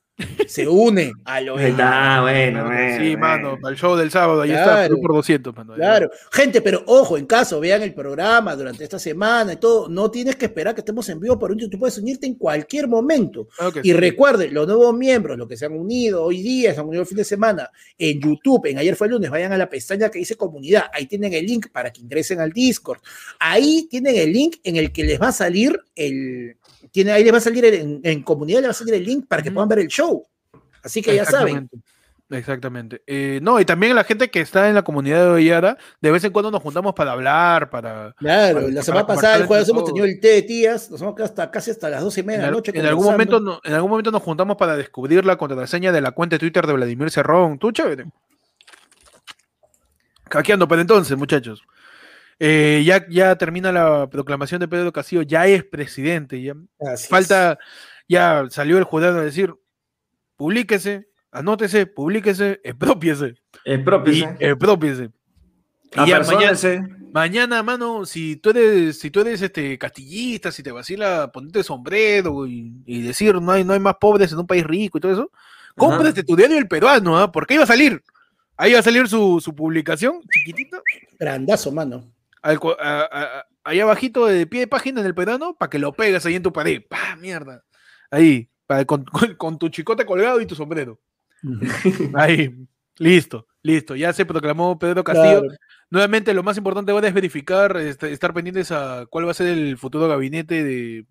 Se 0.47 0.67
une 0.67 1.13
a 1.25 1.41
lo 1.41 1.57
Ahí 1.57 1.71
está, 1.71 2.21
bueno, 2.21 2.65
bueno. 2.65 2.97
Sí, 2.97 3.15
bueno. 3.15 3.19
mano, 3.19 3.57
para 3.61 3.73
el 3.73 3.79
show 3.79 3.95
del 3.95 4.11
sábado, 4.11 4.41
ahí 4.41 4.51
está, 4.51 4.63
Claro. 4.63 4.97
Por 5.01 5.13
200, 5.13 5.55
mano. 5.55 5.73
Claro, 5.75 6.11
gente, 6.31 6.61
pero 6.61 6.83
ojo, 6.85 7.17
en 7.17 7.25
caso 7.25 7.59
vean 7.59 7.81
el 7.81 7.93
programa 7.93 8.55
durante 8.55 8.83
esta 8.83 8.99
semana 8.99 9.53
y 9.53 9.57
todo, 9.57 9.89
no 9.89 10.11
tienes 10.11 10.35
que 10.35 10.45
esperar 10.45 10.75
que 10.75 10.81
estemos 10.81 11.07
en 11.09 11.19
vivo 11.19 11.37
por 11.39 11.51
un 11.51 11.69
tú 11.69 11.79
puedes 11.79 11.97
unirte 11.97 12.27
en 12.27 12.35
cualquier 12.35 12.87
momento. 12.87 13.47
Y 13.83 13.89
sí. 13.89 13.93
recuerden, 13.93 14.53
los 14.53 14.67
nuevos 14.67 14.95
miembros, 14.95 15.37
los 15.37 15.47
que 15.47 15.57
se 15.57 15.65
han 15.65 15.73
unido 15.73 16.23
hoy 16.23 16.41
día, 16.41 16.73
se 16.73 16.79
han 16.79 16.87
unido 16.87 17.01
el 17.01 17.07
fin 17.07 17.17
de 17.17 17.23
semana, 17.23 17.69
en 17.97 18.19
YouTube, 18.19 18.65
en 18.65 18.77
ayer 18.77 18.95
fue 18.95 19.07
el 19.07 19.13
lunes, 19.13 19.29
vayan 19.29 19.53
a 19.53 19.57
la 19.57 19.69
pestaña 19.69 20.09
que 20.09 20.19
dice 20.19 20.35
comunidad, 20.35 20.85
ahí 20.93 21.05
tienen 21.05 21.33
el 21.33 21.45
link 21.45 21.67
para 21.71 21.91
que 21.91 22.01
ingresen 22.01 22.39
al 22.39 22.51
Discord. 22.51 22.99
Ahí 23.39 23.87
tienen 23.89 24.15
el 24.15 24.31
link 24.31 24.57
en 24.63 24.75
el 24.75 24.91
que 24.91 25.03
les 25.03 25.21
va 25.21 25.29
a 25.29 25.31
salir 25.31 25.79
el, 25.95 26.57
tiene, 26.91 27.11
ahí 27.11 27.23
les 27.23 27.33
va 27.33 27.37
a 27.37 27.41
salir 27.41 27.65
el- 27.65 27.73
en, 27.73 28.01
en 28.03 28.21
comunidad, 28.23 28.59
les 28.59 28.67
va 28.67 28.71
a 28.71 28.75
salir 28.75 28.93
el 28.95 29.03
link 29.05 29.25
para 29.27 29.41
que 29.41 29.51
puedan 29.51 29.69
ver 29.69 29.79
el 29.79 29.87
show. 29.87 30.25
Así 30.83 31.01
que 31.01 31.15
ya 31.15 31.25
saben. 31.25 31.69
Exactamente. 32.29 33.01
Eh, 33.07 33.39
no, 33.43 33.59
y 33.59 33.65
también 33.65 33.93
la 33.93 34.05
gente 34.05 34.29
que 34.29 34.39
está 34.39 34.69
en 34.69 34.75
la 34.75 34.83
comunidad 34.83 35.21
de 35.25 35.29
Oyara, 35.31 35.77
de 35.99 36.11
vez 36.11 36.23
en 36.23 36.31
cuando 36.31 36.49
nos 36.49 36.61
juntamos 36.61 36.93
para 36.93 37.11
hablar, 37.11 37.69
para... 37.69 38.13
Claro, 38.17 38.55
Para- 38.61 38.67
la 38.69 38.81
semana 38.83 39.05
pasada, 39.05 39.35
el 39.35 39.47
jueves, 39.47 39.67
hemos 39.67 39.83
tenido 39.83 40.05
el 40.05 40.17
té 40.21 40.29
de 40.29 40.41
tías, 40.43 40.89
nos 40.89 41.01
hemos 41.01 41.13
quedado 41.13 41.29
hasta 41.29 41.51
casi 41.51 41.71
hasta 41.71 41.89
las 41.89 42.01
12 42.01 42.21
y 42.21 42.23
media 42.23 42.35
En, 42.37 42.41
de 42.43 42.47
la 42.47 42.51
noche. 42.53 42.71
en 42.73 42.85
algún 42.85 43.03
momento, 43.05 43.41
no- 43.41 43.59
en 43.65 43.73
algún 43.73 43.89
momento 43.91 44.11
nos 44.11 44.21
juntamos 44.23 44.55
para 44.55 44.77
descubrir 44.77 45.25
la 45.25 45.35
contraseña 45.35 45.91
de 45.91 45.99
la 45.99 46.11
cuenta 46.11 46.35
de 46.35 46.39
Twitter 46.39 46.65
de 46.65 46.71
Vladimir 46.71 47.11
Cerrón. 47.11 47.59
Tú, 47.59 47.73
chévere. 47.73 48.05
Hackeando, 50.29 50.67
pero 50.67 50.81
entonces, 50.81 51.17
muchachos. 51.17 51.61
Eh, 52.43 52.81
ya, 52.83 53.07
ya 53.07 53.35
termina 53.35 53.71
la 53.71 54.09
proclamación 54.09 54.59
de 54.59 54.67
Pedro 54.67 54.91
Castillo, 54.91 55.21
ya 55.21 55.45
es 55.45 55.63
presidente. 55.63 56.41
Ya. 56.41 56.55
Así 56.79 57.03
es. 57.03 57.07
Falta, 57.07 57.59
ya 58.09 58.47
salió 58.49 58.79
el 58.79 58.83
jurado 58.83 59.19
a 59.19 59.23
decir, 59.23 59.53
publíquese, 60.37 61.07
anótese, 61.31 61.85
publíquese, 61.85 62.59
expropiese. 62.63 63.35
Expropiese. 63.63 65.11
Y 65.93 66.09
ya 66.09 66.23
mañana, 67.13 67.61
mano, 67.61 68.07
si 68.07 68.37
tú 68.37 68.49
eres, 68.49 68.97
si 68.97 69.11
tú 69.11 69.19
eres 69.19 69.39
este 69.43 69.77
castillista, 69.77 70.51
si 70.51 70.63
te 70.63 70.71
vacila 70.71 71.31
ponerte 71.31 71.61
sombrero 71.61 72.47
y, 72.47 72.73
y 72.87 73.03
decir 73.03 73.35
no 73.39 73.51
hay, 73.51 73.63
no 73.63 73.73
hay 73.73 73.79
más 73.79 73.97
pobres 74.01 74.31
en 74.31 74.39
un 74.39 74.47
país 74.47 74.65
rico 74.65 74.97
y 74.97 75.01
todo 75.01 75.11
eso, 75.11 75.31
cómprate 75.75 76.23
tu 76.23 76.35
diario 76.35 76.57
el 76.57 76.67
peruano, 76.67 77.19
¿ah? 77.19 77.31
porque 77.31 77.53
ahí 77.53 77.57
va 77.59 77.65
a 77.65 77.67
salir. 77.67 78.01
Ahí 78.57 78.73
va 78.73 78.79
a 78.79 78.83
salir 78.83 79.07
su, 79.07 79.39
su 79.39 79.53
publicación, 79.53 80.21
chiquitito, 80.31 80.81
Grandazo, 81.19 81.71
mano. 81.71 82.11
Al 82.41 82.59
a- 82.79 83.01
a- 83.11 83.39
a- 83.39 83.45
ahí 83.63 83.79
abajito 83.79 84.25
de 84.25 84.47
pie 84.47 84.61
de 84.61 84.67
página 84.67 85.01
en 85.01 85.07
el 85.07 85.15
peruano, 85.15 85.55
para 85.55 85.69
que 85.69 85.79
lo 85.79 85.93
pegues 85.93 86.25
ahí 86.25 86.35
en 86.35 86.43
tu 86.43 86.51
pared. 86.51 86.81
¡Pah, 86.89 87.15
mierda! 87.17 87.63
Ahí, 88.09 88.49
con, 88.85 89.03
con- 89.05 89.35
con 89.35 89.59
tu 89.59 89.69
chicote 89.69 90.05
colgado 90.05 90.41
y 90.41 90.45
tu 90.45 90.55
sombrero. 90.55 90.99
Ahí, 92.13 92.53
listo. 92.97 93.47
Listo, 93.63 93.95
ya 93.95 94.11
se 94.11 94.25
proclamó 94.25 94.79
Pedro 94.79 95.03
Castillo. 95.03 95.41
Claro. 95.41 95.55
Nuevamente, 95.91 96.33
lo 96.33 96.41
más 96.41 96.57
importante 96.57 96.91
ahora 96.91 97.07
es 97.07 97.13
verificar, 97.13 97.77
este, 97.77 98.11
estar 98.11 98.33
pendientes 98.33 98.71
a 98.71 99.05
cuál 99.07 99.27
va 99.27 99.31
a 99.31 99.35
ser 99.35 99.47
el 99.49 99.77
futuro 99.77 100.07
gabinete 100.07 100.63
de, 100.63 101.05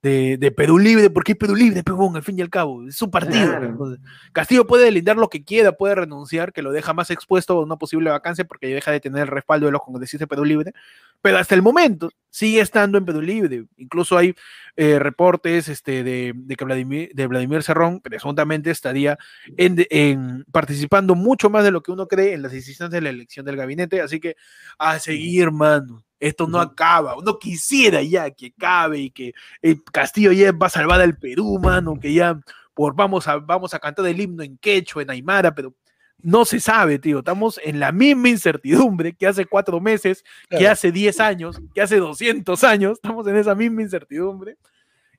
de, 0.00 0.36
de 0.38 0.50
Perú 0.52 0.78
Libre, 0.78 1.10
porque 1.10 1.32
es 1.32 1.38
Perú 1.38 1.56
Libre, 1.56 1.82
pegón, 1.82 2.14
al 2.14 2.22
fin 2.22 2.38
y 2.38 2.42
al 2.42 2.50
cabo, 2.50 2.86
es 2.86 2.94
su 2.94 3.10
partido. 3.10 3.48
Claro. 3.48 3.66
Entonces, 3.66 4.00
Castillo 4.32 4.66
puede 4.66 4.84
delindar 4.84 5.16
lo 5.16 5.28
que 5.28 5.42
quiera, 5.42 5.72
puede 5.72 5.96
renunciar, 5.96 6.52
que 6.52 6.62
lo 6.62 6.70
deja 6.70 6.92
más 6.94 7.10
expuesto 7.10 7.54
a 7.58 7.62
una 7.64 7.76
posible 7.76 8.10
vacancia 8.10 8.44
porque 8.44 8.68
deja 8.68 8.92
de 8.92 9.00
tener 9.00 9.22
el 9.22 9.26
respaldo 9.28 9.66
de 9.66 9.72
los 9.72 9.82
congresistas 9.82 10.20
de 10.20 10.26
Perú 10.28 10.44
Libre, 10.44 10.72
pero 11.20 11.38
hasta 11.38 11.56
el 11.56 11.62
momento 11.62 12.10
sigue 12.30 12.60
estando 12.60 12.96
en 12.96 13.04
Perú 13.04 13.20
Libre. 13.20 13.64
Incluso 13.76 14.16
hay 14.16 14.34
eh, 14.76 15.00
reportes 15.00 15.68
este, 15.68 16.04
de, 16.04 16.32
de 16.36 16.54
que 16.54 16.64
Vladimir, 16.64 17.10
de 17.12 17.26
Vladimir 17.26 17.64
Cerrón 17.64 18.00
presuntamente 18.00 18.70
estaría 18.70 19.18
en, 19.56 19.84
en- 19.90 20.44
participando 20.52 21.16
mucho 21.16 21.50
más 21.50 21.64
de 21.64 21.72
lo 21.72 21.82
que 21.82 21.90
uno 21.90 22.06
cree 22.06 22.34
en 22.34 22.42
las 22.42 22.52
decisiones 22.52 22.92
de 22.92 23.00
la 23.00 23.10
elección 23.10 23.44
del 23.44 23.56
gabinete. 23.56 24.00
Así 24.00 24.20
que 24.20 24.36
a 24.78 25.00
seguir, 25.00 25.50
mano. 25.50 26.04
Esto 26.20 26.46
no 26.48 26.60
acaba. 26.60 27.16
Uno 27.16 27.38
quisiera 27.38 28.02
ya 28.02 28.30
que 28.30 28.52
acabe 28.56 28.98
y 28.98 29.10
que 29.10 29.34
el 29.62 29.82
Castillo 29.84 30.32
ya 30.32 30.52
va 30.52 30.66
a 30.66 30.70
salvar 30.70 31.00
al 31.00 31.16
Perú, 31.16 31.58
mano, 31.62 31.98
que 31.98 32.12
ya 32.12 32.40
por, 32.74 32.94
vamos, 32.94 33.26
a, 33.28 33.36
vamos 33.38 33.74
a 33.74 33.78
cantar 33.78 34.06
el 34.06 34.20
himno 34.20 34.42
en 34.42 34.56
quechua, 34.58 35.02
en 35.02 35.10
aymara, 35.10 35.54
pero 35.54 35.74
no 36.20 36.44
se 36.44 36.58
sabe, 36.60 36.98
tío. 36.98 37.18
Estamos 37.20 37.60
en 37.62 37.78
la 37.80 37.92
misma 37.92 38.28
incertidumbre 38.28 39.14
que 39.14 39.26
hace 39.26 39.46
cuatro 39.46 39.80
meses, 39.80 40.24
que 40.48 40.58
Claro. 40.58 40.72
hace 40.72 40.92
10 40.92 41.20
años, 41.20 41.60
que 41.74 41.80
hace 41.80 41.96
200 41.98 42.64
años. 42.64 42.92
Estamos 42.94 43.26
en 43.26 43.36
esa 43.36 43.54
misma 43.54 43.82
incertidumbre 43.82 44.56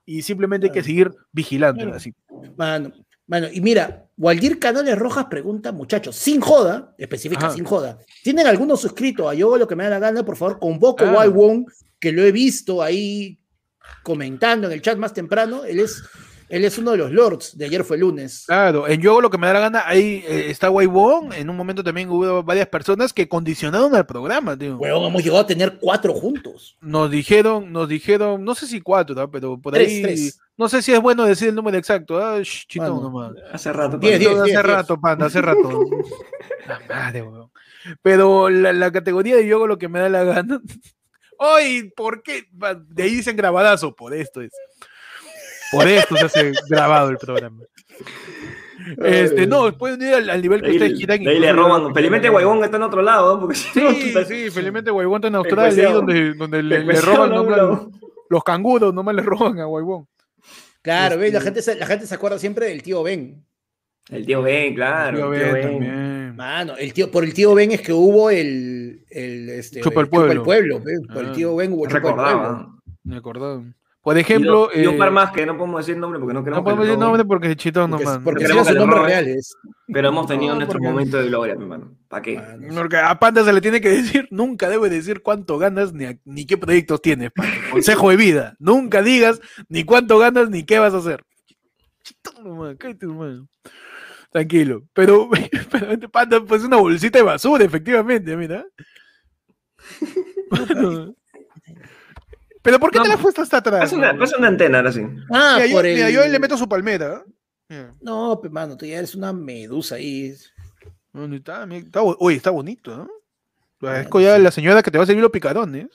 y 0.06 0.22
simplemente 0.22 0.68
hay 0.68 0.74
que 0.74 0.84
seguir 0.84 1.12
vigilando. 1.32 1.82
Claro. 1.84 1.96
Así. 1.98 2.14
Mano, 2.58 2.92
mano, 3.30 3.48
y 3.52 3.62
mira, 3.62 4.08
Waldir 4.18 4.60
Canales 4.60 4.98
Rojas 5.00 5.28
pregunta, 5.30 5.72
muchachos, 5.72 6.16
sin 6.18 6.42
joda, 6.42 6.94
especifica 6.98 7.46
Ajá. 7.48 7.56
sin 7.56 7.64
joda, 7.64 7.98
¿tienen 8.24 8.48
algunos 8.48 8.82
suscritos 8.82 9.30
a 9.30 9.34
Yo 9.34 9.56
lo 9.58 9.68
que 9.68 9.76
me 9.78 9.86
da 9.86 9.92
la 9.92 10.00
gana? 10.00 10.26
Por 10.26 10.36
favor, 10.36 10.60
convoco 10.60 11.06
Ah. 11.06 11.24
a 11.24 11.28
Wong, 11.30 11.66
que 12.00 12.12
lo 12.12 12.24
he 12.24 12.32
visto 12.32 12.82
ahí 12.82 13.40
comentando 14.04 14.68
en 14.68 14.74
el 14.74 14.82
chat 14.82 14.98
más 14.98 15.14
temprano. 15.14 15.64
Él 15.64 15.80
es, 15.80 16.02
él 16.50 16.66
es 16.66 16.78
uno 16.78 16.92
de 16.92 16.98
los 16.98 17.12
lords, 17.12 17.58
de 17.58 17.66
ayer 17.66 17.84
fue 17.84 17.98
lunes. 17.98 18.44
Claro, 18.48 18.88
en 18.88 19.00
Yo 19.02 19.12
hago 19.12 19.22
lo 19.22 19.30
que 19.30 19.38
me 19.38 19.48
da 19.48 19.54
la 19.54 19.60
gana, 19.60 19.84
ahí 19.86 20.24
eh, 20.28 20.48
está 20.50 20.70
Waibon. 20.70 21.32
En 21.34 21.50
un 21.50 21.56
momento 21.56 21.84
también 21.84 22.10
hubo 22.10 22.44
varias 22.44 22.68
personas 22.68 23.14
que 23.14 23.28
condicionaron 23.30 23.96
al 23.96 24.06
programa, 24.06 24.58
tío. 24.58 24.78
Huevón, 24.78 25.08
hemos 25.08 25.24
llegado 25.24 25.42
a 25.42 25.48
tener 25.48 25.78
cuatro 25.80 26.14
juntos. 26.14 26.78
Nos 26.82 27.10
dijeron, 27.12 27.72
nos 27.72 27.88
dijeron, 27.88 28.44
no 28.44 28.56
sé 28.56 28.68
si 28.68 28.82
cuatro, 28.82 29.16
¿no? 29.16 29.30
pero 29.32 29.60
por 29.60 29.74
Tres, 29.74 29.88
ahí. 29.90 30.02
tres. 30.02 30.40
No 30.58 30.68
sé 30.68 30.82
si 30.82 30.92
es 30.92 31.00
bueno 31.02 31.24
decir 31.24 31.50
el 31.50 31.56
número 31.56 31.78
exacto. 31.78 32.20
Shh, 32.42 32.66
chitón 32.68 32.96
Mano. 32.98 33.02
nomás. 33.04 33.32
Hace 33.54 33.72
rato. 33.72 33.98
Diez, 33.98 34.20
diez. 34.20 34.32
hace 34.36 34.44
diez. 34.52 34.64
rato, 34.64 35.00
panda, 35.00 35.28
hace 35.28 35.42
rato. 35.42 35.86
La 36.68 36.80
madre, 36.88 37.22
weón. 37.22 37.50
Pero 38.02 38.50
la, 38.50 38.74
la 38.74 38.92
categoría 38.92 39.36
de 39.38 39.48
yo 39.48 39.56
hago 39.56 39.68
lo 39.68 39.78
que 39.78 39.88
me 39.88 40.00
da 40.00 40.10
la 40.10 40.24
gana. 40.24 40.62
¡Ay! 41.40 41.90
¿Por 41.96 42.22
qué? 42.22 42.44
De 42.90 43.04
ahí 43.04 43.16
dicen 43.16 43.38
grabadazo, 43.38 43.96
por 43.96 44.14
esto 44.14 44.42
es. 44.42 44.52
Por 45.72 45.88
esto 45.88 46.16
se 46.18 46.26
hace 46.26 46.52
grabado 46.70 47.10
el 47.10 47.18
programa. 47.18 47.64
Este, 49.04 49.46
no, 49.46 49.72
pueden 49.78 50.02
ir 50.02 50.14
al, 50.16 50.30
al 50.30 50.42
nivel 50.42 50.62
que 50.62 50.68
De 50.70 50.74
ustedes 50.74 50.98
quieran. 50.98 51.20
ahí 51.28 51.40
le 51.40 51.52
roban. 51.54 51.94
Felizmente. 51.94 52.30
Guaybón 52.30 52.64
está 52.64 52.78
en 52.78 52.84
otro 52.84 53.02
lado, 53.02 53.36
¿no? 53.36 53.42
porque 53.42 53.56
si 53.56 53.80
no, 53.80 53.92
Sí, 53.92 54.14
sí, 54.28 54.50
felizmente 54.52 54.90
Guaybón 54.90 55.18
está 55.18 55.28
en 55.28 55.36
Australia, 55.36 55.88
ahí 55.88 55.94
donde, 55.94 56.34
donde 56.34 56.64
le, 56.64 57.02
roban 57.02 57.30
no, 57.30 57.44
nomás 57.44 57.58
no. 57.58 57.92
los, 58.30 58.44
canguros, 58.44 58.94
nomás 58.94 59.16
le 59.16 59.22
roban 59.22 59.60
a 59.60 59.66
Guaybón. 59.66 60.08
Claro, 60.82 61.18
¿ves? 61.18 61.32
La, 61.34 61.40
Este- 61.40 61.46
gente 61.48 61.62
se, 61.62 61.76
la 61.76 61.86
gente 61.86 62.08
se 62.08 62.16
acuerda 62.16 62.40
siempre 62.40 62.68
del 62.68 62.82
tío 62.82 63.04
Ben. 63.04 63.46
El 64.10 64.26
tío 64.26 64.42
Ben, 64.42 64.74
claro. 64.74 65.18
Tío 65.18 65.34
el 65.34 65.40
tío 65.44 65.54
Ben 65.54 65.62
también. 65.72 66.36
Mano, 66.36 66.78
el 66.78 66.94
tío, 66.94 67.12
por 67.12 67.24
el 67.26 67.34
tío 67.34 67.54
Ben 67.54 67.72
es 67.72 67.82
que 67.82 67.92
hubo 67.94 68.30
el, 68.32 69.04
el, 69.10 69.50
este, 69.50 69.82
Chupa 69.82 70.00
el 70.00 70.06
el 70.06 70.10
pueblo. 70.10 70.44
pueblo, 70.44 70.82
pe. 70.84 70.94
Por 71.14 71.24
el 71.26 71.30
Ah, 71.30 71.34
tío 71.34 71.56
Ben 71.58 71.74
hubo 71.74 71.86
Chupa 71.86 71.98
el 71.98 72.02
pueblo. 72.16 72.82
Me 73.04 73.18
acordaba. 73.18 73.64
Por 74.02 74.18
ejemplo, 74.18 74.70
y, 74.74 74.78
do- 74.78 74.84
y 74.84 74.88
un 74.88 74.96
eh, 74.96 74.98
par 74.98 75.12
más 75.12 75.32
que 75.32 75.46
no 75.46 75.58
podemos 75.58 75.86
decir 75.86 76.00
nombre 76.00 76.20
porque 76.20 76.34
no 76.34 76.42
queremos 76.42 76.60
no 76.60 76.64
podemos 76.64 76.86
decir 76.86 76.98
nombre 77.00 77.26
porque 77.26 77.52
es 77.52 77.56
chitón 77.58 77.92
Porque, 77.92 78.06
nomás. 78.06 78.22
porque 78.24 78.44
No 78.44 78.48
si 78.50 78.54
queremos 78.54 78.68
no 78.68 78.74
que 78.74 78.80
son 78.80 78.90
le 78.90 78.96
nombres 78.96 79.06
reales. 79.16 79.56
Pero 79.92 80.08
hemos 80.08 80.28
tenido 80.28 80.54
No, 80.54 80.56
nuestro 80.60 80.78
porque- 80.80 80.88
momento 80.92 81.18
de 81.18 81.28
gloria, 81.28 81.56
mi 81.56 81.64
hermano. 81.64 81.96
¿Para 82.08 82.22
qué? 82.22 82.36
Mano, 82.38 82.76
Porque 82.76 82.98
a 82.98 83.20
Panda 83.20 83.44
se 83.44 83.52
le 83.54 83.60
tiene 83.62 83.82
que 83.82 83.90
decir, 83.90 84.28
nunca 84.32 84.70
debe 84.70 84.90
decir 84.90 85.22
cuánto 85.22 85.58
ganas 85.58 85.94
ni, 85.94 86.06
a- 86.06 86.18
ni 86.26 86.46
qué 86.46 86.58
proyectos 86.58 87.02
tienes. 87.02 87.32
Panda. 87.32 87.52
Consejo 87.72 88.10
de 88.10 88.16
vida. 88.16 88.56
Nunca 88.58 89.02
digas 89.02 89.42
ni 89.68 89.84
cuánto 89.84 90.18
ganas 90.18 90.50
ni 90.50 90.64
qué 90.64 90.80
vas 90.80 90.94
a 90.94 90.98
hacer. 90.98 91.24
Chitón 92.04 92.44
nomás, 92.46 92.76
cállate 92.80 93.06
nomás. 93.06 93.40
Tranquilo. 94.32 94.84
Pero, 94.94 95.30
pero 95.72 96.10
Panda, 96.10 96.40
pues 96.42 96.64
una 96.64 96.78
bolsita 96.78 97.20
de 97.20 97.24
basura, 97.26 97.66
efectivamente, 97.66 98.36
mira. 98.38 98.66
Bueno. 100.50 101.16
Pero 102.62 102.80
¿por 102.80 102.92
qué 102.92 102.98
No, 102.98 103.04
te 103.04 103.10
la 103.10 103.18
puesto 103.18 103.42
hasta 103.42 103.58
atrás? 103.58 103.82
Pasa 103.82 103.96
una, 103.96 104.14
no? 104.14 104.20
pasa 104.20 104.38
una 104.38 104.48
antena 104.48 104.80
ahora 104.80 104.92
sí. 104.92 105.02
Ah, 105.32 105.54
Mira, 105.56 105.68
yo, 105.68 105.74
por 105.76 105.86
el... 105.86 105.96
mira, 105.96 106.10
yo 106.10 106.28
le 106.28 106.40
meto 106.40 106.58
su 106.58 106.68
palmera. 106.68 107.24
¿eh? 107.26 107.32
Mira. 107.70 107.96
No, 108.02 108.40
pe, 108.42 108.50
mano, 108.50 108.76
tú 108.76 108.86
ya 108.86 108.98
eres 108.98 109.16
una 109.16 109.32
medusa 109.32 109.96
ahí. 109.96 110.36
¿Dónde 111.14 111.38
está? 111.38 111.66
Está 111.72 112.02
Oye, 112.04 112.38
está 112.38 112.52
bonito, 112.52 112.96
¿no? 112.96 113.04
Ah, 113.82 113.94
Parezco 113.94 114.20
ya 114.20 114.38
la 114.38 114.52
señora 114.52 114.84
que 114.84 114.92
te 114.92 114.98
va 114.98 115.06
a 115.06 115.08
servir 115.08 115.22
los 115.22 115.32
picarones. 115.32 115.88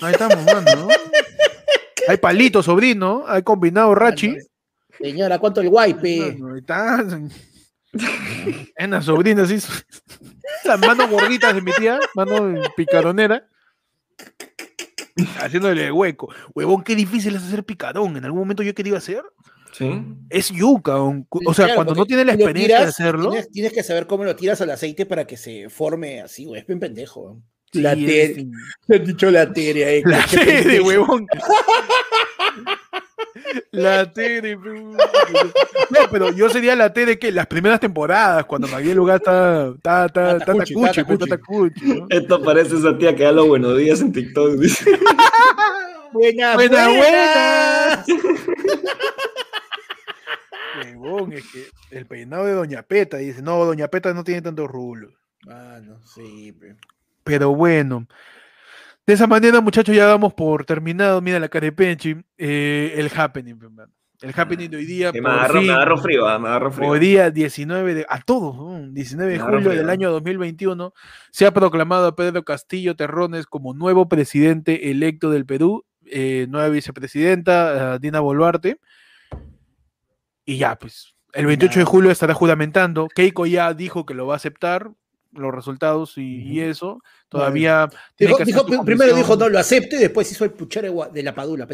Ahí 0.00 0.12
estamos, 0.12 0.44
mano. 0.44 0.62
¿no? 0.76 0.88
Hay 2.08 2.16
palito, 2.18 2.62
sobrino. 2.62 3.24
Hay 3.26 3.42
combinado 3.42 3.94
rachi. 3.94 4.36
Señora, 4.98 5.38
¿cuánto 5.38 5.60
el 5.60 5.68
guaype? 5.68 6.22
Ahí 6.22 6.58
está. 6.58 7.04
Es 7.92 8.86
una 8.86 9.02
sobrina 9.02 9.42
así. 9.42 9.58
Las 10.64 10.78
manos 10.80 11.10
gorditas 11.10 11.54
de 11.54 11.62
mi 11.62 11.72
tía. 11.72 11.98
Mano 12.14 12.62
picaronera. 12.76 13.46
Haciéndole 15.40 15.90
hueco. 15.92 16.28
Huevón, 16.54 16.82
qué 16.82 16.94
difícil 16.96 17.34
es 17.36 17.42
hacer 17.42 17.64
picarón. 17.64 18.16
En 18.16 18.24
algún 18.24 18.40
momento 18.40 18.62
yo 18.62 18.70
he 18.70 18.74
querido 18.74 18.96
hacer. 18.96 19.22
Sí. 19.72 20.02
Es 20.30 20.50
yuca. 20.50 21.00
un 21.00 21.26
O 21.30 21.54
sea, 21.54 21.66
Claro, 21.66 21.76
cuando 21.76 21.94
no 21.94 22.06
tiene 22.06 22.24
la 22.24 22.32
experiencia 22.34 22.80
de 22.80 22.86
hacerlo. 22.86 23.30
Tienes, 23.30 23.50
tienes 23.50 23.72
que 23.72 23.82
saber 23.82 24.06
cómo 24.06 24.24
lo 24.24 24.34
tiras 24.34 24.60
al 24.60 24.70
aceite 24.70 25.06
para 25.06 25.26
que 25.26 25.36
se 25.36 25.68
forme 25.68 26.20
así, 26.20 26.46
güey. 26.46 26.60
Es 26.62 26.66
bien 26.66 26.80
pendejo. 26.80 27.40
sí, 27.72 27.80
la 27.82 27.92
es- 27.92 27.98
te- 28.34 28.46
Le 28.86 28.96
han 28.96 29.04
dicho 29.04 29.30
la 29.30 29.52
teria, 29.52 29.90
eh. 29.90 30.02
La 30.04 30.24
qué 30.28 30.36
T 30.38 30.44
de 30.46 30.62
pendejo. 30.62 30.86
huevón. 30.86 31.26
La 33.70 34.12
T 34.12 34.40
de. 34.40 34.56
No, 34.56 36.00
pero 36.10 36.32
yo 36.32 36.48
sería 36.50 36.76
la 36.76 36.92
T 36.92 37.06
de 37.06 37.18
que 37.18 37.32
las 37.32 37.46
primeras 37.46 37.80
temporadas, 37.80 38.44
cuando 38.44 38.68
Maguía 38.68 38.94
Lugar 38.94 39.16
está. 39.16 39.68
Está. 39.68 40.06
Está. 40.06 40.32
Está. 40.32 40.52
Tatacuchi, 40.52 40.74
Tacuchi, 40.74 41.04
pues, 41.04 41.18
Tatacuchi. 41.18 41.74
Tatacuchi, 41.80 42.00
¿no? 42.00 42.06
Esto 42.10 42.42
parece 42.42 42.76
esa 42.76 42.96
tía 42.98 43.14
que 43.16 43.24
da 43.24 43.32
los 43.32 43.46
buenos 43.48 43.76
días 43.78 44.00
en 44.00 44.12
TikTok. 44.12 44.52
dice. 44.58 44.98
Buena, 46.12 46.54
Buena, 46.54 46.88
buena. 46.88 48.04
Huevón, 50.96 51.32
es 51.32 51.44
que 51.52 51.66
el 51.96 52.06
peinado 52.06 52.46
de 52.46 52.52
Doña 52.52 52.82
Peta 52.82 53.18
dice: 53.18 53.42
No, 53.42 53.64
Doña 53.64 53.88
Peta 53.88 54.14
no 54.14 54.24
tiene 54.24 54.42
tantos 54.42 54.68
rulos. 54.68 55.12
Ah, 55.48 55.80
no, 55.82 56.00
sí, 56.06 56.52
pe. 56.52 56.76
Pero 57.24 57.54
bueno. 57.54 58.06
De 59.08 59.14
esa 59.14 59.26
manera, 59.26 59.62
muchachos, 59.62 59.96
ya 59.96 60.04
damos 60.04 60.34
por 60.34 60.66
terminado. 60.66 61.22
Mira 61.22 61.40
la 61.40 61.48
carepenchi. 61.48 62.14
eh, 62.36 62.92
el 62.94 63.10
happening. 63.16 63.58
El 64.20 64.34
happening 64.36 64.68
de 64.68 64.76
hoy 64.76 64.84
día. 64.84 65.12
Que 65.12 65.22
me 65.22 65.30
por 65.30 65.38
agarró, 65.38 65.54
me 65.54 65.60
fin, 65.62 65.70
agarró 65.70 65.96
frío, 65.96 66.28
ah, 66.28 66.38
me 66.38 66.48
agarró 66.48 66.70
frío. 66.70 66.90
Hoy 66.90 66.98
día 66.98 67.30
19 67.30 67.94
de 67.94 68.06
a 68.06 68.20
todos, 68.20 68.54
¿no? 68.54 68.86
19 68.92 69.32
de 69.32 69.38
julio 69.38 69.60
frío. 69.60 69.78
del 69.78 69.88
año 69.88 70.10
2021 70.10 70.92
se 71.30 71.46
ha 71.46 71.54
proclamado 71.54 72.08
a 72.08 72.16
Pedro 72.16 72.44
Castillo 72.44 72.96
Terrones 72.96 73.46
como 73.46 73.72
nuevo 73.72 74.10
presidente 74.10 74.90
electo 74.90 75.30
del 75.30 75.46
Perú, 75.46 75.86
eh, 76.04 76.46
nueva 76.50 76.68
vicepresidenta 76.68 77.94
a 77.94 77.98
Dina 77.98 78.20
Boluarte. 78.20 78.78
Y 80.44 80.58
ya, 80.58 80.76
pues, 80.76 81.14
el 81.32 81.46
28 81.46 81.78
de 81.78 81.84
julio 81.86 82.10
estará 82.10 82.34
juramentando. 82.34 83.08
Keiko 83.14 83.46
ya 83.46 83.72
dijo 83.72 84.04
que 84.04 84.12
lo 84.12 84.26
va 84.26 84.34
a 84.34 84.36
aceptar, 84.36 84.90
los 85.38 85.54
resultados 85.54 86.18
y, 86.18 86.42
y 86.42 86.60
eso. 86.60 87.02
Todavía 87.28 87.88
tiene 88.16 88.28
Dijo, 88.30 88.36
que 88.38 88.42
hacer 88.44 88.54
dijo- 88.54 88.66
su 88.78 88.84
primero 88.84 89.14
dijo 89.14 89.36
no 89.36 89.48
lo 89.48 89.58
acepto 89.58 89.96
y 89.96 90.00
después 90.00 90.30
hizo 90.32 90.44
el 90.44 90.50
puchero 90.52 91.08
de 91.12 91.22
la 91.22 91.34
padula. 91.34 91.66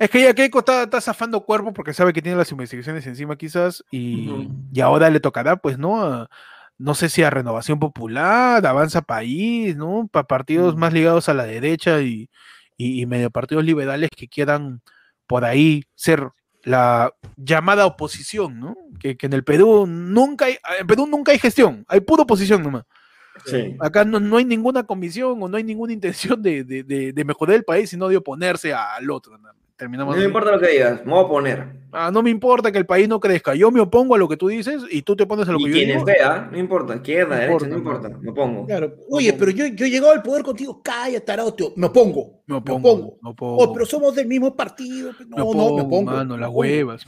Es 0.00 0.10
que 0.10 0.22
ya 0.22 0.34
Keiko 0.34 0.60
está, 0.60 0.84
está 0.84 1.00
zafando 1.00 1.44
cuerpo 1.44 1.72
porque 1.72 1.92
sabe 1.94 2.12
que 2.12 2.22
tiene 2.22 2.36
las 2.38 2.50
investigaciones 2.50 3.06
encima 3.06 3.36
quizás 3.36 3.84
y, 3.90 4.48
y 4.72 4.80
ahora 4.80 5.08
le 5.10 5.20
tocará 5.20 5.56
pues 5.56 5.78
no 5.78 6.02
a- 6.02 6.28
no 6.76 6.94
sé 6.96 7.08
si 7.08 7.22
a 7.22 7.30
Renovación 7.30 7.78
Popular, 7.78 8.66
Avanza 8.66 9.00
País, 9.02 9.76
¿no? 9.76 10.08
Para 10.10 10.26
partidos 10.26 10.74
más 10.76 10.92
ligados 10.92 11.28
a 11.28 11.34
la 11.34 11.44
derecha 11.44 12.00
y, 12.00 12.28
y, 12.76 13.00
y 13.00 13.06
medio 13.06 13.30
partidos 13.30 13.64
liberales 13.64 14.10
que 14.16 14.26
quieran 14.26 14.80
por 15.28 15.44
ahí 15.44 15.84
ser 15.94 16.30
la 16.64 17.12
llamada 17.36 17.86
oposición, 17.86 18.58
¿no? 18.60 18.76
Que, 18.98 19.16
que 19.16 19.26
en 19.26 19.32
el 19.34 19.44
Perú 19.44 19.86
nunca 19.86 20.46
hay, 20.46 20.56
en 20.80 20.86
Perú 20.86 21.06
nunca 21.06 21.32
hay 21.32 21.38
gestión, 21.38 21.84
hay 21.88 22.00
pura 22.00 22.22
oposición 22.22 22.62
nomás. 22.62 22.84
Sí. 23.46 23.76
Acá 23.80 24.04
no, 24.04 24.20
no 24.20 24.36
hay 24.36 24.44
ninguna 24.44 24.84
comisión 24.84 25.42
o 25.42 25.48
no 25.48 25.56
hay 25.56 25.64
ninguna 25.64 25.92
intención 25.92 26.40
de, 26.40 26.62
de- 26.64 26.84
de- 26.84 27.12
de 27.12 27.24
mejorar 27.24 27.56
el 27.56 27.64
país, 27.64 27.90
sino 27.90 28.08
de 28.08 28.16
oponerse 28.16 28.72
al 28.72 29.10
otro. 29.10 29.36
¿no? 29.38 29.48
Terminamos. 29.76 30.14
No 30.14 30.20
me 30.20 30.26
importa 30.26 30.50
lo 30.52 30.60
que 30.60 30.68
digas, 30.68 31.04
me 31.04 31.10
voy 31.12 31.20
a 31.20 31.22
oponer. 31.26 31.84
Ah, 31.96 32.10
no 32.12 32.22
me 32.24 32.30
importa 32.30 32.72
que 32.72 32.78
el 32.78 32.86
país 32.86 33.08
no 33.08 33.20
crezca. 33.20 33.54
Yo 33.54 33.70
me 33.70 33.80
opongo 33.80 34.16
a 34.16 34.18
lo 34.18 34.28
que 34.28 34.36
tú 34.36 34.48
dices 34.48 34.82
y 34.90 35.02
tú 35.02 35.14
te 35.14 35.26
pones 35.26 35.48
a 35.48 35.52
lo 35.52 35.60
Y 35.60 35.64
que 35.64 35.70
yo 35.70 35.74
quien 35.76 35.88
digo. 35.98 36.08
esté, 36.08 36.22
¿ah? 36.24 36.48
No 36.50 36.58
importa, 36.58 36.96
izquierda, 36.96 37.36
No 37.36 37.40
derecha, 37.40 37.66
importa, 37.66 37.68
no 37.68 37.76
importa, 37.76 38.18
me 38.20 38.32
pongo. 38.32 38.66
Claro. 38.66 38.94
Oye, 39.10 39.32
pero 39.32 39.52
yo, 39.52 39.66
yo 39.68 39.86
he 39.86 39.90
llegado 39.90 40.12
al 40.12 40.22
poder 40.22 40.42
contigo, 40.42 40.82
calla, 40.82 41.24
tarado, 41.24 41.54
tío. 41.54 41.72
Me 41.76 41.86
opongo. 41.86 42.42
Me 42.46 42.54
Me 42.54 42.58
opongo. 42.58 42.90
opongo. 42.90 43.18
Me 43.22 43.30
opongo. 43.30 43.56
Oh, 43.62 43.72
pero 43.72 43.86
somos 43.86 44.14
del 44.16 44.26
mismo 44.26 44.56
partido. 44.56 45.12
No, 45.28 45.36
me 45.36 45.36
no, 45.36 45.44
opongo, 45.44 45.76
me 45.76 45.82
opongo. 45.82 46.10
mano, 46.10 46.34
me 46.34 46.40
las 46.40 46.48
opongo. 46.48 46.60
huevas. 46.60 47.02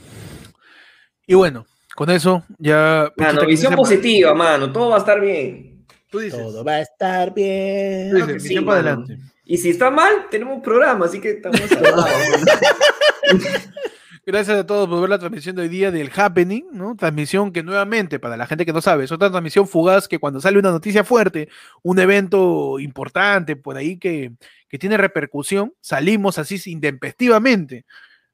Y 1.25 1.33
bueno, 1.35 1.65
con 1.95 2.09
eso 2.09 2.43
ya. 2.57 3.11
Mano, 3.17 3.41
Pechita, 3.41 3.45
visión 3.45 3.71
¿qué 3.75 3.81
dice- 3.81 3.95
positiva, 3.97 4.33
mano, 4.33 4.71
todo 4.71 4.89
va 4.91 4.95
a 4.95 4.99
estar 4.99 5.19
bien. 5.19 5.85
Tú 6.09 6.19
dices. 6.19 6.39
Todo 6.39 6.63
va 6.63 6.73
a 6.75 6.81
estar 6.81 7.33
bien. 7.33 8.09
Tú 8.11 8.15
dices, 8.15 8.25
Claro 8.25 8.33
que 8.35 8.39
sí, 8.39 8.47
visión 8.47 8.65
para 8.65 8.81
mano. 8.81 9.03
adelante. 9.03 9.23
Y 9.49 9.57
si 9.57 9.69
está 9.69 9.89
mal, 9.89 10.27
tenemos 10.29 10.61
programa, 10.61 11.05
así 11.05 11.21
que 11.21 11.29
estamos. 11.31 11.59
Gracias 14.25 14.59
a 14.59 14.65
todos 14.65 14.89
por 14.89 14.99
ver 14.99 15.09
la 15.09 15.19
transmisión 15.19 15.55
de 15.55 15.61
hoy 15.61 15.69
día 15.69 15.89
del 15.89 16.11
Happening, 16.13 16.65
¿no? 16.73 16.97
Transmisión 16.97 17.53
que 17.53 17.63
nuevamente, 17.63 18.19
para 18.19 18.35
la 18.35 18.45
gente 18.45 18.65
que 18.65 18.73
no 18.73 18.81
sabe, 18.81 19.05
es 19.05 19.11
otra 19.13 19.29
transmisión 19.31 19.65
fugaz 19.65 20.09
que 20.09 20.19
cuando 20.19 20.41
sale 20.41 20.59
una 20.59 20.71
noticia 20.71 21.05
fuerte, 21.05 21.47
un 21.81 21.97
evento 21.97 22.77
importante 22.77 23.55
por 23.55 23.77
ahí 23.77 23.97
que, 23.97 24.33
que 24.67 24.77
tiene 24.77 24.97
repercusión, 24.97 25.73
salimos 25.79 26.37
así 26.39 26.59
intempestivamente 26.69 27.85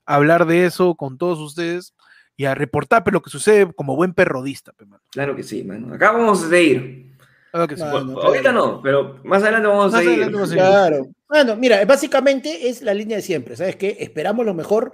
a 0.07 0.16
hablar 0.16 0.47
de 0.47 0.66
eso 0.66 0.95
con 0.95 1.20
todos 1.20 1.38
ustedes 1.38 1.93
y 2.36 2.45
a 2.45 2.55
reportar 2.55 3.03
lo 3.11 3.22
que 3.22 3.30
sucede 3.30 3.72
como 3.72 3.95
buen 3.95 4.16
perrodista. 4.16 4.74
pe. 4.74 4.86
Claro 5.11 5.36
que 5.36 5.43
sí, 5.43 5.64
mano. 5.64 5.93
Acá 5.93 6.11
vamos 6.11 6.43
a 6.43 6.49
seguir. 6.49 7.12
Claro 7.54 7.68
que 7.68 7.78
sí. 7.78 7.84
Mano, 7.84 8.20
Ahorita 8.20 8.49
claro. 8.49 8.66
no, 8.66 8.82
pero 8.82 9.20
más 9.24 9.43
adelante 9.43 9.68
vamos 9.68 9.86
a 9.93 9.97
Más 9.97 10.04
seguir. 10.04 10.24
adelante 10.24 10.34
vamos 10.34 10.51
a. 10.51 10.56
Claro. 10.56 11.08
Bueno, 11.30 11.56
mira, 11.56 11.86
básicamente 11.86 12.68
es 12.68 12.82
la 12.82 12.95
línea 12.95 13.18
de 13.18 13.22
siempre. 13.22 13.56
¿Sabes 13.56 13.76
qué? 13.76 13.95
Esperamos 13.99 14.43
lo 14.43 14.56
mejor, 14.56 14.93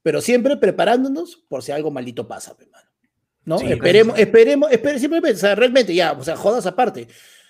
pero 0.00 0.20
siempre 0.20 0.56
preparándonos 0.56 1.36
por 1.48 1.64
si 1.64 1.72
algo 1.72 1.90
maldito 1.90 2.28
pasa, 2.28 2.56
pe, 2.56 2.66
mano. 2.66 2.88
¿No? 3.44 3.58
Sí, 3.58 3.66
esperemos, 3.72 4.16
esperemos, 4.16 4.70
esperemos, 4.70 5.00
simplemente, 5.00 5.36
o 5.36 5.40
sea, 5.40 5.56
realmente 5.56 5.92
ya, 5.92 6.12
o 6.12 6.22
sea, 6.22 6.36
jodas 6.36 6.64
aparte. 6.66 7.08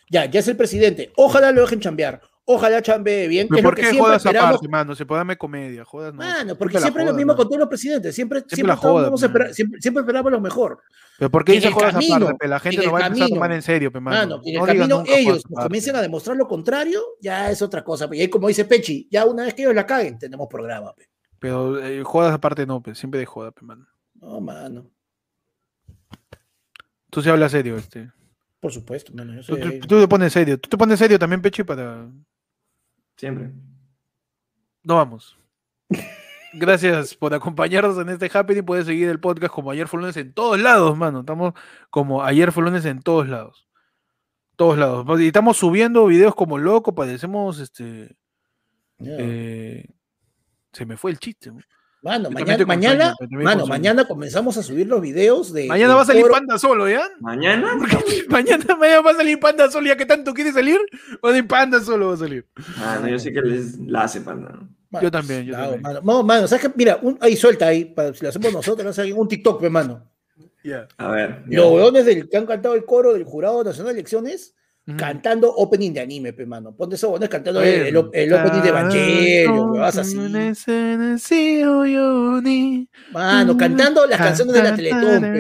Ya, 0.09 0.25
ya 0.25 0.41
es 0.41 0.49
el 0.49 0.57
presidente. 0.57 1.13
Ojalá 1.17 1.53
lo 1.53 1.61
dejen 1.61 1.81
chambear. 1.81 2.23
Ojalá 2.53 2.83
chambee 2.83 3.29
bien. 3.29 3.47
que 3.47 3.51
Pero 3.55 3.59
es 3.59 3.63
lo 3.65 3.69
¿Por 3.69 3.75
que 3.77 3.83
qué 3.83 3.89
siempre 3.91 4.07
jodas 4.07 4.25
esperamos. 4.27 4.49
aparte, 4.51 4.69
mano? 4.69 4.95
Se 4.97 5.07
puede 5.07 5.19
darme 5.21 5.37
comedia, 5.39 5.85
jodas 5.85 6.13
no. 6.13 6.19
Mano, 6.19 6.57
porque 6.57 6.79
siempre 6.81 7.03
es 7.03 7.07
lo 7.07 7.13
jodas, 7.13 7.17
mismo 7.17 7.37
con 7.37 7.47
todos 7.47 7.59
los 7.61 7.69
presidentes. 7.69 8.15
Siempre, 8.15 8.41
siempre, 8.41 8.67
la 8.67 8.75
estamos- 8.75 8.93
joda, 8.95 9.05
vamos 9.05 9.23
a 9.23 9.29
mano. 9.29 9.39
esperar- 9.39 9.55
siempre, 9.55 9.81
siempre 9.81 10.01
esperamos 10.01 10.33
lo 10.33 10.41
mejor. 10.41 10.81
Pero 11.19 11.31
¿por 11.31 11.45
qué 11.45 11.53
dice 11.53 11.71
jodas 11.71 11.93
camino, 11.95 12.15
aparte? 12.17 12.35
pe? 12.39 12.49
La 12.49 12.59
gente 12.61 12.81
en 12.81 12.87
lo 12.87 12.93
va 12.93 12.99
a 13.01 13.07
empezar 13.07 13.27
a 13.27 13.29
tomar 13.29 13.53
en 13.53 13.63
serio, 13.63 13.93
pe, 13.93 14.01
mano. 14.01 14.17
Mano, 14.17 14.41
en 14.45 14.55
el 14.55 14.61
No 14.61 14.67
camino 14.67 14.97
jodas 15.01 15.09
ellos 15.19 15.43
comiencen 15.45 15.97
a 15.97 16.03
demostrar 16.03 16.37
lo 16.37 16.49
contrario, 16.49 17.03
ya 17.21 17.51
es 17.51 17.63
otra 17.63 17.85
cosa. 17.85 18.09
pe. 18.09 18.17
Y 18.17 18.21
ahí, 18.23 18.29
como 18.29 18.49
dice 18.49 18.65
Pechi, 18.65 19.07
ya 19.11 19.25
una 19.27 19.45
vez 19.45 19.55
que 19.55 19.63
ellos 19.63 19.75
la 19.75 19.87
caguen, 19.87 20.19
tenemos 20.19 20.49
programa. 20.49 20.93
pe. 20.95 21.09
Pero 21.39 21.79
eh, 21.79 22.03
jodas 22.05 22.35
aparte 22.35 22.67
no, 22.67 22.83
pe, 22.83 22.95
siempre 22.95 23.21
de 23.21 23.27
joda, 23.27 23.53
pe, 23.53 23.65
mano. 23.65 23.87
No, 24.15 24.41
mano. 24.41 24.91
Tú 27.11 27.23
sí 27.23 27.29
hablas 27.31 27.53
serio, 27.53 27.77
este. 27.77 28.11
Por 28.61 28.73
supuesto, 28.73 29.13
mano. 29.15 29.33
Yo 29.35 29.41
Tú, 29.41 29.47
soy 29.55 29.61
tú- 29.63 29.69
ahí. 29.69 29.81
tú 29.81 30.01
te 30.01 30.09
pones 30.09 30.33
serio. 30.33 30.61
Tú 30.61 30.69
te 30.69 30.77
pones 30.77 30.99
serio 30.99 31.19
también, 31.19 31.41
Pechi, 31.43 31.65
para. 31.65 32.07
Siempre. 33.21 33.51
No 34.83 34.97
vamos. 34.97 35.39
Gracias 36.55 37.15
por 37.15 37.35
acompañarnos 37.35 37.99
en 37.99 38.09
este 38.09 38.31
Happening. 38.33 38.65
Puedes 38.65 38.87
seguir 38.87 39.11
el 39.11 39.21
podcast 39.21 39.53
como 39.53 39.71
ayer 39.71 39.89
fue 39.89 40.01
lunes 40.01 40.17
en 40.17 40.33
todos 40.33 40.59
lados, 40.59 40.97
mano. 40.97 41.21
Estamos 41.21 41.53
como 41.91 42.25
ayer 42.25 42.51
fue 42.51 42.63
lunes 42.63 42.87
en 42.87 43.03
todos 43.03 43.29
lados. 43.29 43.69
Todos 44.57 44.79
lados. 44.79 45.21
Y 45.21 45.27
estamos 45.27 45.59
subiendo 45.59 46.07
videos 46.07 46.35
como 46.35 46.57
loco. 46.57 46.95
Parecemos 46.95 47.59
este. 47.61 48.17
Eh, 49.01 49.87
se 50.73 50.87
me 50.87 50.97
fue 50.97 51.11
el 51.11 51.19
chiste. 51.19 51.51
¿no? 51.51 51.61
Mano, 52.03 52.31
mañana, 52.31 52.65
mañana, 52.65 53.15
sueño, 53.19 53.41
mano, 53.43 53.67
mañana 53.67 54.05
comenzamos 54.07 54.57
a 54.57 54.63
subir 54.63 54.87
los 54.87 55.03
videos 55.03 55.53
de. 55.53 55.67
Mañana 55.67 55.95
va 55.95 56.03
a 56.03 56.07
salir. 56.07 56.27
Panda 56.29 56.59
solo, 56.59 56.89
¿ya? 56.89 57.03
¿Mañana? 57.21 57.77
mañana, 58.29 58.65
mañana 58.79 59.01
va 59.03 59.11
a 59.11 59.15
salir 59.15 59.39
Panda 59.39 59.71
solo, 59.71 59.87
ya 59.87 59.97
que 59.97 60.07
tanto 60.07 60.33
quiere 60.33 60.51
salir. 60.51 60.79
Va 61.23 61.29
a 61.29 61.33
salir 61.33 61.47
Panda 61.47 61.81
solo, 61.81 62.09
va 62.09 62.15
a 62.15 62.17
salir. 62.17 62.47
Ah, 62.79 62.99
no, 63.03 63.09
yo 63.09 63.19
sé 63.19 63.33
que 63.33 63.43
les 63.43 63.79
la 63.81 64.05
hace 64.05 64.23
panda. 64.23 64.59
Mano, 64.91 65.03
Yo 65.05 65.11
también, 65.11 65.45
yo 65.45 65.53
claro, 65.53 65.73
también. 65.73 65.83
Mano, 65.83 66.01
No, 66.03 66.23
mano, 66.23 66.49
¿sabes 66.49 66.67
qué? 66.67 66.73
Mira, 66.75 66.99
un- 67.03 67.19
ahí 67.21 67.37
suelta 67.37 67.67
ahí, 67.67 67.85
para, 67.85 68.15
si 68.15 68.23
lo 68.23 68.31
hacemos 68.31 68.53
nosotros, 68.53 68.87
hace 68.99 69.13
un 69.13 69.29
TikTok, 69.29 69.61
pe, 69.61 69.69
mano. 69.69 70.11
Ya. 70.65 70.89
A 70.97 71.09
ver. 71.11 71.43
Los 71.47 71.67
huevones 71.71 72.07
del, 72.07 72.29
que 72.29 72.37
han 72.37 72.47
cantado 72.47 72.75
el 72.75 72.85
coro 72.87 73.13
del 73.13 73.25
Jurado 73.25 73.63
Nacional 73.63 73.93
de 73.93 74.01
Elecciones, 74.01 74.55
Cantando 74.97 75.49
opening 75.55 75.93
de 75.93 76.01
anime, 76.01 76.33
pe, 76.33 76.47
mano. 76.47 76.75
Ponte 76.75 76.97
esos 76.97 77.09
huevones 77.09 77.29
cantando 77.29 77.61
el, 77.63 77.69
el- 77.89 78.11
el 78.13 78.33
opening 78.33 78.63
de 78.63 78.69
Evangelio, 78.69 79.65
huevadas 79.73 79.97
así. 79.99 80.17
Mano, 83.13 83.57
cantando 83.57 84.07
las 84.07 84.19
canciones 84.19 84.55
de 84.55 84.63
la 84.63 84.71
Teletón, 84.77 85.01
pe. 85.33 85.39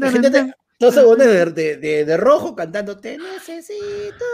La 0.00 0.10
gente 0.10 0.30
te- 0.30 0.54
todos 0.78 0.94
esos 0.94 1.04
huevones 1.06 1.54
de, 1.54 1.62
de, 1.62 1.76
de- 1.76 2.04
de 2.04 2.16
rojo 2.16 2.56
cantando 2.56 2.98
Te 2.98 3.16
necesito, 3.18 4.24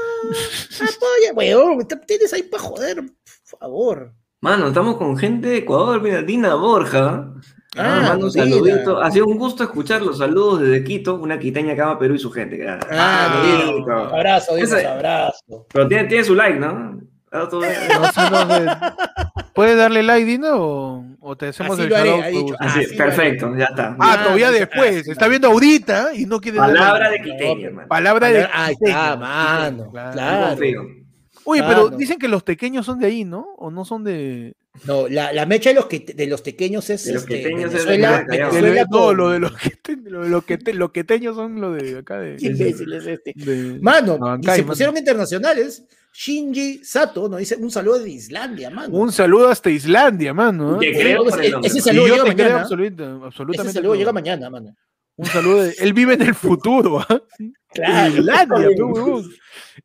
apoya, 0.80 1.32
weón, 1.34 1.86
te- 1.86 1.96
tienes 1.96 2.32
ahí 2.32 2.42
para 2.44 2.62
joder, 2.62 2.96
por 2.96 3.58
favor. 3.60 4.14
Mano, 4.40 4.68
estamos 4.68 4.96
con 4.96 5.16
gente 5.18 5.48
de 5.48 5.58
Ecuador, 5.58 6.00
mira, 6.00 6.22
Dina 6.22 6.54
Borja. 6.54 7.34
Ah, 7.76 8.00
mando 8.08 8.26
un 8.26 8.32
saludito. 8.32 9.00
Ha 9.00 9.10
sido 9.10 9.26
un 9.26 9.38
gusto 9.38 9.62
escuchar 9.62 10.02
los 10.02 10.18
saludos 10.18 10.60
desde 10.60 10.82
Quito, 10.82 11.14
una 11.14 11.38
quiteña 11.38 11.74
que 11.74 11.80
ama 11.82 11.98
Perú 11.98 12.14
y 12.14 12.18
su 12.18 12.30
gente. 12.30 12.68
Ah, 12.68 12.80
Ah, 12.90 13.72
Quito. 13.76 13.92
abrazo, 13.92 14.56
dinos, 14.56 14.72
Ese- 14.72 14.86
abrazo. 14.86 15.66
Pero 15.72 15.86
tiene, 15.88 16.04
tiene 16.08 16.24
su 16.24 16.34
like, 16.34 16.58
¿no? 16.58 17.00
Ah. 17.32 17.48
No 17.48 17.48
¿Puedes 19.54 19.76
darle 19.76 20.02
like, 20.02 20.24
Dina, 20.24 20.56
o, 20.56 21.04
o 21.20 21.36
te 21.36 21.48
hacemos 21.48 21.78
Así 21.78 21.82
el 21.86 21.94
Ah, 22.58 22.74
sí, 22.74 22.96
perfecto, 22.96 23.56
ya 23.56 23.66
está. 23.66 23.96
Ah, 24.00 24.16
Ah, 24.18 24.22
todavía 24.24 24.46
no, 24.48 24.52
después. 24.54 25.04
ah, 25.08 25.12
Está 25.12 25.28
viendo 25.28 25.48
ahorita 25.48 26.14
y 26.14 26.26
no 26.26 26.40
quiere 26.40 26.58
Palabra 26.58 27.08
de 27.10 27.20
quiteña, 27.22 27.66
hermano. 27.68 27.88
Palabra 27.88 28.28
de. 28.30 28.48
Ahí 28.52 28.74
está, 28.80 29.16
mano. 29.16 29.90
Claro. 29.92 30.12
Claro. 30.12 30.86
Oye, 31.44 31.62
Ah, 31.62 31.66
pero 31.68 31.90
no. 31.90 31.96
dicen 31.96 32.18
que 32.18 32.28
los 32.28 32.42
pequeños 32.42 32.84
son 32.86 32.98
de 32.98 33.06
ahí, 33.06 33.24
¿no? 33.24 33.46
¿O 33.58 33.70
no 33.70 33.84
son 33.84 34.02
de.? 34.04 34.54
No, 34.84 35.08
la, 35.08 35.32
la 35.32 35.46
mecha 35.46 35.70
de 35.70 35.74
los, 35.74 35.86
que, 35.86 35.98
de 36.00 36.26
los 36.26 36.42
tequeños 36.42 36.88
es 36.90 37.04
De 37.04 37.14
los 37.14 37.22
este, 37.24 37.42
queteños 37.42 37.74
es 37.74 37.84
Venezuela, 37.84 38.24
Venezuela 38.28 38.84
no, 38.90 39.12
lo 39.12 39.30
de 39.30 39.40
los 39.40 39.52
que 39.56 39.76
lo 40.04 40.22
de 40.22 40.30
los 40.30 40.44
que 40.44 40.58
los 40.72 40.90
queteños 40.92 41.34
son 41.36 41.60
lo 41.60 41.72
de 41.72 41.98
acá 41.98 42.18
de. 42.20 42.36
Qué 42.36 42.46
imbécil 42.46 42.92
es 42.92 43.06
este. 43.06 43.32
de- 43.34 43.78
Mano, 43.82 44.16
No, 44.18 44.36
y 44.38 44.42
se 44.44 44.50
hay, 44.50 44.58
mano. 44.60 44.68
pusieron 44.72 44.96
internacionales. 44.96 45.84
Shinji 46.12 46.84
Sato 46.84 47.28
nos 47.28 47.38
dice 47.38 47.56
un 47.56 47.70
saludo 47.70 48.00
de 48.00 48.10
Islandia, 48.10 48.68
mano. 48.70 48.96
Un 48.96 49.12
saludo 49.12 49.48
hasta 49.48 49.70
Islandia, 49.70 50.32
mano. 50.34 50.78
Te 50.78 50.90
¿eh? 50.90 50.92
creo 51.00 51.28
Ese- 51.28 51.54
ese 51.62 51.80
saludo 51.80 52.06
llega 52.06 52.24
te 52.24 52.34
creo 52.34 52.44
mañana. 52.46 52.60
absoluta- 52.62 53.04
Ese 53.04 53.24
absolutamente. 53.26 53.72
saludo 53.74 53.90
todo. 53.92 53.98
llega 53.98 54.12
mañana, 54.12 54.50
mano. 54.50 54.74
Un 55.16 55.26
saludo 55.26 55.62
de. 55.64 55.74
Él 55.78 55.92
vive 55.92 56.14
en 56.14 56.22
el 56.22 56.34
futuro, 56.34 57.00
¿ah? 57.00 57.22
Claro. 57.74 58.14
Islandia, 58.16 58.68
huevón. 58.78 59.30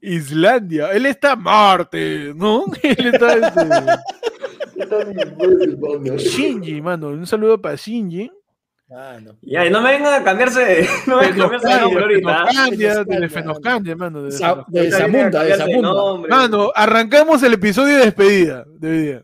Islandia. 0.01 0.91
Él 0.93 1.05
está 1.05 1.35
Marte, 1.35 2.33
¿no? 2.35 2.65
Él 2.83 3.07
está 3.13 3.33
este, 3.33 3.61
Shinji, 6.17 6.81
mano. 6.81 7.07
Un 7.09 7.25
saludo 7.25 7.59
para 7.61 7.75
Shinji. 7.75 8.31
Mano. 8.89 9.35
Ya, 9.41 9.65
y 9.65 9.71
no 9.71 9.81
me 9.81 9.91
vengan 9.93 10.21
a 10.21 10.23
cambiarse 10.23 10.59
de, 10.63 10.87
no 11.07 11.17
me 11.19 11.31
vengan 11.31 11.41
a 11.41 11.49
cambiarse 11.49 11.67
de 11.95 12.01
ahorita. 12.01 12.43
¿ah? 12.43 13.03
De 13.19 13.29
Fenoscandia, 13.29 13.95
mano. 13.95 14.23
de 14.23 14.31
Sa- 14.31 14.63
de 14.67 14.91
Zamunda, 14.91 15.43
de 15.43 15.49
Cambiarse 15.49 15.57
Zamunda. 15.57 15.89
nombre. 15.89 16.29
Mano, 16.29 16.71
arrancamos 16.75 17.41
el 17.43 17.53
episodio 17.53 17.97
de 17.97 18.05
despedida. 18.05 18.63
De 18.67 19.01
día. 19.01 19.23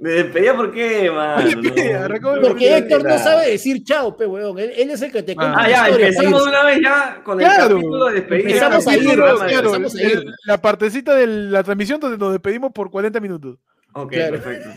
¿Me 0.00 0.10
despedía 0.10 0.54
por 0.54 0.70
qué, 0.72 1.10
mano? 1.10 1.42
Despedida, 1.44 2.06
el 2.06 2.20
Porque. 2.20 2.76
Héctor 2.76 3.02
no 3.04 3.18
sabe 3.18 3.50
decir 3.50 3.82
chao, 3.82 4.16
pe, 4.16 4.26
weón. 4.26 4.56
Él, 4.58 4.70
él 4.76 4.90
es 4.90 5.02
el 5.02 5.10
que 5.10 5.24
te 5.24 5.34
cuenta 5.34 5.54
Ah, 5.58 5.62
Ah, 5.64 5.68
la 5.68 5.70
ya, 5.70 5.88
empezamos 5.88 6.32
pues. 6.32 6.44
de 6.44 6.50
una 6.50 6.62
vez 6.64 6.78
ya 6.84 7.20
con 7.24 7.40
el 7.40 7.46
Claro. 7.46 7.74
capítulo 7.76 8.04
de 8.06 8.12
despedida. 8.14 8.48
Empezamos 8.48 8.86
a 8.86 8.96
ir, 8.96 9.02
Claro, 9.14 9.42
empezamos 9.42 9.96
a 9.96 10.00
el- 10.02 10.10
ir. 10.12 10.24
la 10.46 10.60
partecita 10.60 11.14
de 11.16 11.26
la 11.26 11.64
transmisión 11.64 11.98
donde 11.98 12.16
nos 12.18 12.30
despedimos 12.30 12.70
por 12.72 12.90
40 12.92 13.18
minutos. 13.18 13.56
Ok, 13.92 14.12
Claro. 14.12 14.32
perfecto. 14.32 14.68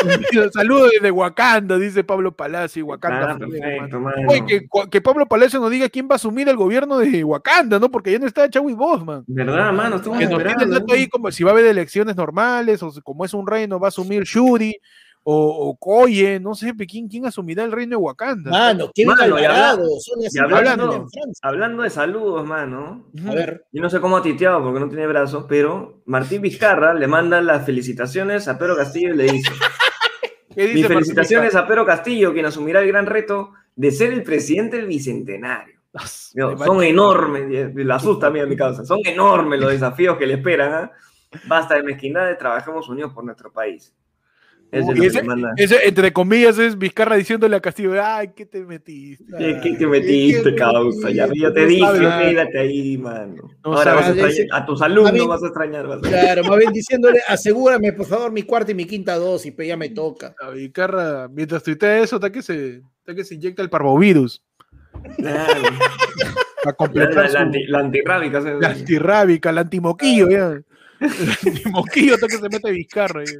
Saludos 0.52 0.90
desde 0.92 1.10
Wakanda, 1.12 1.78
dice 1.78 2.02
Pablo 2.02 2.32
Palacio. 2.32 2.84
Wakanda. 2.86 3.32
Ah, 3.32 3.38
perfecto, 3.38 4.00
mano. 4.00 4.16
mano. 4.16 4.28
Oye, 4.30 4.44
que, 4.46 4.66
que 4.90 5.00
Pablo 5.00 5.26
Palacio 5.26 5.60
nos 5.60 5.70
diga 5.70 5.88
quién 5.88 6.06
va 6.08 6.14
a 6.14 6.16
asumir 6.16 6.48
el 6.48 6.56
gobierno 6.56 6.98
de 6.98 7.22
Wakanda, 7.22 7.78
¿no? 7.78 7.88
Porque 7.90 8.10
ya 8.10 8.18
no 8.18 8.26
está 8.26 8.48
Chadwick 8.50 8.76
Boseman. 8.76 9.22
¿Verdad, 9.28 9.72
mano? 9.72 9.96
Estamos 9.96 10.18
Que 10.18 10.24
nos 10.24 10.34
tiene 10.38 10.42
el 10.50 10.56
esperando. 10.56 10.80
dato 10.80 10.92
ahí 10.94 11.08
como 11.08 11.30
si 11.30 11.44
va 11.44 11.50
a 11.50 11.52
haber 11.52 11.66
elecciones 11.66 12.16
normales, 12.16 12.82
o 12.82 12.90
como 13.04 13.24
es 13.24 13.32
un 13.32 13.46
reino, 13.46 13.78
va 13.78 13.86
a 13.86 13.90
asumir 13.90 14.24
Shuri 14.24 14.76
o, 15.24 15.68
o 15.68 15.76
Koye, 15.76 16.40
no 16.40 16.54
sé, 16.54 16.74
¿quién, 16.88 17.08
quién 17.08 17.26
asumirá 17.26 17.64
el 17.64 17.72
reino 17.72 17.90
de 17.90 17.96
Wakanda? 17.96 18.50
Mano, 18.50 18.90
Kevin 18.94 19.08
Mano, 19.10 19.22
Alvarado, 19.22 19.88
y 20.30 20.38
hablando- 20.38 21.82
de 21.82 21.90
saludos, 21.90 22.46
mano. 22.46 23.06
A 23.26 23.34
ver, 23.34 23.64
Yo 23.70 23.82
no 23.82 23.88
sé 23.90 24.00
cómo 24.00 24.16
ha 24.16 24.22
titeado 24.22 24.62
porque 24.62 24.80
no 24.80 24.88
tiene 24.88 25.06
brazos, 25.06 25.46
pero 25.48 26.02
Martín 26.06 26.42
Vizcarra 26.42 26.94
le 26.94 27.06
manda 27.06 27.40
las 27.40 27.64
felicitaciones 27.64 28.48
a 28.48 28.58
Pedro 28.58 28.76
Castillo 28.76 29.14
y 29.14 29.16
le 29.16 29.24
dice: 29.24 29.50
¿Qué 30.54 30.62
dice 30.66 30.74
Mis 30.74 30.86
felicitaciones 30.88 31.54
a 31.54 31.66
Pedro 31.66 31.86
Castillo, 31.86 32.32
quien 32.32 32.46
asumirá 32.46 32.80
el 32.80 32.88
gran 32.88 33.06
reto 33.06 33.52
de 33.76 33.90
ser 33.90 34.12
el 34.12 34.22
presidente 34.22 34.76
del 34.76 34.86
bicentenario. 34.86 35.80
Son 36.66 36.82
enormes, 36.82 37.74
la 37.74 37.96
asusta 37.96 38.26
a 38.26 38.30
mí 38.30 38.40
a 38.40 38.46
mi 38.46 38.56
causa, 38.56 38.84
son 38.84 38.98
enormes 39.04 39.60
los 39.60 39.70
desafíos 39.70 40.16
que 40.16 40.26
le 40.26 40.34
esperan. 40.34 40.72
¿ah? 40.72 40.92
Basta 41.46 41.74
de 41.74 41.82
mezquindades, 41.82 42.38
trabajemos 42.38 42.88
unidos 42.88 43.12
por 43.12 43.24
nuestro 43.24 43.52
país. 43.52 43.94
Es 44.72 44.88
ese-. 44.88 45.22
Ese, 45.58 45.86
entre 45.86 46.12
comillas, 46.14 46.58
es 46.58 46.78
Vizcarra 46.78 47.16
diciéndole 47.16 47.54
a 47.56 47.60
Castillo, 47.60 47.92
ay, 48.02 48.30
¿qué 48.34 48.46
te 48.46 48.64
metiste? 48.64 49.22
¿Qué, 49.38 49.60
qué 49.62 49.74
te 49.76 49.86
metiste, 49.86 50.42
qué 50.50 50.54
causa? 50.54 51.10
Ya, 51.10 51.28
te 51.28 51.60
no 51.60 51.66
dije, 51.66 51.86
quédate 52.20 52.58
ahí, 52.58 52.96
mano. 52.96 53.50
No 53.62 53.74
Ahora 53.74 53.92
vas 53.94 54.06
a, 54.08 54.12
extrañar- 54.14 54.48
a 54.50 54.64
tus 54.64 54.80
alumnos 54.80 55.28
vas 55.28 55.42
a 55.42 55.46
extrañar. 55.48 55.86
vas 55.86 55.98
a- 55.98 56.08
Claro, 56.08 56.44
más 56.44 56.58
bien 56.58 56.72
diciéndole, 56.72 57.20
asegúrame 57.28 57.92
por 57.92 58.06
favor 58.06 58.32
mi 58.32 58.44
cuarta 58.44 58.72
y 58.72 58.74
mi 58.74 58.86
quinta 58.86 59.14
dosis, 59.16 59.52
pero 59.54 59.68
ya 59.68 59.76
me 59.76 59.90
toca. 59.90 60.34
A 60.42 60.48
Vizcarra, 60.50 61.28
mientras 61.28 61.62
tuitea 61.62 61.98
eso, 62.00 62.16
está 62.16 62.32
que 62.32 62.40
se, 62.40 62.76
está 63.00 63.14
que 63.14 63.24
se 63.24 63.34
inyecta 63.34 63.60
el 63.62 63.68
parvovirus 63.68 64.42
Claro. 65.18 65.62
para 66.62 66.64
La, 66.64 66.72
completar 66.72 67.30
la, 67.68 67.78
antirrábica. 67.80 68.40
¿sabes? 68.40 68.58
la 68.60 68.68
antirrábica, 68.68 69.52
la 69.52 69.60
antimoquillo, 69.60 70.30
ya. 70.30 70.60
El 71.00 71.30
antimoquillo 71.46 72.14
hasta 72.14 72.26
que 72.28 72.36
se 72.38 72.48
mete 72.48 72.70
Vizcarra. 72.70 73.22
ya. 73.24 73.32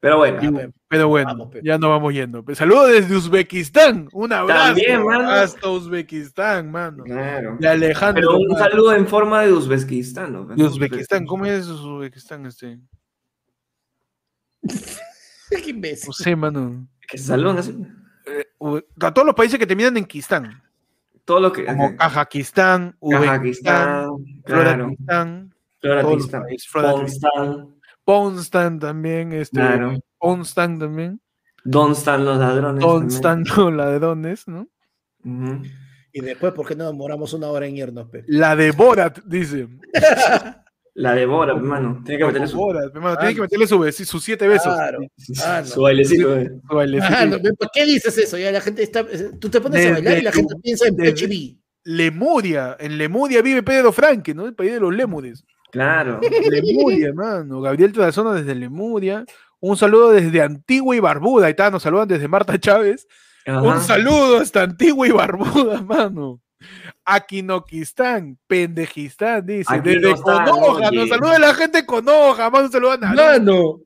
Pero 0.00 0.18
bueno. 0.18 0.40
Pero 0.86 1.08
bueno, 1.08 1.28
Vamos, 1.30 1.48
ya 1.62 1.76
no 1.76 1.90
vamos 1.90 2.14
yendo. 2.14 2.44
Saludos 2.54 2.92
desde 2.92 3.16
Uzbekistán. 3.16 4.08
Un 4.12 4.32
abrazo. 4.32 4.66
También, 4.66 5.04
mano. 5.04 5.28
Hasta 5.28 5.68
Uzbekistán, 5.68 6.70
mano. 6.70 7.04
Claro. 7.04 7.56
De 7.58 7.68
Alejandro. 7.68 8.28
Pero 8.28 8.38
un 8.38 8.48
mano. 8.48 8.64
saludo 8.64 8.94
en 8.94 9.06
forma 9.06 9.42
de 9.42 9.52
Uzbekistán. 9.52 10.32
¿no? 10.32 10.44
De 10.44 10.62
Uzbekistán. 10.62 11.26
¿Cómo 11.26 11.44
es 11.46 11.66
Uzbekistán? 11.66 12.46
Este? 12.46 12.78
Qué 15.50 15.70
imbécil. 15.70 16.08
No 16.08 16.12
sé, 16.12 16.36
mano. 16.36 16.86
Que 17.08 17.18
saludan 17.18 17.58
así. 17.58 17.76
Eh, 18.26 18.46
a 19.00 19.14
todos 19.14 19.26
los 19.26 19.34
países 19.34 19.58
que 19.58 19.66
terminan 19.66 19.96
en 19.96 20.04
Kistán. 20.04 20.62
Todo 21.24 21.40
lo 21.40 21.52
que. 21.52 21.64
Como 21.66 21.96
Kazajistán, 21.96 22.96
Uzbekistán, 23.00 24.08
Floratistán. 24.46 25.54
Floratistán, 25.80 27.77
Ponstan. 28.12 28.78
También, 28.78 29.32
este, 29.32 29.58
Claro. 29.60 29.98
Ponstan 30.18 30.78
también, 30.78 31.20
¿Dónde 31.62 31.98
están 31.98 32.24
los 32.24 32.38
ladrones? 32.38 32.82
Ponstan 32.82 33.44
los 33.56 33.72
ladrones, 33.72 34.48
¿no? 34.48 34.66
Y 36.12 36.20
después, 36.20 36.54
¿por 36.54 36.66
qué 36.66 36.74
no 36.74 36.86
demoramos 36.86 37.34
una 37.34 37.48
hora 37.48 37.66
en 37.66 37.76
irnos, 37.76 38.08
pe? 38.08 38.24
La 38.26 38.56
de 38.56 38.70
Borat, 38.70 39.18
dice. 39.24 39.68
La 40.94 41.14
devora, 41.14 41.52
hermano. 41.52 42.02
Tiene 42.04 42.18
que 42.18 42.24
meterle 42.26 42.48
su, 42.48 42.56
Borat, 42.56 42.92
hermano, 42.92 43.14
Ah, 43.16 43.20
tiene 43.20 43.34
que 43.36 43.40
meterle 43.42 43.66
su, 43.68 43.92
sus 44.04 44.24
siete 44.24 44.48
besos. 44.48 44.74
Claro. 44.74 44.98
Ah, 45.44 45.60
no. 45.60 45.66
su 45.66 45.82
bailecito. 45.82 46.36
eh. 46.36 46.50
Su 46.68 46.74
bailecito. 46.74 47.14
Ah, 47.16 47.24
no, 47.26 47.38
¿Por 47.38 47.70
qué 47.72 47.84
dices 47.84 48.18
eso? 48.18 48.36
Ya 48.36 48.50
la 48.50 48.60
gente 48.60 48.82
está. 48.82 49.06
Tú 49.38 49.48
te 49.48 49.60
pones 49.60 49.74
Desde 49.80 49.90
a 49.90 49.92
bailar 49.92 50.18
y 50.18 50.22
la 50.22 50.32
gente 50.32 50.54
piensa 50.60 50.88
en 50.88 50.96
PHB. 50.96 51.56
Lemuria, 51.84 52.76
en 52.80 52.98
Lemuria 52.98 53.42
vive 53.42 53.62
Pedro 53.62 53.92
Franque, 53.92 54.34
¿no? 54.34 54.46
El 54.46 54.54
país 54.54 54.72
de 54.72 54.80
los 54.80 54.92
lémures. 54.92 55.44
Claro. 55.70 56.20
Lemuria, 56.50 57.08
hermano. 57.08 57.60
Gabriel 57.60 57.92
Trazona 57.92 58.32
desde 58.34 58.54
Lemuria. 58.54 59.24
Un 59.60 59.76
saludo 59.76 60.10
desde 60.12 60.40
Antigua 60.40 60.94
y 60.96 61.00
Barbuda. 61.00 61.46
Ahí 61.46 61.50
está, 61.50 61.70
nos 61.70 61.82
saludan 61.82 62.08
desde 62.08 62.28
Marta 62.28 62.58
Chávez. 62.58 63.06
Ajá. 63.46 63.60
Un 63.62 63.80
saludo 63.80 64.38
hasta 64.38 64.62
Antigua 64.62 65.06
y 65.08 65.10
Barbuda, 65.10 65.82
mano. 65.82 66.40
Aquinoquistán, 67.04 68.38
Pendejistán, 68.46 69.44
dice. 69.46 69.80
Desde 69.80 69.98
Aquinostán, 70.10 70.48
Conoja, 70.50 70.90
nos 70.90 71.08
saluda 71.08 71.38
la 71.38 71.54
gente 71.54 71.78
de 71.78 71.86
Conoja, 71.86 72.50
mano. 72.50 72.66
Un 72.66 72.72
saludo 72.72 72.92
a 72.92 72.96
Naruto, 72.98 73.22
Mano, 73.22 73.78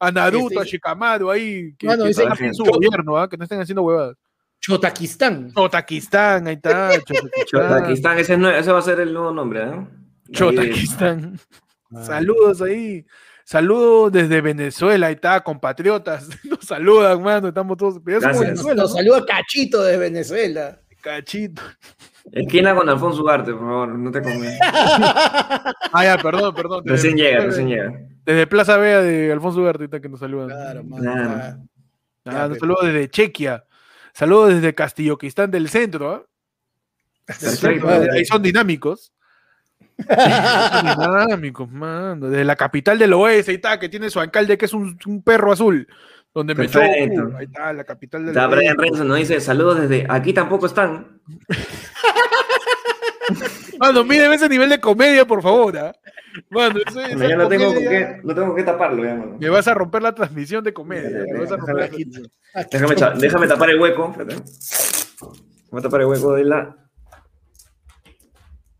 a, 0.00 0.10
Naruto, 0.12 0.58
a 0.58 0.62
Este- 0.62 0.76
Shikamaru 0.76 1.30
ahí. 1.30 1.74
Que, 1.78 1.86
Mano, 1.86 2.04
que 2.04 2.14
su 2.52 2.64
gobierno, 2.64 3.16
¿ah? 3.16 3.28
que 3.28 3.36
no 3.36 3.44
estén 3.44 3.60
haciendo 3.60 3.82
huevadas. 3.82 4.16
Chotaquistán. 4.60 5.52
Chotaquistán, 5.52 6.46
ahí 6.46 6.54
está. 6.54 6.90
Chotaquistán. 7.00 7.44
Chotaquistán, 7.46 8.18
ese, 8.18 8.32
es 8.34 8.38
nue- 8.38 8.56
ese 8.58 8.72
va 8.72 8.78
a 8.78 8.82
ser 8.82 9.00
el 9.00 9.12
nuevo 9.12 9.32
nombre, 9.32 9.66
¿no? 9.66 9.88
Chotaquistán. 10.32 11.38
Ah. 11.94 12.02
Saludos 12.04 12.62
ahí. 12.62 13.04
Saludos 13.44 14.12
desde 14.12 14.40
Venezuela, 14.40 15.08
ahí 15.08 15.14
está, 15.14 15.40
compatriotas. 15.42 16.28
Nos 16.44 16.60
saludan, 16.64 17.22
mano. 17.22 17.48
Estamos 17.48 17.76
todos. 17.76 18.02
Venezuela, 18.02 18.50
Nos 18.52 18.76
¿no? 18.76 18.88
saluda 18.88 19.24
Cachito 19.26 19.82
de 19.82 19.96
Venezuela. 19.98 20.80
Cachito. 21.02 21.60
Esquina 22.30 22.74
con 22.74 22.88
Alfonso 22.88 23.20
Ugarte, 23.22 23.50
por 23.52 23.60
favor, 23.62 23.88
no 23.98 24.10
te 24.12 24.22
comes. 24.22 24.56
Ah, 25.94 26.04
ya, 26.04 26.16
perdón, 26.18 26.54
perdón. 26.54 26.82
Recién 26.86 27.16
Desde- 27.16 27.30
llega, 27.30 27.44
recién 27.44 27.68
llega. 27.68 27.92
Desde 28.24 28.46
Plaza 28.46 28.76
Vea 28.76 29.00
de 29.02 29.32
Alfonso 29.32 29.60
Ugarte, 29.60 29.82
ahí 29.82 29.86
está 29.86 30.00
que 30.00 30.08
nos 30.08 30.20
saludan. 30.20 30.48
Claro, 30.48 30.84
mano. 30.84 31.02
Claro. 31.02 31.30
ah. 31.34 31.56
Ah, 32.24 32.48
nos 32.48 32.58
saludos 32.58 32.84
desde 32.86 33.10
Chequia. 33.10 33.64
Saludos 34.14 34.54
desde 34.54 34.74
Castilloquistán 34.74 35.50
del 35.50 35.68
centro. 35.68 36.10
¿ah? 36.12 36.22
Del 37.26 37.36
Perfecto. 37.58 37.88
centro, 37.90 38.12
Ahí 38.12 38.24
son 38.24 38.42
dinámicos. 38.42 39.12
Dinámicos, 40.08 41.70
mano. 41.70 42.28
Desde 42.28 42.44
la 42.44 42.56
capital 42.56 42.98
del 42.98 43.12
oeste, 43.12 43.52
ahí 43.52 43.56
está, 43.56 43.78
que 43.78 43.88
tiene 43.88 44.10
su 44.10 44.20
alcalde, 44.20 44.58
que 44.58 44.66
es 44.66 44.72
un, 44.72 44.98
un 45.06 45.22
perro 45.22 45.52
azul. 45.52 45.86
Donde 46.34 46.54
me 46.54 46.68
Perfecto. 46.68 47.30
Ahí 47.36 47.44
está, 47.44 47.72
la 47.72 47.84
capital 47.84 48.22
del 48.22 48.30
Está 48.30 48.46
Brian. 48.46 48.76
Renzo, 48.78 49.04
nos 49.04 49.18
dice 49.18 49.38
saludos 49.40 49.82
desde 49.82 50.06
aquí 50.08 50.32
tampoco 50.32 50.66
están. 50.66 51.20
Mano, 53.78 54.04
míreme 54.04 54.36
ese 54.36 54.48
nivel 54.48 54.70
de 54.70 54.80
comedia, 54.80 55.26
por 55.26 55.42
favor. 55.42 55.76
¿ah? 55.76 55.92
Mano, 56.50 56.78
esa 56.86 57.08
ya 57.08 57.36
no 57.36 57.48
tengo, 57.48 57.72
qué, 57.74 58.20
no 58.22 58.34
tengo 58.34 58.54
que 58.54 58.62
taparlo, 58.62 59.04
ya, 59.04 59.14
mano. 59.14 59.36
Me 59.40 59.48
vas 59.48 59.66
a 59.66 59.74
romper 59.74 60.02
la 60.02 60.14
transmisión 60.14 60.62
de 60.62 60.72
comedia. 60.72 61.10
Ya, 61.10 61.26
ya, 61.26 61.32
me 61.32 61.40
vas 61.40 61.52
a 61.52 61.56
ya, 61.56 61.58
romper 61.60 61.76
la 61.76 61.88
déjame- 63.14 63.48
tapar 63.48 63.70
el 63.70 63.80
hueco. 63.80 64.14
Voy 65.70 65.80
a 65.80 65.82
tapar 65.82 66.00
el 66.02 66.06
hueco 66.06 66.34
de 66.34 66.44
la. 66.44 66.76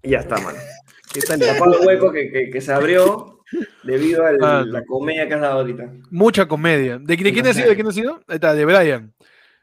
Y 0.02 0.10
ya 0.10 0.20
está, 0.20 0.36
mano. 0.36 0.58
¿Qué 1.12 1.20
tal? 1.20 1.40
Tapado 1.40 1.80
el 1.80 1.86
hueco 1.86 2.12
que, 2.12 2.30
que, 2.30 2.50
que 2.50 2.60
se 2.60 2.72
abrió 2.72 3.40
debido 3.84 4.24
a 4.24 4.30
Ah, 4.40 4.64
la 4.66 4.84
comedia 4.84 5.28
que 5.28 5.34
has 5.34 5.40
dado 5.40 5.60
ahorita. 5.60 5.92
Mucha 6.10 6.46
comedia. 6.46 6.98
¿De, 6.98 7.16
de 7.16 7.32
quién 7.32 7.46
ha 7.46 7.52
sido? 7.54 7.68
¿De 7.68 7.74
quién 7.74 7.86
ha 7.86 7.92
sido? 7.92 8.20
Ahí 8.26 8.36
está, 8.36 8.54
de 8.54 8.64
Brian. 8.64 9.12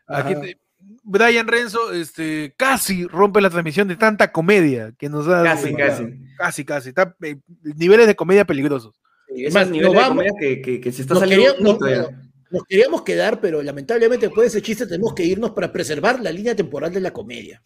Aquí 0.08 0.34
Ajá. 0.34 0.42
te- 0.42 0.58
Brian 1.04 1.48
Renzo 1.48 1.92
este, 1.94 2.54
casi 2.56 3.06
rompe 3.08 3.42
la 3.42 3.50
transmisión 3.50 3.88
de 3.88 3.96
tanta 3.96 4.32
comedia 4.32 4.94
que 4.98 5.10
nos 5.10 5.26
da. 5.26 5.44
Casi, 5.44 5.74
casi. 5.74 6.04
Casi, 6.38 6.66
casi. 6.66 6.90
Está, 6.90 7.16
eh, 7.24 7.38
niveles 7.76 8.06
de 8.06 8.16
comedia 8.16 8.46
peligrosos. 8.46 8.94
Es 9.28 9.54
más, 9.54 9.68
niveles 9.70 9.88
nos 9.88 9.94
de 9.94 10.00
vamos- 10.02 10.16
comedia 10.24 10.34
que, 10.40 10.62
que, 10.62 10.82
que 10.82 10.92
se 10.92 11.02
está 11.02 11.16
nos 11.16 11.22
saliendo 11.22 11.80
queríamos-. 11.80 12.14
Nos 12.52 12.64
queríamos 12.64 13.04
quedar, 13.04 13.40
pero 13.42 13.62
lamentablemente 13.62 14.26
después 14.28 14.52
de 14.52 14.58
ese 14.58 14.66
chiste 14.66 14.88
tenemos 14.88 15.14
que 15.14 15.24
irnos 15.24 15.52
para 15.52 15.72
preservar 15.72 16.20
la 16.20 16.32
línea 16.32 16.56
temporal 16.56 16.92
de 16.92 17.00
la 17.00 17.12
comedia. 17.12 17.62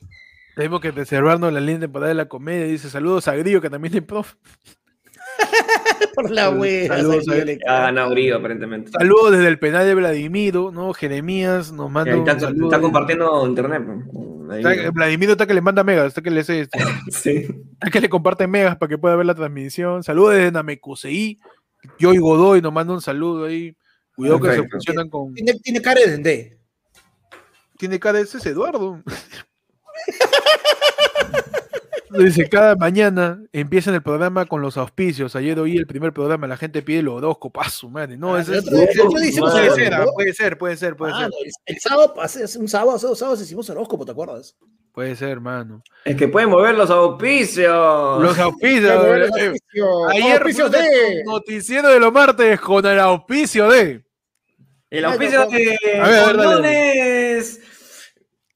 Tenemos 0.56 0.82
que 0.82 0.94
preservarnos 0.94 1.52
la 1.52 1.60
línea 1.60 1.80
temporada 1.82 2.10
de 2.10 2.16
la 2.16 2.26
comedia. 2.26 2.66
Dice 2.66 2.90
saludos 2.90 3.28
a 3.28 3.36
Grillo, 3.36 3.62
que 3.62 3.70
también 3.70 3.96
es 3.96 4.02
prof. 4.04 4.34
Por 6.16 6.30
la 6.30 6.50
wea. 6.52 6.88
Saludos 6.88 7.26
Saludos, 7.26 7.58
a- 7.68 7.78
Ha 7.78 7.82
ganado 7.86 8.10
Grillo, 8.12 8.38
aparentemente. 8.38 8.92
Saludos 8.92 9.32
desde 9.32 9.48
el 9.48 9.58
penal 9.58 9.86
de 9.86 9.96
Vladimiro, 9.96 10.72
¿no? 10.72 10.94
Jeremías 10.94 11.72
nos 11.72 11.90
Y 11.90 11.94
manda 11.94 12.16
está, 12.16 12.40
saludo. 12.40 12.66
está 12.66 12.80
compartiendo 12.82 13.48
internet. 13.48 13.82
pues. 13.86 14.64
Está- 14.64 14.92
Vladimiro 14.92 15.32
está 15.32 15.48
que 15.48 15.54
le 15.56 15.62
manda 15.62 15.84
megas, 15.84 16.08
está 16.08 16.22
que 16.22 16.30
le, 16.30 16.42
hace 16.42 16.62
esto, 16.62 16.78
Sí. 17.12 17.48
está 17.74 17.90
que 17.90 18.02
le 18.02 18.10
comparte 18.10 18.46
megas 18.46 18.76
para 18.78 18.90
que 18.90 18.98
pueda 19.00 19.16
ver 19.16 19.26
la 19.26 19.34
transmisión. 19.34 20.04
Saludos 20.04 20.36
desde 20.36 20.52
Namekusei. 20.52 21.40
Joy 22.00 22.18
Godoy 22.20 22.62
nos 22.62 22.72
manda 22.72 22.94
un 22.94 23.02
saludo 23.02 23.46
ahí. 23.46 23.76
Cuidado 24.16 24.40
que 24.40 24.52
se 24.54 24.70
funcionan 24.70 25.10
con. 25.10 25.34
Tiene, 25.34 25.54
tiene 25.56 25.82
cara 25.82 26.00
de 26.02 26.12
dendé. 26.12 26.60
Tiene 27.80 28.00
cara 28.00 28.20
ese 28.20 28.38
es 28.38 28.46
Eduardo. 28.46 29.02
Dice, 32.16 32.48
cada 32.48 32.76
mañana 32.76 33.41
empiezan 33.52 33.95
el 33.95 34.04
programa 34.04 34.45
con 34.45 34.62
los 34.62 34.78
auspicios. 34.78 35.36
Ayer 35.36 35.58
oí 35.60 35.76
el 35.78 35.88
primer 35.88 36.14
programa, 36.14 36.45
la 36.45 36.58
gente 36.58 36.84
pide 36.84 37.00
el 37.00 37.08
horóscopo. 37.08 37.60
Ah, 37.60 37.70
su 37.70 37.90
madre. 37.90 38.18
No, 38.18 38.36
Ah, 38.36 38.41
es- 38.41 38.50
hicimos 38.50 39.52
puede 39.52 39.72
ser, 39.72 39.94
ah, 39.95 40.06
puede 40.14 40.34
ser, 40.34 40.58
puede 40.60 40.78
ser, 40.78 40.95
puede 40.95 41.12
Ah, 41.14 41.18
ser. 41.22 41.30
no, 41.30 41.36
el, 41.44 41.52
el 41.66 41.80
sábado, 41.80 42.14
un 42.60 42.68
sábado, 42.70 42.95
hace 42.98 43.08
dos 43.08 43.18
sábados 43.18 43.41
hicimos 43.41 43.68
horóscopo, 43.72 44.06
¿te 44.06 44.12
acuerdas? 44.12 44.56
Puede 44.94 45.16
ser, 45.16 45.30
hermano. 45.30 45.82
Es 46.06 46.16
que 46.16 46.28
pueden 46.28 46.52
mover 46.52 46.76
los 46.76 46.91
auspicios. 46.91 48.22
Los 48.22 48.38
auspicios. 48.38 48.94
Los 48.94 49.38
eh, 49.40 49.45
auspicios, 49.48 49.90
Ayer 50.12 50.34
auspicios 50.34 50.72
de... 50.72 51.24
noticiero 51.26 51.90
de 51.90 52.00
los 52.00 52.14
martes 52.14 52.60
con 52.62 52.86
el 52.86 53.00
auspicio 53.00 53.68
de. 53.72 54.04
El 54.91 55.06
auspicio 55.06 55.48
de 55.50 55.80
A 56.00 56.08
ver, 56.10 56.24
condones. 56.36 57.60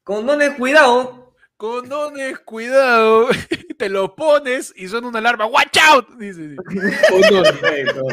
Condones, 0.03 0.51
cuidado. 0.51 1.26
Condones, 1.57 2.39
cuidado. 2.39 3.27
Te 3.77 3.89
lo 3.89 4.15
pones 4.15 4.73
y 4.75 4.87
suena 4.87 5.07
una 5.07 5.19
alarma. 5.19 5.45
¡Watch 5.47 5.77
out! 5.89 6.09
Dice. 6.17 6.55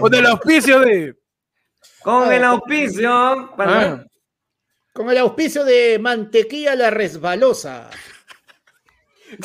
Con 0.01 0.15
el 0.15 0.27
auspicio 0.27 0.81
de. 0.81 1.15
Con 2.03 2.33
el 2.33 2.43
auspicio. 2.45 3.53
para- 3.57 3.83
Ah, 3.93 4.05
Con 4.93 5.11
el 5.11 5.19
auspicio 5.19 5.65
de 5.65 5.99
Mantequilla 6.01 6.75
la 6.75 6.91
Resbalosa. 6.91 7.91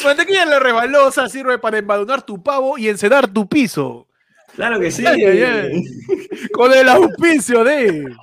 mantequilla 0.03 0.45
la 0.45 0.59
rebalosa 0.59 1.27
sirve 1.27 1.57
para 1.57 1.77
embadurnar 1.79 2.21
tu 2.21 2.41
pavo 2.43 2.77
y 2.77 2.87
encedar 2.89 3.27
tu 3.33 3.47
piso. 3.49 4.07
Claro 4.55 4.79
que 4.79 4.91
sí. 4.91 5.05
Ay, 5.05 5.23
ay, 5.25 5.41
ay. 5.43 5.83
Con 6.53 6.71
el 6.73 6.87
auspicio 6.89 7.63
de. 7.63 8.05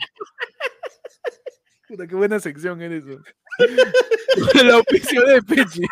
Puta, 1.89 2.07
qué 2.07 2.15
buena 2.15 2.41
sección 2.41 2.81
eres 2.83 3.05
eso. 3.07 3.21
Con 3.57 4.61
el 4.61 4.71
auspicio 4.71 5.23
de 5.25 5.43
Pechi. 5.43 5.83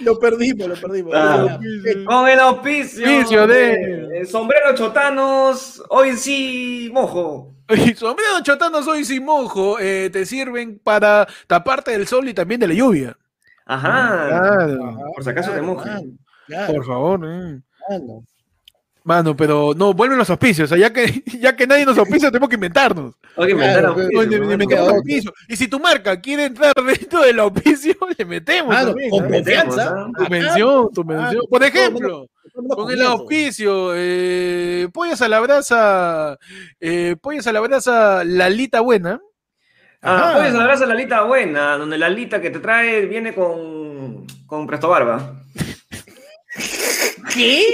Lo 0.00 0.18
perdimos, 0.18 0.68
lo 0.68 0.74
perdimos. 0.74 1.12
Ah. 1.16 1.58
Con 2.06 2.28
el 2.28 2.38
auspicio, 2.40 3.06
Auspicio 3.06 3.46
de- 3.46 4.20
eh, 4.20 4.26
Sombrero 4.26 4.74
Chotanos, 4.74 5.82
hoy 5.88 6.16
sí 6.16 6.90
mojo. 6.92 7.50
Y 7.70 7.94
sombrero 7.94 8.42
chotano 8.42 8.82
soy 8.82 9.06
sin 9.06 9.24
mojo, 9.24 9.78
eh, 9.80 10.10
te 10.12 10.26
sirven 10.26 10.78
para 10.84 11.26
taparte 11.46 11.92
del 11.92 12.06
sol 12.06 12.28
y 12.28 12.34
también 12.34 12.60
de 12.60 12.68
la 12.68 12.74
lluvia. 12.74 13.16
Ajá. 13.64 14.28
Claro, 14.28 14.98
Por 15.14 15.24
si 15.24 15.30
acaso 15.30 15.50
te 15.52 15.60
claro, 16.46 16.74
por 16.74 16.84
favor. 16.84 17.20
eh. 17.26 17.60
Mano. 19.04 19.36
Pero 19.36 19.72
no, 19.76 19.94
vuelven 19.94 20.18
los 20.18 20.30
auspicios. 20.30 20.70
O 20.70 20.74
sea, 20.74 20.78
ya 20.78 20.92
que, 20.92 21.22
ya 21.40 21.54
que 21.54 21.66
nadie 21.66 21.86
nos 21.86 21.96
auspicia, 21.96 22.30
tenemos 22.30 22.48
que 22.48 22.56
inventarnos. 22.56 23.14
Y 25.48 25.56
si 25.56 25.68
tu 25.68 25.78
marca 25.78 26.20
quiere 26.20 26.46
entrar 26.46 26.74
dentro 26.74 27.22
del 27.22 27.38
auspicio, 27.38 27.94
le 28.18 28.24
metemos. 28.24 28.74
Mano, 28.74 28.88
también, 28.88 29.10
con 29.10 29.30
confianza. 29.30 29.94
¿ah? 29.96 30.10
Tu 30.16 30.30
mención, 30.30 30.90
tu 30.92 31.04
mención. 31.04 31.42
Por 31.48 31.60
todo 31.60 31.68
ejemplo, 31.68 32.26
con 32.68 32.90
el 32.90 33.02
auspicio, 33.02 33.92
eh, 33.94 34.88
pollas 34.92 35.22
a 35.22 35.28
la 35.28 35.40
brasa, 35.40 36.38
eh, 36.80 37.16
pollas 37.20 37.46
a 37.46 37.52
la 37.52 37.60
brasa, 37.60 38.24
Lalita 38.24 38.80
Buena. 38.80 39.20
Ah, 40.06 40.32
Ajá. 40.36 40.46
hablar 40.48 40.82
a 40.82 40.86
la 40.86 40.92
alita 40.92 41.22
buena, 41.22 41.78
donde 41.78 41.96
la 41.96 42.06
alita 42.06 42.38
que 42.38 42.50
te 42.50 42.58
trae 42.58 43.06
viene 43.06 43.34
con, 43.34 44.26
con 44.46 44.66
Presto 44.66 44.90
Barba. 44.90 45.40
¿Qué? 47.34 47.64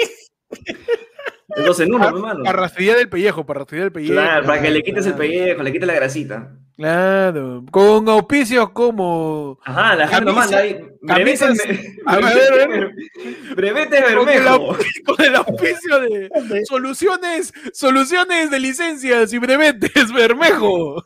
Es 1.57 1.65
dos 1.67 1.81
en 1.81 1.93
uno, 1.95 2.07
hermano. 2.09 2.45
Para 2.45 2.59
rastrillar 2.61 2.99
el 2.99 3.09
pellejo, 3.09 3.45
para 3.45 3.61
rastrillar 3.61 3.87
el 3.87 3.93
pellejo. 3.93 4.13
Claro, 4.15 4.47
para 4.47 4.63
que 4.63 4.71
le 4.71 4.83
quites 4.83 5.07
el 5.07 5.13
claro. 5.15 5.19
pellejo, 5.19 5.63
le 5.63 5.73
quites 5.73 5.87
la 5.87 5.95
grasita. 5.95 6.53
Claro, 6.77 7.63
con 7.71 8.09
auspicios 8.09 8.71
como 8.71 9.59
Ajá, 9.65 9.97
la 9.97 10.09
gente 10.09 10.33
manda 10.33 10.59
ahí. 10.59 10.81
camisas- 11.07 11.59
Brevetes, 11.59 11.97
A 12.07 12.17
ver, 12.17 12.25
a 12.25 12.35
ver, 12.35 12.53
a 12.63 12.67
ver. 12.69 12.91
brevetes 13.57 14.01
con 14.15 14.29
el, 14.31 14.43
Bermejo. 14.43 14.77
con 15.05 15.25
el 15.27 15.37
auspicio 15.37 16.01
de 16.01 16.31
soluciones, 16.67 17.53
soluciones 17.75 18.51
de 18.51 18.61
licencias 18.61 19.31
y 19.35 19.39
brevetes, 19.39 20.11
Bermejo. 20.11 21.05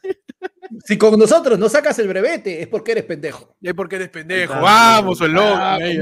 Si 0.84 0.96
con 0.96 1.18
nosotros 1.18 1.58
no 1.58 1.68
sacas 1.68 1.98
el 1.98 2.06
brevete, 2.08 2.62
es 2.62 2.68
porque 2.68 2.92
eres 2.92 3.04
pendejo. 3.04 3.56
Es 3.60 3.74
porque 3.74 3.96
eres 3.96 4.10
pendejo. 4.10 4.52
Claro. 4.52 4.64
Vamos, 4.64 5.20
el 5.22 5.32
loco. 5.32 5.54
Ah, 5.56 5.74
ahí, 5.74 5.98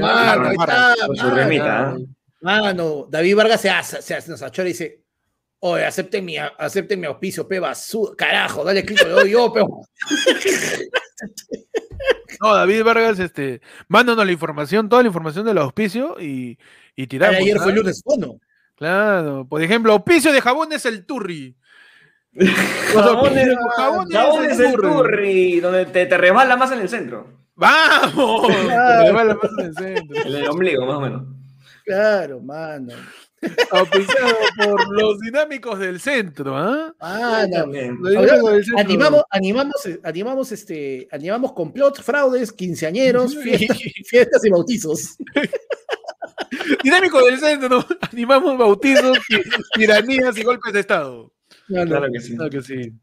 mano. 2.43 2.63
Mano, 2.63 3.07
David 3.09 3.35
Vargas 3.35 3.61
se, 3.61 3.69
hace, 3.69 4.01
se 4.01 4.15
hace- 4.15 4.29
nos 4.31 4.41
achora 4.41 4.67
y 4.67 4.73
dice, 4.73 5.03
oye, 5.59 5.85
acepten 5.85 6.25
mi, 6.25 6.37
acepten 6.37 6.99
mi 6.99 7.07
auspicio, 7.07 7.47
pe 7.47 7.59
basura. 7.59 8.13
Carajo, 8.15 8.63
dale 8.63 8.83
clic, 8.85 9.01
le 9.03 9.09
doy 9.09 9.31
yo, 9.31 9.51
pe. 9.51 9.61
No, 12.41 12.53
David 12.53 12.83
Vargas, 12.83 13.19
este, 13.19 13.61
mándanos 13.87 14.25
la 14.25 14.31
información, 14.31 14.89
toda 14.89 15.01
la 15.03 15.07
información 15.07 15.45
del 15.45 15.57
auspicio 15.59 16.17
y, 16.19 16.57
y 16.95 17.07
tiramos. 17.07 17.37
Ayer 17.37 17.57
¿ah? 17.57 17.63
fue 17.63 17.71
lunes, 17.71 18.01
bueno. 18.03 18.39
Claro, 18.75 19.47
por 19.47 19.61
ejemplo, 19.61 19.93
auspicio 19.93 20.33
de 20.33 20.41
jabones 20.41 20.85
el 20.85 21.05
turri. 21.05 21.55
Jabones 22.93 23.55
jabones 24.11 24.59
el 24.59 24.73
turri, 24.73 25.59
donde 25.59 25.85
te, 25.85 26.07
te 26.07 26.17
resbala 26.17 26.57
más 26.57 26.71
en 26.71 26.79
el 26.79 26.89
centro. 26.89 27.27
¡Vamos! 27.55 28.47
Claro. 28.47 29.03
Me 29.03 29.11
va 29.11 29.23
la 29.23 29.35
mano 29.35 29.49
en 29.59 29.65
el 29.65 29.73
centro. 29.75 30.21
En 30.25 30.35
el 30.35 30.49
ombligo, 30.49 30.85
más 30.85 30.95
o 30.95 31.01
menos. 31.01 31.23
Claro, 31.85 32.39
mano. 32.41 32.93
Auspiciado 33.71 34.35
por 34.63 34.97
los 34.97 35.19
dinámicos 35.19 35.77
del 35.79 35.99
centro, 35.99 36.55
¿ah? 36.57 36.93
Mano. 37.01 37.51
También. 37.53 37.97
Los 37.99 38.11
dinámicos 38.11 38.51
del 38.53 38.63
centro. 38.65 38.79
Animamos, 38.79 39.23
animamos, 39.29 39.85
eh, 39.85 39.99
animamos, 40.03 40.51
este, 40.53 41.07
animamos 41.11 41.51
complots, 41.53 42.01
fraudes, 42.01 42.53
quinceañeros, 42.53 43.35
fiestas, 43.37 43.77
fiestas 44.07 44.45
y 44.45 44.49
bautizos. 44.49 45.17
Dinámicos 46.83 47.25
del 47.25 47.39
centro, 47.39 47.85
animamos 48.11 48.57
bautizos, 48.57 49.17
ti- 49.27 49.41
tiranías 49.73 50.37
y 50.37 50.43
golpes 50.43 50.71
de 50.73 50.79
estado. 50.79 51.33
Claro 51.67 52.07
que 52.11 52.19
sí. 52.21 52.35
Claro 52.35 52.49
que 52.49 52.61
sí. 52.61 52.93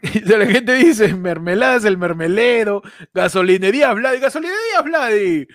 Y 0.00 0.20
la 0.20 0.46
gente 0.46 0.74
dice, 0.74 1.12
mermeladas 1.14 1.84
el 1.84 1.98
mermelero, 1.98 2.82
gasolinería 3.12 3.92
Vladi, 3.94 4.20
gasolinería 4.20 4.80
Vladi. 4.84 5.48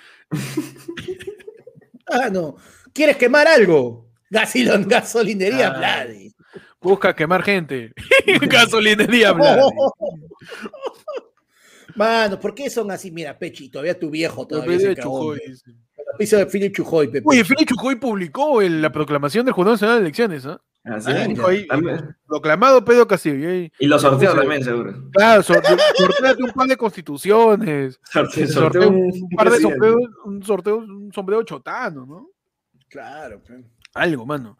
Ah, 2.07 2.29
no. 2.29 2.55
¿Quieres 2.93 3.17
quemar 3.17 3.47
algo? 3.47 4.09
Gasilon, 4.29 4.83
gasolinería, 4.87 5.67
Ah. 5.67 5.77
Vladi. 5.77 6.33
Busca 6.81 7.15
quemar 7.15 7.43
gente. 7.43 7.93
gasolinería 8.41 9.31
Vladi. 9.31 9.61
Mano, 11.95 12.39
¿por 12.39 12.55
qué 12.55 12.69
son 12.69 12.89
así? 12.91 13.11
Mira, 13.11 13.37
Pechi, 13.37 13.69
todavía 13.69 13.97
tu 13.99 14.09
viejo 14.09 14.47
todavía 14.47 14.79
se 14.79 14.87
de 14.89 14.95
cagó. 14.95 15.35
Piso 16.17 16.37
de 16.37 16.45
Philip 16.47 16.75
Chujoy, 16.75 17.07
Pepe. 17.07 17.23
Oye, 17.25 17.43
Félix 17.43 17.65
Chujoy 17.71 17.95
publicó 17.95 18.61
el- 18.61 18.81
la 18.81 18.91
proclamación 18.91 19.45
del 19.45 19.53
Jurado 19.53 19.73
Nacional 19.73 19.95
de 19.97 20.01
Elecciones, 20.01 20.45
¿ah? 20.45 20.59
Así 20.85 21.11
Ah, 21.11 21.23
es. 21.25 21.39
Ahí, 21.39 21.67
También. 21.67 22.15
proclamado 22.27 22.83
Pedro 22.83 23.07
Castillo. 23.07 23.35
y 23.37 23.45
ahí- 23.45 23.71
Y 23.79 23.87
los 23.87 24.01
sorteos 24.01 24.35
también, 24.35 24.63
seguro. 24.63 24.93
Claro, 25.13 25.41
sor- 25.43 25.63
sorteate 25.95 26.43
un 26.43 26.51
par 26.51 26.67
de 26.67 26.75
constituciones. 26.77 27.99
Sorteo, 28.11 28.47
Sorteo 28.47 28.89
un, 28.89 28.95
un 29.13 29.29
par 29.35 29.49
de 29.49 29.59
sombreros, 29.59 30.01
un 30.25 30.43
sorteo, 30.43 30.77
un 30.77 31.11
sombrero 31.13 31.43
chotano, 31.43 32.05
¿no? 32.05 32.27
Claro, 32.89 33.41
pe. 33.41 33.63
Algo, 33.93 34.25
mano. 34.25 34.57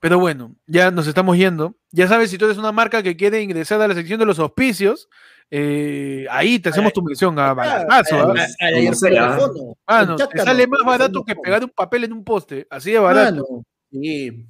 Pero 0.00 0.18
bueno, 0.18 0.56
ya 0.66 0.90
nos 0.90 1.06
estamos 1.06 1.36
yendo. 1.36 1.76
Ya 1.92 2.08
sabes, 2.08 2.30
si 2.30 2.38
tú 2.38 2.46
eres 2.46 2.56
una 2.58 2.72
marca 2.72 3.02
que 3.02 3.16
quiere 3.16 3.40
ingresar 3.42 3.80
a 3.82 3.86
la 3.88 3.94
sección 3.94 4.18
de 4.18 4.24
los 4.26 4.38
auspicios, 4.38 5.08
eh, 5.50 6.26
ahí 6.30 6.58
te 6.58 6.70
hacemos 6.70 6.92
tu 6.92 7.02
mención 7.02 7.38
a 7.38 7.52
balazo. 7.54 8.34
Mano, 9.86 10.16
te 10.16 10.38
sale 10.42 10.66
más 10.66 10.80
barato 10.84 11.24
que 11.24 11.36
pegar 11.36 11.62
un 11.64 11.70
papel 11.70 12.04
en 12.04 12.12
un 12.12 12.24
poste. 12.24 12.66
Así 12.70 12.92
de 12.92 12.98
barato. 12.98 13.34
Mano, 13.48 13.64
sí. 13.90 14.46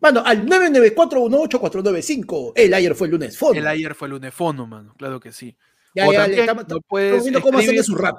Mano, 0.00 0.22
al 0.24 0.46
99418-495. 0.46 2.52
El 2.54 2.74
ayer 2.74 2.94
fue 2.94 3.06
el 3.06 3.12
lunes. 3.12 3.38
Fono. 3.38 3.58
El 3.58 3.66
ayer 3.66 3.94
fue 3.94 4.08
el 4.08 4.14
unefono, 4.14 4.66
mano. 4.66 4.94
Claro 4.98 5.20
que 5.20 5.32
sí. 5.32 5.56
Ya, 5.94 6.06
o 6.08 6.12
ya, 6.12 6.18
le 6.20 6.24
también 6.24 6.40
estamos, 6.40 6.62
estamos 6.64 6.84
puedes 6.88 7.22
viendo 7.22 7.40
cómo 7.40 7.58
hacerle 7.58 7.80
escribir- 7.80 7.84
su 7.84 7.96
rap. 8.02 8.16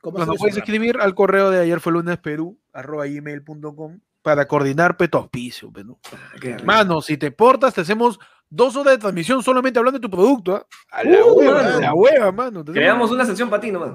Cómo 0.00 0.16
puedes 0.18 0.38
su 0.38 0.46
rap. 0.46 0.56
escribir 0.58 0.96
al 1.00 1.14
correo 1.14 1.50
de 1.50 1.60
ayer 1.60 1.80
fue 1.80 1.92
lunes 1.92 2.18
perú 2.18 2.58
arroba 2.72 3.06
gmail.com 3.06 4.00
para 4.22 4.46
coordinar 4.46 4.96
pe, 4.96 5.08
tu 5.08 5.18
auspicio, 5.18 5.72
pe, 5.72 5.82
¿no? 5.84 5.98
Qué 6.40 6.52
rico. 6.52 6.64
Mano, 6.64 7.02
si 7.02 7.16
te 7.16 7.32
portas, 7.32 7.74
te 7.74 7.80
hacemos 7.80 8.20
dos 8.48 8.76
horas 8.76 8.92
de 8.94 8.98
transmisión 8.98 9.42
solamente 9.42 9.78
hablando 9.80 9.98
de 9.98 10.02
tu 10.02 10.10
producto. 10.10 10.54
¿ah? 10.56 10.66
A 10.92 11.02
la 11.02 11.24
Uh, 11.24 11.32
hueva, 11.38 11.62
mano. 11.62 11.76
a 11.76 11.80
la 11.80 11.94
hueva, 11.94 12.32
mano. 12.32 12.64
Te 12.64 12.72
Creamos 12.72 13.10
una 13.10 13.24
sección 13.24 13.50
para 13.50 13.60
ti 13.62 13.72
nomás. 13.72 13.92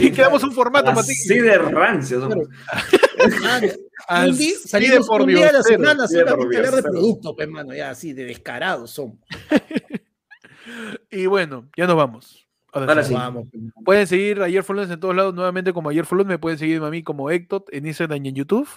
y 0.00 0.10
creamos 0.12 0.42
un 0.42 0.52
formato 0.52 0.86
para 0.92 1.02
ti. 1.02 1.12
Así 1.12 1.38
de 1.38 1.56
rancio 1.56 2.20
somos. 2.20 2.46
Un 4.26 4.36
día, 4.36 4.54
salimos 4.64 5.06
por 5.06 5.22
un 5.22 5.28
día 5.28 5.48
a 5.48 5.52
la 5.52 5.62
semana 5.62 6.08
solamente 6.08 6.56
a 6.56 6.58
hablar 6.58 6.74
de 6.74 6.82
producto, 6.82 7.36
mano. 7.48 7.74
Ya 7.74 7.90
así, 7.90 8.12
de 8.12 8.24
descarados 8.24 8.90
somos. 8.90 9.18
Y 11.10 11.26
bueno, 11.26 11.68
ya 11.76 11.86
nos 11.86 11.96
vamos. 11.96 12.46
Ahora 12.72 12.92
Ahora 12.92 13.04
sí. 13.04 13.14
Vamos, 13.14 13.46
mano. 13.52 13.72
Pueden 13.84 14.06
seguir 14.06 14.40
Ayer 14.42 14.62
fue 14.62 14.76
lunes 14.76 14.90
en 14.90 15.00
todos 15.00 15.16
lados, 15.16 15.34
nuevamente 15.34 15.72
como 15.72 15.90
Ayer 15.90 16.06
fue 16.06 16.18
lunes, 16.18 16.28
me 16.28 16.38
pueden 16.38 16.58
seguir 16.58 16.80
a 16.82 16.90
mí 16.90 17.02
como 17.02 17.30
Héctor 17.30 17.64
en 17.72 17.86
Instagram 17.86 18.24
y 18.24 18.28
en 18.28 18.34
YouTube, 18.36 18.68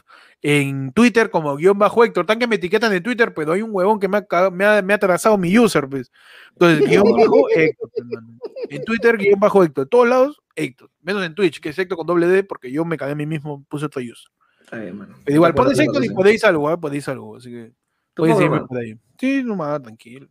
en 0.41 0.91
Twitter 0.93 1.29
como 1.29 1.55
guion 1.55 1.77
bajo 1.77 2.03
Héctor, 2.03 2.25
tan 2.25 2.39
que 2.39 2.47
me 2.47 2.55
etiquetan 2.55 2.91
en 2.93 3.03
Twitter, 3.03 3.33
pero 3.33 3.53
hay 3.53 3.61
un 3.61 3.69
huevón 3.71 3.99
que 3.99 4.07
me 4.07 4.17
ha, 4.17 4.49
me 4.49 4.65
ha, 4.65 4.81
me 4.81 4.93
ha 4.93 4.95
atrasado 4.95 5.37
mi 5.37 5.57
user, 5.57 5.87
pues. 5.87 6.11
Entonces, 6.53 6.89
guion 6.89 7.03
bajo 7.03 7.49
Héctor, 7.49 7.89
hermano. 7.95 8.39
En 8.69 8.83
Twitter, 8.83 9.17
guion 9.17 9.39
bajo 9.39 9.63
Héctor, 9.63 9.83
en 9.83 9.89
todos 9.89 10.09
lados, 10.09 10.41
Héctor, 10.55 10.89
menos 11.01 11.23
en 11.23 11.35
Twitch, 11.35 11.59
que 11.59 11.69
es 11.69 11.77
Héctor 11.77 11.97
con 11.97 12.07
doble 12.07 12.27
D, 12.27 12.43
porque 12.43 12.71
yo 12.71 12.85
me 12.85 12.97
cagué 12.97 13.11
a 13.11 13.15
mí 13.15 13.27
mismo, 13.27 13.63
puse 13.69 13.85
otro 13.85 14.01
user. 14.01 14.32
Está 14.73 14.83
bien, 14.83 14.97
mano. 14.97 15.15
Pero 15.23 15.35
igual, 15.35 15.53
lo 15.55 15.71
Héctor 15.71 16.05
y 16.05 16.09
podéis 16.09 16.43
algo, 16.43 16.79
podéis 16.79 17.07
algo, 17.07 17.37
así 17.37 17.49
que 17.51 17.73
podéis 18.15 18.37
mano. 18.49 18.67
por 18.67 18.77
ahí. 18.79 18.95
Sí, 19.19 19.43
nomás, 19.43 19.81
tranquilo. 19.81 20.27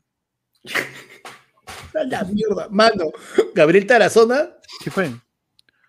A 1.94 2.04
la 2.04 2.24
mierda. 2.24 2.68
Mano, 2.70 3.10
Gabriel 3.54 3.86
Tarazona, 3.86 4.48
¿Qué 4.82 4.90
fue? 4.90 5.10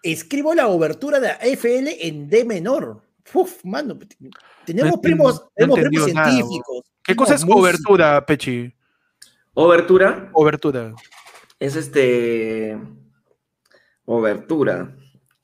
escribo 0.03 0.53
la 0.53 0.67
obertura 0.67 1.19
de 1.19 1.29
FL 1.55 1.87
en 2.07 2.29
D 2.29 2.43
menor. 2.45 3.01
Uf, 3.33 3.63
mano. 3.63 3.97
Tenemos 4.65 4.91
No 4.95 5.01
primos, 5.01 5.43
entiendo- 5.55 5.75
no 5.77 5.81
tenemos 5.81 5.89
primos 6.05 6.13
nada, 6.13 6.31
científicos. 6.31 6.85
¿Qué 7.03 7.15
cosa 7.15 7.35
es 7.35 7.45
cobertura, 7.45 8.25
Pechi? 8.25 8.73
Obertura 9.53 10.29
Cobertura. 10.31 10.93
es 11.59 11.75
este. 11.75 12.77
Obertura. 14.05 14.95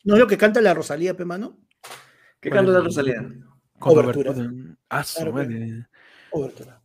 ¿No 0.04 0.16
es 0.16 0.20
lo 0.20 0.28
que 0.28 0.38
canta 0.38 0.62
la 0.62 0.74
Rosalía, 0.74 1.16
pe, 1.16 1.26
mano? 1.26 1.58
¿Qué 2.40 2.50
Bueno, 2.50 2.68
canto 2.68 2.74
de 2.74 2.82
Rosalía? 2.86 3.26
Cobertura. 3.80 4.34
cobertura. 4.34 4.76
Ah. 4.90 5.04
Obertura. 6.32 6.82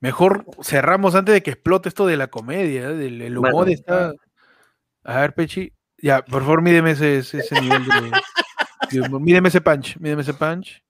Mejor 0.00 0.44
cerramos 0.62 1.14
antes 1.14 1.34
de 1.34 1.42
que 1.42 1.50
explote 1.52 1.88
esto 1.88 2.06
de 2.06 2.16
la 2.16 2.28
comedia, 2.28 2.90
¿eh? 2.90 2.94
del 2.94 3.22
el 3.22 3.38
humor 3.38 3.52
Bueno. 3.52 3.72
está. 3.72 4.12
A 5.02 5.20
ver, 5.20 5.34
Pechi. 5.34 5.72
Ya, 5.98 6.22
por 6.22 6.42
favor, 6.42 6.60
mídeme 6.60 6.90
ese, 6.90 7.22
nivel 7.60 7.84
de. 7.86 9.08
Mídeme 9.18 9.48
ese 9.48 9.62
punch, 9.62 9.96
mídeme 9.98 10.20
ese 10.22 10.34
punch. 10.34 10.83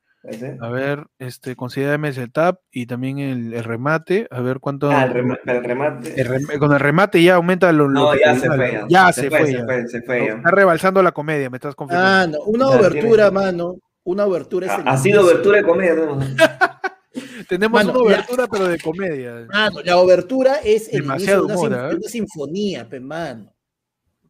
A 0.60 0.68
ver, 0.68 1.06
este, 1.18 1.55
considérame 1.55 2.09
el 2.09 2.14
setup 2.14 2.59
y 2.70 2.86
también 2.86 3.18
el, 3.18 3.52
el 3.52 3.64
remate. 3.64 4.26
A 4.30 4.40
ver 4.40 4.59
cuánto. 4.60 4.90
Ah, 4.90 5.05
el, 5.05 5.12
rema- 5.12 5.38
el 5.44 5.64
remate. 5.64 6.20
el 6.20 6.28
rem- 6.28 6.59
con 6.59 6.72
el 6.72 6.80
remate 6.80 7.22
ya 7.22 7.34
aumenta 7.34 7.70
lo, 7.72 7.88
lo 7.88 8.01
No, 8.01 8.14
ya 8.18 8.34
se 8.38 8.46
fue. 8.48 8.72
Ya, 8.72 8.86
Ya 8.88 9.12
se, 9.12 9.28
fue. 9.28 9.46
se 9.46 9.52
ya. 9.52 9.64
fue, 9.64 9.88
se 9.88 10.02
fue. 10.02 10.26
Está 10.28 10.51
rebalsando 10.51 11.02
la 11.02 11.12
comedia, 11.12 11.51
me 11.51 11.59
estás 11.59 11.74
confirmando. 11.74 12.09
Ah, 12.09 12.26
no, 12.26 12.51
una 12.51 12.68
obertura, 12.70 13.30
mano. 13.30 13.76
Una 14.05 14.24
obertura 14.26 14.66
es 14.66 14.72
Ha, 14.72 14.76
ha 14.92 14.96
sido 14.98 15.24
obertura 15.24 15.59
de 15.59 15.64
comedia. 15.64 15.94
¿no? 15.94 16.18
Tenemos 17.48 17.84
Mano, 17.84 17.98
una 18.01 18.09
obertura, 18.09 18.46
pero 18.51 18.66
de 18.68 18.78
comedia. 18.78 19.46
Mano, 19.52 19.80
la 19.84 19.98
obertura 19.98 20.56
es 20.64 20.88
el 20.92 21.02
Demasiado 21.02 21.44
inicio 21.44 21.68
de 21.68 21.68
una, 21.68 21.76
humor, 21.76 21.90
sinf- 21.90 21.92
¿eh? 21.92 21.96
una 21.96 22.09
sinfonía, 22.09 22.88
pe, 22.88 23.01
mano. 23.01 23.52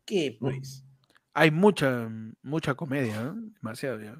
¿Qué, 0.04 0.36
pues? 0.38 0.84
Hay 1.32 1.50
mucha, 1.50 2.08
mucha 2.42 2.74
comedia, 2.74 3.20
¿no? 3.22 3.36
Demasiado 3.62 4.00
ya. 4.00 4.16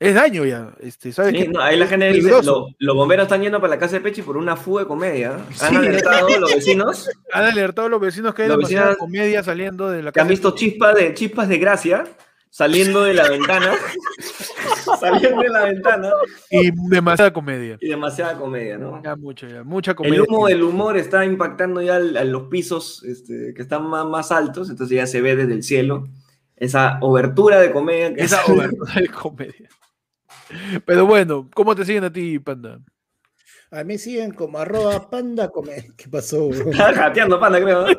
Es 0.00 0.14
daño 0.14 0.44
ya. 0.44 0.72
Este, 0.80 1.10
¿sabes 1.12 1.32
Sí, 1.32 1.48
no, 1.48 1.60
ahí 1.60 1.76
la 1.76 1.86
gente 1.88 2.12
dice, 2.12 2.30
lo- 2.44 2.68
los 2.78 2.94
bomberos 2.96 3.24
están 3.24 3.42
yendo 3.42 3.60
para 3.60 3.70
la 3.74 3.78
casa 3.80 3.96
de 3.96 4.00
Pechi 4.00 4.22
por 4.22 4.36
una 4.36 4.56
fuga 4.56 4.82
de 4.82 4.88
comedia. 4.88 5.32
Han 5.60 5.70
Sí. 5.70 5.76
alertado 5.76 6.38
los 6.38 6.54
vecinos 6.54 7.10
Han 7.32 7.44
alertado 7.44 7.86
a 7.88 7.90
los 7.90 8.00
vecinos 8.00 8.32
que 8.34 8.42
hay 8.42 8.48
demasiada 8.48 8.90
vecinos- 8.90 8.98
comedia 8.98 9.42
saliendo 9.42 9.88
de 9.90 10.02
la 10.04 10.12
que 10.12 10.20
han 10.20 10.26
casa. 10.26 10.30
visto 10.30 10.54
chispas 10.54 10.94
de, 10.94 11.14
chispas 11.14 11.48
de 11.48 11.58
gracia 11.58 12.04
saliendo 12.48 13.02
de 13.02 13.14
la 13.14 13.28
ventana. 13.28 13.72
saliendo 15.00 15.42
de 15.42 15.48
la 15.48 15.64
ventana. 15.64 16.10
Y 16.50 16.70
demasiada 16.88 17.32
comedia. 17.32 17.76
Y 17.80 17.88
demasiada 17.88 18.38
comedia, 18.38 18.78
¿no? 18.78 19.02
Ya 19.02 19.16
mucho, 19.16 19.48
ya. 19.48 19.64
Mucha 19.64 19.94
comedia. 19.94 20.16
El 20.16 20.22
humo 20.28 20.46
del 20.46 20.62
humor 20.62 20.96
está 20.96 21.24
impactando 21.24 21.82
ya 21.82 21.96
al- 21.96 22.16
a 22.16 22.24
los 22.24 22.44
pisos 22.44 23.02
este, 23.04 23.52
que 23.54 23.62
están 23.62 23.84
más, 23.88 24.06
más 24.06 24.30
altos, 24.32 24.70
entonces 24.70 24.96
ya 24.96 25.06
se 25.06 25.20
ve 25.20 25.34
desde 25.36 25.54
el 25.54 25.62
cielo 25.62 26.06
esa 26.56 26.98
obertura 27.00 27.60
de 27.60 27.72
comedia. 27.72 28.14
Que 28.14 28.22
Esa 28.22 28.42
obertura 28.46 28.94
de 28.94 29.08
comedia. 29.08 29.68
Pero 30.84 31.06
bueno, 31.06 31.48
¿cómo 31.54 31.74
te 31.76 31.84
siguen 31.84 32.04
a 32.04 32.12
ti, 32.12 32.38
Panda? 32.38 32.80
A 33.70 33.84
mí 33.84 33.98
siguen 33.98 34.32
como 34.32 34.58
arroba 34.58 35.10
panda 35.10 35.50
come- 35.50 35.92
¿Qué 35.96 36.08
pasó? 36.08 36.48
jateando, 36.74 37.38
panda, 37.40 37.60
creo. 37.60 37.86
¿no? 37.86 37.92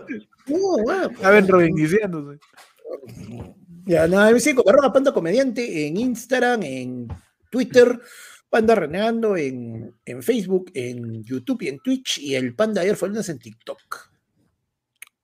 No, 0.48 0.84
bueno, 0.84 1.10
A 1.24 1.30
ver, 1.30 1.48
Robin, 1.48 1.76
diciéndose. 1.76 2.40
Ya, 3.86 4.08
no, 4.08 4.20
a 4.20 4.32
mí 4.32 4.40
siguen 4.40 4.58
como 4.58 4.70
arroba 4.70 4.92
panda 4.92 5.14
comediante 5.14 5.88
en 5.88 5.98
Instagram, 5.98 6.64
en 6.64 7.08
Twitter, 7.52 8.00
panda 8.50 8.74
renegando 8.76 9.38
en, 9.38 9.96
en 10.06 10.24
Facebook, 10.24 10.72
en 10.74 11.24
YouTube 11.24 11.62
y 11.62 11.68
en 11.68 11.80
Twitch, 11.80 12.18
y 12.20 12.36
el 12.36 12.56
panda 12.56 12.82
ayer 12.82 12.96
fue 12.96 13.08
el 13.08 13.14
lunes 13.14 13.30
en 13.30 13.38
TikTok. 13.40 14.10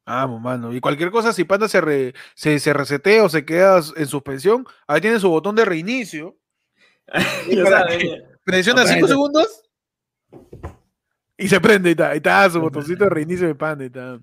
Vamos, 0.06 0.40
mano. 0.40 0.72
Y 0.72 0.80
cualquier 0.80 1.10
cosa, 1.10 1.34
si 1.34 1.46
Panda 1.46 1.68
se, 1.68 1.82
re- 1.82 2.14
se, 2.36 2.60
se 2.60 2.74
resetea 2.74 3.24
o 3.24 3.30
se 3.30 3.44
queda 3.44 3.82
en 3.96 4.06
suspensión, 4.06 4.64
ahí 4.86 5.02
tiene 5.02 5.20
su 5.20 5.30
botón 5.30 5.56
de 5.56 5.66
reinicio. 5.66 6.38
Presiona 8.44 8.82
Ah, 8.82 8.86
5 8.88 9.00
bueno. 9.00 9.08
segundos 9.08 9.62
y 11.38 11.48
se 11.50 11.60
prende 11.60 11.90
y 11.90 11.92
está. 11.92 12.12
Ahí 12.12 12.18
está 12.18 12.50
su 12.50 12.62
botoncito 12.62 13.04
de 13.04 13.10
reinicio 13.10 13.48
de 13.48 13.56
Panda. 13.56 13.84
y 13.84 13.88
está. 13.88 14.20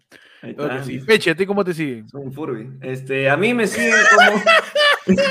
Sí. 0.84 0.98
Peche, 1.00 1.30
¿a 1.30 1.34
ti 1.34 1.44
cómo 1.46 1.62
te 1.64 1.74
siguen? 1.74 2.08
Son 2.08 2.32
Furby. 2.32 2.78
Este, 2.80 3.28
a 3.28 3.36
mí 3.36 3.52
me 3.54 3.66
siguen 3.66 3.92
como. 4.16 4.42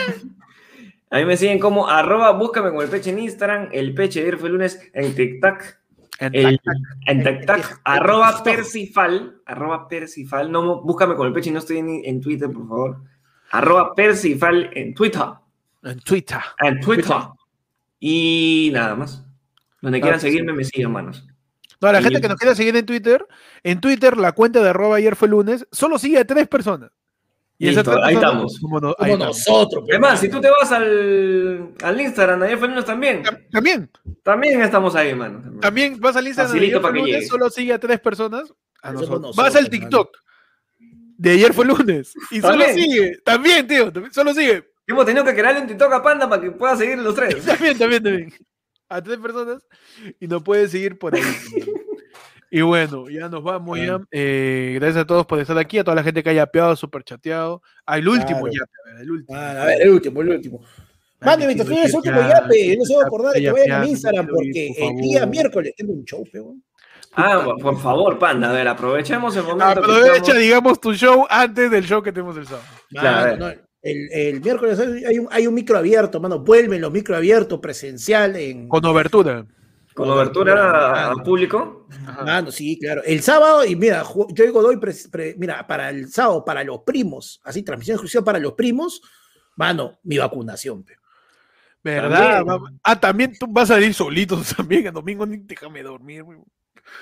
a 1.09 1.17
mí 1.17 1.25
me 1.25 1.37
siguen 1.37 1.59
como 1.59 1.89
arroba, 1.89 2.31
búscame 2.33 2.69
con 2.71 2.81
el 2.83 2.89
peche 2.89 3.09
en 3.09 3.19
Instagram, 3.19 3.69
el 3.71 3.93
peche 3.95 4.23
de 4.23 4.37
fue 4.37 4.47
el 4.49 4.53
lunes 4.55 4.79
en 4.93 5.15
TikTok, 5.15 5.63
En 6.19 6.35
el, 6.35 6.59
tac, 6.63 6.75
en 7.07 7.23
TikTok, 7.23 7.79
arroba 7.83 8.43
Persifal, 8.43 9.41
arroba 9.45 9.87
Persifal, 9.87 10.51
no, 10.51 10.81
búscame 10.83 11.15
con 11.15 11.27
el 11.27 11.33
peche, 11.33 11.51
no 11.51 11.59
estoy 11.59 11.79
en, 11.79 11.89
en 12.05 12.21
Twitter, 12.21 12.49
por 12.51 12.67
favor. 12.67 13.01
Arroba 13.51 13.93
Persifal 13.95 14.69
en 14.73 14.93
Twitter, 14.93 15.23
en 15.83 15.99
Twitter. 15.99 16.39
en 16.59 16.79
Twitter. 16.79 17.15
Y 18.03 18.71
nada 18.73 18.95
más. 18.95 19.23
Donde 19.81 20.01
quieran 20.01 20.19
sí. 20.19 20.27
seguirme, 20.27 20.53
me 20.53 20.63
siguen, 20.65 20.91
manos. 20.91 21.25
No, 21.79 21.91
la 21.91 21.99
Y- 22.01 22.03
gente 22.03 22.19
que 22.21 22.27
nos 22.27 22.37
quiera 22.37 22.53
seguir 22.55 22.75
en 22.75 22.85
Twitter, 22.85 23.25
en 23.63 23.79
Twitter 23.79 24.17
la 24.17 24.33
cuenta 24.33 24.61
de 24.61 24.69
arroba 24.69 24.97
ayer 24.97 25.15
fue 25.15 25.27
lunes, 25.27 25.65
solo 25.71 25.97
sigue 25.97 26.17
a 26.19 26.25
tres 26.25 26.47
personas. 26.47 26.91
esas 27.59 27.85
Listo, 27.85 28.03
ahí 28.03 28.15
estamos. 28.15 28.59
no- 28.61 28.69
Como 28.69 28.95
ahí 28.97 29.15
nosotros. 29.17 29.83
Además, 29.87 30.19
si 30.19 30.29
tú 30.29 30.41
te 30.41 30.49
vas 30.49 30.71
al, 30.71 31.69
al 31.83 32.01
Instagram, 32.01 32.41
ayer 32.41 32.57
fue 32.57 32.67
lunes 32.67 32.85
también. 32.85 33.21
También, 33.51 33.89
También 34.23 34.61
estamos 34.63 34.95
ahí, 34.95 35.13
mano. 35.13 35.59
también 35.59 35.99
vas 35.99 36.15
al 36.15 36.25
Instagram 36.27 36.51
Facilito 36.53 36.77
ayer 36.79 36.81
fue 36.89 36.99
lunes, 36.99 37.15
llegue. 37.15 37.27
solo 37.27 37.49
sigue 37.51 37.73
a 37.73 37.79
tres 37.79 37.99
personas. 37.99 38.51
A 38.81 38.91
nosotros. 38.91 39.21
nosotros, 39.21 39.35
Vas 39.35 39.55
al. 39.55 39.69
TikTok 39.69 40.09
de 41.17 41.29
ayer 41.31 41.53
fue 41.53 41.65
lunes 41.65 42.15
y 42.31 42.41
solo 42.41 42.63
También. 42.65 42.73
sigue, 42.75 43.17
también, 43.23 43.67
tío, 43.67 43.91
también- 43.93 44.11
solo 44.13 44.33
sigue. 44.33 44.70
Hemos 44.91 45.05
tenido 45.05 45.23
que 45.25 45.33
crearle 45.33 45.61
un 45.61 45.67
TikTok 45.67 45.93
a 45.93 46.03
Panda 46.03 46.29
para 46.29 46.41
que 46.41 46.51
pueda 46.51 46.75
seguir 46.75 46.97
los 46.99 47.15
tres. 47.15 47.35
También, 47.45 47.77
también, 47.77 48.03
también. 48.03 48.33
A 48.89 49.01
tres 49.01 49.17
personas 49.19 49.65
y 50.19 50.27
nos 50.27 50.43
pueden 50.43 50.67
seguir 50.69 50.97
por 50.99 51.15
ahí. 51.15 51.21
Y 52.49 52.59
bueno, 52.61 53.09
ya 53.09 53.29
nos 53.29 53.41
vamos 53.41 53.79
ya. 53.79 53.97
Eh, 54.11 54.73
gracias 54.77 55.03
a 55.03 55.07
todos 55.07 55.25
por 55.25 55.39
estar 55.39 55.57
aquí, 55.57 55.77
a 55.77 55.83
toda 55.85 55.95
la 55.95 56.03
gente 56.03 56.21
que 56.21 56.29
haya 56.31 56.43
apeado, 56.43 56.75
super 56.75 57.01
chateado. 57.03 57.61
Ah, 57.85 57.97
el 57.97 58.09
último 58.09 58.41
Claro. 58.41 58.51
ya, 58.51 58.63
a 58.63 58.93
ver, 58.93 59.01
el 59.03 59.11
último. 59.11 59.37
Ah, 59.39 59.51
a 59.61 59.65
ver, 59.65 59.81
el 59.81 59.89
último, 59.91 60.21
el 60.21 60.29
último. 60.29 60.59
Ah, 61.21 61.25
Mande, 61.27 61.47
mi 61.47 61.53
mientras 61.55 61.67
tío, 61.69 61.75
tú 61.77 61.79
eres 61.81 61.91
ya, 61.93 61.97
último 61.97 62.19
ya, 62.19 62.27
yape, 62.41 62.75
no 62.77 62.83
se 62.85 62.95
va 62.97 63.03
a 63.03 63.05
acordar 63.05 63.31
de 63.33 63.39
que 63.39 63.45
ya, 63.45 63.53
vayan 63.53 63.67
ya, 63.69 63.77
a 63.77 63.83
mi 63.83 63.89
Instagram, 63.91 64.27
porque 64.27 64.75
por 64.77 64.91
el 64.91 64.97
día 64.97 65.25
miércoles 65.25 65.73
tengo 65.77 65.93
un 65.93 66.03
show, 66.03 66.23
peón. 66.29 66.63
Ah, 67.13 67.45
por- 67.61 67.79
favor, 67.79 68.19
Panda, 68.19 68.49
a 68.49 68.53
ver, 68.53 68.67
aprovechemos 68.67 69.33
el 69.37 69.43
momento. 69.43 69.65
que 69.73 69.79
Aprovecha, 69.79 70.15
estamos- 70.17 70.37
digamos, 70.41 70.81
tu 70.81 70.93
show 70.93 71.25
antes 71.29 71.71
del 71.71 71.85
show 71.85 72.01
que 72.03 72.11
tenemos 72.11 72.35
el 72.35 72.45
sábado. 72.47 72.65
Claro, 72.89 73.37
no, 73.37 73.53
el, 73.81 74.11
el 74.11 74.41
miércoles 74.41 74.79
hay 74.79 75.19
un, 75.19 75.27
hay 75.31 75.47
un 75.47 75.53
micro 75.53 75.77
abierto, 75.77 76.19
mano. 76.19 76.39
Vuelven 76.39 76.81
los 76.81 76.91
micro 76.91 77.15
abiertos 77.15 77.59
presencial 77.59 78.35
en. 78.35 78.67
Con 78.67 78.85
obertura. 78.85 79.45
Con 79.93 80.09
obertura 80.09 81.09
al 81.09 81.21
público. 81.23 81.87
Mano, 82.23 82.49
sí, 82.51 82.79
claro. 82.79 83.01
El 83.03 83.21
sábado, 83.21 83.65
y 83.65 83.75
mira, 83.75 84.03
yo 84.29 84.45
digo, 84.45 84.61
doy, 84.61 84.77
pre- 84.77 85.35
mira, 85.37 85.67
para 85.67 85.89
el 85.89 86.09
sábado, 86.09 86.45
para 86.45 86.63
los 86.63 86.79
primos, 86.85 87.41
así, 87.43 87.61
transmisión 87.61 87.95
exclusiva 87.95 88.23
para 88.23 88.39
los 88.39 88.53
primos, 88.53 89.01
mano, 89.57 89.99
mi 90.03 90.17
vacunación, 90.17 90.83
pe. 90.83 90.95
¿Verdad? 91.83 92.45
También. 92.45 92.79
Ah, 92.83 92.99
también 92.99 93.33
tú 93.37 93.47
vas 93.49 93.69
a 93.71 93.81
ir 93.81 93.93
solito 93.93 94.39
también 94.55 94.87
el 94.87 94.93
domingo, 94.93 95.25
ni 95.25 95.37
déjame 95.37 95.83
dormir. 95.83 96.23
weón. 96.23 96.45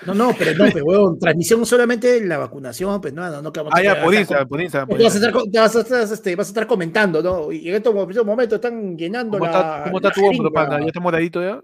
No, 0.05 0.13
no, 0.13 0.33
pero 0.37 0.53
no, 0.53 0.71
pe, 0.71 0.81
weón, 0.81 1.19
transmisión 1.19 1.65
solamente 1.65 2.25
la 2.25 2.37
vacunación, 2.37 3.01
pues 3.01 3.13
no, 3.13 3.29
no, 3.29 3.41
no 3.41 3.51
que 3.51 3.59
vamos 3.59 3.73
Ah, 3.75 3.83
ya, 3.83 4.01
Tú 4.01 4.09
vas 4.09 4.15
a 4.15 5.17
estar, 5.17 5.31
co- 5.33 5.43
te 5.51 5.59
vas 5.59 5.75
a 5.75 5.79
estar, 5.81 6.01
este, 6.03 6.35
vas 6.35 6.47
a 6.47 6.51
estar 6.51 6.67
comentando, 6.67 7.21
¿no? 7.21 7.51
Y 7.51 7.67
en 7.69 7.75
estos 7.75 7.93
mo- 7.93 8.09
estos 8.09 8.25
momentos 8.25 8.55
están 8.55 8.97
llenando 8.97 9.37
¿Cómo 9.37 9.51
la. 9.51 9.59
está, 9.59 9.83
cómo 9.83 9.97
está 9.97 10.07
la 10.09 10.13
tu 10.13 10.25
hombro, 10.25 10.51
panda? 10.53 10.79
¿Ya 10.79 10.85
está 10.87 10.99
moradito 10.99 11.41
ya? 11.41 11.61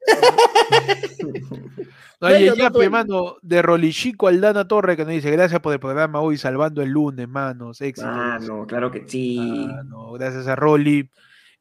Oye, 2.22 2.48
no, 2.50 2.54
ya, 2.54 2.68
no, 2.68 2.78
pe, 2.78 2.84
no. 2.84 2.90
mano, 2.90 3.36
de 3.40 3.62
Rolichico 3.62 4.28
Aldana 4.28 4.68
Torre 4.68 4.94
que 4.96 5.04
nos 5.04 5.14
dice, 5.14 5.30
gracias 5.30 5.60
por 5.60 5.72
el 5.72 5.80
programa 5.80 6.20
hoy, 6.20 6.36
salvando 6.36 6.82
el 6.82 6.90
lunes, 6.90 7.26
manos, 7.28 7.80
éxito. 7.80 8.08
Ah, 8.10 8.38
no, 8.40 8.66
claro 8.66 8.90
que 8.90 9.04
sí. 9.06 9.66
Ah, 9.70 9.82
no, 9.86 10.12
gracias 10.12 10.46
a 10.46 10.54
Rolly. 10.54 11.08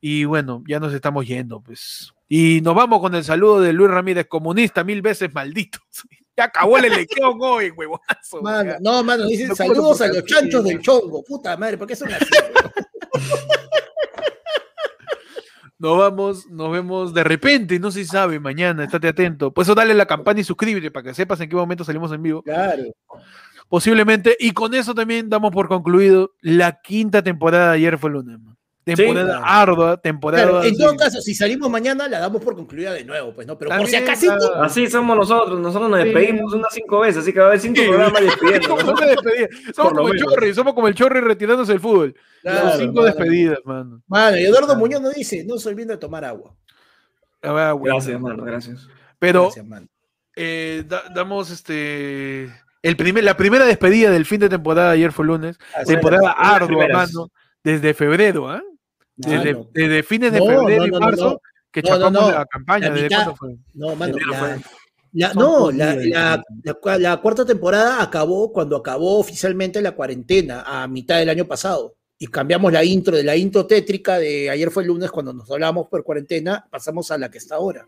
Y 0.02 0.26
bueno, 0.26 0.64
ya 0.68 0.80
nos 0.82 0.94
estamos 0.94 1.26
yendo, 1.26 1.62
pues. 1.62 2.14
Y 2.32 2.62
nos 2.62 2.76
vamos 2.76 3.02
con 3.02 3.16
el 3.16 3.24
saludo 3.24 3.60
de 3.60 3.74
Luis 3.74 3.90
Ramírez, 3.90 4.28
comunista, 4.28 4.84
mil 4.84 5.02
veces 5.02 5.34
malditos. 5.34 5.82
Ya 6.38 6.46
acabó 6.46 6.78
el 6.78 6.86
elección 6.86 7.38
hoy, 7.42 7.70
huevonazo. 7.76 8.42
Mano, 8.42 8.76
no, 8.80 9.04
mano, 9.04 9.26
dicen 9.26 9.50
No 9.50 9.56
saludos 9.58 10.00
a 10.00 10.08
los 10.08 10.24
chanchos 10.24 10.64
del 10.64 10.80
chongo. 10.80 11.22
Puta 11.22 11.58
madre, 11.58 11.78
¿por 11.78 11.86
qué 11.86 11.98
son 11.98 12.14
así? 12.14 12.26
Nos 15.78 15.98
vamos, 15.98 16.46
nos 16.48 16.72
vemos 16.74 17.14
de 17.14 17.24
repente, 17.24 17.80
no 17.80 17.90
se 17.90 18.04
sabe, 18.04 18.38
mañana, 18.38 18.84
estate 18.84 19.08
atento. 19.08 19.54
Por 19.54 19.64
eso 19.64 19.74
dale 19.74 19.94
la 19.94 20.06
campana 20.06 20.42
y 20.42 20.44
suscríbete 20.44 20.92
para 20.92 21.06
que 21.06 21.14
sepas 21.14 21.40
en 21.40 21.50
qué 21.50 21.56
momento 21.56 21.86
salimos 21.86 22.12
en 22.12 22.22
vivo. 22.22 22.44
claro. 22.44 22.84
Posiblemente, 23.70 24.36
y 24.40 24.52
con 24.52 24.74
eso 24.74 24.94
también 24.94 25.30
damos 25.30 25.52
por 25.52 25.70
concluido 25.70 26.32
la 26.42 26.82
quinta 26.82 27.22
temporada 27.22 27.72
de 27.72 27.78
ayer 27.78 27.98
fue 27.98 28.10
lunes. 28.10 28.40
man. 28.40 28.59
Temporada 28.96 29.40
claro. 29.40 29.46
ardua, 29.46 29.98
temporada. 30.02 30.44
Claro, 30.50 30.64
en 30.64 30.78
todo 30.78 30.92
sí. 30.92 30.98
caso, 30.98 31.22
si 31.22 31.34
salimos 31.36 31.70
mañana, 31.70 32.08
la 32.08 32.20
damos 32.20 32.42
por 32.44 32.56
concluida 32.56 32.94
de 32.94 33.04
nuevo, 33.06 33.34
pues, 33.34 33.46
¿no? 33.48 33.58
Pero 33.58 33.76
por 33.78 33.88
si 33.88 33.96
acaso, 33.96 34.32
ah, 34.56 34.66
Así 34.66 34.88
somos 34.88 35.16
nosotros, 35.18 35.60
nosotros 35.60 35.90
nos 35.90 36.00
Sí. 36.02 36.06
despedimos 36.06 36.54
unas 36.54 36.74
cinco 36.74 37.00
veces, 37.00 37.22
así 37.24 37.34
que 37.34 37.40
va 37.40 37.46
a 37.46 37.48
haber 37.50 37.60
cinco 37.60 37.82
Sí. 37.82 37.88
programas 37.88 38.22
despidiendo. 38.62 38.68
Somos. 38.68 38.84
Somos 39.76 39.94
como 39.94 40.10
el. 40.10 40.20
Chorri, 40.20 40.54
somos 40.54 40.74
como 40.74 40.88
el 40.88 40.96
Chorri 40.96 41.20
retirándose 41.22 41.72
del 41.72 41.82
fútbol. 41.82 42.16
Claro, 42.42 42.70
Son 42.70 42.80
cinco 42.80 42.94
mano. 42.94 43.06
despedidas, 43.06 43.60
mano. 43.66 44.02
Mano, 44.08 44.38
y 44.38 44.46
Eduardo 44.46 44.76
Muñoz 44.76 45.02
nos 45.02 45.14
dice, 45.14 45.44
no 45.46 45.58
se 45.58 45.70
olviden 45.70 45.90
de 45.90 45.98
tomar 45.98 46.24
agua. 46.26 46.56
A 47.42 47.52
ver, 47.54 47.74
güey. 47.74 47.92
Gracias, 47.94 48.14
hermano, 48.14 48.44
gracias. 48.44 48.88
Pero 49.20 49.44
Gracias, 49.44 49.66
mano. 49.66 49.88
eh, 50.36 50.84
da- 50.88 51.04
damos 51.14 51.50
este 51.52 52.50
el 52.82 52.96
primer, 52.96 53.26
la 53.26 53.36
primera 53.36 53.66
despedida 53.66 54.10
del 54.10 54.26
fin 54.26 54.40
de 54.40 54.48
temporada 54.48 54.92
ayer 54.92 55.12
fue 55.12 55.26
lunes. 55.26 55.58
Así 55.76 55.94
temporada 55.94 56.32
ardua, 56.32 56.88
mano. 56.88 57.30
Desde 57.62 57.94
febrero, 57.94 58.50
¿ah? 58.50 58.62
Desde, 59.22 60.02
fines 60.04 60.32
de 60.32 60.40
No, 60.40 60.46
febrero 60.46 60.88
no, 60.88 60.98
y 60.98 61.00
marzo 61.00 61.30
no. 61.32 61.42
que 61.72 61.82
No, 61.82 61.90
no, 61.90 61.96
chapamos 61.98 62.22
no. 62.22 62.32
la 62.32 62.46
campaña. 62.46 62.88
La 62.90 62.94
¿Desde 62.94 63.06
mitad- 63.08 63.18
cuándo 63.18 63.36
fue? 63.36 63.56
No, 63.74 63.96
mano, 63.96 64.16
la, 64.32 64.38
fue. 64.40 64.50
la- 65.14 65.34
Son 65.34 65.42
no, 65.42 65.72
la, 66.98 67.18
cuarta 67.22 67.46
temporada 67.46 68.02
acabó 68.02 68.52
cuando 68.54 68.78
acabó 68.78 69.20
oficialmente 69.20 69.82
la 69.82 69.92
cuarentena, 69.92 70.64
a 70.66 70.88
mitad 70.88 71.18
del 71.20 71.30
año 71.30 71.46
pasado. 71.46 71.96
y 72.22 72.28
cambiamos 72.28 72.74
la 72.74 72.84
intro 72.84 73.16
de 73.16 73.24
la 73.24 73.38
intro 73.38 73.66
tétrica 73.66 74.18
de 74.20 74.50
ayer 74.50 74.70
fue 74.72 74.84
el 74.84 74.88
lunes 74.90 75.10
cuando 75.10 75.32
nos 75.32 75.50
hablamos 75.50 75.88
por 75.88 76.04
cuarentena, 76.04 76.68
pasamos 76.70 77.10
a 77.12 77.18
la 77.18 77.32
que 77.32 77.38
está 77.38 77.56
ahora. 77.56 77.86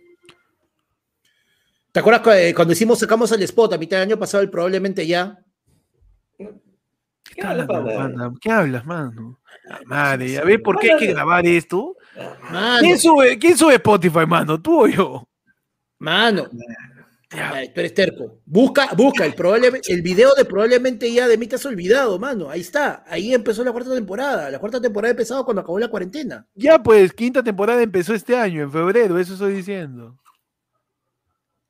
¿Te 1.92 2.00
acuerdas 2.00 2.22
cu- 2.22 2.30
eh, 2.30 2.54
cuando 2.56 2.72
hicimos, 2.72 2.98
sacamos 3.00 3.30
el 3.34 3.44
spot 3.44 3.74
a 3.74 3.78
mitad 3.78 3.98
del 3.98 4.08
año 4.08 4.18
pasado, 4.18 4.42
el 4.42 4.50
probablemente 4.50 5.06
ya? 5.06 5.38
¿Qué 6.38 7.42
hablas, 7.44 7.68
mano? 7.68 8.34
¿Qué 8.40 8.50
hablas, 8.50 8.86
mano? 8.86 9.41
Madre, 9.86 10.38
a 10.38 10.44
ver, 10.44 10.62
¿por 10.62 10.80
qué 10.80 10.94
hay 10.94 11.00
que 11.00 11.14
grabar 11.14 11.46
esto? 11.46 11.96
Mano, 12.50 12.80
¿Quién 12.82 13.00
sube, 13.00 13.38
¿Quién 13.38 13.58
sube 13.58 13.76
Spotify, 13.76 14.26
mano? 14.28 14.62
¿Tú 14.62 14.84
o 14.84 14.88
yo? 14.88 15.28
mano. 16.00 16.50
Ay, 17.30 17.70
tú 17.74 17.80
eres 17.80 17.94
terco. 17.94 18.40
Busca, 18.46 18.90
busca 18.94 19.24
el, 19.26 19.34
el 19.88 20.02
video 20.02 20.34
de 20.36 20.44
probablemente 20.44 21.12
ya 21.14 21.30
de 21.30 21.38
mí 21.38 21.48
te 21.48 21.56
has 21.56 21.66
olvidado, 21.66 22.20
mano. 22.20 22.50
Ahí 22.50 22.60
está. 22.60 23.06
Ahí 23.08 23.34
empezó 23.34 23.64
la 23.64 23.72
cuarta 23.72 23.94
temporada. 23.94 24.50
La 24.50 24.60
cuarta 24.60 24.82
temporada 24.82 25.12
empezó 25.12 25.46
cuando 25.46 25.62
acabó 25.62 25.80
la 25.80 25.88
cuarentena. 25.88 26.46
Ya, 26.56 26.80
pues, 26.84 27.14
quinta 27.14 27.42
temporada 27.42 27.82
empezó 27.82 28.14
este 28.14 28.36
año, 28.36 28.64
en 28.64 28.72
febrero, 28.72 29.18
eso 29.18 29.34
estoy 29.34 29.54
diciendo. 29.54 30.18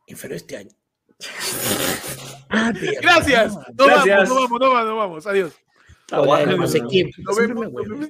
En 0.08 0.18
febrero 0.18 0.38
este 0.38 0.58
año. 0.58 0.72
Ah. 2.54 2.74
Gracias. 3.02 3.56
No 3.78 3.86
Gracias. 3.86 4.30
vamos, 4.30 4.30
no 4.30 4.36
vamos, 4.36 4.60
no 4.60 4.70
vamos, 4.74 4.86
no 4.86 4.96
vamos. 4.98 5.28
Adiós. 5.28 5.54
No 6.12 6.68
sé 6.68 6.82
quién. 6.90 7.10
Me. 7.56 8.10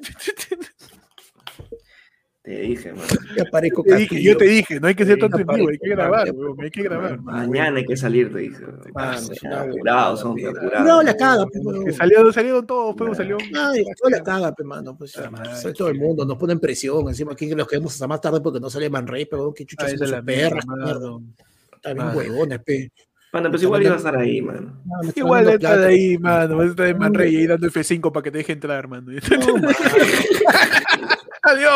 Te 2.44 2.60
dije. 2.60 2.91
Ya 3.38 3.45
parezco 3.45 3.84
Te 3.84 3.95
dije, 3.98 4.22
yo 4.23 4.36
te 4.36 4.45
dije, 4.45 4.80
no 4.80 4.88
hay 4.88 4.95
que 4.95 5.06
ser 5.06 5.19
en 5.23 5.30
vivo, 5.32 5.69
hay 5.69 5.78
que 5.78 5.90
grabar, 5.90 6.32
weón, 6.32 6.60
hay 6.60 6.72
que 6.72 6.82
grabar. 6.82 7.22
Mañana 7.22 7.78
hay 7.78 7.86
que 7.86 7.95
salir, 7.95 8.34
te 8.34 8.40
dije. 8.40 8.64
Apurados, 8.95 10.19
son 10.19 10.32
apurados. 10.32 10.88
No, 10.88 11.03
la 11.03 11.15
caga, 11.15 11.45
pues, 11.45 11.95
salió, 11.95 12.34
salieron 12.34 12.65
todos, 12.65 12.95
pero 12.98 13.14
salió. 13.14 13.38
Ay, 13.56 13.86
no 14.03 14.10
la 14.10 14.23
caga, 14.23 14.56
mano. 14.64 14.98
Pues, 14.98 15.11
sale 15.11 15.73
todo 15.76 15.90
el 15.90 15.99
mundo, 15.99 16.26
nos 16.26 16.38
ponen 16.38 16.60
presión. 16.60 17.07
Encima 17.07 17.34
aquí 17.34 17.53
los 17.53 17.68
quedamos 17.68 17.94
hasta 17.94 18.07
más 18.07 18.19
tarde 18.19 18.41
porque 18.41 18.60
no 18.60 18.72
sale 18.72 18.90
Manrey, 18.90 19.26
pero 19.28 19.53
qué 19.53 19.64
chucha 19.64 19.86
Ah, 19.86 19.90
son 19.90 19.95
esa 19.95 20.03
es 20.06 20.10
sus 20.10 20.18
la 20.18 20.23
perras, 20.23 20.65
mierda, 20.65 21.19
Madre. 21.95 22.18
huevones, 22.18 22.60
pe. 22.64 22.91
Mano, 23.34 23.49
pues 23.49 23.64
igual 23.64 23.82
iba 23.84 23.94
a 23.94 23.98
estar 23.98 24.16
ahí, 24.18 24.41
mano. 24.41 24.82
No, 24.84 25.10
Igual 25.16 25.48
está 25.48 25.60
plata. 25.60 25.78
de 25.78 25.88
ahí, 25.88 26.18
mano. 26.18 26.58
Vas 26.58 26.68
a 26.68 26.70
estar 26.72 26.88
en 26.88 26.98
Manrey 26.98 27.36
ahí 27.38 27.48
dando 27.48 27.68
F5 27.68 28.12
para 28.12 28.24
que 28.24 28.32
te 28.32 28.38
deje 28.40 28.52
entrar, 28.53 28.88
mano. 28.90 29.10
No, 29.12 29.56
mano. 29.58 29.68
Adiós. 31.44 31.72